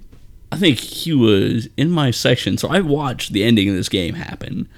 I 0.52 0.58
think 0.58 0.80
he 0.80 1.14
was 1.14 1.68
in 1.76 1.92
my 1.92 2.12
section, 2.12 2.58
so 2.58 2.70
I 2.70 2.80
watched 2.80 3.34
the 3.34 3.44
ending 3.44 3.68
of 3.68 3.76
this 3.76 3.90
game 3.90 4.14
happen. 4.14 4.70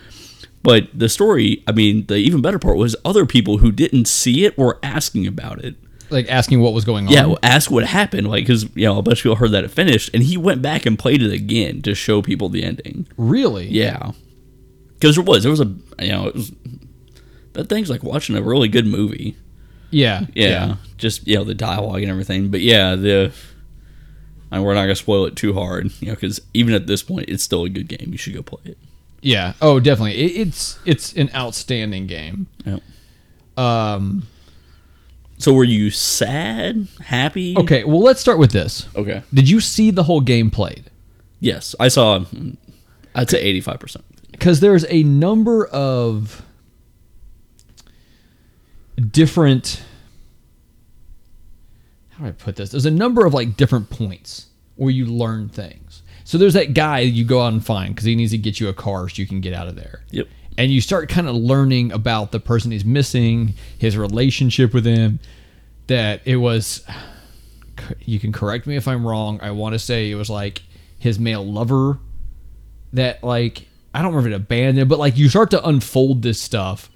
But 0.64 0.88
the 0.94 1.10
story, 1.10 1.64
I 1.68 1.74
mean, 1.74 2.08
the 2.08 2.16
even 2.16 2.42
better 2.42 2.60
part 2.60 2.78
was 2.78 2.96
other 3.06 3.26
people 3.26 3.60
who 3.60 3.72
didn't 3.72 4.08
see 4.08 4.46
it 4.46 4.58
were 4.58 4.80
asking 4.82 5.28
about 5.28 5.64
it. 5.64 5.76
Like 6.10 6.30
asking 6.30 6.62
what 6.62 6.74
was 6.74 6.86
going 6.86 7.08
on. 7.08 7.14
Yeah, 7.14 7.26
well, 7.26 7.40
ask 7.44 7.70
what 7.70 7.86
happened, 7.86 8.30
like 8.30 8.44
because 8.44 8.64
you 8.74 8.86
know 8.86 8.98
a 8.98 9.02
bunch 9.02 9.20
of 9.20 9.24
people 9.24 9.36
heard 9.36 9.52
that 9.52 9.66
it 9.66 9.72
finished, 9.72 10.10
and 10.14 10.24
he 10.24 10.38
went 10.38 10.62
back 10.62 10.86
and 10.86 10.98
played 10.98 11.22
it 11.22 11.34
again 11.34 11.82
to 11.82 11.94
show 11.94 12.22
people 12.22 12.48
the 12.48 12.64
ending. 12.64 13.06
Really? 13.18 13.68
Yeah, 13.68 14.14
because 14.94 15.16
there 15.16 15.26
was 15.26 15.44
there 15.44 15.52
was 15.52 15.60
a 15.60 15.76
you 16.00 16.12
know 16.12 16.28
it 16.28 16.36
was 16.36 16.54
that 17.52 17.68
thing's 17.68 17.90
like 17.90 18.04
watching 18.04 18.38
a 18.38 18.42
really 18.42 18.70
good 18.70 18.88
movie. 18.88 19.36
Yeah. 19.90 20.26
Yeah, 20.34 20.76
just 20.98 21.28
you 21.28 21.36
know 21.36 21.44
the 21.44 21.54
dialogue 21.54 22.02
and 22.02 22.12
everything. 22.12 22.50
But 22.50 22.62
yeah, 22.62 22.96
the 22.96 23.32
and 24.52 24.64
we're 24.64 24.74
not 24.74 24.82
gonna 24.82 24.96
spoil 24.96 25.26
it 25.26 25.36
too 25.36 25.54
hard, 25.54 25.92
you 26.00 26.08
know, 26.08 26.16
because 26.16 26.42
even 26.54 26.74
at 26.74 26.88
this 26.88 27.04
point, 27.04 27.30
it's 27.30 27.44
still 27.44 27.64
a 27.64 27.70
good 27.70 27.88
game. 27.88 28.10
You 28.12 28.18
should 28.18 28.34
go 28.34 28.42
play 28.42 28.62
it. 28.72 28.78
Yeah. 29.22 29.54
Oh, 29.62 29.80
definitely. 29.80 30.18
It, 30.18 30.48
it's 30.48 30.80
it's 30.86 31.14
an 31.14 31.30
outstanding 31.36 32.08
game. 32.08 32.48
Yeah. 32.66 32.80
Um. 33.58 34.28
So 35.40 35.54
were 35.54 35.64
you 35.64 35.92
sad, 35.92 36.88
happy? 37.02 37.56
Okay. 37.58 37.84
Well, 37.84 38.02
let's 38.02 38.20
start 38.20 38.40
with 38.40 38.52
this. 38.52 38.88
Okay. 38.96 39.22
Did 39.34 39.50
you 39.50 39.60
see 39.60 39.92
the 39.92 40.04
whole 40.04 40.22
game 40.22 40.50
played? 40.50 40.90
Yes, 41.40 41.76
I 41.80 41.90
saw. 41.90 42.26
I'd 43.14 43.30
say 43.30 43.40
eighty 43.40 43.62
five 43.62 43.80
percent. 43.80 44.06
Because 44.32 44.60
there's 44.60 44.86
a 44.90 45.04
number 45.04 45.66
of 45.68 46.44
different. 49.12 49.84
How 52.10 52.24
do 52.24 52.30
I 52.30 52.32
put 52.32 52.56
this? 52.56 52.72
There's 52.72 52.86
a 52.86 52.92
number 52.92 53.26
of 53.26 53.34
like 53.34 53.58
different 53.58 53.90
points 53.90 54.48
where 54.76 54.92
you 54.92 55.06
learn 55.06 55.50
things. 55.50 56.02
So 56.24 56.38
there's 56.38 56.54
that 56.56 56.74
guy 56.74 57.00
you 57.00 57.24
go 57.24 57.42
out 57.42 57.54
and 57.54 57.66
find 57.66 57.94
because 57.96 58.06
he 58.06 58.16
needs 58.16 58.32
to 58.32 58.38
get 58.38 58.60
you 58.60 58.68
a 58.68 58.74
car 58.74 59.08
so 59.08 59.22
you 59.22 59.28
can 59.28 59.40
get 59.40 59.54
out 59.54 59.68
of 59.68 59.76
there. 59.76 60.04
Yep. 60.12 60.28
and 60.58 60.72
you 60.72 60.82
start 60.82 61.08
kind 61.10 61.28
of 61.30 61.36
learning 61.36 61.92
about 61.92 62.32
the 62.32 62.40
person 62.40 62.72
he's 62.72 62.84
missing, 62.84 63.54
his 63.78 63.96
relationship 63.96 64.74
with 64.74 64.86
him. 64.86 65.20
That 65.88 66.22
it 66.26 66.38
was, 66.38 66.86
you 68.02 68.20
can 68.20 68.34
correct 68.34 68.68
me 68.68 68.76
if 68.76 68.88
I'm 68.88 69.06
wrong. 69.08 69.40
I 69.42 69.52
want 69.52 69.74
to 69.74 69.80
say 69.80 70.12
it 70.12 70.16
was 70.16 70.30
like 70.30 70.64
his 71.00 71.18
male 71.18 71.46
lover 71.46 72.00
that 72.94 73.24
like 73.24 73.68
I 73.98 74.04
don't 74.04 74.14
remember 74.14 74.30
it 74.30 74.36
abandoned, 74.36 74.90
but 74.90 75.00
like 75.00 75.18
you 75.18 75.28
start 75.28 75.50
to 75.52 75.68
unfold 75.68 76.22
this 76.22 76.40
stuff, 76.40 76.92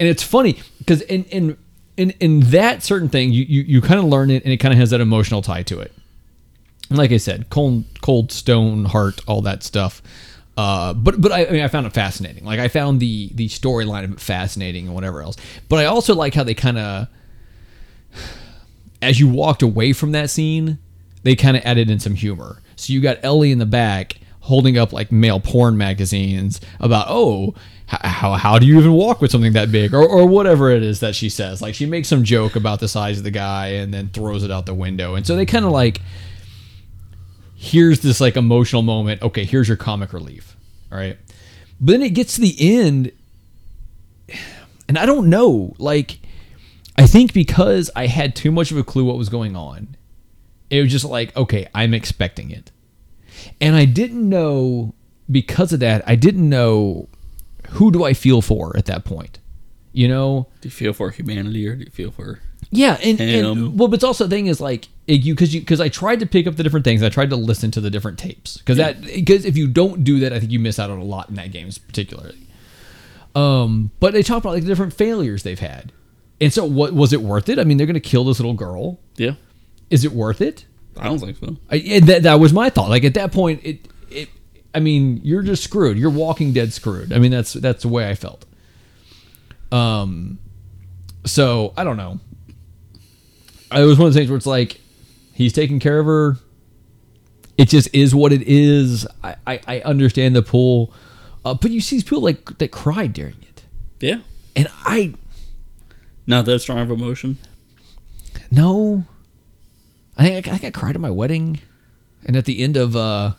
and 0.00 0.08
it's 0.08 0.22
funny 0.22 0.62
because 0.78 1.02
in 1.02 1.24
in 1.24 1.58
in 1.98 2.12
in 2.12 2.40
that 2.50 2.82
certain 2.82 3.10
thing 3.10 3.30
you 3.30 3.44
you, 3.46 3.60
you 3.60 3.80
kind 3.82 4.00
of 4.00 4.06
learn 4.06 4.30
it, 4.30 4.42
and 4.42 4.50
it 4.50 4.56
kind 4.56 4.72
of 4.72 4.80
has 4.80 4.88
that 4.88 5.02
emotional 5.02 5.42
tie 5.42 5.62
to 5.64 5.80
it. 5.80 5.92
And 6.88 6.96
like 6.96 7.12
I 7.12 7.18
said, 7.18 7.50
cold, 7.50 7.84
cold 8.00 8.32
stone 8.32 8.86
heart, 8.86 9.20
all 9.26 9.42
that 9.42 9.64
stuff. 9.64 10.00
Uh, 10.56 10.94
but 10.94 11.20
but 11.20 11.30
I, 11.30 11.44
I 11.44 11.50
mean 11.50 11.60
I 11.60 11.68
found 11.68 11.84
it 11.86 11.92
fascinating. 11.92 12.46
Like 12.46 12.58
I 12.58 12.68
found 12.68 13.00
the 13.00 13.28
the 13.34 13.48
storyline 13.48 14.18
fascinating 14.18 14.86
and 14.86 14.94
whatever 14.94 15.20
else. 15.20 15.36
But 15.68 15.80
I 15.80 15.84
also 15.84 16.14
like 16.14 16.32
how 16.32 16.42
they 16.42 16.54
kind 16.54 16.78
of, 16.78 17.08
as 19.02 19.20
you 19.20 19.28
walked 19.28 19.60
away 19.60 19.92
from 19.92 20.12
that 20.12 20.30
scene, 20.30 20.78
they 21.22 21.36
kind 21.36 21.54
of 21.54 21.66
added 21.66 21.90
in 21.90 22.00
some 22.00 22.14
humor. 22.14 22.62
So 22.76 22.94
you 22.94 23.02
got 23.02 23.18
Ellie 23.22 23.52
in 23.52 23.58
the 23.58 23.66
back 23.66 24.20
holding 24.46 24.78
up 24.78 24.92
like 24.92 25.12
male 25.12 25.40
porn 25.40 25.76
magazines 25.76 26.60
about 26.80 27.06
oh 27.08 27.54
how 27.88 28.32
how 28.32 28.58
do 28.58 28.66
you 28.66 28.78
even 28.78 28.92
walk 28.92 29.20
with 29.20 29.30
something 29.30 29.52
that 29.52 29.70
big 29.70 29.94
or 29.94 30.02
or 30.02 30.26
whatever 30.26 30.70
it 30.70 30.82
is 30.82 31.00
that 31.00 31.14
she 31.14 31.28
says. 31.28 31.62
Like 31.62 31.74
she 31.74 31.86
makes 31.86 32.08
some 32.08 32.24
joke 32.24 32.56
about 32.56 32.80
the 32.80 32.88
size 32.88 33.18
of 33.18 33.24
the 33.24 33.30
guy 33.30 33.68
and 33.68 33.94
then 33.94 34.08
throws 34.08 34.42
it 34.42 34.50
out 34.50 34.66
the 34.66 34.74
window. 34.74 35.14
And 35.14 35.26
so 35.26 35.36
they 35.36 35.46
kind 35.46 35.64
of 35.64 35.70
like 35.70 36.00
here's 37.56 38.00
this 38.00 38.20
like 38.20 38.36
emotional 38.36 38.82
moment. 38.82 39.22
Okay, 39.22 39.44
here's 39.44 39.68
your 39.68 39.76
comic 39.76 40.12
relief. 40.12 40.56
All 40.92 40.98
right. 40.98 41.18
But 41.80 41.92
then 41.92 42.02
it 42.02 42.10
gets 42.10 42.36
to 42.36 42.40
the 42.40 42.56
end, 42.58 43.12
and 44.88 44.98
I 44.98 45.04
don't 45.04 45.28
know. 45.28 45.74
Like, 45.78 46.20
I 46.96 47.06
think 47.06 47.32
because 47.32 47.90
I 47.94 48.06
had 48.06 48.34
too 48.34 48.50
much 48.50 48.70
of 48.70 48.78
a 48.78 48.84
clue 48.84 49.04
what 49.04 49.18
was 49.18 49.28
going 49.28 49.56
on, 49.56 49.96
it 50.70 50.80
was 50.80 50.90
just 50.90 51.04
like, 51.04 51.36
okay, 51.36 51.68
I'm 51.74 51.92
expecting 51.92 52.50
it. 52.50 52.70
And 53.60 53.74
I 53.76 53.84
didn't 53.84 54.28
know, 54.28 54.94
because 55.30 55.72
of 55.72 55.80
that, 55.80 56.02
I 56.06 56.14
didn't 56.16 56.48
know 56.48 57.08
who 57.70 57.90
do 57.90 58.04
I 58.04 58.12
feel 58.14 58.42
for 58.42 58.76
at 58.76 58.86
that 58.86 59.04
point. 59.04 59.38
You 59.92 60.08
know? 60.08 60.46
Do 60.60 60.66
you 60.68 60.70
feel 60.70 60.92
for 60.92 61.10
humanity 61.10 61.66
or 61.66 61.74
do 61.74 61.84
you 61.84 61.90
feel 61.90 62.10
for? 62.10 62.40
Yeah, 62.70 62.98
and, 63.02 63.20
and 63.20 63.78
well, 63.78 63.88
but 63.88 63.94
it's 63.96 64.04
also 64.04 64.24
the 64.24 64.30
thing 64.30 64.46
is 64.48 64.60
like 64.60 64.88
it- 65.06 65.22
you 65.22 65.34
because 65.34 65.54
you 65.54 65.60
because 65.60 65.80
I 65.80 65.88
tried 65.88 66.20
to 66.20 66.26
pick 66.26 66.46
up 66.46 66.56
the 66.56 66.62
different 66.62 66.84
things. 66.84 67.02
I 67.02 67.08
tried 67.08 67.30
to 67.30 67.36
listen 67.36 67.70
to 67.72 67.80
the 67.80 67.90
different 67.90 68.18
tapes 68.18 68.58
because 68.58 68.76
that 68.78 69.00
because 69.02 69.44
if 69.44 69.56
you 69.56 69.68
don't 69.68 70.02
do 70.04 70.18
that, 70.20 70.32
I 70.32 70.40
think 70.40 70.50
you 70.50 70.58
miss 70.58 70.78
out 70.78 70.90
on 70.90 70.98
a 70.98 71.04
lot 71.04 71.28
in 71.28 71.36
that 71.36 71.52
game 71.52 71.70
particularly. 71.86 72.36
Um, 73.34 73.90
but 74.00 74.12
they 74.14 74.22
talk 74.22 74.38
about 74.38 74.54
like 74.54 74.62
the 74.62 74.68
different 74.68 74.94
failures 74.94 75.42
they've 75.44 75.58
had, 75.58 75.92
and 76.40 76.52
so 76.52 76.64
what 76.64 76.92
was 76.92 77.12
it 77.12 77.20
worth 77.22 77.48
it? 77.48 77.58
I 77.58 77.64
mean, 77.64 77.76
they're 77.76 77.86
gonna 77.86 78.00
kill 78.00 78.24
this 78.24 78.38
little 78.40 78.54
girl. 78.54 78.98
Yeah, 79.16 79.32
Is 79.90 80.04
it 80.04 80.12
worth 80.12 80.40
it? 80.40 80.64
I 80.98 81.04
don't 81.04 81.18
think 81.18 81.36
so. 81.38 81.56
I, 81.70 81.76
and 81.76 82.04
that 82.06 82.22
that 82.24 82.40
was 82.40 82.52
my 82.52 82.70
thought. 82.70 82.88
Like 82.90 83.04
at 83.04 83.14
that 83.14 83.32
point, 83.32 83.60
it 83.64 83.88
it. 84.10 84.28
I 84.74 84.80
mean, 84.80 85.20
you're 85.24 85.42
just 85.42 85.62
screwed. 85.64 85.98
You're 85.98 86.10
Walking 86.10 86.52
Dead 86.52 86.72
screwed. 86.72 87.12
I 87.12 87.18
mean, 87.18 87.30
that's 87.30 87.52
that's 87.54 87.82
the 87.82 87.88
way 87.88 88.08
I 88.08 88.14
felt. 88.14 88.44
Um, 89.72 90.38
so 91.24 91.72
I 91.76 91.84
don't 91.84 91.96
know. 91.96 92.20
It 93.72 93.84
was 93.84 93.98
one 93.98 94.08
of 94.08 94.14
the 94.14 94.20
things 94.20 94.30
where 94.30 94.36
it's 94.36 94.46
like 94.46 94.80
he's 95.34 95.52
taking 95.52 95.80
care 95.80 95.98
of 95.98 96.06
her. 96.06 96.36
It 97.58 97.68
just 97.68 97.88
is 97.94 98.14
what 98.14 98.32
it 98.32 98.42
is. 98.42 99.06
I 99.24 99.36
I, 99.46 99.60
I 99.66 99.80
understand 99.80 100.36
the 100.36 100.42
pull, 100.42 100.92
uh, 101.44 101.54
but 101.54 101.70
you 101.70 101.80
see 101.80 101.96
these 101.96 102.04
people 102.04 102.20
like 102.20 102.58
that 102.58 102.70
cried 102.70 103.12
during 103.12 103.36
it, 103.42 103.64
Yeah, 104.00 104.20
and 104.54 104.68
I 104.84 105.14
not 106.26 106.44
that 106.44 106.60
strong 106.60 106.78
of 106.78 106.90
emotion. 106.90 107.38
no. 108.50 109.04
I 110.16 110.24
think 110.24 110.48
I, 110.48 110.52
I 110.52 110.58
think 110.58 110.76
I 110.76 110.78
cried 110.78 110.94
at 110.94 111.00
my 111.00 111.10
wedding, 111.10 111.60
and 112.24 112.36
at 112.36 112.44
the 112.44 112.62
end 112.62 112.76
of 112.76 112.96
uh. 112.96 113.32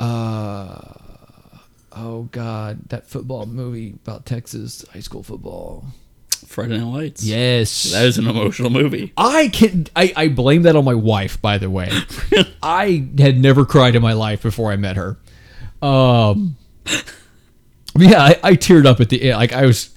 Uh, 0.00 0.94
oh 1.92 2.28
God, 2.32 2.88
that 2.88 3.08
football 3.08 3.46
movie 3.46 3.94
about 4.02 4.26
Texas 4.26 4.84
high 4.92 5.00
school 5.00 5.22
football. 5.22 5.86
Friday 6.46 6.78
Night 6.78 6.84
Lights. 6.84 7.24
Yes, 7.24 7.92
that 7.92 8.04
is 8.04 8.18
an 8.18 8.26
emotional 8.26 8.70
movie. 8.70 9.12
I 9.16 9.48
can. 9.48 9.86
I, 9.96 10.12
I 10.14 10.28
blame 10.28 10.62
that 10.62 10.76
on 10.76 10.84
my 10.84 10.94
wife. 10.94 11.40
By 11.40 11.58
the 11.58 11.70
way, 11.70 11.90
I 12.62 13.08
had 13.18 13.38
never 13.38 13.64
cried 13.64 13.96
in 13.96 14.02
my 14.02 14.12
life 14.12 14.42
before 14.42 14.70
I 14.70 14.76
met 14.76 14.96
her. 14.96 15.16
Um, 15.82 16.56
yeah, 17.96 18.22
I, 18.22 18.40
I 18.42 18.52
teared 18.54 18.86
up 18.86 19.00
at 19.00 19.08
the 19.08 19.22
end. 19.22 19.38
Like 19.38 19.52
I 19.52 19.66
was, 19.66 19.90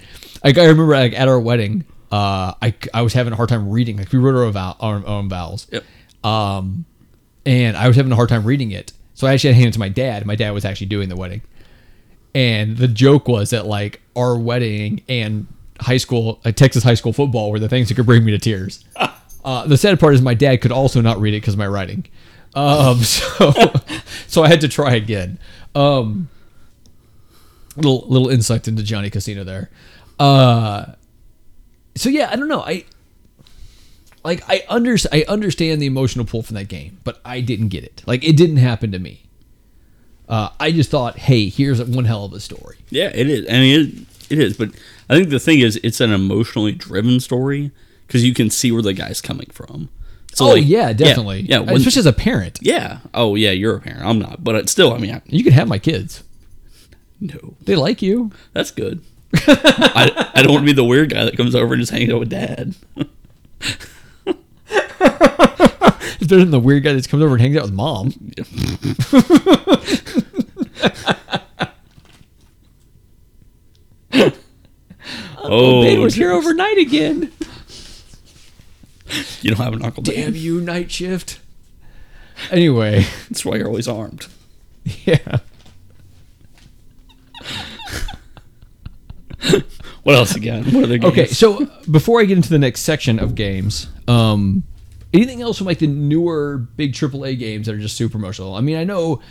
like 0.43 0.57
I 0.57 0.63
remember 0.63 0.93
like 0.93 1.13
at 1.13 1.27
our 1.27 1.39
wedding, 1.39 1.85
uh, 2.11 2.53
I 2.61 2.73
I 2.93 3.01
was 3.01 3.13
having 3.13 3.34
a 3.34 3.35
hard 3.35 3.49
time 3.49 3.69
reading. 3.69 3.97
Like 3.97 4.11
we 4.11 4.19
wrote 4.19 4.35
our, 4.35 4.49
vow, 4.51 4.75
our 4.79 5.05
own 5.05 5.29
vowels. 5.29 5.67
Yep. 5.71 5.84
Um, 6.23 6.85
and 7.45 7.77
I 7.77 7.88
was 7.88 7.95
having 7.95 8.11
a 8.11 8.15
hard 8.15 8.29
time 8.29 8.43
reading 8.45 8.71
it, 8.71 8.91
so 9.13 9.27
I 9.27 9.34
actually 9.34 9.53
had 9.53 9.55
to 9.55 9.61
hand 9.61 9.69
it 9.69 9.73
to 9.73 9.79
my 9.79 9.89
dad. 9.89 10.25
My 10.25 10.35
dad 10.35 10.51
was 10.51 10.65
actually 10.65 10.88
doing 10.88 11.09
the 11.09 11.15
wedding, 11.15 11.41
and 12.34 12.77
the 12.77 12.88
joke 12.88 13.27
was 13.27 13.51
that 13.51 13.65
like 13.65 14.01
our 14.15 14.38
wedding 14.38 15.03
and 15.07 15.47
high 15.79 15.97
school, 15.97 16.39
uh, 16.43 16.51
Texas 16.51 16.84
high 16.84 16.95
school 16.95 17.13
football 17.13 17.51
were 17.51 17.59
the 17.59 17.69
things 17.69 17.89
that 17.89 17.95
could 17.95 18.05
bring 18.05 18.25
me 18.25 18.31
to 18.31 18.39
tears. 18.39 18.84
Uh, 19.45 19.65
the 19.65 19.77
sad 19.77 19.97
part 19.97 20.13
is 20.13 20.21
my 20.21 20.34
dad 20.34 20.59
could 20.59 20.73
also 20.73 20.99
not 20.99 21.17
read 21.21 21.34
it 21.34 21.38
because 21.38 21.53
of 21.53 21.57
my 21.57 21.67
writing. 21.67 22.05
Um, 22.53 22.97
so, 23.03 23.53
so 24.27 24.43
I 24.43 24.49
had 24.49 24.59
to 24.59 24.67
try 24.67 24.93
again. 24.95 25.39
Um, 25.73 26.27
little 27.77 28.05
little 28.09 28.27
insight 28.27 28.67
into 28.67 28.84
Johnny 28.84 29.09
Casino 29.09 29.45
there. 29.45 29.69
Uh, 30.19 30.88
so 31.98 32.10
yeah, 32.10 32.30
I 32.32 32.36
don't 32.36 32.48
know. 32.48 32.61
I 32.61 32.86
like 34.24 34.41
I 34.49 34.64
under 34.69 34.98
I 35.11 35.24
understand 35.28 35.82
the 35.82 35.86
emotional 35.86 36.26
pull 36.26 36.44
from 36.44 36.56
that 36.56 36.68
game, 36.68 36.99
but 37.03 37.19
I 37.26 37.41
didn't 37.41 37.69
get 37.69 37.84
it. 37.84 38.03
Like 38.06 38.24
it 38.24 38.36
didn't 38.38 38.57
happen 38.57 38.91
to 38.91 38.99
me. 38.99 39.24
Uh, 40.30 40.49
I 40.60 40.72
just 40.72 40.90
thought, 40.90 41.18
hey, 41.18 41.48
here's 41.48 41.82
one 41.82 42.03
hell 42.06 42.26
of 42.26 42.34
a 42.34 42.40
story. 42.41 42.78
Yeah, 42.90 43.10
it 43.15 43.30
is. 43.30 43.48
I 43.48 43.53
mean, 43.53 44.07
it, 44.30 44.34
it 44.34 44.40
is. 44.40 44.57
But 44.57 44.72
I 45.10 45.15
think 45.15 45.30
the 45.30 45.40
thing 45.40 45.60
is, 45.60 45.80
it's 45.84 46.02
an 46.02 46.11
emotionally 46.11 46.74
driven 46.74 47.22
story 47.22 47.72
because 48.06 48.26
you 48.26 48.34
can 48.34 48.49
see 48.49 48.72
where 48.72 48.82
the 48.82 48.94
guy's 48.94 49.22
coming 49.22 49.48
from. 49.52 49.88
So 50.34 50.45
oh 50.45 50.49
like, 50.56 50.65
yeah, 50.68 50.91
definitely. 50.91 51.41
Yeah, 51.41 51.60
when- 51.60 51.78
especially 51.78 52.02
as 52.02 52.06
a 52.07 52.14
parent, 52.14 52.60
yeah. 52.61 52.99
Oh 53.14 53.36
yeah, 53.36 53.52
you're 53.52 53.78
a 53.78 53.80
parent. 53.80 54.03
I'm 54.03 54.19
not, 54.19 54.44
but 54.44 54.56
it's 54.56 54.72
still. 54.72 54.94
I 54.94 54.98
mean, 54.98 55.15
I, 55.15 55.22
you 55.26 55.44
can 55.45 55.53
have 55.53 55.69
my 55.69 55.80
kids. 55.80 56.24
no, 57.22 57.56
They 57.64 57.76
like 57.78 58.02
you. 58.02 58.32
that's 58.53 58.72
good. 58.72 59.02
I, 59.36 60.32
I 60.36 60.41
don't 60.41 60.52
want 60.54 60.64
to 60.64 60.66
be 60.66 60.74
the 60.74 60.84
weird 60.84 61.12
guy 61.12 61.26
that 61.26 61.36
comes 61.38 61.56
over 61.56 61.74
and 61.74 61.82
just 61.82 61.91
hangs 61.91 62.12
out 62.12 62.20
with 62.20 62.30
dad. 62.30 62.76
If 66.20 66.30
they're 66.30 66.44
the 66.45 66.60
weird 66.60 66.84
guy 66.84 66.94
that 66.94 67.08
comes 67.08 67.22
over 67.22 67.36
and 67.36 67.41
hangs 67.41 67.58
out 67.58 67.64
with 67.64 67.74
mom. 67.74 68.12
Oh, 75.49 75.82
Babe 75.82 75.99
was 75.99 76.16
here 76.16 76.32
overnight 76.32 76.78
again. 76.78 77.32
you 79.41 79.52
don't 79.52 79.64
have 79.64 79.74
an 79.74 79.86
uncle. 79.86 80.04
Damn 80.04 80.34
Dan. 80.34 80.41
you, 80.41 80.60
night 80.60 80.91
shift. 80.91 81.40
Anyway, 82.52 83.06
That's 83.30 83.45
why 83.45 83.56
you're 83.56 83.68
always 83.68 83.88
armed. 83.88 84.28
yeah. 85.06 85.38
What 90.07 90.15
else 90.15 90.35
again? 90.35 90.63
What 90.73 90.85
other 90.85 90.97
games? 90.97 91.11
Okay, 91.11 91.27
so 91.27 91.65
before 91.91 92.21
I 92.21 92.23
get 92.23 92.38
into 92.38 92.47
the 92.47 92.57
next 92.57 92.84
section 92.84 93.19
of 93.19 93.35
games, 93.35 93.89
um, 94.07 94.63
anything 95.13 95.41
else 95.41 95.57
from 95.57 95.67
like 95.67 95.79
the 95.79 95.88
newer 95.88 96.59
big 96.77 96.93
AAA 96.93 97.38
games 97.38 97.65
that 97.65 97.75
are 97.75 97.77
just 97.77 97.97
super 97.97 98.17
emotional? 98.17 98.55
I 98.55 98.61
mean, 98.61 98.77
I 98.77 98.85
know 98.85 99.21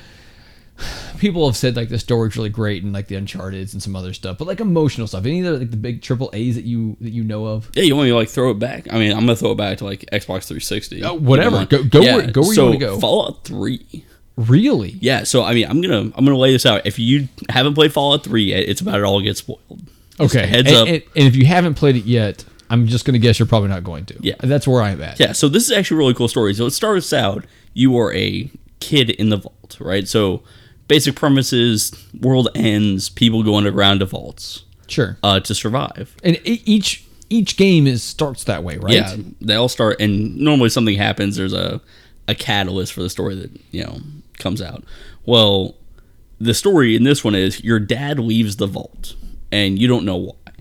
people 1.18 1.46
have 1.48 1.56
said 1.56 1.76
like 1.76 1.88
the 1.88 1.98
story's 1.98 2.36
really 2.36 2.50
great 2.50 2.82
and 2.82 2.92
like 2.92 3.08
the 3.08 3.14
Uncharted 3.14 3.72
and 3.72 3.82
some 3.82 3.96
other 3.96 4.12
stuff, 4.12 4.36
but 4.36 4.46
like 4.46 4.60
emotional 4.60 5.06
stuff. 5.06 5.24
Any 5.24 5.40
of 5.40 5.46
the, 5.46 5.58
like 5.60 5.70
the 5.70 5.78
big 5.78 6.02
triple 6.02 6.28
A's 6.34 6.56
that 6.56 6.64
you 6.64 6.98
that 7.00 7.08
you 7.08 7.24
know 7.24 7.46
of? 7.46 7.70
Yeah, 7.74 7.84
you 7.84 7.96
want 7.96 8.04
me 8.08 8.10
to 8.10 8.16
like 8.16 8.28
throw 8.28 8.50
it 8.50 8.58
back? 8.58 8.92
I 8.92 8.98
mean, 8.98 9.12
I'm 9.12 9.20
gonna 9.20 9.34
throw 9.34 9.52
it 9.52 9.56
back 9.56 9.78
to 9.78 9.86
like 9.86 10.00
Xbox 10.12 10.44
360. 10.44 11.02
Uh, 11.02 11.14
whatever. 11.14 11.50
Come 11.52 11.58
on. 11.60 11.66
Go- 11.68 11.84
go 11.84 12.00
where- 12.02 12.30
go 12.30 12.42
where 12.42 12.52
you 12.54 12.62
wanna 12.64 12.76
go. 12.76 13.00
Fallout 13.00 13.44
3. 13.44 14.04
Really? 14.36 14.98
Yeah, 15.00 15.22
so 15.24 15.42
I 15.42 15.54
mean, 15.54 15.66
I'm 15.70 15.80
gonna 15.80 16.12
I'm 16.14 16.24
gonna 16.26 16.36
lay 16.36 16.52
this 16.52 16.66
out. 16.66 16.84
If 16.84 16.98
you 16.98 17.28
haven't 17.48 17.72
played 17.72 17.94
Fallout 17.94 18.24
3 18.24 18.44
yet, 18.44 18.58
it's 18.68 18.82
about 18.82 18.96
it 19.00 19.04
all 19.04 19.22
gets 19.22 19.38
spoiled. 19.38 19.80
Okay. 20.20 20.47
heads 20.47 20.68
and, 20.68 20.76
up. 20.76 20.88
And, 20.88 21.02
and 21.14 21.24
if 21.26 21.36
you 21.36 21.47
haven't 21.47 21.74
played 21.74 21.97
it 21.97 22.05
yet, 22.05 22.44
I'm 22.70 22.86
just 22.86 23.05
gonna 23.05 23.18
guess 23.18 23.38
you're 23.38 23.47
probably 23.47 23.68
not 23.68 23.84
going 23.84 24.06
to. 24.06 24.16
Yeah. 24.20 24.34
That's 24.40 24.66
where 24.66 24.82
I'm 24.82 25.01
at. 25.02 25.20
Yeah, 25.20 25.32
so 25.32 25.48
this 25.48 25.64
is 25.64 25.72
actually 25.72 25.97
a 25.97 25.98
really 25.98 26.14
cool 26.14 26.28
story. 26.28 26.55
So 26.55 26.66
it 26.66 26.70
starts 26.72 27.12
out 27.12 27.44
you 27.74 27.97
are 27.98 28.12
a 28.14 28.51
kid 28.80 29.10
in 29.10 29.28
the 29.28 29.36
vault, 29.36 29.76
right? 29.80 30.06
So 30.09 30.43
basic 30.88 31.14
premises: 31.16 31.93
world 32.20 32.48
ends, 32.55 33.09
people 33.09 33.43
go 33.43 33.56
underground 33.56 34.01
to 34.01 34.06
vaults 34.06 34.64
Sure. 34.88 35.16
uh, 35.22 35.40
to 35.40 35.55
survive. 35.55 36.14
And 36.24 36.38
each 36.44 37.05
each 37.28 37.56
game 37.56 37.86
is 37.86 38.02
starts 38.02 38.44
that 38.44 38.62
way, 38.62 38.78
right? 38.78 38.94
Yeah, 38.94 39.16
they 39.40 39.55
all 39.55 39.68
start, 39.68 40.01
and 40.01 40.36
normally 40.36 40.68
something 40.68 40.97
happens. 40.97 41.36
There's 41.36 41.52
a 41.52 41.80
a 42.28 42.34
catalyst 42.34 42.93
for 42.93 43.02
the 43.02 43.10
story 43.10 43.34
that 43.36 43.51
you 43.70 43.84
know 43.84 43.98
comes 44.38 44.60
out. 44.62 44.84
Well, 45.24 45.74
the 46.40 46.55
story 46.55 46.94
in 46.97 47.05
this 47.05 47.24
one 47.24 47.34
is 47.34 47.62
your 47.64 47.78
dad 47.80 48.18
leaves 48.18 48.56
the 48.56 48.66
vault, 48.66 49.14
and 49.56 49.78
you 49.78 49.88
don't 49.88 50.04
know 50.04 50.16
why. 50.16 50.52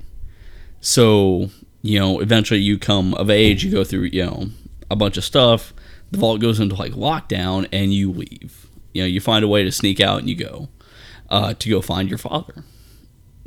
So 0.79 1.49
you 1.81 1.99
know, 1.99 2.19
eventually 2.19 2.61
you 2.61 2.79
come 2.79 3.13
of 3.15 3.29
age, 3.29 3.63
you 3.63 3.71
go 3.71 3.83
through 3.83 4.09
you 4.13 4.25
know 4.25 4.49
a 4.89 4.95
bunch 4.95 5.17
of 5.17 5.23
stuff. 5.23 5.73
The 6.11 6.17
vault 6.17 6.39
goes 6.39 6.59
into 6.59 6.75
like 6.75 6.93
lockdown, 6.93 7.67
and 7.71 7.93
you 7.93 8.11
leave. 8.11 8.67
You 8.93 9.03
know, 9.03 9.07
you 9.07 9.19
find 9.19 9.43
a 9.43 9.47
way 9.47 9.63
to 9.63 9.71
sneak 9.71 9.99
out, 9.99 10.19
and 10.19 10.29
you 10.29 10.35
go 10.35 10.69
uh, 11.29 11.53
to 11.55 11.69
go 11.69 11.81
find 11.81 12.09
your 12.09 12.17
father. 12.17 12.63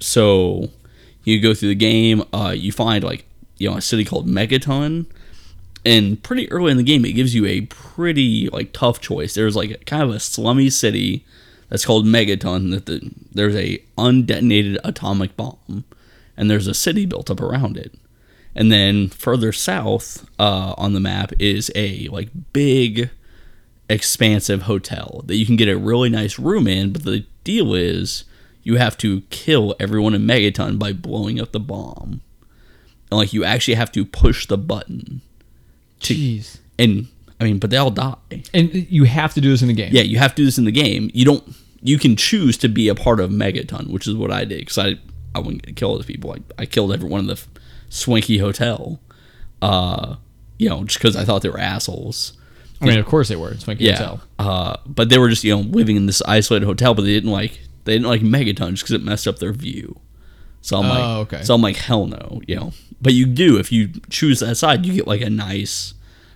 So 0.01 0.71
you 1.25 1.41
go 1.41 1.55
through 1.55 1.71
the 1.71 1.75
game. 1.75 2.23
Uh, 2.33 2.55
you 2.55 2.73
find 2.73 3.03
like 3.03 3.25
you 3.57 3.71
know 3.71 3.77
a 3.77 3.81
city 3.81 4.05
called 4.05 4.29
Megaton, 4.29 5.07
and 5.87 6.23
pretty 6.23 6.51
early 6.53 6.71
in 6.71 6.77
the 6.77 6.83
game, 6.83 7.05
it 7.07 7.13
gives 7.13 7.35
you 7.35 7.47
a 7.47 7.63
pretty 7.63 8.51
like 8.51 8.73
tough 8.73 9.01
choice. 9.01 9.35
There's 9.35 9.57
like 9.57 9.87
kind 9.87 10.03
of 10.03 10.11
a 10.11 10.21
slummy 10.21 10.69
city 10.69 11.25
that's 11.69 11.85
called 11.85 12.07
Megaton. 12.07 12.71
That 12.71 12.87
the, 12.87 13.11
there's 13.33 13.57
a 13.57 13.79
undetonated 13.97 14.79
atomic 14.85 15.37
bomb, 15.37 15.85
and 16.37 16.51
there's 16.51 16.67
a 16.67 16.75
city 16.75 17.07
built 17.07 17.31
up 17.31 17.41
around 17.41 17.77
it. 17.77 17.95
And 18.55 18.73
then 18.73 19.09
further 19.09 19.53
south 19.53 20.29
uh, 20.39 20.75
on 20.77 20.93
the 20.93 21.01
map 21.01 21.33
is 21.39 21.71
a 21.75 22.09
like 22.09 22.31
big, 22.53 23.11
expansive 23.89 24.63
hotel 24.63 25.23
that 25.27 25.37
you 25.37 25.47
can 25.47 25.57
get 25.57 25.69
a 25.69 25.79
really 25.79 26.09
nice 26.09 26.39
room 26.39 26.67
in. 26.67 26.93
But 26.93 27.05
the 27.05 27.25
deal 27.45 27.75
is 27.75 28.25
you 28.63 28.77
have 28.77 28.99
to 28.99 29.21
kill 29.31 29.77
everyone 29.79 30.15
in 30.15 30.23
Megaton 30.23 30.79
by 30.79 30.93
blowing 30.93 31.41
up 31.41 31.53
the 31.53 31.61
bomb. 31.61 32.21
And 33.11 33.19
like 33.19 33.33
you 33.33 33.45
actually 33.45 33.75
have 33.75 33.93
to 33.93 34.05
push 34.05 34.47
the 34.47 34.59
button. 34.59 35.21
Jeez. 36.01 36.59
And 36.79 37.09
I 37.41 37.45
mean, 37.45 37.59
but 37.59 37.71
they 37.71 37.77
all 37.77 37.91
die. 37.91 38.17
And 38.53 38.75
you 38.75 39.05
have 39.05 39.35
to 39.35 39.41
do 39.41 39.51
this 39.51 39.63
in 39.63 39.69
the 39.69 39.75
game. 39.75 39.91
Yeah, 39.93 40.03
you 40.03 40.19
have 40.19 40.33
to 40.35 40.43
do 40.43 40.45
this 40.45 40.59
in 40.59 40.65
the 40.65 40.73
game. 40.73 41.11
You 41.15 41.25
don't. 41.25 41.45
You 41.83 41.99
can 41.99 42.17
choose 42.17 42.57
to 42.59 42.69
be 42.69 42.89
a 42.89 42.95
part 42.95 43.21
of 43.21 43.31
Megaton, 43.31 43.91
which 43.91 44.09
is 44.09 44.15
what 44.17 44.33
I 44.33 44.45
did 44.45 44.59
because 44.61 44.79
I 44.79 44.97
I 45.35 45.39
wouldn't 45.41 45.77
kill 45.77 45.95
those 45.97 46.07
people. 46.07 46.33
I, 46.33 46.63
I 46.63 46.67
killed 46.67 46.93
everyone 46.93 47.21
in 47.21 47.27
the 47.27 47.41
swanky 47.89 48.39
hotel. 48.39 49.01
Uh, 49.63 50.17
you 50.59 50.69
know, 50.69 50.85
just 50.85 50.99
because 50.99 51.17
I 51.17 51.25
thought 51.25 51.43
they 51.43 51.49
were 51.49 51.61
assholes. 51.61 52.33
I 52.81 52.87
mean, 52.87 52.99
of 52.99 53.07
course 53.07 53.29
they 53.29 53.37
were. 53.37 53.51
It's 53.51 53.65
Swanky 53.65 53.85
Yeah. 53.85 53.97
Hotel. 53.97 54.21
Uh, 54.39 54.77
but 54.87 55.09
they 55.09 55.19
were 55.19 55.29
just 55.29 55.43
you 55.45 55.55
know 55.55 55.63
living 55.63 55.97
in 55.97 56.07
this 56.07 56.23
isolated 56.23 56.67
hotel, 56.67 56.95
but 56.95 57.03
they 57.03 57.13
didn't 57.15 57.31
like 57.31 57.61
they 57.85 57.93
didn't 57.95 58.07
like 58.09 58.21
Megaton 58.23 58.71
just 58.71 58.83
because 58.85 58.93
it 58.93 59.03
messed 59.05 59.27
up 59.29 59.39
their 59.39 59.53
view. 59.53 60.01
So 60.61 60.77
I'm 60.77 60.89
like, 60.89 60.99
Oh, 61.03 61.21
okay. 61.21 61.43
so 61.45 61.55
I'm 61.55 61.63
like, 61.63 61.77
hell 61.77 62.07
no, 62.07 62.41
you 62.47 62.57
know. 62.57 62.73
But 63.01 63.15
you 63.15 63.27
do 63.27 63.59
if 63.59 63.71
you 63.73 63.91
choose 64.11 64.41
that 64.41 64.57
side, 64.57 64.85
you 64.85 64.93
get 64.93 65.07
like 65.07 65.21
a 65.21 65.31
nice 65.31 65.95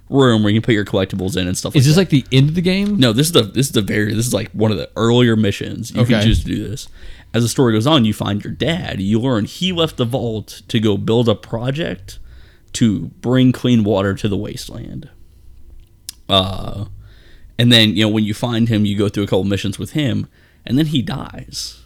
room 0.09 0.43
where 0.43 0.53
you 0.53 0.61
can 0.61 0.65
put 0.65 0.75
your 0.75 0.85
collectibles 0.85 1.37
in 1.37 1.47
and 1.47 1.57
stuff. 1.57 1.75
Is 1.75 1.87
like 1.87 1.89
this 1.89 1.97
like 1.97 2.29
the 2.31 2.37
end 2.37 2.51
of 2.51 2.55
the 2.55 2.61
game? 2.61 2.99
no, 2.99 3.13
this 3.13 3.27
is 3.29 3.33
the 3.33 3.43
this 3.43 3.67
is 3.67 3.73
the 3.73 3.83
very 3.83 4.15
this 4.15 4.27
is 4.27 4.35
like 4.35 4.51
one 4.53 4.71
of 4.71 4.79
the 4.79 4.91
earlier 4.97 5.37
missions. 5.37 5.91
You 5.91 6.05
can 6.05 6.23
choose 6.23 6.41
to 6.41 6.47
do 6.47 6.69
this. 6.69 6.89
As 7.35 7.43
the 7.43 7.49
story 7.49 7.73
goes 7.73 7.87
on, 7.87 8.05
you 8.05 8.13
find 8.13 8.45
your 8.45 8.53
dad. 8.53 9.01
You 9.01 9.19
learn 9.19 9.47
he 9.47 9.73
left 9.73 9.97
the 9.97 10.05
vault 10.05 10.63
to 10.69 10.79
go 10.79 10.97
build 10.99 11.29
a 11.29 11.35
project 11.35 12.19
to 12.75 13.07
bring 13.21 13.53
clean 13.53 13.85
water 13.85 14.15
to 14.15 14.29
the 14.29 14.37
wasteland. 14.37 15.09
Uh, 16.29 16.87
and 17.59 17.73
then 17.73 17.97
you 17.97 18.03
know 18.03 18.09
when 18.09 18.25
you 18.25 18.35
find 18.35 18.69
him, 18.69 18.85
you 18.85 18.97
go 18.97 19.09
through 19.09 19.25
a 19.25 19.27
couple 19.27 19.45
missions 19.45 19.79
with 19.79 19.93
him, 19.93 20.29
and 20.65 20.79
then 20.79 20.87
he 20.87 21.03
dies. 21.03 21.83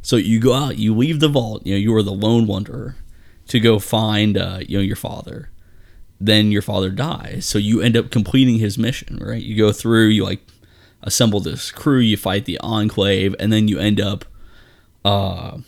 So 0.00 0.16
you 0.16 0.40
go 0.40 0.54
out, 0.54 0.78
you 0.78 0.94
leave 0.94 1.20
the 1.20 1.28
vault. 1.28 1.66
You 1.66 1.74
know 1.74 1.78
you 1.78 1.94
are 1.94 2.02
the 2.02 2.12
lone 2.12 2.46
wanderer 2.46 2.96
to 3.48 3.60
go 3.60 3.78
find 3.78 4.36
uh, 4.36 4.60
you 4.66 4.78
know 4.78 4.82
your 4.82 4.96
father 4.96 5.50
then 6.20 6.50
your 6.50 6.62
father 6.62 6.90
dies. 6.90 7.46
So 7.46 7.58
you 7.58 7.80
end 7.80 7.96
up 7.96 8.10
completing 8.10 8.58
his 8.58 8.78
mission, 8.78 9.18
right? 9.20 9.42
You 9.42 9.56
go 9.56 9.72
through, 9.72 10.06
you 10.06 10.24
like 10.24 10.40
assemble 11.02 11.40
this 11.40 11.70
crew, 11.70 12.00
you 12.00 12.16
fight 12.16 12.44
the 12.44 12.58
enclave, 12.60 13.34
and 13.38 13.52
then 13.52 13.68
you 13.68 13.78
end 13.78 14.00
up 14.00 14.24
uh 15.04 15.58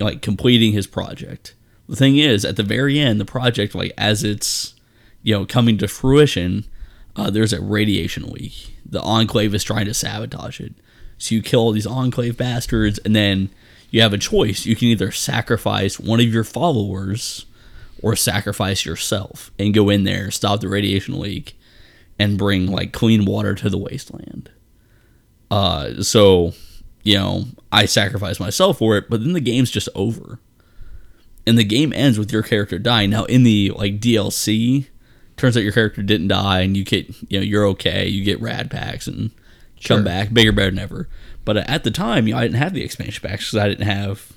like 0.00 0.22
completing 0.22 0.72
his 0.72 0.86
project. 0.86 1.54
The 1.88 1.96
thing 1.96 2.16
is, 2.16 2.44
at 2.44 2.56
the 2.56 2.62
very 2.62 2.98
end, 2.98 3.20
the 3.20 3.24
project, 3.24 3.74
like 3.74 3.92
as 3.96 4.24
it's 4.24 4.74
you 5.22 5.34
know 5.34 5.46
coming 5.46 5.78
to 5.78 5.88
fruition, 5.88 6.64
uh, 7.14 7.30
there's 7.30 7.52
a 7.52 7.60
radiation 7.60 8.24
leak. 8.24 8.74
The 8.84 9.02
enclave 9.02 9.54
is 9.54 9.64
trying 9.64 9.86
to 9.86 9.94
sabotage 9.94 10.60
it. 10.60 10.74
So 11.18 11.34
you 11.34 11.42
kill 11.42 11.60
all 11.60 11.72
these 11.72 11.86
enclave 11.86 12.36
bastards, 12.36 12.98
and 13.04 13.14
then 13.14 13.50
you 13.90 14.02
have 14.02 14.12
a 14.12 14.18
choice. 14.18 14.66
You 14.66 14.76
can 14.76 14.88
either 14.88 15.10
sacrifice 15.10 15.98
one 15.98 16.20
of 16.20 16.26
your 16.26 16.44
followers 16.44 17.46
or 18.02 18.14
sacrifice 18.16 18.84
yourself 18.84 19.50
and 19.58 19.74
go 19.74 19.88
in 19.88 20.04
there, 20.04 20.30
stop 20.30 20.60
the 20.60 20.68
radiation 20.68 21.18
leak, 21.18 21.58
and 22.18 22.38
bring 22.38 22.66
like 22.66 22.92
clean 22.92 23.24
water 23.24 23.54
to 23.54 23.68
the 23.70 23.78
wasteland. 23.78 24.50
Uh, 25.50 26.02
so 26.02 26.52
you 27.02 27.14
know, 27.14 27.44
I 27.70 27.86
sacrifice 27.86 28.40
myself 28.40 28.78
for 28.78 28.96
it, 28.96 29.08
but 29.08 29.20
then 29.20 29.32
the 29.32 29.40
game's 29.40 29.70
just 29.70 29.88
over, 29.94 30.40
and 31.46 31.56
the 31.56 31.64
game 31.64 31.92
ends 31.92 32.18
with 32.18 32.32
your 32.32 32.42
character 32.42 32.78
dying. 32.78 33.10
Now, 33.10 33.24
in 33.24 33.44
the 33.44 33.70
like 33.76 34.00
DLC, 34.00 34.88
turns 35.36 35.56
out 35.56 35.62
your 35.62 35.72
character 35.72 36.02
didn't 36.02 36.28
die, 36.28 36.60
and 36.62 36.76
you 36.76 36.84
get 36.84 37.08
you 37.30 37.38
know 37.38 37.44
you're 37.44 37.66
okay. 37.68 38.06
You 38.08 38.24
get 38.24 38.40
rad 38.40 38.70
packs 38.70 39.06
and 39.06 39.30
Sure. 39.78 39.98
come 39.98 40.04
back 40.04 40.32
bigger, 40.32 40.52
better 40.52 40.70
than 40.70 40.78
ever. 40.78 41.06
But 41.44 41.58
at 41.58 41.84
the 41.84 41.90
time, 41.90 42.26
you 42.26 42.32
know, 42.32 42.40
I 42.40 42.44
didn't 42.44 42.56
have 42.56 42.72
the 42.72 42.82
expansion 42.82 43.20
packs 43.28 43.50
because 43.50 43.62
I 43.62 43.68
didn't 43.68 43.86
have 43.86 44.32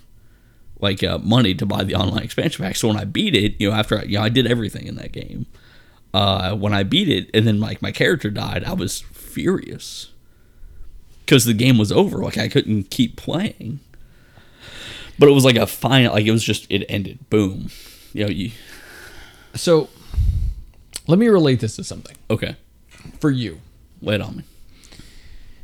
like 0.80 1.04
uh, 1.04 1.18
money 1.20 1.54
to 1.56 1.66
buy 1.66 1.84
the 1.84 1.96
online 1.96 2.24
expansion 2.24 2.64
pack. 2.64 2.76
So 2.76 2.88
when 2.88 2.98
I 2.98 3.06
beat 3.06 3.36
it, 3.36 3.56
you 3.60 3.70
know, 3.70 3.76
after 3.76 4.00
I, 4.00 4.04
you 4.04 4.18
know, 4.18 4.24
I 4.24 4.30
did 4.30 4.48
everything 4.48 4.88
in 4.88 4.96
that 4.96 5.12
game. 5.12 5.46
Uh, 6.14 6.56
when 6.56 6.74
I 6.74 6.84
beat 6.84 7.08
it, 7.10 7.30
and 7.34 7.46
then 7.46 7.60
like 7.60 7.82
my 7.82 7.92
character 7.92 8.30
died, 8.32 8.64
I 8.64 8.74
was 8.74 9.02
furious 9.02 10.10
because 11.26 11.46
the 11.46 11.54
game 11.54 11.78
was 11.78 11.92
over. 11.92 12.18
Like 12.20 12.38
I 12.38 12.48
couldn't 12.48 12.90
keep 12.90 13.16
playing. 13.16 13.80
But 15.20 15.28
it 15.30 15.34
was 15.34 15.44
like 15.46 15.58
a 15.58 15.68
final, 15.68 16.14
like 16.14 16.26
it 16.26 16.32
was 16.32 16.44
just 16.44 16.66
it 16.72 16.86
ended. 16.90 17.30
Boom. 17.30 17.70
You 18.14 18.24
know, 18.24 18.30
you 18.32 18.52
So 19.54 19.90
let 21.08 21.20
me 21.20 21.28
relate 21.28 21.60
this 21.60 21.76
to 21.76 21.84
something 21.84 22.16
Okay, 22.30 22.56
for 23.20 23.30
you. 23.30 23.60
lay 24.02 24.16
it 24.16 24.22
on 24.22 24.38
me. 24.38 24.44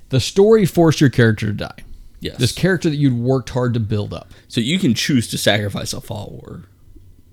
The 0.10 0.20
story 0.20 0.66
forced 0.66 1.02
your 1.02 1.10
character 1.10 1.48
to 1.48 1.54
die. 1.54 1.84
Yes. 2.26 2.38
This 2.38 2.52
character 2.52 2.90
that 2.90 2.96
you'd 2.96 3.14
worked 3.14 3.52
hard 3.52 3.74
to 3.76 3.80
build 3.80 4.14
up. 4.14 4.32
so 4.48 4.60
you 4.62 4.80
can 4.80 4.94
choose 4.94 5.28
to 5.28 5.38
sacrifice 5.38 5.94
a 5.94 6.02
follower, 6.02 6.64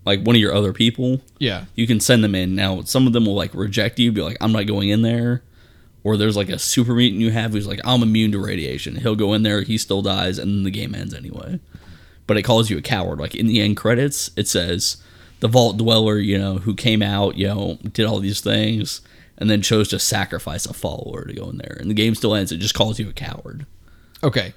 like 0.05 0.21
one 0.23 0.37
of 0.37 0.41
your 0.43 0.55
other 0.55 0.73
people. 0.73 1.21
Yeah. 1.39 1.65
You 1.75 1.87
can 1.87 1.99
send 2.01 2.23
them 2.23 2.35
in. 2.35 2.55
Now, 2.55 2.83
some 2.83 3.07
of 3.07 3.13
them 3.13 3.25
will 3.27 3.35
like 3.35 3.55
reject 3.55 3.99
you, 3.99 4.13
be 4.13 4.21
like, 4.23 4.37
"I'm 4.41 4.53
not 4.53 4.67
going 4.67 4.91
in 4.91 5.03
there." 5.03 5.43
Or 6.05 6.17
there's 6.17 6.37
like 6.37 6.49
a 6.49 6.59
super 6.59 6.95
mutant 6.95 7.21
you 7.23 7.31
have 7.31 7.53
who's 7.53 7.67
like, 7.67 7.81
"I'm 7.85 8.03
immune 8.03 8.33
to 8.33 8.39
radiation." 8.45 8.97
He'll 8.97 9.15
go 9.17 9.33
in 9.35 9.43
there, 9.45 9.63
he 9.63 9.79
still 9.79 10.03
dies, 10.03 10.39
and 10.39 10.51
then 10.51 10.63
the 10.65 10.71
game 10.71 10.95
ends 10.95 11.15
anyway. 11.15 11.61
But 12.27 12.37
it 12.37 12.43
calls 12.43 12.69
you 12.71 12.77
a 12.79 12.83
coward. 12.83 13.19
Like 13.19 13.35
in 13.35 13.47
the 13.47 13.61
end 13.61 13.77
credits, 13.77 14.31
it 14.37 14.47
says 14.49 14.97
the 15.41 15.49
Vault 15.49 15.77
Dweller, 15.77 16.19
you 16.19 16.37
know, 16.39 16.59
who 16.59 16.75
came 16.75 17.03
out, 17.03 17.37
you 17.37 17.47
know, 17.49 17.79
did 17.93 18.05
all 18.07 18.21
these 18.21 18.41
things, 18.41 19.01
and 19.39 19.49
then 19.49 19.63
chose 19.63 19.89
to 19.89 19.99
sacrifice 19.99 20.67
a 20.67 20.73
follower 20.75 21.25
to 21.25 21.33
go 21.35 21.49
in 21.51 21.59
there. 21.59 21.77
And 21.81 21.89
the 21.91 21.95
game 21.95 22.15
still 22.15 22.35
ends. 22.35 22.53
It 22.53 22.59
just 22.59 22.75
calls 22.75 22.99
you 22.99 23.09
a 23.09 23.13
coward. 23.13 23.67
Okay. 24.25 24.55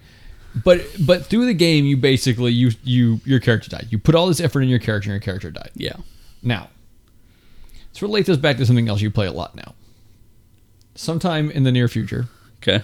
But 0.64 0.86
but 1.06 1.26
through 1.26 1.46
the 1.46 1.54
game 1.54 1.86
you 1.86 1.98
basically 1.98 2.52
you 2.52 2.72
you 2.84 3.20
your 3.26 3.40
character 3.40 3.70
died. 3.70 3.88
You 3.90 3.98
put 4.00 4.16
all 4.16 4.28
this 4.28 4.40
effort 4.40 4.62
in 4.62 4.70
your 4.70 4.80
character 4.80 5.10
and 5.10 5.14
your 5.16 5.20
character 5.22 5.52
died. 5.52 5.72
Yeah. 5.76 5.98
Now, 6.42 6.70
let's 7.90 8.02
relate 8.02 8.26
this 8.26 8.38
back 8.38 8.58
to 8.58 8.66
something 8.66 8.88
else 8.88 9.02
you 9.02 9.10
play 9.12 9.26
a 9.28 9.32
lot 9.32 9.56
now. 9.56 9.74
Sometime 10.96 11.52
in 11.52 11.64
the 11.64 11.72
near 11.72 11.88
future, 11.88 12.28
Okay. 12.62 12.84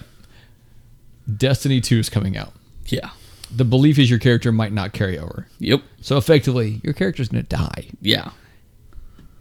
Destiny 1.36 1.80
2 1.80 1.98
is 1.98 2.08
coming 2.08 2.36
out. 2.36 2.52
Yeah. 2.86 3.10
The 3.54 3.64
belief 3.64 3.98
is 3.98 4.10
your 4.10 4.18
character 4.18 4.50
might 4.52 4.72
not 4.72 4.92
carry 4.92 5.18
over. 5.18 5.46
Yep. 5.58 5.82
So 6.00 6.16
effectively, 6.16 6.80
your 6.82 6.94
character's 6.94 7.28
going 7.28 7.44
to 7.44 7.48
die. 7.48 7.86
Yeah. 8.00 8.30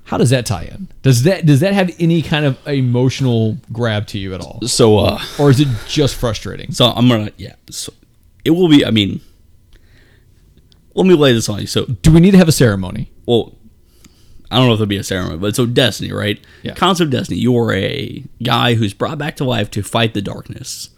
How 0.06 0.18
does 0.18 0.30
that 0.32 0.46
tie 0.46 0.64
in? 0.64 0.90
Does 1.04 1.24
that 1.24 1.46
does 1.46 1.62
that 1.62 1.74
have 1.74 1.90
any 2.00 2.22
kind 2.22 2.46
of 2.46 2.58
emotional 2.68 3.58
grab 3.72 4.08
to 4.08 4.20
you 4.20 4.34
at 4.34 4.42
all? 4.42 4.60
So, 4.68 4.98
uh, 4.98 5.20
Or 5.40 5.50
is 5.50 5.60
it 5.60 5.70
just 5.88 6.16
frustrating? 6.16 6.72
So 6.74 6.86
I'm 6.88 7.08
gonna 7.08 7.32
yeah. 7.38 7.56
So 7.70 7.94
it 8.46 8.52
will 8.52 8.68
be. 8.70 8.86
I 8.86 8.92
mean, 8.92 9.22
let 10.94 11.06
me 11.06 11.14
lay 11.14 11.34
this 11.34 11.50
on 11.50 11.62
you. 11.62 11.68
So 11.68 11.86
Do 11.86 12.12
we 12.12 12.20
need 12.20 12.32
to 12.32 12.38
have 12.38 12.48
a 12.50 12.54
ceremony? 12.54 13.12
well, 13.26 13.56
I 14.50 14.58
don't 14.58 14.68
know 14.68 14.74
if 14.74 14.80
there'll 14.80 14.88
be 14.90 14.98
a 14.98 15.04
ceremony, 15.04 15.38
but 15.38 15.56
so 15.56 15.66
Destiny, 15.66 16.12
right? 16.12 16.38
Yeah. 16.62 16.74
Concept 16.74 17.06
of 17.06 17.12
Destiny. 17.12 17.40
You 17.40 17.58
are 17.58 17.74
a 17.74 18.22
guy 18.44 18.74
who's 18.74 18.94
brought 18.94 19.18
back 19.18 19.38
to 19.38 19.46
life 19.46 19.72
to 19.72 19.82
fight 19.82 20.14
the 20.14 20.22
darkness. 20.22 20.90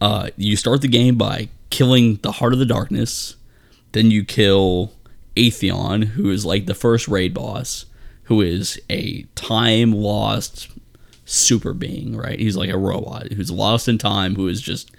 Uh, 0.00 0.30
you 0.38 0.56
start 0.56 0.80
the 0.80 0.88
game 0.88 1.16
by 1.18 1.50
killing 1.68 2.16
the 2.22 2.32
heart 2.32 2.54
of 2.54 2.58
the 2.58 2.64
darkness. 2.64 3.36
Then 3.92 4.10
you 4.10 4.24
kill 4.24 4.94
Atheon, 5.36 6.04
who 6.04 6.30
is 6.30 6.46
like 6.46 6.64
the 6.64 6.74
first 6.74 7.08
raid 7.08 7.34
boss, 7.34 7.84
who 8.24 8.40
is 8.40 8.80
a 8.88 9.24
time 9.34 9.92
lost 9.92 10.68
super 11.26 11.74
being, 11.74 12.16
right? 12.16 12.38
He's 12.40 12.56
like 12.56 12.70
a 12.70 12.78
robot 12.78 13.32
who's 13.32 13.50
lost 13.50 13.86
in 13.86 13.98
time, 13.98 14.34
who 14.36 14.48
is 14.48 14.62
just 14.62 14.90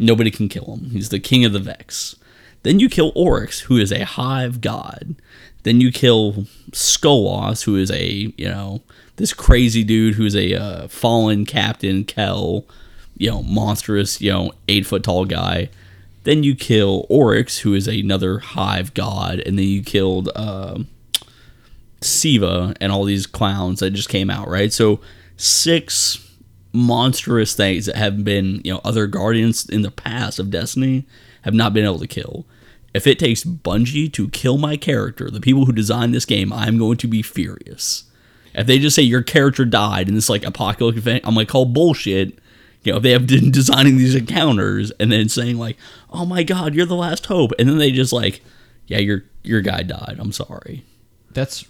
nobody 0.00 0.30
can 0.30 0.48
kill 0.48 0.76
him. 0.76 0.90
He's 0.90 1.10
the 1.10 1.20
king 1.20 1.44
of 1.44 1.52
the 1.52 1.60
Vex. 1.60 2.16
Then 2.62 2.80
you 2.80 2.88
kill 2.88 3.12
Oryx, 3.14 3.60
who 3.60 3.76
is 3.76 3.92
a 3.92 4.04
hive 4.04 4.60
god. 4.60 5.14
Then 5.62 5.80
you 5.80 5.92
kill 5.92 6.46
Skolas, 6.72 7.64
who 7.64 7.76
is 7.76 7.90
a 7.90 8.32
you 8.36 8.48
know 8.48 8.82
this 9.16 9.32
crazy 9.32 9.84
dude 9.84 10.14
who's 10.14 10.34
a 10.34 10.54
uh, 10.54 10.88
fallen 10.88 11.44
captain 11.44 12.04
Kel, 12.04 12.64
you 13.16 13.30
know 13.30 13.42
monstrous 13.42 14.20
you 14.20 14.32
know 14.32 14.52
eight 14.68 14.86
foot 14.86 15.04
tall 15.04 15.24
guy. 15.26 15.68
Then 16.24 16.42
you 16.42 16.54
kill 16.54 17.06
Oryx, 17.08 17.58
who 17.58 17.74
is 17.74 17.88
another 17.88 18.40
hive 18.40 18.92
god, 18.94 19.40
and 19.40 19.58
then 19.58 19.66
you 19.66 19.82
killed 19.82 20.30
um 20.34 20.88
Siva 22.02 22.74
and 22.80 22.90
all 22.90 23.04
these 23.04 23.26
clowns 23.26 23.80
that 23.80 23.90
just 23.90 24.08
came 24.08 24.30
out, 24.30 24.48
right? 24.48 24.72
So 24.72 25.00
six 25.36 26.29
monstrous 26.72 27.54
things 27.54 27.86
that 27.86 27.96
have 27.96 28.24
been, 28.24 28.60
you 28.64 28.72
know, 28.72 28.80
other 28.84 29.06
guardians 29.06 29.68
in 29.68 29.82
the 29.82 29.90
past 29.90 30.38
of 30.38 30.50
Destiny 30.50 31.06
have 31.42 31.54
not 31.54 31.72
been 31.72 31.84
able 31.84 31.98
to 31.98 32.06
kill. 32.06 32.46
If 32.92 33.06
it 33.06 33.18
takes 33.18 33.44
Bungie 33.44 34.12
to 34.12 34.28
kill 34.30 34.58
my 34.58 34.76
character, 34.76 35.30
the 35.30 35.40
people 35.40 35.66
who 35.66 35.72
designed 35.72 36.14
this 36.14 36.24
game, 36.24 36.52
I'm 36.52 36.78
going 36.78 36.96
to 36.98 37.06
be 37.06 37.22
furious. 37.22 38.04
If 38.54 38.66
they 38.66 38.78
just 38.78 38.96
say 38.96 39.02
your 39.02 39.22
character 39.22 39.64
died 39.64 40.08
in 40.08 40.14
this 40.14 40.28
like 40.28 40.44
apocalyptic 40.44 40.98
event, 40.98 41.24
I'm 41.24 41.34
like, 41.34 41.48
call 41.48 41.66
bullshit. 41.66 42.38
You 42.82 42.92
know, 42.92 42.96
if 42.96 43.02
they 43.02 43.12
have 43.12 43.26
been 43.26 43.50
designing 43.52 43.96
these 43.96 44.14
encounters 44.14 44.90
and 44.92 45.12
then 45.12 45.28
saying 45.28 45.58
like, 45.58 45.76
"Oh 46.10 46.24
my 46.24 46.42
God, 46.42 46.74
you're 46.74 46.86
the 46.86 46.96
last 46.96 47.26
hope," 47.26 47.52
and 47.58 47.68
then 47.68 47.78
they 47.78 47.92
just 47.92 48.12
like, 48.12 48.40
"Yeah, 48.86 48.98
your 48.98 49.24
your 49.44 49.60
guy 49.60 49.82
died. 49.82 50.16
I'm 50.18 50.32
sorry." 50.32 50.84
That's 51.30 51.64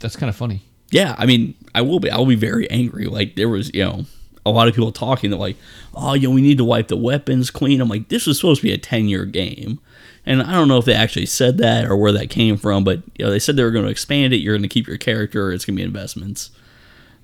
that's 0.00 0.16
kind 0.16 0.28
of 0.28 0.36
funny. 0.36 0.62
Yeah, 0.90 1.14
I 1.18 1.26
mean, 1.26 1.54
I 1.74 1.82
will 1.82 2.00
be. 2.00 2.10
I 2.10 2.18
will 2.18 2.26
be 2.26 2.36
very 2.36 2.70
angry. 2.70 3.06
Like 3.06 3.34
there 3.34 3.48
was, 3.48 3.72
you 3.74 3.84
know, 3.84 4.06
a 4.44 4.50
lot 4.50 4.68
of 4.68 4.74
people 4.74 4.92
talking 4.92 5.30
that 5.30 5.36
like, 5.36 5.56
oh, 5.94 6.14
you 6.14 6.28
know, 6.28 6.34
we 6.34 6.40
need 6.40 6.58
to 6.58 6.64
wipe 6.64 6.88
the 6.88 6.96
weapons 6.96 7.50
clean. 7.50 7.80
I'm 7.80 7.88
like, 7.88 8.08
this 8.08 8.26
was 8.26 8.38
supposed 8.38 8.60
to 8.60 8.66
be 8.66 8.72
a 8.72 8.78
ten 8.78 9.08
year 9.08 9.24
game, 9.24 9.80
and 10.24 10.42
I 10.42 10.52
don't 10.52 10.68
know 10.68 10.78
if 10.78 10.84
they 10.84 10.94
actually 10.94 11.26
said 11.26 11.58
that 11.58 11.86
or 11.86 11.96
where 11.96 12.12
that 12.12 12.30
came 12.30 12.56
from, 12.56 12.84
but 12.84 13.02
you 13.18 13.24
know, 13.24 13.30
they 13.30 13.40
said 13.40 13.56
they 13.56 13.64
were 13.64 13.72
going 13.72 13.84
to 13.84 13.90
expand 13.90 14.32
it. 14.32 14.38
You're 14.38 14.54
going 14.54 14.62
to 14.62 14.68
keep 14.68 14.86
your 14.86 14.98
character. 14.98 15.52
It's 15.52 15.64
going 15.64 15.76
to 15.76 15.80
be 15.80 15.86
investments. 15.86 16.50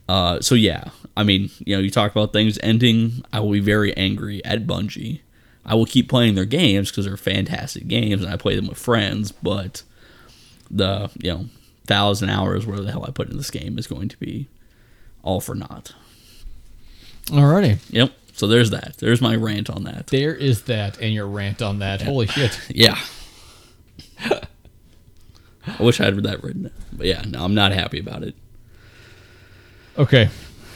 Uh, 0.09 0.41
so 0.41 0.55
yeah, 0.55 0.91
I 1.17 1.23
mean, 1.23 1.51
you 1.61 1.77
know, 1.77 1.83
you 1.83 1.91
talk 1.91 2.11
about 2.11 2.33
things 2.33 2.59
ending. 2.63 3.25
I 3.33 3.41
will 3.41 3.53
be 3.53 3.61
very 3.61 3.97
angry 3.97 4.45
at 4.45 4.67
Bungie. 4.67 5.21
I 5.65 5.77
will 5.77 5.87
keep 5.87 6.09
playing 6.09 6.35
their 6.35 6.45
games 6.45 6.91
because 6.91 7.05
they're 7.05 7.17
fantastic 7.17 7.87
games, 7.87 8.23
and 8.23 8.33
I 8.33 8.37
play 8.37 8.57
them 8.57 8.67
with 8.67 8.79
friends. 8.79 9.31
But 9.31 9.85
the 10.71 11.11
you 11.19 11.31
know 11.31 11.45
thousand 11.87 12.31
hours, 12.31 12.67
where 12.67 12.81
the 12.81 12.91
hell 12.93 13.05
I 13.07 13.11
put 13.11 13.29
in 13.31 13.37
this 13.37 13.51
game, 13.51 13.79
is 13.79 13.87
going 13.87 14.09
to 14.09 14.19
be 14.19 14.49
all 15.23 15.41
for 15.41 15.55
naught. 15.55 15.95
Alrighty. 17.27 17.79
Yep. 17.91 18.13
So 18.35 18.47
there's 18.47 18.71
that. 18.71 18.97
There's 18.99 19.21
my 19.21 19.37
rant 19.37 19.69
on 19.71 19.85
that. 19.85 20.09
There 20.09 20.35
is 20.35 20.63
that 20.65 20.99
and 20.99 21.13
your 21.13 21.27
rant 21.27 21.61
on 21.63 21.79
that. 21.81 22.03
Holy 22.03 22.27
shit. 22.27 22.59
Yeah. 22.75 22.99
I 25.65 25.81
wish 25.83 26.01
I 26.01 26.07
had 26.07 26.17
that 26.25 26.43
written. 26.43 26.65
down. 26.65 26.73
But 26.93 27.07
yeah, 27.07 27.23
no, 27.23 27.45
I'm 27.45 27.55
not 27.55 27.73
happy 27.73 28.01
about 28.01 28.25
it. 28.25 28.35
Okay. 29.97 30.29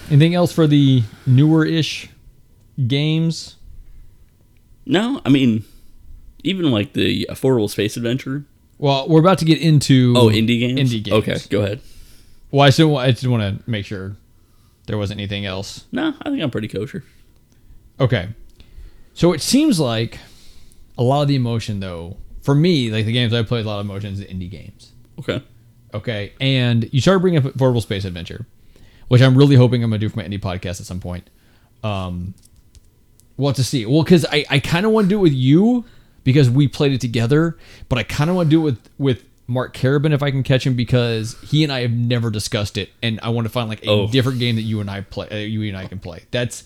Anything 0.09 0.35
else 0.35 0.53
for 0.53 0.66
the 0.66 1.03
newer 1.27 1.65
ish 1.65 2.09
games? 2.87 3.57
No, 4.85 5.20
I 5.24 5.28
mean, 5.31 5.65
even 6.45 6.70
like 6.70 6.93
the 6.93 7.27
affordable 7.28 7.69
space 7.69 7.97
adventure. 7.97 8.45
Well, 8.78 9.09
we're 9.09 9.20
about 9.20 9.39
to 9.39 9.44
get 9.44 9.61
into 9.61 10.15
Oh, 10.16 10.27
indie 10.28 10.59
games. 10.61 10.81
Indie 10.93 11.03
games. 11.03 11.16
Okay, 11.28 11.39
go 11.48 11.62
ahead. 11.62 11.81
Well, 12.51 12.66
I 12.66 12.70
still 12.70 12.89
wa- 12.90 13.01
I 13.01 13.11
just 13.11 13.27
want 13.27 13.43
to 13.65 13.70
make 13.70 13.86
sure 13.86 14.16
there 14.86 14.98
wasn't 14.98 15.19
anything 15.20 15.47
else. 15.47 15.85
No, 15.93 16.15
I 16.23 16.31
think 16.31 16.43
I'm 16.43 16.51
pretty 16.51 16.69
kosher. 16.69 17.03
Okay. 17.98 18.28
So 19.15 19.32
it 19.32 19.40
seems 19.40 19.81
like 19.81 20.19
a 20.98 21.03
lot 21.03 21.23
of 21.23 21.28
the 21.28 21.35
emotion, 21.36 21.81
though, 21.81 22.19
for 22.43 22.55
me, 22.55 22.90
like 22.90 23.07
the 23.07 23.12
games 23.12 23.32
I 23.32 23.43
played, 23.43 23.65
a 23.65 23.69
lot 23.69 23.81
of 23.81 23.86
emotions 23.86 24.20
in 24.20 24.39
indie 24.39 24.51
games. 24.51 24.93
Okay. 25.19 25.43
Okay. 25.94 26.32
And 26.40 26.93
you 26.93 27.01
started 27.01 27.20
bringing 27.20 27.44
up 27.44 27.53
Affordable 27.55 27.81
Space 27.82 28.05
Adventure, 28.05 28.47
which 29.09 29.23
I'm 29.23 29.36
really 29.36 29.57
hoping 29.57 29.82
I'm 29.82 29.90
going 29.90 30.01
to 30.01 30.07
do 30.07 30.11
for 30.11 30.19
my 30.19 30.24
indie 30.28 30.39
podcast 30.40 30.81
at 30.81 30.86
some 30.86 31.01
point. 31.01 31.31
Um, 31.82 32.35
what 33.36 33.57
to 33.57 33.65
see? 33.65 33.86
Well, 33.86 34.03
because 34.03 34.27
I, 34.31 34.44
I 34.51 34.59
kind 34.61 34.85
of 34.86 34.93
want 34.93 35.07
to 35.07 35.09
do 35.09 35.19
it 35.19 35.23
with 35.23 35.32
you 35.32 35.85
because 36.27 36.51
we 36.51 36.66
played 36.69 36.93
it 36.93 37.01
together, 37.01 37.57
but 37.89 37.98
I 37.98 38.03
kind 38.03 38.28
of 38.28 38.36
want 38.36 38.48
to 38.48 38.51
do 38.51 38.61
it 38.61 38.65
with, 38.65 38.90
with 38.98 39.24
Mark 39.47 39.74
Carabin 39.74 40.12
if 40.12 40.23
I 40.24 40.31
can 40.32 40.43
catch 40.43 40.66
him 40.66 40.74
because 40.74 41.36
he 41.44 41.62
and 41.62 41.73
I 41.73 41.82
have 41.82 41.93
never 41.93 42.31
discussed 42.31 42.77
it, 42.77 42.90
and 43.03 43.20
I 43.23 43.28
want 43.31 43.47
to 43.47 43.48
find 43.48 43.69
like 43.69 43.85
a 43.85 43.89
Oh. 43.89 44.09
different 44.09 44.40
game 44.40 44.57
that 44.57 44.62
you 44.62 44.81
and 44.81 44.90
I 44.90 45.03
play, 45.03 45.28
uh, 45.31 45.36
you 45.36 45.62
and 45.62 45.77
I 45.77 45.86
can 45.86 46.01
play. 46.01 46.24
That's 46.32 46.65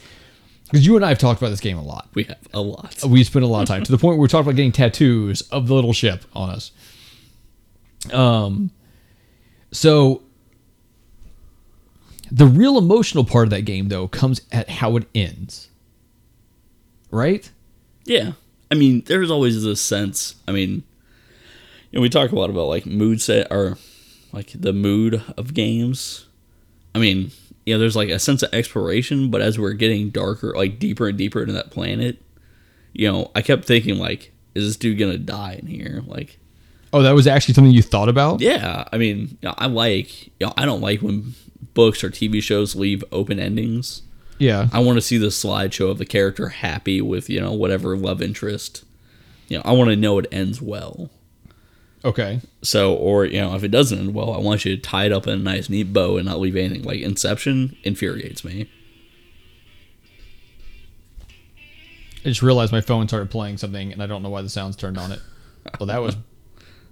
because 0.64 0.86
you 0.86 0.96
and 0.96 1.04
I 1.04 1.10
have 1.10 1.18
talked 1.18 1.42
about 1.42 1.50
this 1.50 1.60
game 1.60 1.76
a 1.76 1.82
lot. 1.82 2.08
We 2.14 2.24
have 2.24 2.38
a 2.54 2.60
lot. 2.60 2.96
We 3.06 3.22
spent 3.22 3.44
a 3.44 3.48
lot 3.48 3.62
of 3.62 3.68
time 3.68 3.82
to 3.84 3.92
the 3.92 3.98
point 3.98 4.16
where 4.16 4.22
we 4.22 4.28
talked 4.28 4.46
about 4.46 4.56
getting 4.56 4.72
tattoos 4.72 5.42
of 5.50 5.68
the 5.68 5.74
little 5.74 5.92
ship 5.92 6.24
on 6.32 6.48
us. 6.48 6.70
Um, 8.12 8.70
so 9.72 10.22
the 12.30 12.46
real 12.46 12.78
emotional 12.78 13.24
part 13.24 13.44
of 13.46 13.50
that 13.50 13.62
game, 13.66 13.88
though, 13.88 14.08
comes 14.08 14.40
at 14.52 14.70
how 14.70 14.96
it 14.96 15.06
ends. 15.14 15.68
Right? 17.10 17.50
Yeah. 18.04 18.32
I 18.70 18.74
mean, 18.76 19.02
there's 19.06 19.30
always 19.30 19.62
this 19.62 19.80
sense. 19.80 20.36
I 20.46 20.52
mean, 20.52 20.82
you 21.90 21.98
know, 21.98 22.00
we 22.00 22.08
talk 22.08 22.30
a 22.32 22.36
lot 22.36 22.50
about 22.50 22.68
like 22.68 22.86
mood 22.86 23.20
set 23.20 23.48
or 23.50 23.76
like 24.32 24.52
the 24.54 24.72
mood 24.72 25.22
of 25.36 25.54
games. 25.54 26.26
I 26.94 26.98
mean, 26.98 27.32
yeah, 27.66 27.76
there's 27.78 27.96
like 27.96 28.08
a 28.10 28.18
sense 28.18 28.42
of 28.42 28.52
exploration, 28.54 29.30
but 29.30 29.40
as 29.40 29.58
we're 29.58 29.72
getting 29.72 30.10
darker, 30.10 30.52
like 30.56 30.78
deeper 30.78 31.08
and 31.08 31.18
deeper 31.18 31.40
into 31.40 31.52
that 31.54 31.70
planet, 31.70 32.22
you 32.92 33.10
know, 33.10 33.30
I 33.34 33.42
kept 33.42 33.64
thinking 33.64 33.96
like, 33.98 34.32
is 34.54 34.66
this 34.66 34.76
dude 34.76 34.98
gonna 34.98 35.18
die 35.18 35.58
in 35.60 35.66
here? 35.66 36.02
Like, 36.06 36.38
Oh, 36.92 37.02
that 37.02 37.14
was 37.14 37.28
actually 37.28 37.54
something 37.54 37.72
you 37.72 37.82
thought 37.82 38.08
about. 38.08 38.40
yeah, 38.40 38.84
I 38.92 38.98
mean, 38.98 39.18
you 39.40 39.48
know, 39.48 39.54
I 39.56 39.66
like, 39.66 40.26
you 40.26 40.46
know, 40.46 40.52
I 40.56 40.64
don't 40.64 40.80
like 40.80 41.00
when 41.02 41.34
books 41.74 42.02
or 42.02 42.10
TV 42.10 42.42
shows 42.42 42.74
leave 42.74 43.04
open 43.12 43.38
endings. 43.38 44.02
Yeah. 44.40 44.68
I 44.72 44.80
want 44.80 44.96
to 44.96 45.02
see 45.02 45.18
the 45.18 45.26
slideshow 45.26 45.90
of 45.90 45.98
the 45.98 46.06
character 46.06 46.48
happy 46.48 47.02
with 47.02 47.28
you 47.28 47.40
know 47.40 47.52
whatever 47.52 47.96
love 47.96 48.22
interest. 48.22 48.84
You 49.48 49.58
know, 49.58 49.62
I 49.66 49.72
want 49.72 49.90
to 49.90 49.96
know 49.96 50.18
it 50.18 50.26
ends 50.32 50.62
well. 50.62 51.10
Okay. 52.02 52.40
So, 52.62 52.94
or 52.94 53.26
you 53.26 53.38
know, 53.38 53.54
if 53.54 53.62
it 53.62 53.68
doesn't 53.68 53.98
end 53.98 54.14
well, 54.14 54.32
I 54.32 54.38
want 54.38 54.64
you 54.64 54.74
to 54.74 54.80
tie 54.80 55.04
it 55.04 55.12
up 55.12 55.26
in 55.26 55.34
a 55.34 55.36
nice, 55.36 55.68
neat 55.68 55.92
bow 55.92 56.16
and 56.16 56.26
not 56.26 56.40
leave 56.40 56.56
anything. 56.56 56.82
Like 56.82 57.00
Inception 57.00 57.76
infuriates 57.84 58.42
me. 58.42 58.70
I 62.24 62.28
just 62.28 62.42
realized 62.42 62.72
my 62.72 62.80
phone 62.80 63.08
started 63.08 63.30
playing 63.30 63.58
something, 63.58 63.92
and 63.92 64.02
I 64.02 64.06
don't 64.06 64.22
know 64.22 64.30
why 64.30 64.40
the 64.40 64.48
sounds 64.48 64.74
turned 64.74 64.96
on 64.96 65.12
it. 65.12 65.20
Well, 65.78 65.88
that 65.88 65.98
was 65.98 66.16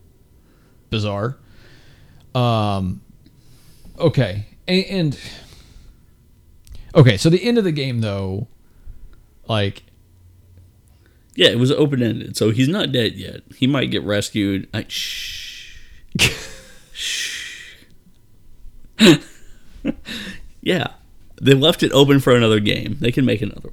bizarre. 0.91 1.39
Um. 2.35 3.01
Okay, 3.99 4.47
and, 4.67 4.85
and 4.85 5.21
okay, 6.99 7.17
so 7.17 7.31
the 7.31 7.43
end 7.43 7.59
of 7.59 7.65
the 7.65 7.73
game 7.73 8.01
though, 8.01 8.49
like 9.49 9.85
Yeah, 11.35 11.49
it 11.49 11.59
was 11.59 11.71
open 11.73 12.03
ended, 12.03 12.37
so 12.37 12.51
he's 12.51 12.69
not 12.69 12.93
dead 12.93 13.15
yet. 13.15 13.43
He 13.57 13.67
might 13.67 13.91
get 13.91 14.03
rescued. 14.03 14.69
I, 14.75 14.85
shh. 14.89 15.79
shh. 16.93 17.85
yeah, 20.61 20.89
they 21.41 21.55
left 21.55 21.83
it 21.83 21.93
open 21.93 22.21
for 22.21 22.35
another 22.35 22.61
game. 22.61 22.97
They 23.01 23.13
can 23.13 23.25
make 23.25 23.41
another. 23.43 23.71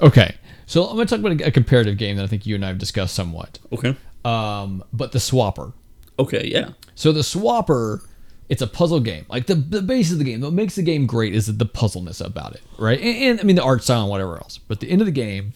okay, 0.00 0.34
so 0.66 0.84
I'm 0.84 0.96
gonna 0.96 1.06
talk 1.06 1.20
about 1.20 1.40
a, 1.40 1.46
a 1.48 1.50
comparative 1.50 1.96
game 1.96 2.16
that 2.16 2.24
I 2.24 2.26
think 2.26 2.46
you 2.46 2.54
and 2.54 2.64
I 2.64 2.68
have 2.68 2.78
discussed 2.78 3.14
somewhat. 3.14 3.58
Okay. 3.72 3.96
Um, 4.24 4.84
but 4.92 5.12
the 5.12 5.18
Swapper. 5.18 5.72
Okay. 6.18 6.46
Yeah. 6.46 6.70
So 6.94 7.10
the 7.12 7.20
Swapper, 7.22 8.02
it's 8.50 8.60
a 8.60 8.66
puzzle 8.66 8.98
game. 8.98 9.24
Like 9.28 9.46
the, 9.46 9.54
the 9.54 9.80
base 9.80 10.10
of 10.10 10.18
the 10.18 10.24
game, 10.24 10.40
what 10.40 10.52
makes 10.52 10.74
the 10.74 10.82
game 10.82 11.06
great 11.06 11.34
is 11.34 11.56
the 11.56 11.64
puzzleness 11.64 12.20
about 12.20 12.54
it, 12.54 12.62
right? 12.78 13.00
And, 13.00 13.16
and 13.16 13.40
I 13.40 13.44
mean 13.44 13.54
the 13.54 13.62
art 13.62 13.84
style 13.84 14.02
and 14.02 14.10
whatever 14.10 14.36
else. 14.36 14.58
But 14.58 14.80
the 14.80 14.90
end 14.90 15.00
of 15.00 15.06
the 15.06 15.12
game, 15.12 15.52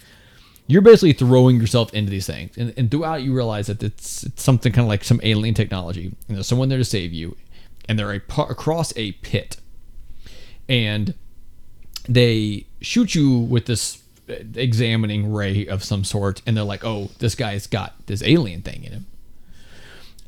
you're 0.69 0.81
basically 0.81 1.12
throwing 1.12 1.61
yourself 1.61 1.93
into 1.93 2.11
these 2.11 2.27
things, 2.27 2.57
and, 2.57 2.73
and 2.77 2.91
throughout 2.91 3.23
you 3.23 3.35
realize 3.35 3.66
that 3.66 3.83
it's, 3.83 4.23
it's 4.23 4.43
something 4.43 4.73
kind 4.73 4.85
of 4.85 4.89
like 4.89 5.05
some 5.05 5.21
alien 5.25 5.55
technology, 5.55 6.15
and 6.29 6.37
there's 6.37 6.47
someone 6.47 6.69
there 6.69 6.79
to 6.79 6.85
save 6.85 7.12
you, 7.12 7.37
and 7.89 7.99
they're 7.99 8.12
a, 8.12 8.43
across 8.43 8.97
a 8.97 9.12
pit, 9.12 9.57
and 10.69 11.15
they 12.09 12.65
shoot 12.81 13.15
you 13.15 13.39
with 13.39 13.66
this 13.66 14.03
uh, 14.31 14.35
examining 14.55 15.33
ray 15.33 15.66
of 15.66 15.83
some 15.83 16.05
sort, 16.05 16.41
and 16.47 16.57
they're 16.57 16.65
like, 16.65 16.85
"Oh, 16.85 17.11
this 17.19 17.35
guy's 17.35 17.66
got 17.66 17.95
this 18.07 18.23
alien 18.23 18.62
thing 18.62 18.85
in 18.85 18.93
him." 18.93 19.07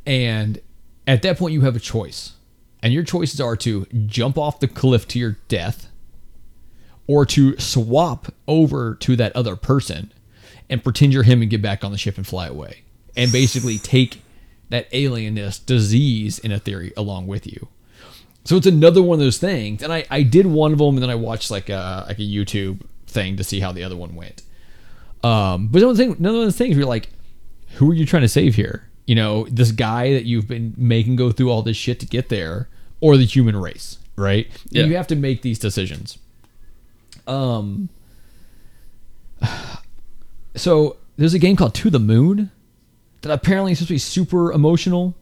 And 0.04 0.60
at 1.06 1.22
that 1.22 1.38
point, 1.38 1.54
you 1.54 1.62
have 1.62 1.76
a 1.76 1.80
choice. 1.80 2.32
And 2.82 2.92
your 2.92 3.02
choices 3.02 3.40
are 3.40 3.56
to 3.56 3.86
jump 4.06 4.38
off 4.38 4.60
the 4.60 4.68
cliff 4.68 5.08
to 5.08 5.18
your 5.18 5.38
death 5.48 5.90
or 7.06 7.24
to 7.26 7.58
swap 7.58 8.32
over 8.46 8.94
to 8.96 9.16
that 9.16 9.34
other 9.34 9.56
person 9.56 10.12
and 10.68 10.82
pretend 10.82 11.12
you're 11.12 11.22
him 11.22 11.42
and 11.42 11.50
get 11.50 11.62
back 11.62 11.84
on 11.84 11.92
the 11.92 11.98
ship 11.98 12.16
and 12.16 12.26
fly 12.26 12.46
away. 12.46 12.82
And 13.16 13.32
basically 13.32 13.78
take 13.78 14.22
that 14.68 14.90
alienness 14.90 15.64
disease 15.64 16.38
in 16.38 16.52
a 16.52 16.58
theory 16.58 16.92
along 16.96 17.26
with 17.26 17.46
you. 17.46 17.68
So 18.44 18.56
it's 18.56 18.66
another 18.66 19.02
one 19.02 19.14
of 19.14 19.24
those 19.24 19.38
things. 19.38 19.82
And 19.82 19.92
I, 19.92 20.04
I 20.10 20.22
did 20.22 20.46
one 20.46 20.72
of 20.72 20.78
them 20.78 20.96
and 20.96 21.02
then 21.02 21.10
I 21.10 21.14
watched 21.14 21.50
like 21.50 21.68
a, 21.68 22.04
like 22.06 22.18
a 22.18 22.22
YouTube 22.22 22.82
thing 23.06 23.36
to 23.36 23.44
see 23.44 23.60
how 23.60 23.72
the 23.72 23.82
other 23.82 23.96
one 23.96 24.14
went. 24.14 24.42
Um, 25.24 25.68
but 25.68 25.82
another 25.82 25.96
thing, 25.96 26.16
another 26.18 26.38
one 26.38 26.46
of 26.46 26.52
those 26.52 26.58
things 26.58 26.76
you're 26.76 26.86
like, 26.86 27.08
who 27.74 27.90
are 27.90 27.94
you 27.94 28.06
trying 28.06 28.22
to 28.22 28.28
save 28.28 28.54
here? 28.54 28.88
You 29.06 29.14
know, 29.14 29.46
this 29.50 29.70
guy 29.72 30.12
that 30.14 30.24
you've 30.24 30.48
been 30.48 30.74
making 30.76 31.16
go 31.16 31.30
through 31.32 31.50
all 31.50 31.62
this 31.62 31.76
shit 31.76 32.00
to 32.00 32.06
get 32.06 32.28
there, 32.28 32.68
or 33.00 33.16
the 33.16 33.24
human 33.24 33.56
race, 33.56 33.98
right? 34.16 34.46
And 34.46 34.72
Yeah. 34.72 34.84
You 34.84 34.96
have 34.96 35.06
to 35.08 35.16
make 35.16 35.42
these 35.42 35.58
decisions. 35.58 36.18
Um. 37.26 37.88
So 40.54 40.96
there's 41.18 41.34
a 41.34 41.38
game 41.38 41.54
called 41.54 41.74
To 41.74 41.90
the 41.90 41.98
Moon 41.98 42.50
that 43.20 43.30
apparently 43.30 43.72
is 43.72 43.78
supposed 43.78 43.88
to 43.88 43.94
be 43.94 43.98
super 43.98 44.52
emotional. 44.52 45.14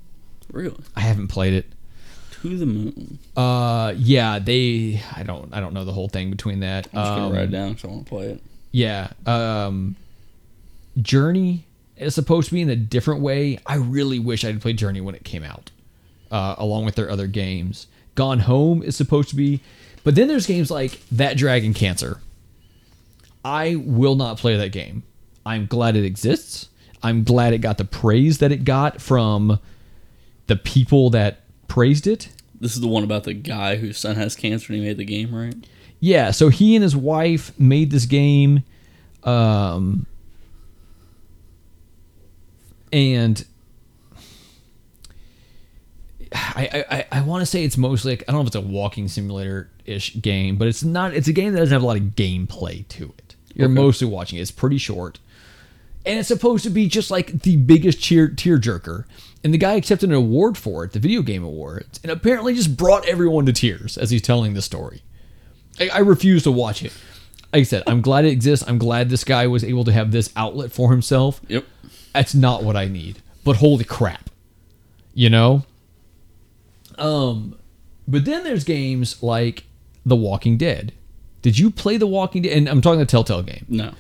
Really. 0.52 0.77
I 0.94 1.01
haven't 1.01 1.27
played 1.28 1.55
it. 1.55 1.66
To 2.43 2.56
the 2.56 2.66
moon. 2.66 3.19
Uh, 3.36 3.94
yeah, 3.97 4.39
they. 4.39 5.02
I 5.16 5.23
don't. 5.24 5.52
I 5.52 5.59
don't 5.61 5.73
know 5.74 5.85
the 5.85 5.93
whole 5.93 6.09
thing 6.09 6.31
between 6.31 6.61
that. 6.61 6.86
I'm 6.93 7.01
just 7.01 7.11
Um, 7.11 7.19
gonna 7.19 7.35
write 7.35 7.44
it 7.44 7.51
down 7.51 7.70
because 7.73 7.85
I 7.85 7.89
want 7.89 8.05
to 8.06 8.09
play 8.11 8.27
it. 8.27 8.43
Yeah. 8.70 9.09
Um 9.27 9.97
Journey 11.02 11.65
is 11.97 12.15
supposed 12.15 12.49
to 12.49 12.55
be 12.55 12.61
in 12.61 12.71
a 12.71 12.77
different 12.77 13.21
way. 13.21 13.59
I 13.66 13.77
really 13.77 14.19
wish 14.19 14.45
I'd 14.45 14.61
played 14.61 14.79
Journey 14.79 15.01
when 15.01 15.15
it 15.15 15.25
came 15.25 15.43
out. 15.43 15.71
Uh, 16.31 16.57
along 16.59 16.85
with 16.85 16.97
their 16.97 17.11
other 17.11 17.29
games. 17.29 17.87
Gone 18.16 18.41
Home 18.41 18.83
is 18.83 18.97
supposed 18.97 19.29
to 19.29 19.37
be 19.37 19.61
but 20.05 20.15
then 20.15 20.29
there's 20.29 20.47
games 20.47 20.71
like 20.71 21.01
That 21.11 21.37
Dragon 21.37 21.75
Cancer. 21.75 22.21
I 23.43 23.77
will 23.77 24.15
not 24.15 24.39
play 24.39 24.57
that 24.57 24.71
game. 24.71 25.03
I'm 25.45 25.66
glad 25.66 25.97
it 25.97 26.05
exists. 26.05 26.69
I'm 27.03 27.25
glad 27.25 27.53
it 27.53 27.59
got 27.59 27.79
the 27.79 27.85
praise 27.85 28.39
that 28.39 28.53
it 28.53 28.65
got 28.65 29.01
from 29.01 29.59
the 30.47 30.57
people 30.57 31.11
that 31.11 31.41
praised 31.69 32.07
it. 32.07 32.29
This 32.61 32.75
is 32.75 32.81
the 32.81 32.89
one 32.89 33.03
about 33.03 33.25
the 33.25 33.35
guy 33.35 33.77
whose 33.77 33.99
son 33.99 34.16
has 34.16 34.37
cancer 34.37 34.73
and 34.73 34.81
he 34.81 34.87
made 34.87 34.99
the 34.99 35.05
game, 35.05 35.35
right? 35.35 35.55
Yeah, 36.01 36.31
so 36.31 36.51
he 36.51 36.77
and 36.77 36.83
his 36.83 36.97
wife 36.97 37.59
made 37.59 37.91
this 37.91 38.07
game, 38.07 38.62
um, 39.23 40.07
and 42.95 43.45
I 46.33 46.85
I, 46.91 47.19
I, 47.19 47.21
want 47.23 47.43
to 47.43 47.47
say 47.47 47.65
it's 47.65 47.77
mostly 47.77 48.12
like 48.12 48.25
I 48.29 48.33
don't 48.33 48.39
know 48.39 48.43
if 48.43 48.47
it's 48.49 48.57
a 48.57 48.61
walking 48.61 49.09
simulator 49.09 49.69
ish 49.85 50.21
game, 50.23 50.57
but 50.57 50.69
it's 50.69 50.85
not. 50.85 51.12
It's 51.12 51.29
a 51.29 51.33
game 51.33 51.53
that 51.53 51.59
doesn't 51.59 51.73
have 51.73 51.83
a 51.83 51.87
lot 51.87 51.97
of 51.97 52.03
gameplay 52.15 52.87
to 52.89 53.12
it. 53.19 53.35
You're 53.55 53.66
Okay. 53.66 53.75
mostly 53.75 54.07
watching 54.09 54.39
it. 54.39 54.43
It's 54.43 54.51
pretty 54.51 54.79
short, 54.79 55.19
and 56.07 56.19
it's 56.19 56.29
supposed 56.29 56.65
to 56.65 56.71
be 56.71 56.89
just 56.89 57.11
like 57.11 57.43
the 57.43 57.57
biggest 57.57 58.01
cheer 58.01 58.29
tearjerker. 58.29 59.05
And 59.43 59.53
the 59.53 59.59
guy 59.59 59.75
accepted 59.75 60.09
an 60.09 60.15
award 60.15 60.57
for 60.57 60.85
it, 60.85 60.93
the 60.93 60.99
video 60.99 61.21
game 61.21 61.45
awards, 61.45 62.01
and 62.03 62.11
apparently 62.11 62.55
just 62.55 62.79
brought 62.79 63.07
everyone 63.07 63.45
to 63.47 63.53
tears 63.53 63.99
as 63.99 64.11
he's 64.11 64.23
telling 64.23 64.55
the 64.55 64.62
story. 64.62 65.03
I, 65.79 65.89
I 65.91 65.99
refuse 65.99 66.45
to 66.45 66.51
watch 66.53 66.83
it. 66.83 66.93
Like 67.53 67.61
I 67.61 67.65
said, 67.65 67.83
I'm 67.87 68.01
glad 68.01 68.25
it 68.25 68.31
exists. 68.31 68.65
I'm 68.66 68.79
glad 68.79 69.11
this 69.11 69.23
guy 69.25 69.47
was 69.47 69.62
able 69.62 69.85
to 69.85 69.93
have 69.93 70.12
this 70.12 70.33
outlet 70.35 70.73
for 70.73 70.91
himself. 70.91 71.41
Yep. 71.49 71.66
That's 72.15 72.35
not 72.35 72.62
what 72.62 72.77
I 72.77 72.86
need. 72.86 73.19
But 73.45 73.57
holy 73.57 73.85
crap. 73.85 74.31
You 75.12 75.28
know? 75.31 75.65
Um 76.97 77.57
but 78.07 78.24
then 78.24 78.45
there's 78.45 78.65
games 78.65 79.23
like 79.23 79.65
The 80.07 80.16
Walking 80.16 80.57
Dead. 80.57 80.93
Did 81.43 81.59
you 81.59 81.70
play 81.70 81.97
The 81.97 82.07
Walking 82.07 82.43
Dead? 82.43 82.57
And 82.57 82.69
I'm 82.69 82.81
talking 82.81 82.99
the 82.99 83.07
Telltale 83.07 83.43
game. 83.43 83.66
No. 83.69 83.93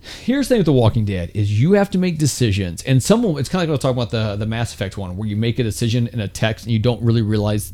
Here's 0.00 0.48
the 0.48 0.54
thing 0.54 0.58
with 0.60 0.66
The 0.66 0.72
Walking 0.72 1.04
Dead 1.04 1.30
is 1.34 1.60
you 1.60 1.72
have 1.72 1.90
to 1.90 1.98
make 1.98 2.18
decisions. 2.18 2.82
And 2.84 3.02
some 3.02 3.24
of 3.24 3.30
them, 3.30 3.38
it's 3.38 3.48
kind 3.48 3.62
of 3.62 3.68
like 3.68 3.70
I 3.70 3.72
was 3.72 3.80
talking 3.80 3.96
about 3.98 4.10
the, 4.10 4.36
the 4.36 4.46
Mass 4.46 4.72
Effect 4.72 4.96
one, 4.96 5.16
where 5.16 5.28
you 5.28 5.36
make 5.36 5.58
a 5.58 5.64
decision 5.64 6.06
in 6.08 6.20
a 6.20 6.28
text 6.28 6.64
and 6.64 6.72
you 6.72 6.78
don't 6.78 7.02
really 7.02 7.22
realize 7.22 7.72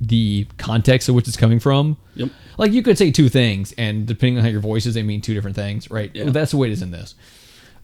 the 0.00 0.46
context 0.58 1.08
of 1.08 1.14
which 1.14 1.28
it's 1.28 1.36
coming 1.36 1.60
from. 1.60 1.96
Yep. 2.16 2.30
Like 2.58 2.72
you 2.72 2.82
could 2.82 2.98
say 2.98 3.10
two 3.12 3.28
things, 3.28 3.72
and 3.78 4.06
depending 4.06 4.38
on 4.38 4.44
how 4.44 4.50
your 4.50 4.60
voice 4.60 4.84
is, 4.84 4.94
they 4.94 5.02
mean 5.02 5.20
two 5.20 5.34
different 5.34 5.56
things, 5.56 5.90
right? 5.90 6.10
Yeah. 6.12 6.24
Well, 6.24 6.32
that's 6.32 6.50
the 6.50 6.56
way 6.56 6.68
it 6.68 6.72
is 6.72 6.82
in 6.82 6.90
this. 6.90 7.14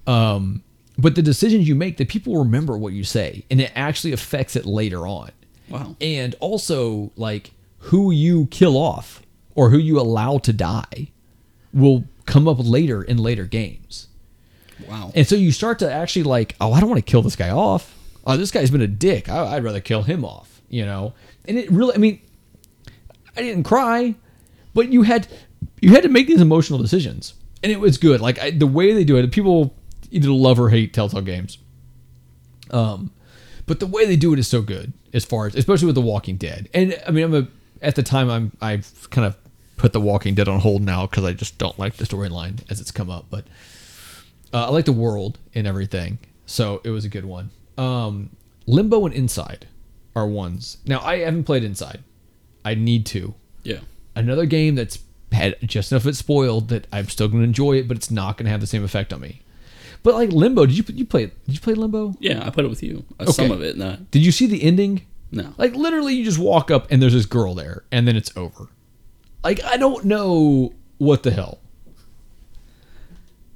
Um, 0.06 0.62
but 0.98 1.14
the 1.14 1.22
decisions 1.22 1.68
you 1.68 1.76
make, 1.76 1.96
the 1.96 2.04
people 2.04 2.36
remember 2.36 2.76
what 2.76 2.92
you 2.92 3.04
say, 3.04 3.44
and 3.50 3.60
it 3.60 3.70
actually 3.76 4.12
affects 4.12 4.56
it 4.56 4.66
later 4.66 5.06
on. 5.06 5.30
Wow. 5.68 5.96
And 6.00 6.34
also, 6.40 7.12
like 7.16 7.52
who 7.78 8.10
you 8.10 8.46
kill 8.46 8.76
off 8.76 9.22
or 9.54 9.70
who 9.70 9.78
you 9.78 10.00
allow 10.00 10.38
to 10.38 10.52
die 10.52 11.12
will 11.72 12.04
come 12.26 12.48
up 12.48 12.58
later 12.60 13.02
in 13.02 13.18
later 13.18 13.44
games. 13.44 14.08
Wow. 14.88 15.12
And 15.14 15.26
so 15.26 15.36
you 15.36 15.52
start 15.52 15.78
to 15.80 15.92
actually 15.92 16.24
like, 16.24 16.56
oh, 16.60 16.72
I 16.72 16.80
don't 16.80 16.88
want 16.88 17.04
to 17.04 17.10
kill 17.10 17.22
this 17.22 17.36
guy 17.36 17.50
off. 17.50 17.94
Oh, 18.26 18.36
this 18.36 18.50
guy's 18.50 18.70
been 18.70 18.82
a 18.82 18.88
dick. 18.88 19.28
I, 19.28 19.56
I'd 19.56 19.64
rather 19.64 19.80
kill 19.80 20.02
him 20.02 20.24
off. 20.24 20.60
You 20.68 20.84
know. 20.84 21.14
And 21.46 21.56
it 21.56 21.70
really, 21.70 21.94
I 21.94 21.98
mean, 21.98 22.20
I 23.36 23.42
didn't 23.42 23.64
cry, 23.64 24.16
but 24.74 24.88
you 24.88 25.02
had 25.02 25.28
you 25.80 25.90
had 25.90 26.02
to 26.02 26.08
make 26.08 26.26
these 26.26 26.40
emotional 26.40 26.78
decisions, 26.78 27.34
and 27.62 27.70
it 27.70 27.78
was 27.78 27.98
good. 27.98 28.20
Like 28.20 28.38
I, 28.38 28.50
the 28.50 28.66
way 28.66 28.92
they 28.92 29.04
do 29.04 29.16
it, 29.16 29.30
people 29.32 29.74
either 30.10 30.30
love 30.30 30.58
or 30.60 30.70
hate 30.70 30.92
Telltale 30.94 31.22
games. 31.22 31.58
Um, 32.70 33.10
but 33.66 33.80
the 33.80 33.86
way 33.86 34.06
they 34.06 34.16
do 34.16 34.32
it 34.32 34.38
is 34.38 34.48
so 34.48 34.62
good, 34.62 34.92
as 35.12 35.24
far 35.24 35.46
as 35.46 35.54
especially 35.54 35.86
with 35.86 35.94
The 35.94 36.00
Walking 36.00 36.36
Dead. 36.36 36.68
And 36.74 37.00
I 37.06 37.10
mean, 37.10 37.24
I'm 37.24 37.34
a 37.34 37.48
at 37.80 37.94
the 37.94 38.02
time 38.02 38.28
I'm 38.30 38.52
I've 38.60 39.08
kind 39.10 39.26
of 39.26 39.36
put 39.76 39.92
The 39.92 40.00
Walking 40.00 40.34
Dead 40.34 40.48
on 40.48 40.60
hold 40.60 40.82
now 40.82 41.06
because 41.06 41.24
I 41.24 41.32
just 41.32 41.58
don't 41.58 41.78
like 41.78 41.94
the 41.96 42.04
storyline 42.04 42.60
as 42.70 42.80
it's 42.80 42.90
come 42.90 43.10
up, 43.10 43.26
but. 43.30 43.44
Uh, 44.50 44.64
I 44.64 44.70
like 44.70 44.86
the 44.86 44.92
world 44.92 45.38
and 45.54 45.66
everything, 45.66 46.18
so 46.46 46.80
it 46.82 46.88
was 46.88 47.04
a 47.04 47.10
good 47.10 47.26
one. 47.26 47.50
Um, 47.76 48.30
Limbo 48.66 49.04
and 49.04 49.14
Inside 49.14 49.66
are 50.16 50.26
ones. 50.26 50.78
Now 50.86 51.00
I 51.00 51.18
haven't 51.18 51.44
played 51.44 51.62
Inside. 51.64 52.02
I 52.64 52.74
need 52.74 53.04
to. 53.06 53.34
yeah. 53.62 53.80
Another 54.16 54.46
game 54.46 54.74
that's 54.74 55.00
had 55.32 55.56
just 55.62 55.92
enough 55.92 56.04
of 56.04 56.08
it 56.08 56.16
spoiled 56.16 56.68
that 56.70 56.86
I'm 56.90 57.08
still 57.08 57.28
going 57.28 57.40
to 57.40 57.44
enjoy 57.44 57.74
it, 57.74 57.86
but 57.88 57.98
it's 57.98 58.10
not 58.10 58.38
going 58.38 58.46
to 58.46 58.50
have 58.50 58.62
the 58.62 58.66
same 58.66 58.82
effect 58.82 59.12
on 59.12 59.20
me. 59.20 59.42
But 60.02 60.14
like 60.14 60.30
Limbo, 60.32 60.66
did 60.66 60.76
you 60.78 60.84
you 60.94 61.04
play? 61.04 61.26
Did 61.26 61.54
you 61.54 61.60
play 61.60 61.74
Limbo? 61.74 62.14
Yeah, 62.20 62.44
I 62.46 62.50
played 62.50 62.64
it 62.66 62.70
with 62.70 62.82
you. 62.82 63.04
Uh, 63.18 63.26
Some 63.26 63.50
of 63.50 63.62
it, 63.62 63.76
not. 63.76 64.10
Did 64.10 64.24
you 64.24 64.32
see 64.32 64.46
the 64.46 64.62
ending? 64.62 65.02
No. 65.30 65.52
Like 65.58 65.74
literally, 65.74 66.14
you 66.14 66.24
just 66.24 66.38
walk 66.38 66.70
up 66.70 66.86
and 66.90 67.02
there's 67.02 67.12
this 67.12 67.26
girl 67.26 67.54
there, 67.54 67.82
and 67.92 68.06
then 68.08 68.16
it's 68.16 68.34
over. 68.36 68.68
Like 69.44 69.62
I 69.64 69.76
don't 69.76 70.04
know 70.04 70.72
what 70.98 71.22
the 71.22 71.30
hell. 71.30 71.58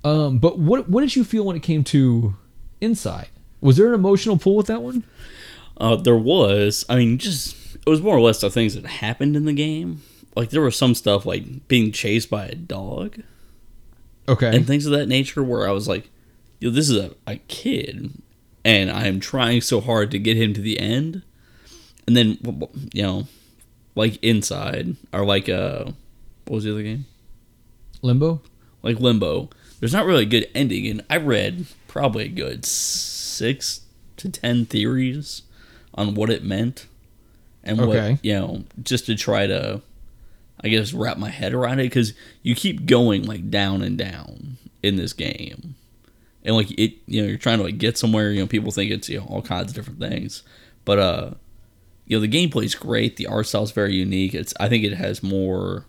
Um, 0.04 0.38
but 0.38 0.58
what 0.58 0.88
what 0.88 1.00
did 1.02 1.14
you 1.16 1.24
feel 1.24 1.44
when 1.44 1.56
it 1.56 1.62
came 1.62 1.84
to 1.84 2.34
Inside? 2.80 3.28
Was 3.60 3.76
there 3.76 3.86
an 3.88 3.94
emotional 3.94 4.36
pull 4.36 4.56
with 4.56 4.66
that 4.66 4.82
one? 4.82 5.04
Uh, 5.78 5.96
there 5.96 6.16
was. 6.16 6.84
I 6.88 6.96
mean, 6.96 7.18
just 7.18 7.76
it 7.76 7.88
was 7.88 8.02
more 8.02 8.16
or 8.16 8.20
less 8.20 8.40
the 8.40 8.50
things 8.50 8.74
that 8.74 8.84
happened 8.84 9.36
in 9.36 9.44
the 9.44 9.52
game. 9.52 10.02
Like 10.34 10.50
there 10.50 10.62
was 10.62 10.76
some 10.76 10.94
stuff 10.94 11.24
like 11.24 11.68
being 11.68 11.92
chased 11.92 12.30
by 12.30 12.46
a 12.46 12.54
dog 12.54 13.22
Okay. 14.28 14.54
and 14.56 14.66
things 14.66 14.86
of 14.86 14.92
that 14.92 15.06
nature 15.06 15.42
where 15.42 15.68
I 15.68 15.72
was 15.72 15.86
like, 15.88 16.10
Yo, 16.62 16.70
this 16.70 16.88
is 16.88 16.96
a, 16.96 17.10
a 17.26 17.36
kid 17.48 18.12
and 18.64 18.88
I 18.88 19.08
am 19.08 19.18
trying 19.18 19.60
so 19.62 19.80
hard 19.80 20.12
to 20.12 20.18
get 20.20 20.36
him 20.36 20.54
to 20.54 20.60
the 20.60 20.78
end. 20.78 21.22
And 22.06 22.16
then 22.16 22.38
you 22.92 23.02
know, 23.02 23.26
like 23.96 24.22
inside 24.22 24.94
or 25.12 25.24
like 25.24 25.48
uh 25.48 25.86
what 26.46 26.54
was 26.54 26.62
the 26.64 26.70
other 26.70 26.84
game? 26.84 27.06
Limbo. 28.00 28.40
Like 28.80 29.00
Limbo. 29.00 29.50
There's 29.80 29.92
not 29.92 30.06
really 30.06 30.22
a 30.22 30.28
good 30.28 30.48
ending 30.54 30.86
and 30.86 31.04
I 31.10 31.16
read 31.16 31.66
probably 31.88 32.26
a 32.26 32.28
good 32.28 32.64
six 32.64 33.80
to 34.18 34.28
ten 34.28 34.64
theories 34.64 35.42
on 35.94 36.14
what 36.14 36.30
it 36.30 36.44
meant. 36.44 36.86
And 37.64 37.80
Okay. 37.80 38.12
what 38.12 38.24
you 38.24 38.34
know, 38.34 38.62
just 38.84 39.06
to 39.06 39.16
try 39.16 39.48
to 39.48 39.82
I 40.62 40.68
guess 40.68 40.92
wrap 40.92 41.18
my 41.18 41.30
head 41.30 41.54
around 41.54 41.80
it 41.80 41.84
because 41.84 42.14
you 42.44 42.54
keep 42.54 42.86
going 42.86 43.24
like 43.24 43.50
down 43.50 43.82
and 43.82 43.98
down 43.98 44.58
in 44.80 44.94
this 44.94 45.12
game, 45.12 45.74
and 46.44 46.56
like 46.56 46.70
it, 46.72 46.94
you 47.06 47.22
know, 47.22 47.28
you're 47.28 47.38
trying 47.38 47.58
to 47.58 47.64
like 47.64 47.78
get 47.78 47.98
somewhere. 47.98 48.30
You 48.30 48.40
know, 48.40 48.46
people 48.46 48.70
think 48.70 48.90
it's 48.90 49.08
you 49.08 49.20
know 49.20 49.26
all 49.26 49.42
kinds 49.42 49.70
of 49.70 49.74
different 49.74 50.00
things, 50.00 50.42
but 50.84 50.98
uh, 50.98 51.30
you 52.06 52.16
know, 52.16 52.20
the 52.20 52.28
gameplay's 52.28 52.74
great. 52.74 53.16
The 53.16 53.26
art 53.26 53.46
style's 53.46 53.72
very 53.72 53.94
unique. 53.94 54.34
It's 54.34 54.52
I 54.58 54.68
think 54.68 54.84
it 54.84 54.94
has 54.94 55.22
more 55.22 55.86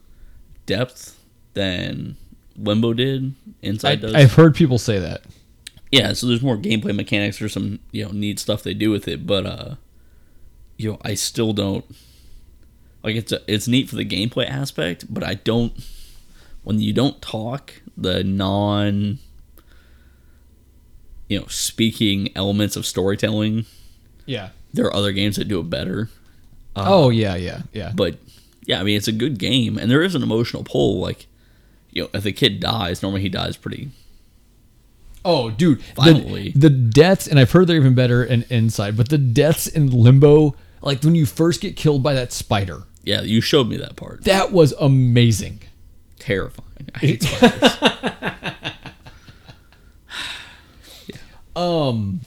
depth 0.65 1.19
than 1.53 2.17
Limbo 2.57 2.93
did. 2.93 3.33
Inside 3.61 4.01
does. 4.01 4.13
I, 4.13 4.19
I've 4.19 4.33
heard 4.33 4.55
people 4.55 4.77
say 4.77 4.99
that. 4.99 5.23
yeah, 5.91 6.13
so 6.13 6.27
there's 6.27 6.41
more 6.41 6.57
gameplay 6.57 6.95
mechanics. 6.95 7.39
There's 7.39 7.53
some 7.53 7.79
you 7.91 8.05
know 8.05 8.11
neat 8.11 8.39
stuff 8.39 8.63
they 8.63 8.73
do 8.73 8.91
with 8.91 9.07
it, 9.07 9.25
but 9.25 9.45
uh, 9.45 9.75
you 10.77 10.91
know, 10.91 10.97
I 11.03 11.15
still 11.15 11.53
don't 11.53 11.85
like 13.03 13.15
it's 13.15 13.31
a, 13.31 13.41
it's 13.47 13.67
neat 13.67 13.89
for 13.89 13.95
the 13.95 14.05
gameplay 14.05 14.47
aspect, 14.47 15.11
but 15.13 15.23
I 15.23 15.35
don't 15.35 15.73
when 16.63 16.79
you 16.79 16.93
don't 16.93 17.21
talk 17.21 17.81
the 17.97 18.23
non 18.23 19.19
you 21.33 21.39
know 21.39 21.47
speaking 21.47 22.29
elements 22.35 22.75
of 22.75 22.85
storytelling. 22.85 23.65
Yeah. 24.25 24.49
There 24.73 24.85
are 24.85 24.93
other 24.95 25.11
games 25.11 25.35
that 25.35 25.47
do 25.47 25.59
it 25.59 25.69
better, 25.69 26.09
uh, 26.75 26.85
oh 26.87 27.09
yeah, 27.09 27.35
yeah, 27.35 27.61
yeah. 27.73 27.91
but 27.93 28.17
yeah, 28.65 28.79
I 28.79 28.83
mean 28.83 28.95
it's 28.97 29.07
a 29.07 29.11
good 29.11 29.37
game, 29.37 29.77
and 29.77 29.89
there 29.91 30.01
is 30.01 30.15
an 30.15 30.23
emotional 30.23 30.63
pull. 30.63 30.99
Like 30.99 31.27
you 31.91 32.03
know, 32.03 32.09
if 32.13 32.23
the 32.23 32.31
kid 32.31 32.59
dies, 32.59 33.01
normally 33.03 33.21
he 33.21 33.29
dies 33.29 33.55
pretty 33.57 33.89
Oh, 35.25 35.49
dude, 35.51 35.81
Violently. 35.95 36.51
the, 36.51 36.67
the 36.67 36.69
deaths, 36.69 37.27
and 37.27 37.39
I've 37.39 37.51
heard 37.51 37.67
they're 37.67 37.77
even 37.77 37.95
better 37.95 38.23
in 38.23 38.43
Inside, 38.49 38.97
but 38.97 39.07
the 39.09 39.17
deaths 39.17 39.67
in 39.67 39.89
Limbo, 39.89 40.53
like 40.81 41.01
when 41.03 41.15
you 41.15 41.25
first 41.25 41.61
get 41.61 41.75
killed 41.77 42.03
by 42.03 42.13
that 42.13 42.33
spider, 42.33 42.83
Yeah, 43.03 43.21
you 43.21 43.39
showed 43.41 43.69
me 43.69 43.77
that 43.77 43.95
part. 43.95 44.23
that 44.25 44.51
was 44.51 44.73
amazing. 44.81 45.61
Terrifying. 46.19 46.89
I 46.95 46.99
hate 46.99 47.23
spiders. 47.23 48.53
Um. 51.55 52.21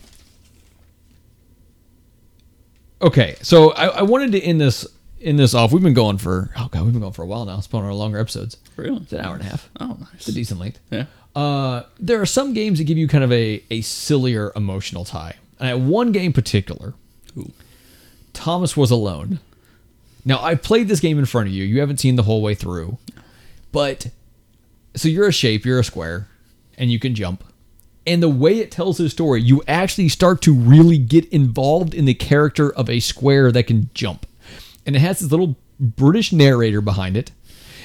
Okay, 3.02 3.36
so 3.42 3.72
I, 3.72 3.86
I 3.86 4.02
wanted 4.02 4.32
to 4.32 4.40
end 4.40 4.60
this 4.60 4.86
end 5.20 5.38
this 5.38 5.54
off. 5.54 5.72
We've 5.72 5.82
been 5.82 5.94
going 5.94 6.18
for 6.18 6.50
oh 6.56 6.68
god, 6.70 6.84
we've 6.84 6.92
been 6.92 7.00
going 7.02 7.12
for 7.12 7.22
a 7.22 7.26
while 7.26 7.44
now. 7.44 7.58
It's 7.58 7.66
been 7.66 7.78
one 7.78 7.86
of 7.86 7.90
our 7.90 7.96
longer 7.96 8.18
episodes. 8.18 8.56
really? 8.76 9.02
It's 9.02 9.12
an 9.12 9.20
hour 9.20 9.34
and 9.34 9.42
a 9.42 9.46
half. 9.46 9.68
Oh, 9.80 9.96
nice. 10.00 10.08
It's 10.14 10.28
a 10.28 10.32
decent 10.32 10.60
length. 10.60 10.80
Yeah. 10.90 11.06
Uh, 11.34 11.82
there 12.00 12.20
are 12.20 12.26
some 12.26 12.54
games 12.54 12.78
that 12.78 12.84
give 12.84 12.96
you 12.96 13.06
kind 13.08 13.22
of 13.22 13.30
a, 13.30 13.62
a 13.70 13.82
sillier 13.82 14.52
emotional 14.56 15.04
tie. 15.04 15.36
And 15.58 15.66
I 15.68 15.70
have 15.72 15.82
one 15.82 16.12
game 16.12 16.26
in 16.26 16.32
particular. 16.32 16.94
Ooh. 17.36 17.52
Thomas 18.32 18.76
was 18.76 18.90
alone. 18.90 19.40
Now 20.24 20.42
I 20.42 20.54
played 20.54 20.88
this 20.88 21.00
game 21.00 21.18
in 21.18 21.26
front 21.26 21.48
of 21.48 21.54
you. 21.54 21.64
You 21.64 21.80
haven't 21.80 22.00
seen 22.00 22.16
the 22.16 22.22
whole 22.22 22.42
way 22.42 22.54
through, 22.54 22.98
but 23.72 24.08
so 24.94 25.08
you're 25.08 25.28
a 25.28 25.32
shape, 25.32 25.64
you're 25.64 25.78
a 25.78 25.84
square, 25.84 26.28
and 26.78 26.90
you 26.90 26.98
can 26.98 27.14
jump. 27.14 27.44
And 28.06 28.22
the 28.22 28.28
way 28.28 28.58
it 28.58 28.70
tells 28.70 28.98
the 28.98 29.10
story, 29.10 29.42
you 29.42 29.62
actually 29.66 30.08
start 30.08 30.40
to 30.42 30.54
really 30.54 30.98
get 30.98 31.28
involved 31.30 31.92
in 31.94 32.04
the 32.04 32.14
character 32.14 32.72
of 32.72 32.88
a 32.88 33.00
square 33.00 33.50
that 33.50 33.64
can 33.64 33.90
jump. 33.94 34.26
And 34.84 34.94
it 34.94 35.00
has 35.00 35.18
this 35.18 35.30
little 35.30 35.56
British 35.80 36.32
narrator 36.32 36.80
behind 36.80 37.16
it. 37.16 37.32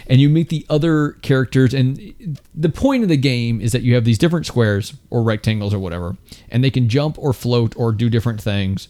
And 0.08 0.20
you 0.20 0.30
meet 0.30 0.50
the 0.50 0.66
other 0.70 1.14
characters. 1.22 1.74
And 1.74 2.38
the 2.54 2.70
point 2.70 3.04
of 3.04 3.10
the 3.10 3.18
game 3.18 3.62
is 3.62 3.72
that 3.72 3.82
you 3.82 3.96
have 3.96 4.04
these 4.04 4.18
different 4.18 4.46
squares 4.46 4.94
or 5.10 5.24
rectangles 5.24 5.74
or 5.74 5.80
whatever, 5.80 6.18
and 6.50 6.64
they 6.64 6.72
can 6.72 6.90
jump 6.90 7.18
or 7.18 7.34
float 7.34 7.74
or 7.78 7.92
do 7.92 8.10
different 8.10 8.42
things 8.42 8.88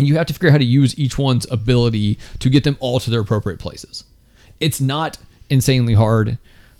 and 0.00 0.08
you 0.08 0.16
have 0.16 0.26
to 0.26 0.32
figure 0.32 0.48
out 0.48 0.52
how 0.52 0.58
to 0.58 0.64
use 0.64 0.98
each 0.98 1.18
one's 1.18 1.46
ability 1.50 2.18
to 2.38 2.48
get 2.48 2.64
them 2.64 2.76
all 2.80 3.00
to 3.00 3.10
their 3.10 3.20
appropriate 3.20 3.58
places. 3.58 4.04
It's 4.58 4.80
not 4.80 5.18
insanely 5.50 5.92
hard. 5.92 6.38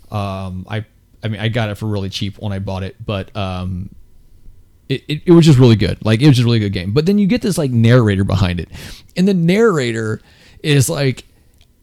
Um, 0.09 0.65
I 0.67 0.85
I 1.23 1.27
mean 1.27 1.39
I 1.39 1.47
got 1.49 1.69
it 1.69 1.75
for 1.75 1.85
really 1.85 2.09
cheap 2.09 2.37
when 2.39 2.51
I 2.51 2.59
bought 2.59 2.83
it, 2.83 2.95
but 3.03 3.35
um, 3.35 3.93
it, 4.89 5.03
it, 5.07 5.21
it 5.27 5.31
was 5.31 5.45
just 5.45 5.59
really 5.59 5.75
good. 5.75 6.03
Like 6.03 6.21
it 6.21 6.27
was 6.27 6.35
just 6.35 6.43
a 6.43 6.45
really 6.45 6.59
good 6.59 6.73
game. 6.73 6.91
But 6.91 7.05
then 7.05 7.17
you 7.17 7.27
get 7.27 7.41
this 7.41 7.57
like 7.57 7.71
narrator 7.71 8.23
behind 8.23 8.59
it, 8.59 8.69
and 9.15 9.27
the 9.27 9.33
narrator 9.33 10.21
is 10.63 10.89
like 10.89 11.25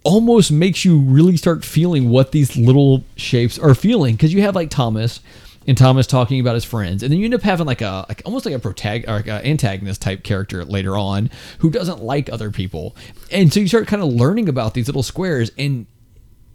almost 0.04 0.52
makes 0.52 0.84
you 0.84 0.98
really 0.98 1.36
start 1.36 1.64
feeling 1.64 2.08
what 2.08 2.32
these 2.32 2.56
little 2.56 3.04
shapes 3.16 3.58
are 3.58 3.74
feeling 3.74 4.14
because 4.14 4.32
you 4.32 4.42
have 4.42 4.54
like 4.54 4.70
Thomas 4.70 5.20
and 5.66 5.76
Thomas 5.76 6.06
talking 6.06 6.40
about 6.40 6.54
his 6.54 6.64
friends, 6.64 7.02
and 7.02 7.12
then 7.12 7.18
you 7.18 7.26
end 7.26 7.34
up 7.34 7.42
having 7.42 7.66
like 7.66 7.82
a 7.82 8.06
like 8.08 8.22
almost 8.24 8.46
like 8.46 8.54
a 8.54 8.58
protagonist 8.58 9.08
like 9.08 9.26
an 9.26 9.44
antagonist 9.46 10.00
type 10.00 10.22
character 10.22 10.64
later 10.64 10.96
on 10.96 11.30
who 11.58 11.70
doesn't 11.70 12.02
like 12.02 12.32
other 12.32 12.50
people, 12.50 12.96
and 13.30 13.52
so 13.52 13.60
you 13.60 13.68
start 13.68 13.86
kind 13.86 14.02
of 14.02 14.08
learning 14.08 14.48
about 14.48 14.74
these 14.74 14.88
little 14.88 15.02
squares 15.02 15.50
and. 15.58 15.86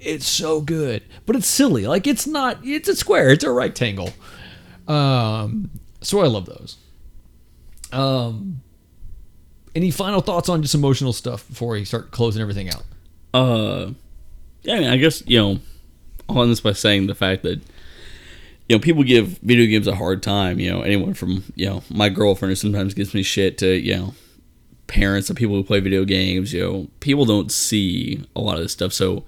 It's 0.03 0.27
so 0.27 0.61
good, 0.61 1.03
but 1.25 1.35
it's 1.35 1.47
silly. 1.47 1.87
Like 1.87 2.07
it's 2.07 2.27
not. 2.27 2.59
It's 2.63 2.89
a 2.89 2.95
square. 2.95 3.29
It's 3.29 3.43
a 3.43 3.51
rectangle. 3.51 4.11
Um, 4.87 5.69
so 6.01 6.19
I 6.19 6.27
love 6.27 6.45
those. 6.45 6.77
Um, 7.91 8.61
any 9.75 9.91
final 9.91 10.21
thoughts 10.21 10.49
on 10.49 10.61
just 10.61 10.75
emotional 10.75 11.13
stuff 11.13 11.47
before 11.47 11.73
we 11.73 11.85
start 11.85 12.11
closing 12.11 12.41
everything 12.41 12.69
out? 12.69 12.83
Uh, 13.33 13.91
yeah, 14.63 14.75
I 14.75 14.79
mean, 14.79 14.89
I 14.89 14.97
guess 14.97 15.23
you 15.25 15.39
know, 15.39 15.59
end 16.29 16.51
this 16.51 16.61
by 16.61 16.73
saying 16.73 17.07
the 17.07 17.15
fact 17.15 17.43
that 17.43 17.61
you 18.67 18.75
know 18.75 18.79
people 18.79 19.03
give 19.03 19.39
video 19.39 19.65
games 19.67 19.87
a 19.87 19.95
hard 19.95 20.21
time. 20.21 20.59
You 20.59 20.71
know, 20.71 20.81
anyone 20.81 21.13
from 21.13 21.43
you 21.55 21.67
know 21.67 21.83
my 21.89 22.09
girlfriend 22.09 22.51
who 22.51 22.55
sometimes 22.55 22.93
gives 22.93 23.13
me 23.13 23.23
shit 23.23 23.57
to 23.59 23.67
you 23.67 23.95
know 23.95 24.13
parents 24.87 25.29
of 25.29 25.35
people 25.35 25.55
who 25.55 25.63
play 25.63 25.79
video 25.79 26.05
games. 26.05 26.53
You 26.53 26.61
know, 26.61 26.87
people 26.99 27.25
don't 27.25 27.51
see 27.51 28.23
a 28.35 28.41
lot 28.41 28.57
of 28.57 28.63
this 28.63 28.73
stuff. 28.73 28.93
So, 28.93 29.23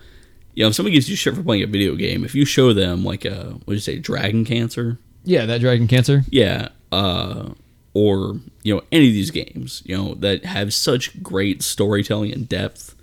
you 0.56 0.64
know, 0.64 0.70
if 0.70 0.76
somebody 0.76 0.94
gives 0.96 1.10
you 1.10 1.16
shit 1.16 1.36
for 1.36 1.44
playing 1.44 1.64
a 1.64 1.68
video 1.68 1.96
game, 1.96 2.24
if 2.26 2.34
you 2.34 2.46
show 2.46 2.74
them 2.74 3.04
like 3.04 3.26
a 3.26 3.52
what 3.66 3.68
did 3.68 3.74
you 3.76 3.80
say, 3.80 4.00
dragon 4.00 4.44
cancer, 4.46 4.98
Yeah, 5.24 5.46
that 5.46 5.62
dragon 5.62 5.88
cancer. 5.88 6.24
yeah, 6.30 6.70
uh, 6.92 7.50
or 7.94 8.40
you 8.64 8.76
know 8.76 8.82
any 8.92 9.08
of 9.08 9.14
these 9.14 9.32
games, 9.32 9.82
you 9.86 9.96
know 9.96 10.16
that 10.16 10.46
have 10.46 10.74
such 10.74 11.22
great 11.22 11.62
storytelling 11.62 12.34
and 12.34 12.48
depth, 12.50 12.96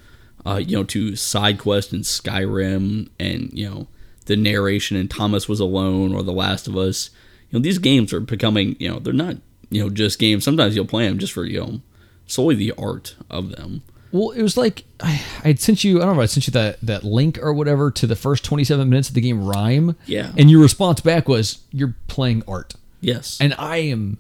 uh, 0.47 0.61
you 0.65 0.77
know 0.77 0.85
to 0.85 1.15
side 1.17 1.59
quest 1.59 1.93
and 1.93 2.05
Skyrim 2.05 3.09
and 3.21 3.51
you 3.53 3.69
know 3.69 3.87
the 4.27 4.37
narration 4.37 4.97
in 4.97 5.09
Thomas 5.09 5.49
Was 5.49 5.61
Alone 5.61 6.15
or 6.15 6.23
The 6.23 6.33
Last 6.33 6.69
of 6.69 6.77
Us, 6.77 7.11
you 7.51 7.59
know 7.59 7.63
these 7.63 7.79
games 7.79 8.13
are 8.13 8.21
becoming 8.21 8.77
you 8.79 8.89
know 8.89 8.99
they're 8.99 9.13
not 9.13 9.37
you 9.71 9.83
know 9.83 9.91
just 9.91 10.19
games. 10.19 10.45
Sometimes 10.45 10.75
you'll 10.77 10.85
play 10.87 11.07
them 11.09 11.19
just 11.19 11.33
for 11.33 11.45
you 11.45 11.61
know 11.61 11.81
solely 12.27 12.55
the 12.55 12.73
art 12.79 13.15
of 13.31 13.51
them. 13.57 13.83
Well, 14.13 14.31
it 14.31 14.43
was 14.43 14.57
like 14.57 14.85
I 15.01 15.11
had 15.11 15.59
sent 15.59 15.85
you. 15.85 15.97
I 16.03 16.05
don't 16.05 16.17
know. 16.17 16.21
if 16.23 16.25
I 16.25 16.27
sent 16.27 16.47
you 16.47 16.53
that 16.53 16.81
that 16.83 17.03
link 17.03 17.39
or 17.43 17.53
whatever 17.53 17.91
to 17.91 18.07
the 18.07 18.17
first 18.17 18.45
twenty-seven 18.45 18.89
minutes 18.89 19.09
of 19.09 19.15
the 19.15 19.21
game 19.21 19.45
Rime. 19.45 19.97
Yeah. 20.07 20.33
And 20.37 20.51
your 20.51 20.61
response 20.61 21.01
back 21.01 21.29
was, 21.29 21.61
"You're 21.71 21.95
playing 22.09 22.43
art," 22.47 22.75
Yes, 23.01 23.39
and 23.41 23.55
I 23.59 23.79
am. 23.79 24.19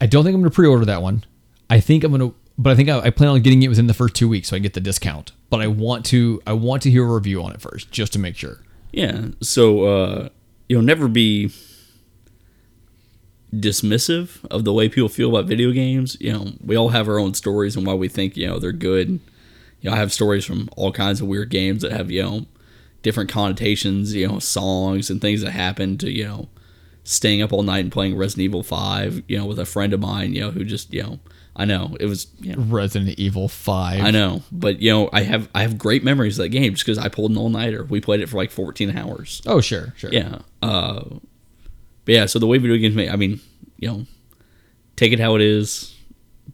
I 0.00 0.06
don't 0.06 0.24
think 0.24 0.34
I'm 0.34 0.40
going 0.40 0.50
to 0.50 0.54
pre-order 0.54 0.84
that 0.84 1.02
one. 1.02 1.24
I 1.70 1.80
think 1.80 2.04
I'm 2.04 2.12
going 2.12 2.30
to, 2.30 2.36
but 2.56 2.70
I 2.70 2.76
think 2.76 2.88
I, 2.88 2.98
I 3.00 3.10
plan 3.10 3.30
on 3.30 3.40
getting 3.42 3.62
it 3.62 3.68
within 3.68 3.88
the 3.88 3.94
first 3.94 4.14
two 4.14 4.28
weeks 4.28 4.48
so 4.48 4.56
I 4.56 4.58
get 4.58 4.74
the 4.74 4.80
discount. 4.80 5.32
But 5.50 5.60
I 5.60 5.66
want 5.66 6.04
to, 6.06 6.40
I 6.46 6.52
want 6.52 6.82
to 6.82 6.90
hear 6.90 7.04
a 7.04 7.12
review 7.12 7.42
on 7.42 7.52
it 7.52 7.60
first, 7.60 7.90
just 7.90 8.12
to 8.12 8.18
make 8.18 8.36
sure. 8.36 8.60
Yeah. 8.92 9.28
So 9.42 9.84
uh, 9.84 10.28
you'll 10.68 10.82
never 10.82 11.08
be 11.08 11.48
dismissive 13.54 14.44
of 14.50 14.64
the 14.64 14.72
way 14.72 14.88
people 14.88 15.08
feel 15.08 15.30
about 15.30 15.46
video 15.46 15.72
games. 15.72 16.16
You 16.20 16.32
know, 16.32 16.52
we 16.64 16.76
all 16.76 16.90
have 16.90 17.08
our 17.08 17.18
own 17.18 17.34
stories 17.34 17.76
and 17.76 17.86
why 17.86 17.94
we 17.94 18.08
think 18.08 18.36
you 18.36 18.46
know 18.46 18.58
they're 18.58 18.72
good. 18.72 19.20
You 19.80 19.90
know, 19.90 19.92
I 19.92 19.98
have 19.98 20.12
stories 20.12 20.44
from 20.44 20.68
all 20.76 20.92
kinds 20.92 21.20
of 21.20 21.28
weird 21.28 21.50
games 21.50 21.82
that 21.82 21.92
have 21.92 22.10
you 22.10 22.22
know 22.22 22.46
different 23.02 23.30
connotations. 23.30 24.14
You 24.14 24.28
know, 24.28 24.38
songs 24.38 25.10
and 25.10 25.20
things 25.20 25.40
that 25.42 25.52
happen 25.52 25.98
to 25.98 26.10
you 26.10 26.24
know 26.24 26.48
staying 27.04 27.42
up 27.42 27.52
all 27.52 27.62
night 27.62 27.80
and 27.80 27.92
playing 27.92 28.16
Resident 28.16 28.44
Evil 28.44 28.62
Five. 28.62 29.22
You 29.28 29.38
know, 29.38 29.46
with 29.46 29.58
a 29.58 29.66
friend 29.66 29.92
of 29.92 30.00
mine. 30.00 30.34
You 30.34 30.42
know, 30.42 30.50
who 30.50 30.64
just 30.64 30.92
you 30.92 31.02
know. 31.02 31.18
I 31.60 31.64
know 31.64 31.96
it 31.98 32.06
was 32.06 32.28
you 32.38 32.54
know 32.54 32.62
Resident 32.62 33.18
Evil 33.18 33.48
Five. 33.48 34.02
I 34.02 34.12
know, 34.12 34.42
but 34.52 34.80
you 34.80 34.92
know 34.92 35.10
I 35.12 35.22
have 35.22 35.48
I 35.52 35.62
have 35.62 35.76
great 35.76 36.04
memories 36.04 36.38
of 36.38 36.44
that 36.44 36.50
game 36.50 36.74
just 36.74 36.86
because 36.86 36.98
I 36.98 37.08
pulled 37.08 37.32
an 37.32 37.36
all 37.36 37.48
nighter. 37.48 37.82
We 37.82 38.00
played 38.00 38.20
it 38.20 38.28
for 38.28 38.36
like 38.36 38.52
14 38.52 38.96
hours. 38.96 39.42
Oh 39.44 39.60
sure, 39.60 39.92
sure. 39.96 40.10
Yeah. 40.12 40.38
Uh, 40.62 41.02
but 42.08 42.14
yeah, 42.14 42.24
so 42.24 42.38
the 42.38 42.46
way 42.46 42.56
video 42.56 42.78
games 42.78 42.94
make, 42.94 43.10
I 43.10 43.16
mean, 43.16 43.38
you 43.76 43.86
know, 43.86 44.06
take 44.96 45.12
it 45.12 45.20
how 45.20 45.34
it 45.34 45.42
is. 45.42 45.94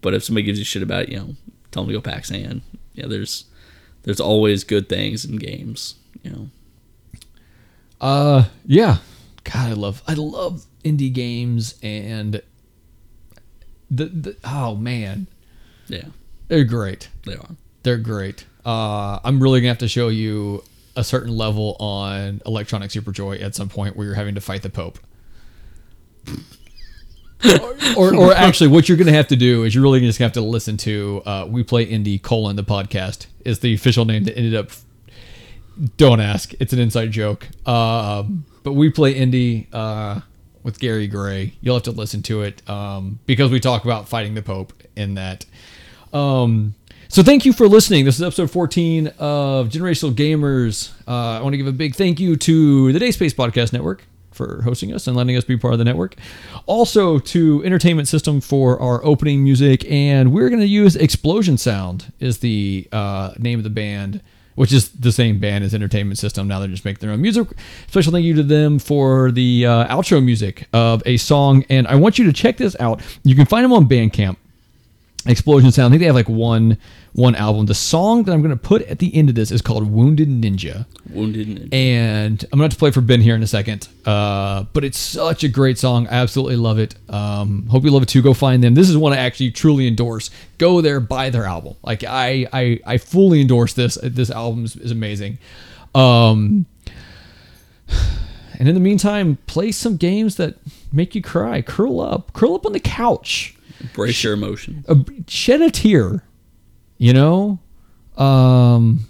But 0.00 0.12
if 0.12 0.24
somebody 0.24 0.42
gives 0.42 0.58
you 0.58 0.64
shit 0.64 0.82
about 0.82 1.04
it, 1.04 1.10
you 1.10 1.16
know, 1.16 1.36
tell 1.70 1.84
them 1.84 1.92
to 1.92 1.96
go 1.96 2.00
pack 2.00 2.24
sand. 2.24 2.62
Yeah, 2.94 3.06
there's 3.06 3.44
there's 4.02 4.18
always 4.18 4.64
good 4.64 4.88
things 4.88 5.24
in 5.24 5.36
games. 5.36 5.94
You 6.24 6.30
know, 6.32 6.48
Uh, 8.00 8.44
yeah. 8.66 8.96
God, 9.44 9.70
I 9.70 9.72
love 9.74 10.02
I 10.08 10.14
love 10.14 10.64
indie 10.82 11.12
games 11.12 11.76
and 11.84 12.42
the, 13.88 14.06
the 14.06 14.36
oh 14.42 14.74
man, 14.74 15.28
yeah, 15.86 16.06
they're 16.48 16.64
great. 16.64 17.10
they 17.26 17.36
are. 17.36 17.50
They're 17.84 17.98
great. 17.98 18.44
Uh, 18.66 19.20
I'm 19.22 19.40
really 19.40 19.60
gonna 19.60 19.68
have 19.68 19.78
to 19.78 19.88
show 19.88 20.08
you 20.08 20.64
a 20.96 21.04
certain 21.04 21.36
level 21.36 21.76
on 21.78 22.42
Electronic 22.44 22.90
Super 22.90 23.12
Joy 23.12 23.36
at 23.36 23.54
some 23.54 23.68
point 23.68 23.94
where 23.94 24.04
you're 24.06 24.16
having 24.16 24.34
to 24.34 24.40
fight 24.40 24.62
the 24.62 24.70
Pope. 24.70 24.98
or, 27.96 28.14
or, 28.14 28.32
actually, 28.32 28.68
what 28.68 28.88
you're 28.88 28.96
gonna 28.96 29.12
have 29.12 29.28
to 29.28 29.36
do 29.36 29.64
is 29.64 29.74
you're 29.74 29.82
really 29.82 30.00
just 30.00 30.18
gonna 30.18 30.26
have 30.26 30.32
to 30.34 30.40
listen 30.40 30.76
to 30.78 31.22
uh, 31.26 31.46
"We 31.48 31.62
Play 31.62 31.86
Indie: 31.86 32.20
colon 32.20 32.56
the 32.56 32.64
podcast" 32.64 33.26
is 33.44 33.58
the 33.58 33.74
official 33.74 34.04
name 34.04 34.24
that 34.24 34.36
ended 34.36 34.54
up. 34.54 34.70
Don't 35.96 36.20
ask; 36.20 36.54
it's 36.58 36.72
an 36.72 36.78
inside 36.78 37.10
joke. 37.10 37.48
Um, 37.68 38.46
but 38.62 38.72
we 38.72 38.90
play 38.90 39.14
indie 39.14 39.66
uh, 39.72 40.20
with 40.62 40.80
Gary 40.80 41.06
Gray. 41.06 41.52
You'll 41.60 41.76
have 41.76 41.84
to 41.84 41.90
listen 41.92 42.22
to 42.22 42.42
it 42.42 42.68
um, 42.68 43.20
because 43.26 43.50
we 43.50 43.60
talk 43.60 43.84
about 43.84 44.08
fighting 44.08 44.34
the 44.34 44.42
Pope 44.42 44.72
in 44.96 45.14
that. 45.14 45.44
Um, 46.12 46.74
so 47.08 47.22
thank 47.22 47.44
you 47.44 47.52
for 47.52 47.68
listening. 47.68 48.04
This 48.06 48.16
is 48.16 48.22
episode 48.22 48.50
14 48.50 49.08
of 49.18 49.68
Generational 49.68 50.14
Gamers. 50.14 50.92
Uh, 51.06 51.38
I 51.38 51.42
want 51.42 51.52
to 51.52 51.58
give 51.58 51.66
a 51.66 51.72
big 51.72 51.94
thank 51.94 52.18
you 52.18 52.36
to 52.36 52.92
the 52.92 52.98
Dayspace 52.98 53.34
Podcast 53.34 53.72
Network 53.72 54.04
for 54.34 54.62
hosting 54.62 54.92
us 54.92 55.06
and 55.06 55.16
letting 55.16 55.36
us 55.36 55.44
be 55.44 55.56
part 55.56 55.72
of 55.72 55.78
the 55.78 55.84
network. 55.84 56.16
Also 56.66 57.18
to 57.18 57.62
Entertainment 57.64 58.08
System 58.08 58.40
for 58.40 58.80
our 58.80 59.04
opening 59.04 59.42
music, 59.42 59.84
and 59.90 60.32
we're 60.32 60.48
going 60.48 60.60
to 60.60 60.66
use 60.66 60.96
Explosion 60.96 61.56
Sound 61.56 62.12
is 62.20 62.38
the 62.38 62.88
uh, 62.92 63.32
name 63.38 63.58
of 63.58 63.64
the 63.64 63.70
band. 63.70 64.20
Which 64.56 64.72
is 64.72 64.90
the 64.90 65.10
same 65.10 65.40
band 65.40 65.64
as 65.64 65.74
Entertainment 65.74 66.16
System. 66.16 66.46
Now 66.46 66.60
they're 66.60 66.68
just 66.68 66.84
make 66.84 67.00
their 67.00 67.10
own 67.10 67.20
music. 67.20 67.48
Special 67.88 68.12
thank 68.12 68.24
you 68.24 68.34
to 68.34 68.44
them 68.44 68.78
for 68.78 69.32
the 69.32 69.66
uh, 69.66 69.88
outro 69.88 70.24
music 70.24 70.68
of 70.72 71.02
a 71.06 71.16
song. 71.16 71.64
And 71.68 71.88
I 71.88 71.96
want 71.96 72.20
you 72.20 72.24
to 72.26 72.32
check 72.32 72.56
this 72.56 72.76
out. 72.78 73.00
You 73.24 73.34
can 73.34 73.46
find 73.46 73.64
them 73.64 73.72
on 73.72 73.88
Bandcamp. 73.88 74.36
Explosion 75.26 75.72
Sound. 75.72 75.86
I 75.86 75.90
think 75.94 76.00
they 76.02 76.06
have 76.06 76.14
like 76.14 76.28
one 76.28 76.78
one 77.14 77.34
album. 77.36 77.66
The 77.66 77.74
song 77.74 78.24
that 78.24 78.32
I'm 78.32 78.42
going 78.42 78.50
to 78.50 78.56
put 78.60 78.82
at 78.82 78.98
the 78.98 79.14
end 79.14 79.28
of 79.28 79.34
this 79.36 79.50
is 79.50 79.62
called 79.62 79.90
Wounded 79.90 80.28
Ninja, 80.28 80.84
Wounded. 81.10 81.46
Ninja. 81.48 81.68
and 81.72 82.44
I'm 82.44 82.58
going 82.58 82.60
to 82.60 82.64
have 82.64 82.72
to 82.72 82.78
play 82.78 82.90
for 82.90 83.00
Ben 83.00 83.20
here 83.20 83.36
in 83.36 83.42
a 83.42 83.46
second. 83.46 83.88
Uh, 84.04 84.64
but 84.72 84.84
it's 84.84 84.98
such 84.98 85.44
a 85.44 85.48
great 85.48 85.78
song. 85.78 86.08
I 86.08 86.14
absolutely 86.14 86.56
love 86.56 86.78
it. 86.78 86.96
Um, 87.08 87.66
hope 87.68 87.84
you 87.84 87.90
love 87.90 88.02
it 88.02 88.08
too. 88.08 88.20
Go 88.20 88.34
find 88.34 88.62
them. 88.62 88.74
This 88.74 88.90
is 88.90 88.96
one 88.96 89.12
I 89.12 89.18
actually 89.18 89.52
truly 89.52 89.86
endorse. 89.86 90.30
Go 90.58 90.80
there, 90.80 90.98
buy 91.00 91.30
their 91.30 91.44
album. 91.44 91.76
Like 91.82 92.02
I 92.04 92.48
I, 92.52 92.80
I 92.84 92.98
fully 92.98 93.40
endorse 93.40 93.74
this. 93.74 93.96
This 94.02 94.30
album 94.30 94.64
is, 94.64 94.76
is 94.76 94.90
amazing. 94.90 95.38
Um, 95.94 96.66
and 98.58 98.68
in 98.68 98.74
the 98.74 98.80
meantime, 98.80 99.38
play 99.46 99.70
some 99.70 99.96
games 99.96 100.34
that 100.36 100.56
make 100.92 101.14
you 101.14 101.22
cry. 101.22 101.62
Curl 101.62 102.00
up, 102.00 102.32
curl 102.32 102.54
up 102.54 102.66
on 102.66 102.72
the 102.72 102.80
couch 102.80 103.54
Brace 103.92 104.24
your 104.24 104.32
emotion. 104.32 104.84
shed 105.28 105.60
a 105.62 105.70
tear 105.70 106.24
you 106.96 107.12
know, 107.12 107.58
um, 108.16 109.00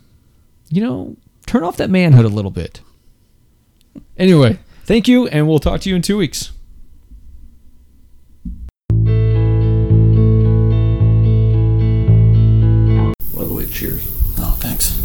you 0.70 0.80
know, 0.82 1.16
turn 1.46 1.62
off 1.62 1.76
that 1.76 1.90
manhood 1.90 2.24
a 2.24 2.28
little 2.28 2.50
bit. 2.50 2.80
Anyway, 4.16 4.58
thank 4.84 5.06
you, 5.06 5.26
and 5.28 5.48
we'll 5.48 5.58
talk 5.58 5.80
to 5.82 5.90
you 5.90 5.96
in 5.96 6.02
two 6.02 6.16
weeks. 6.16 6.52
By 13.34 13.44
the 13.44 13.54
way, 13.54 13.66
cheers. 13.66 14.06
Oh, 14.38 14.56
thanks. 14.60 15.00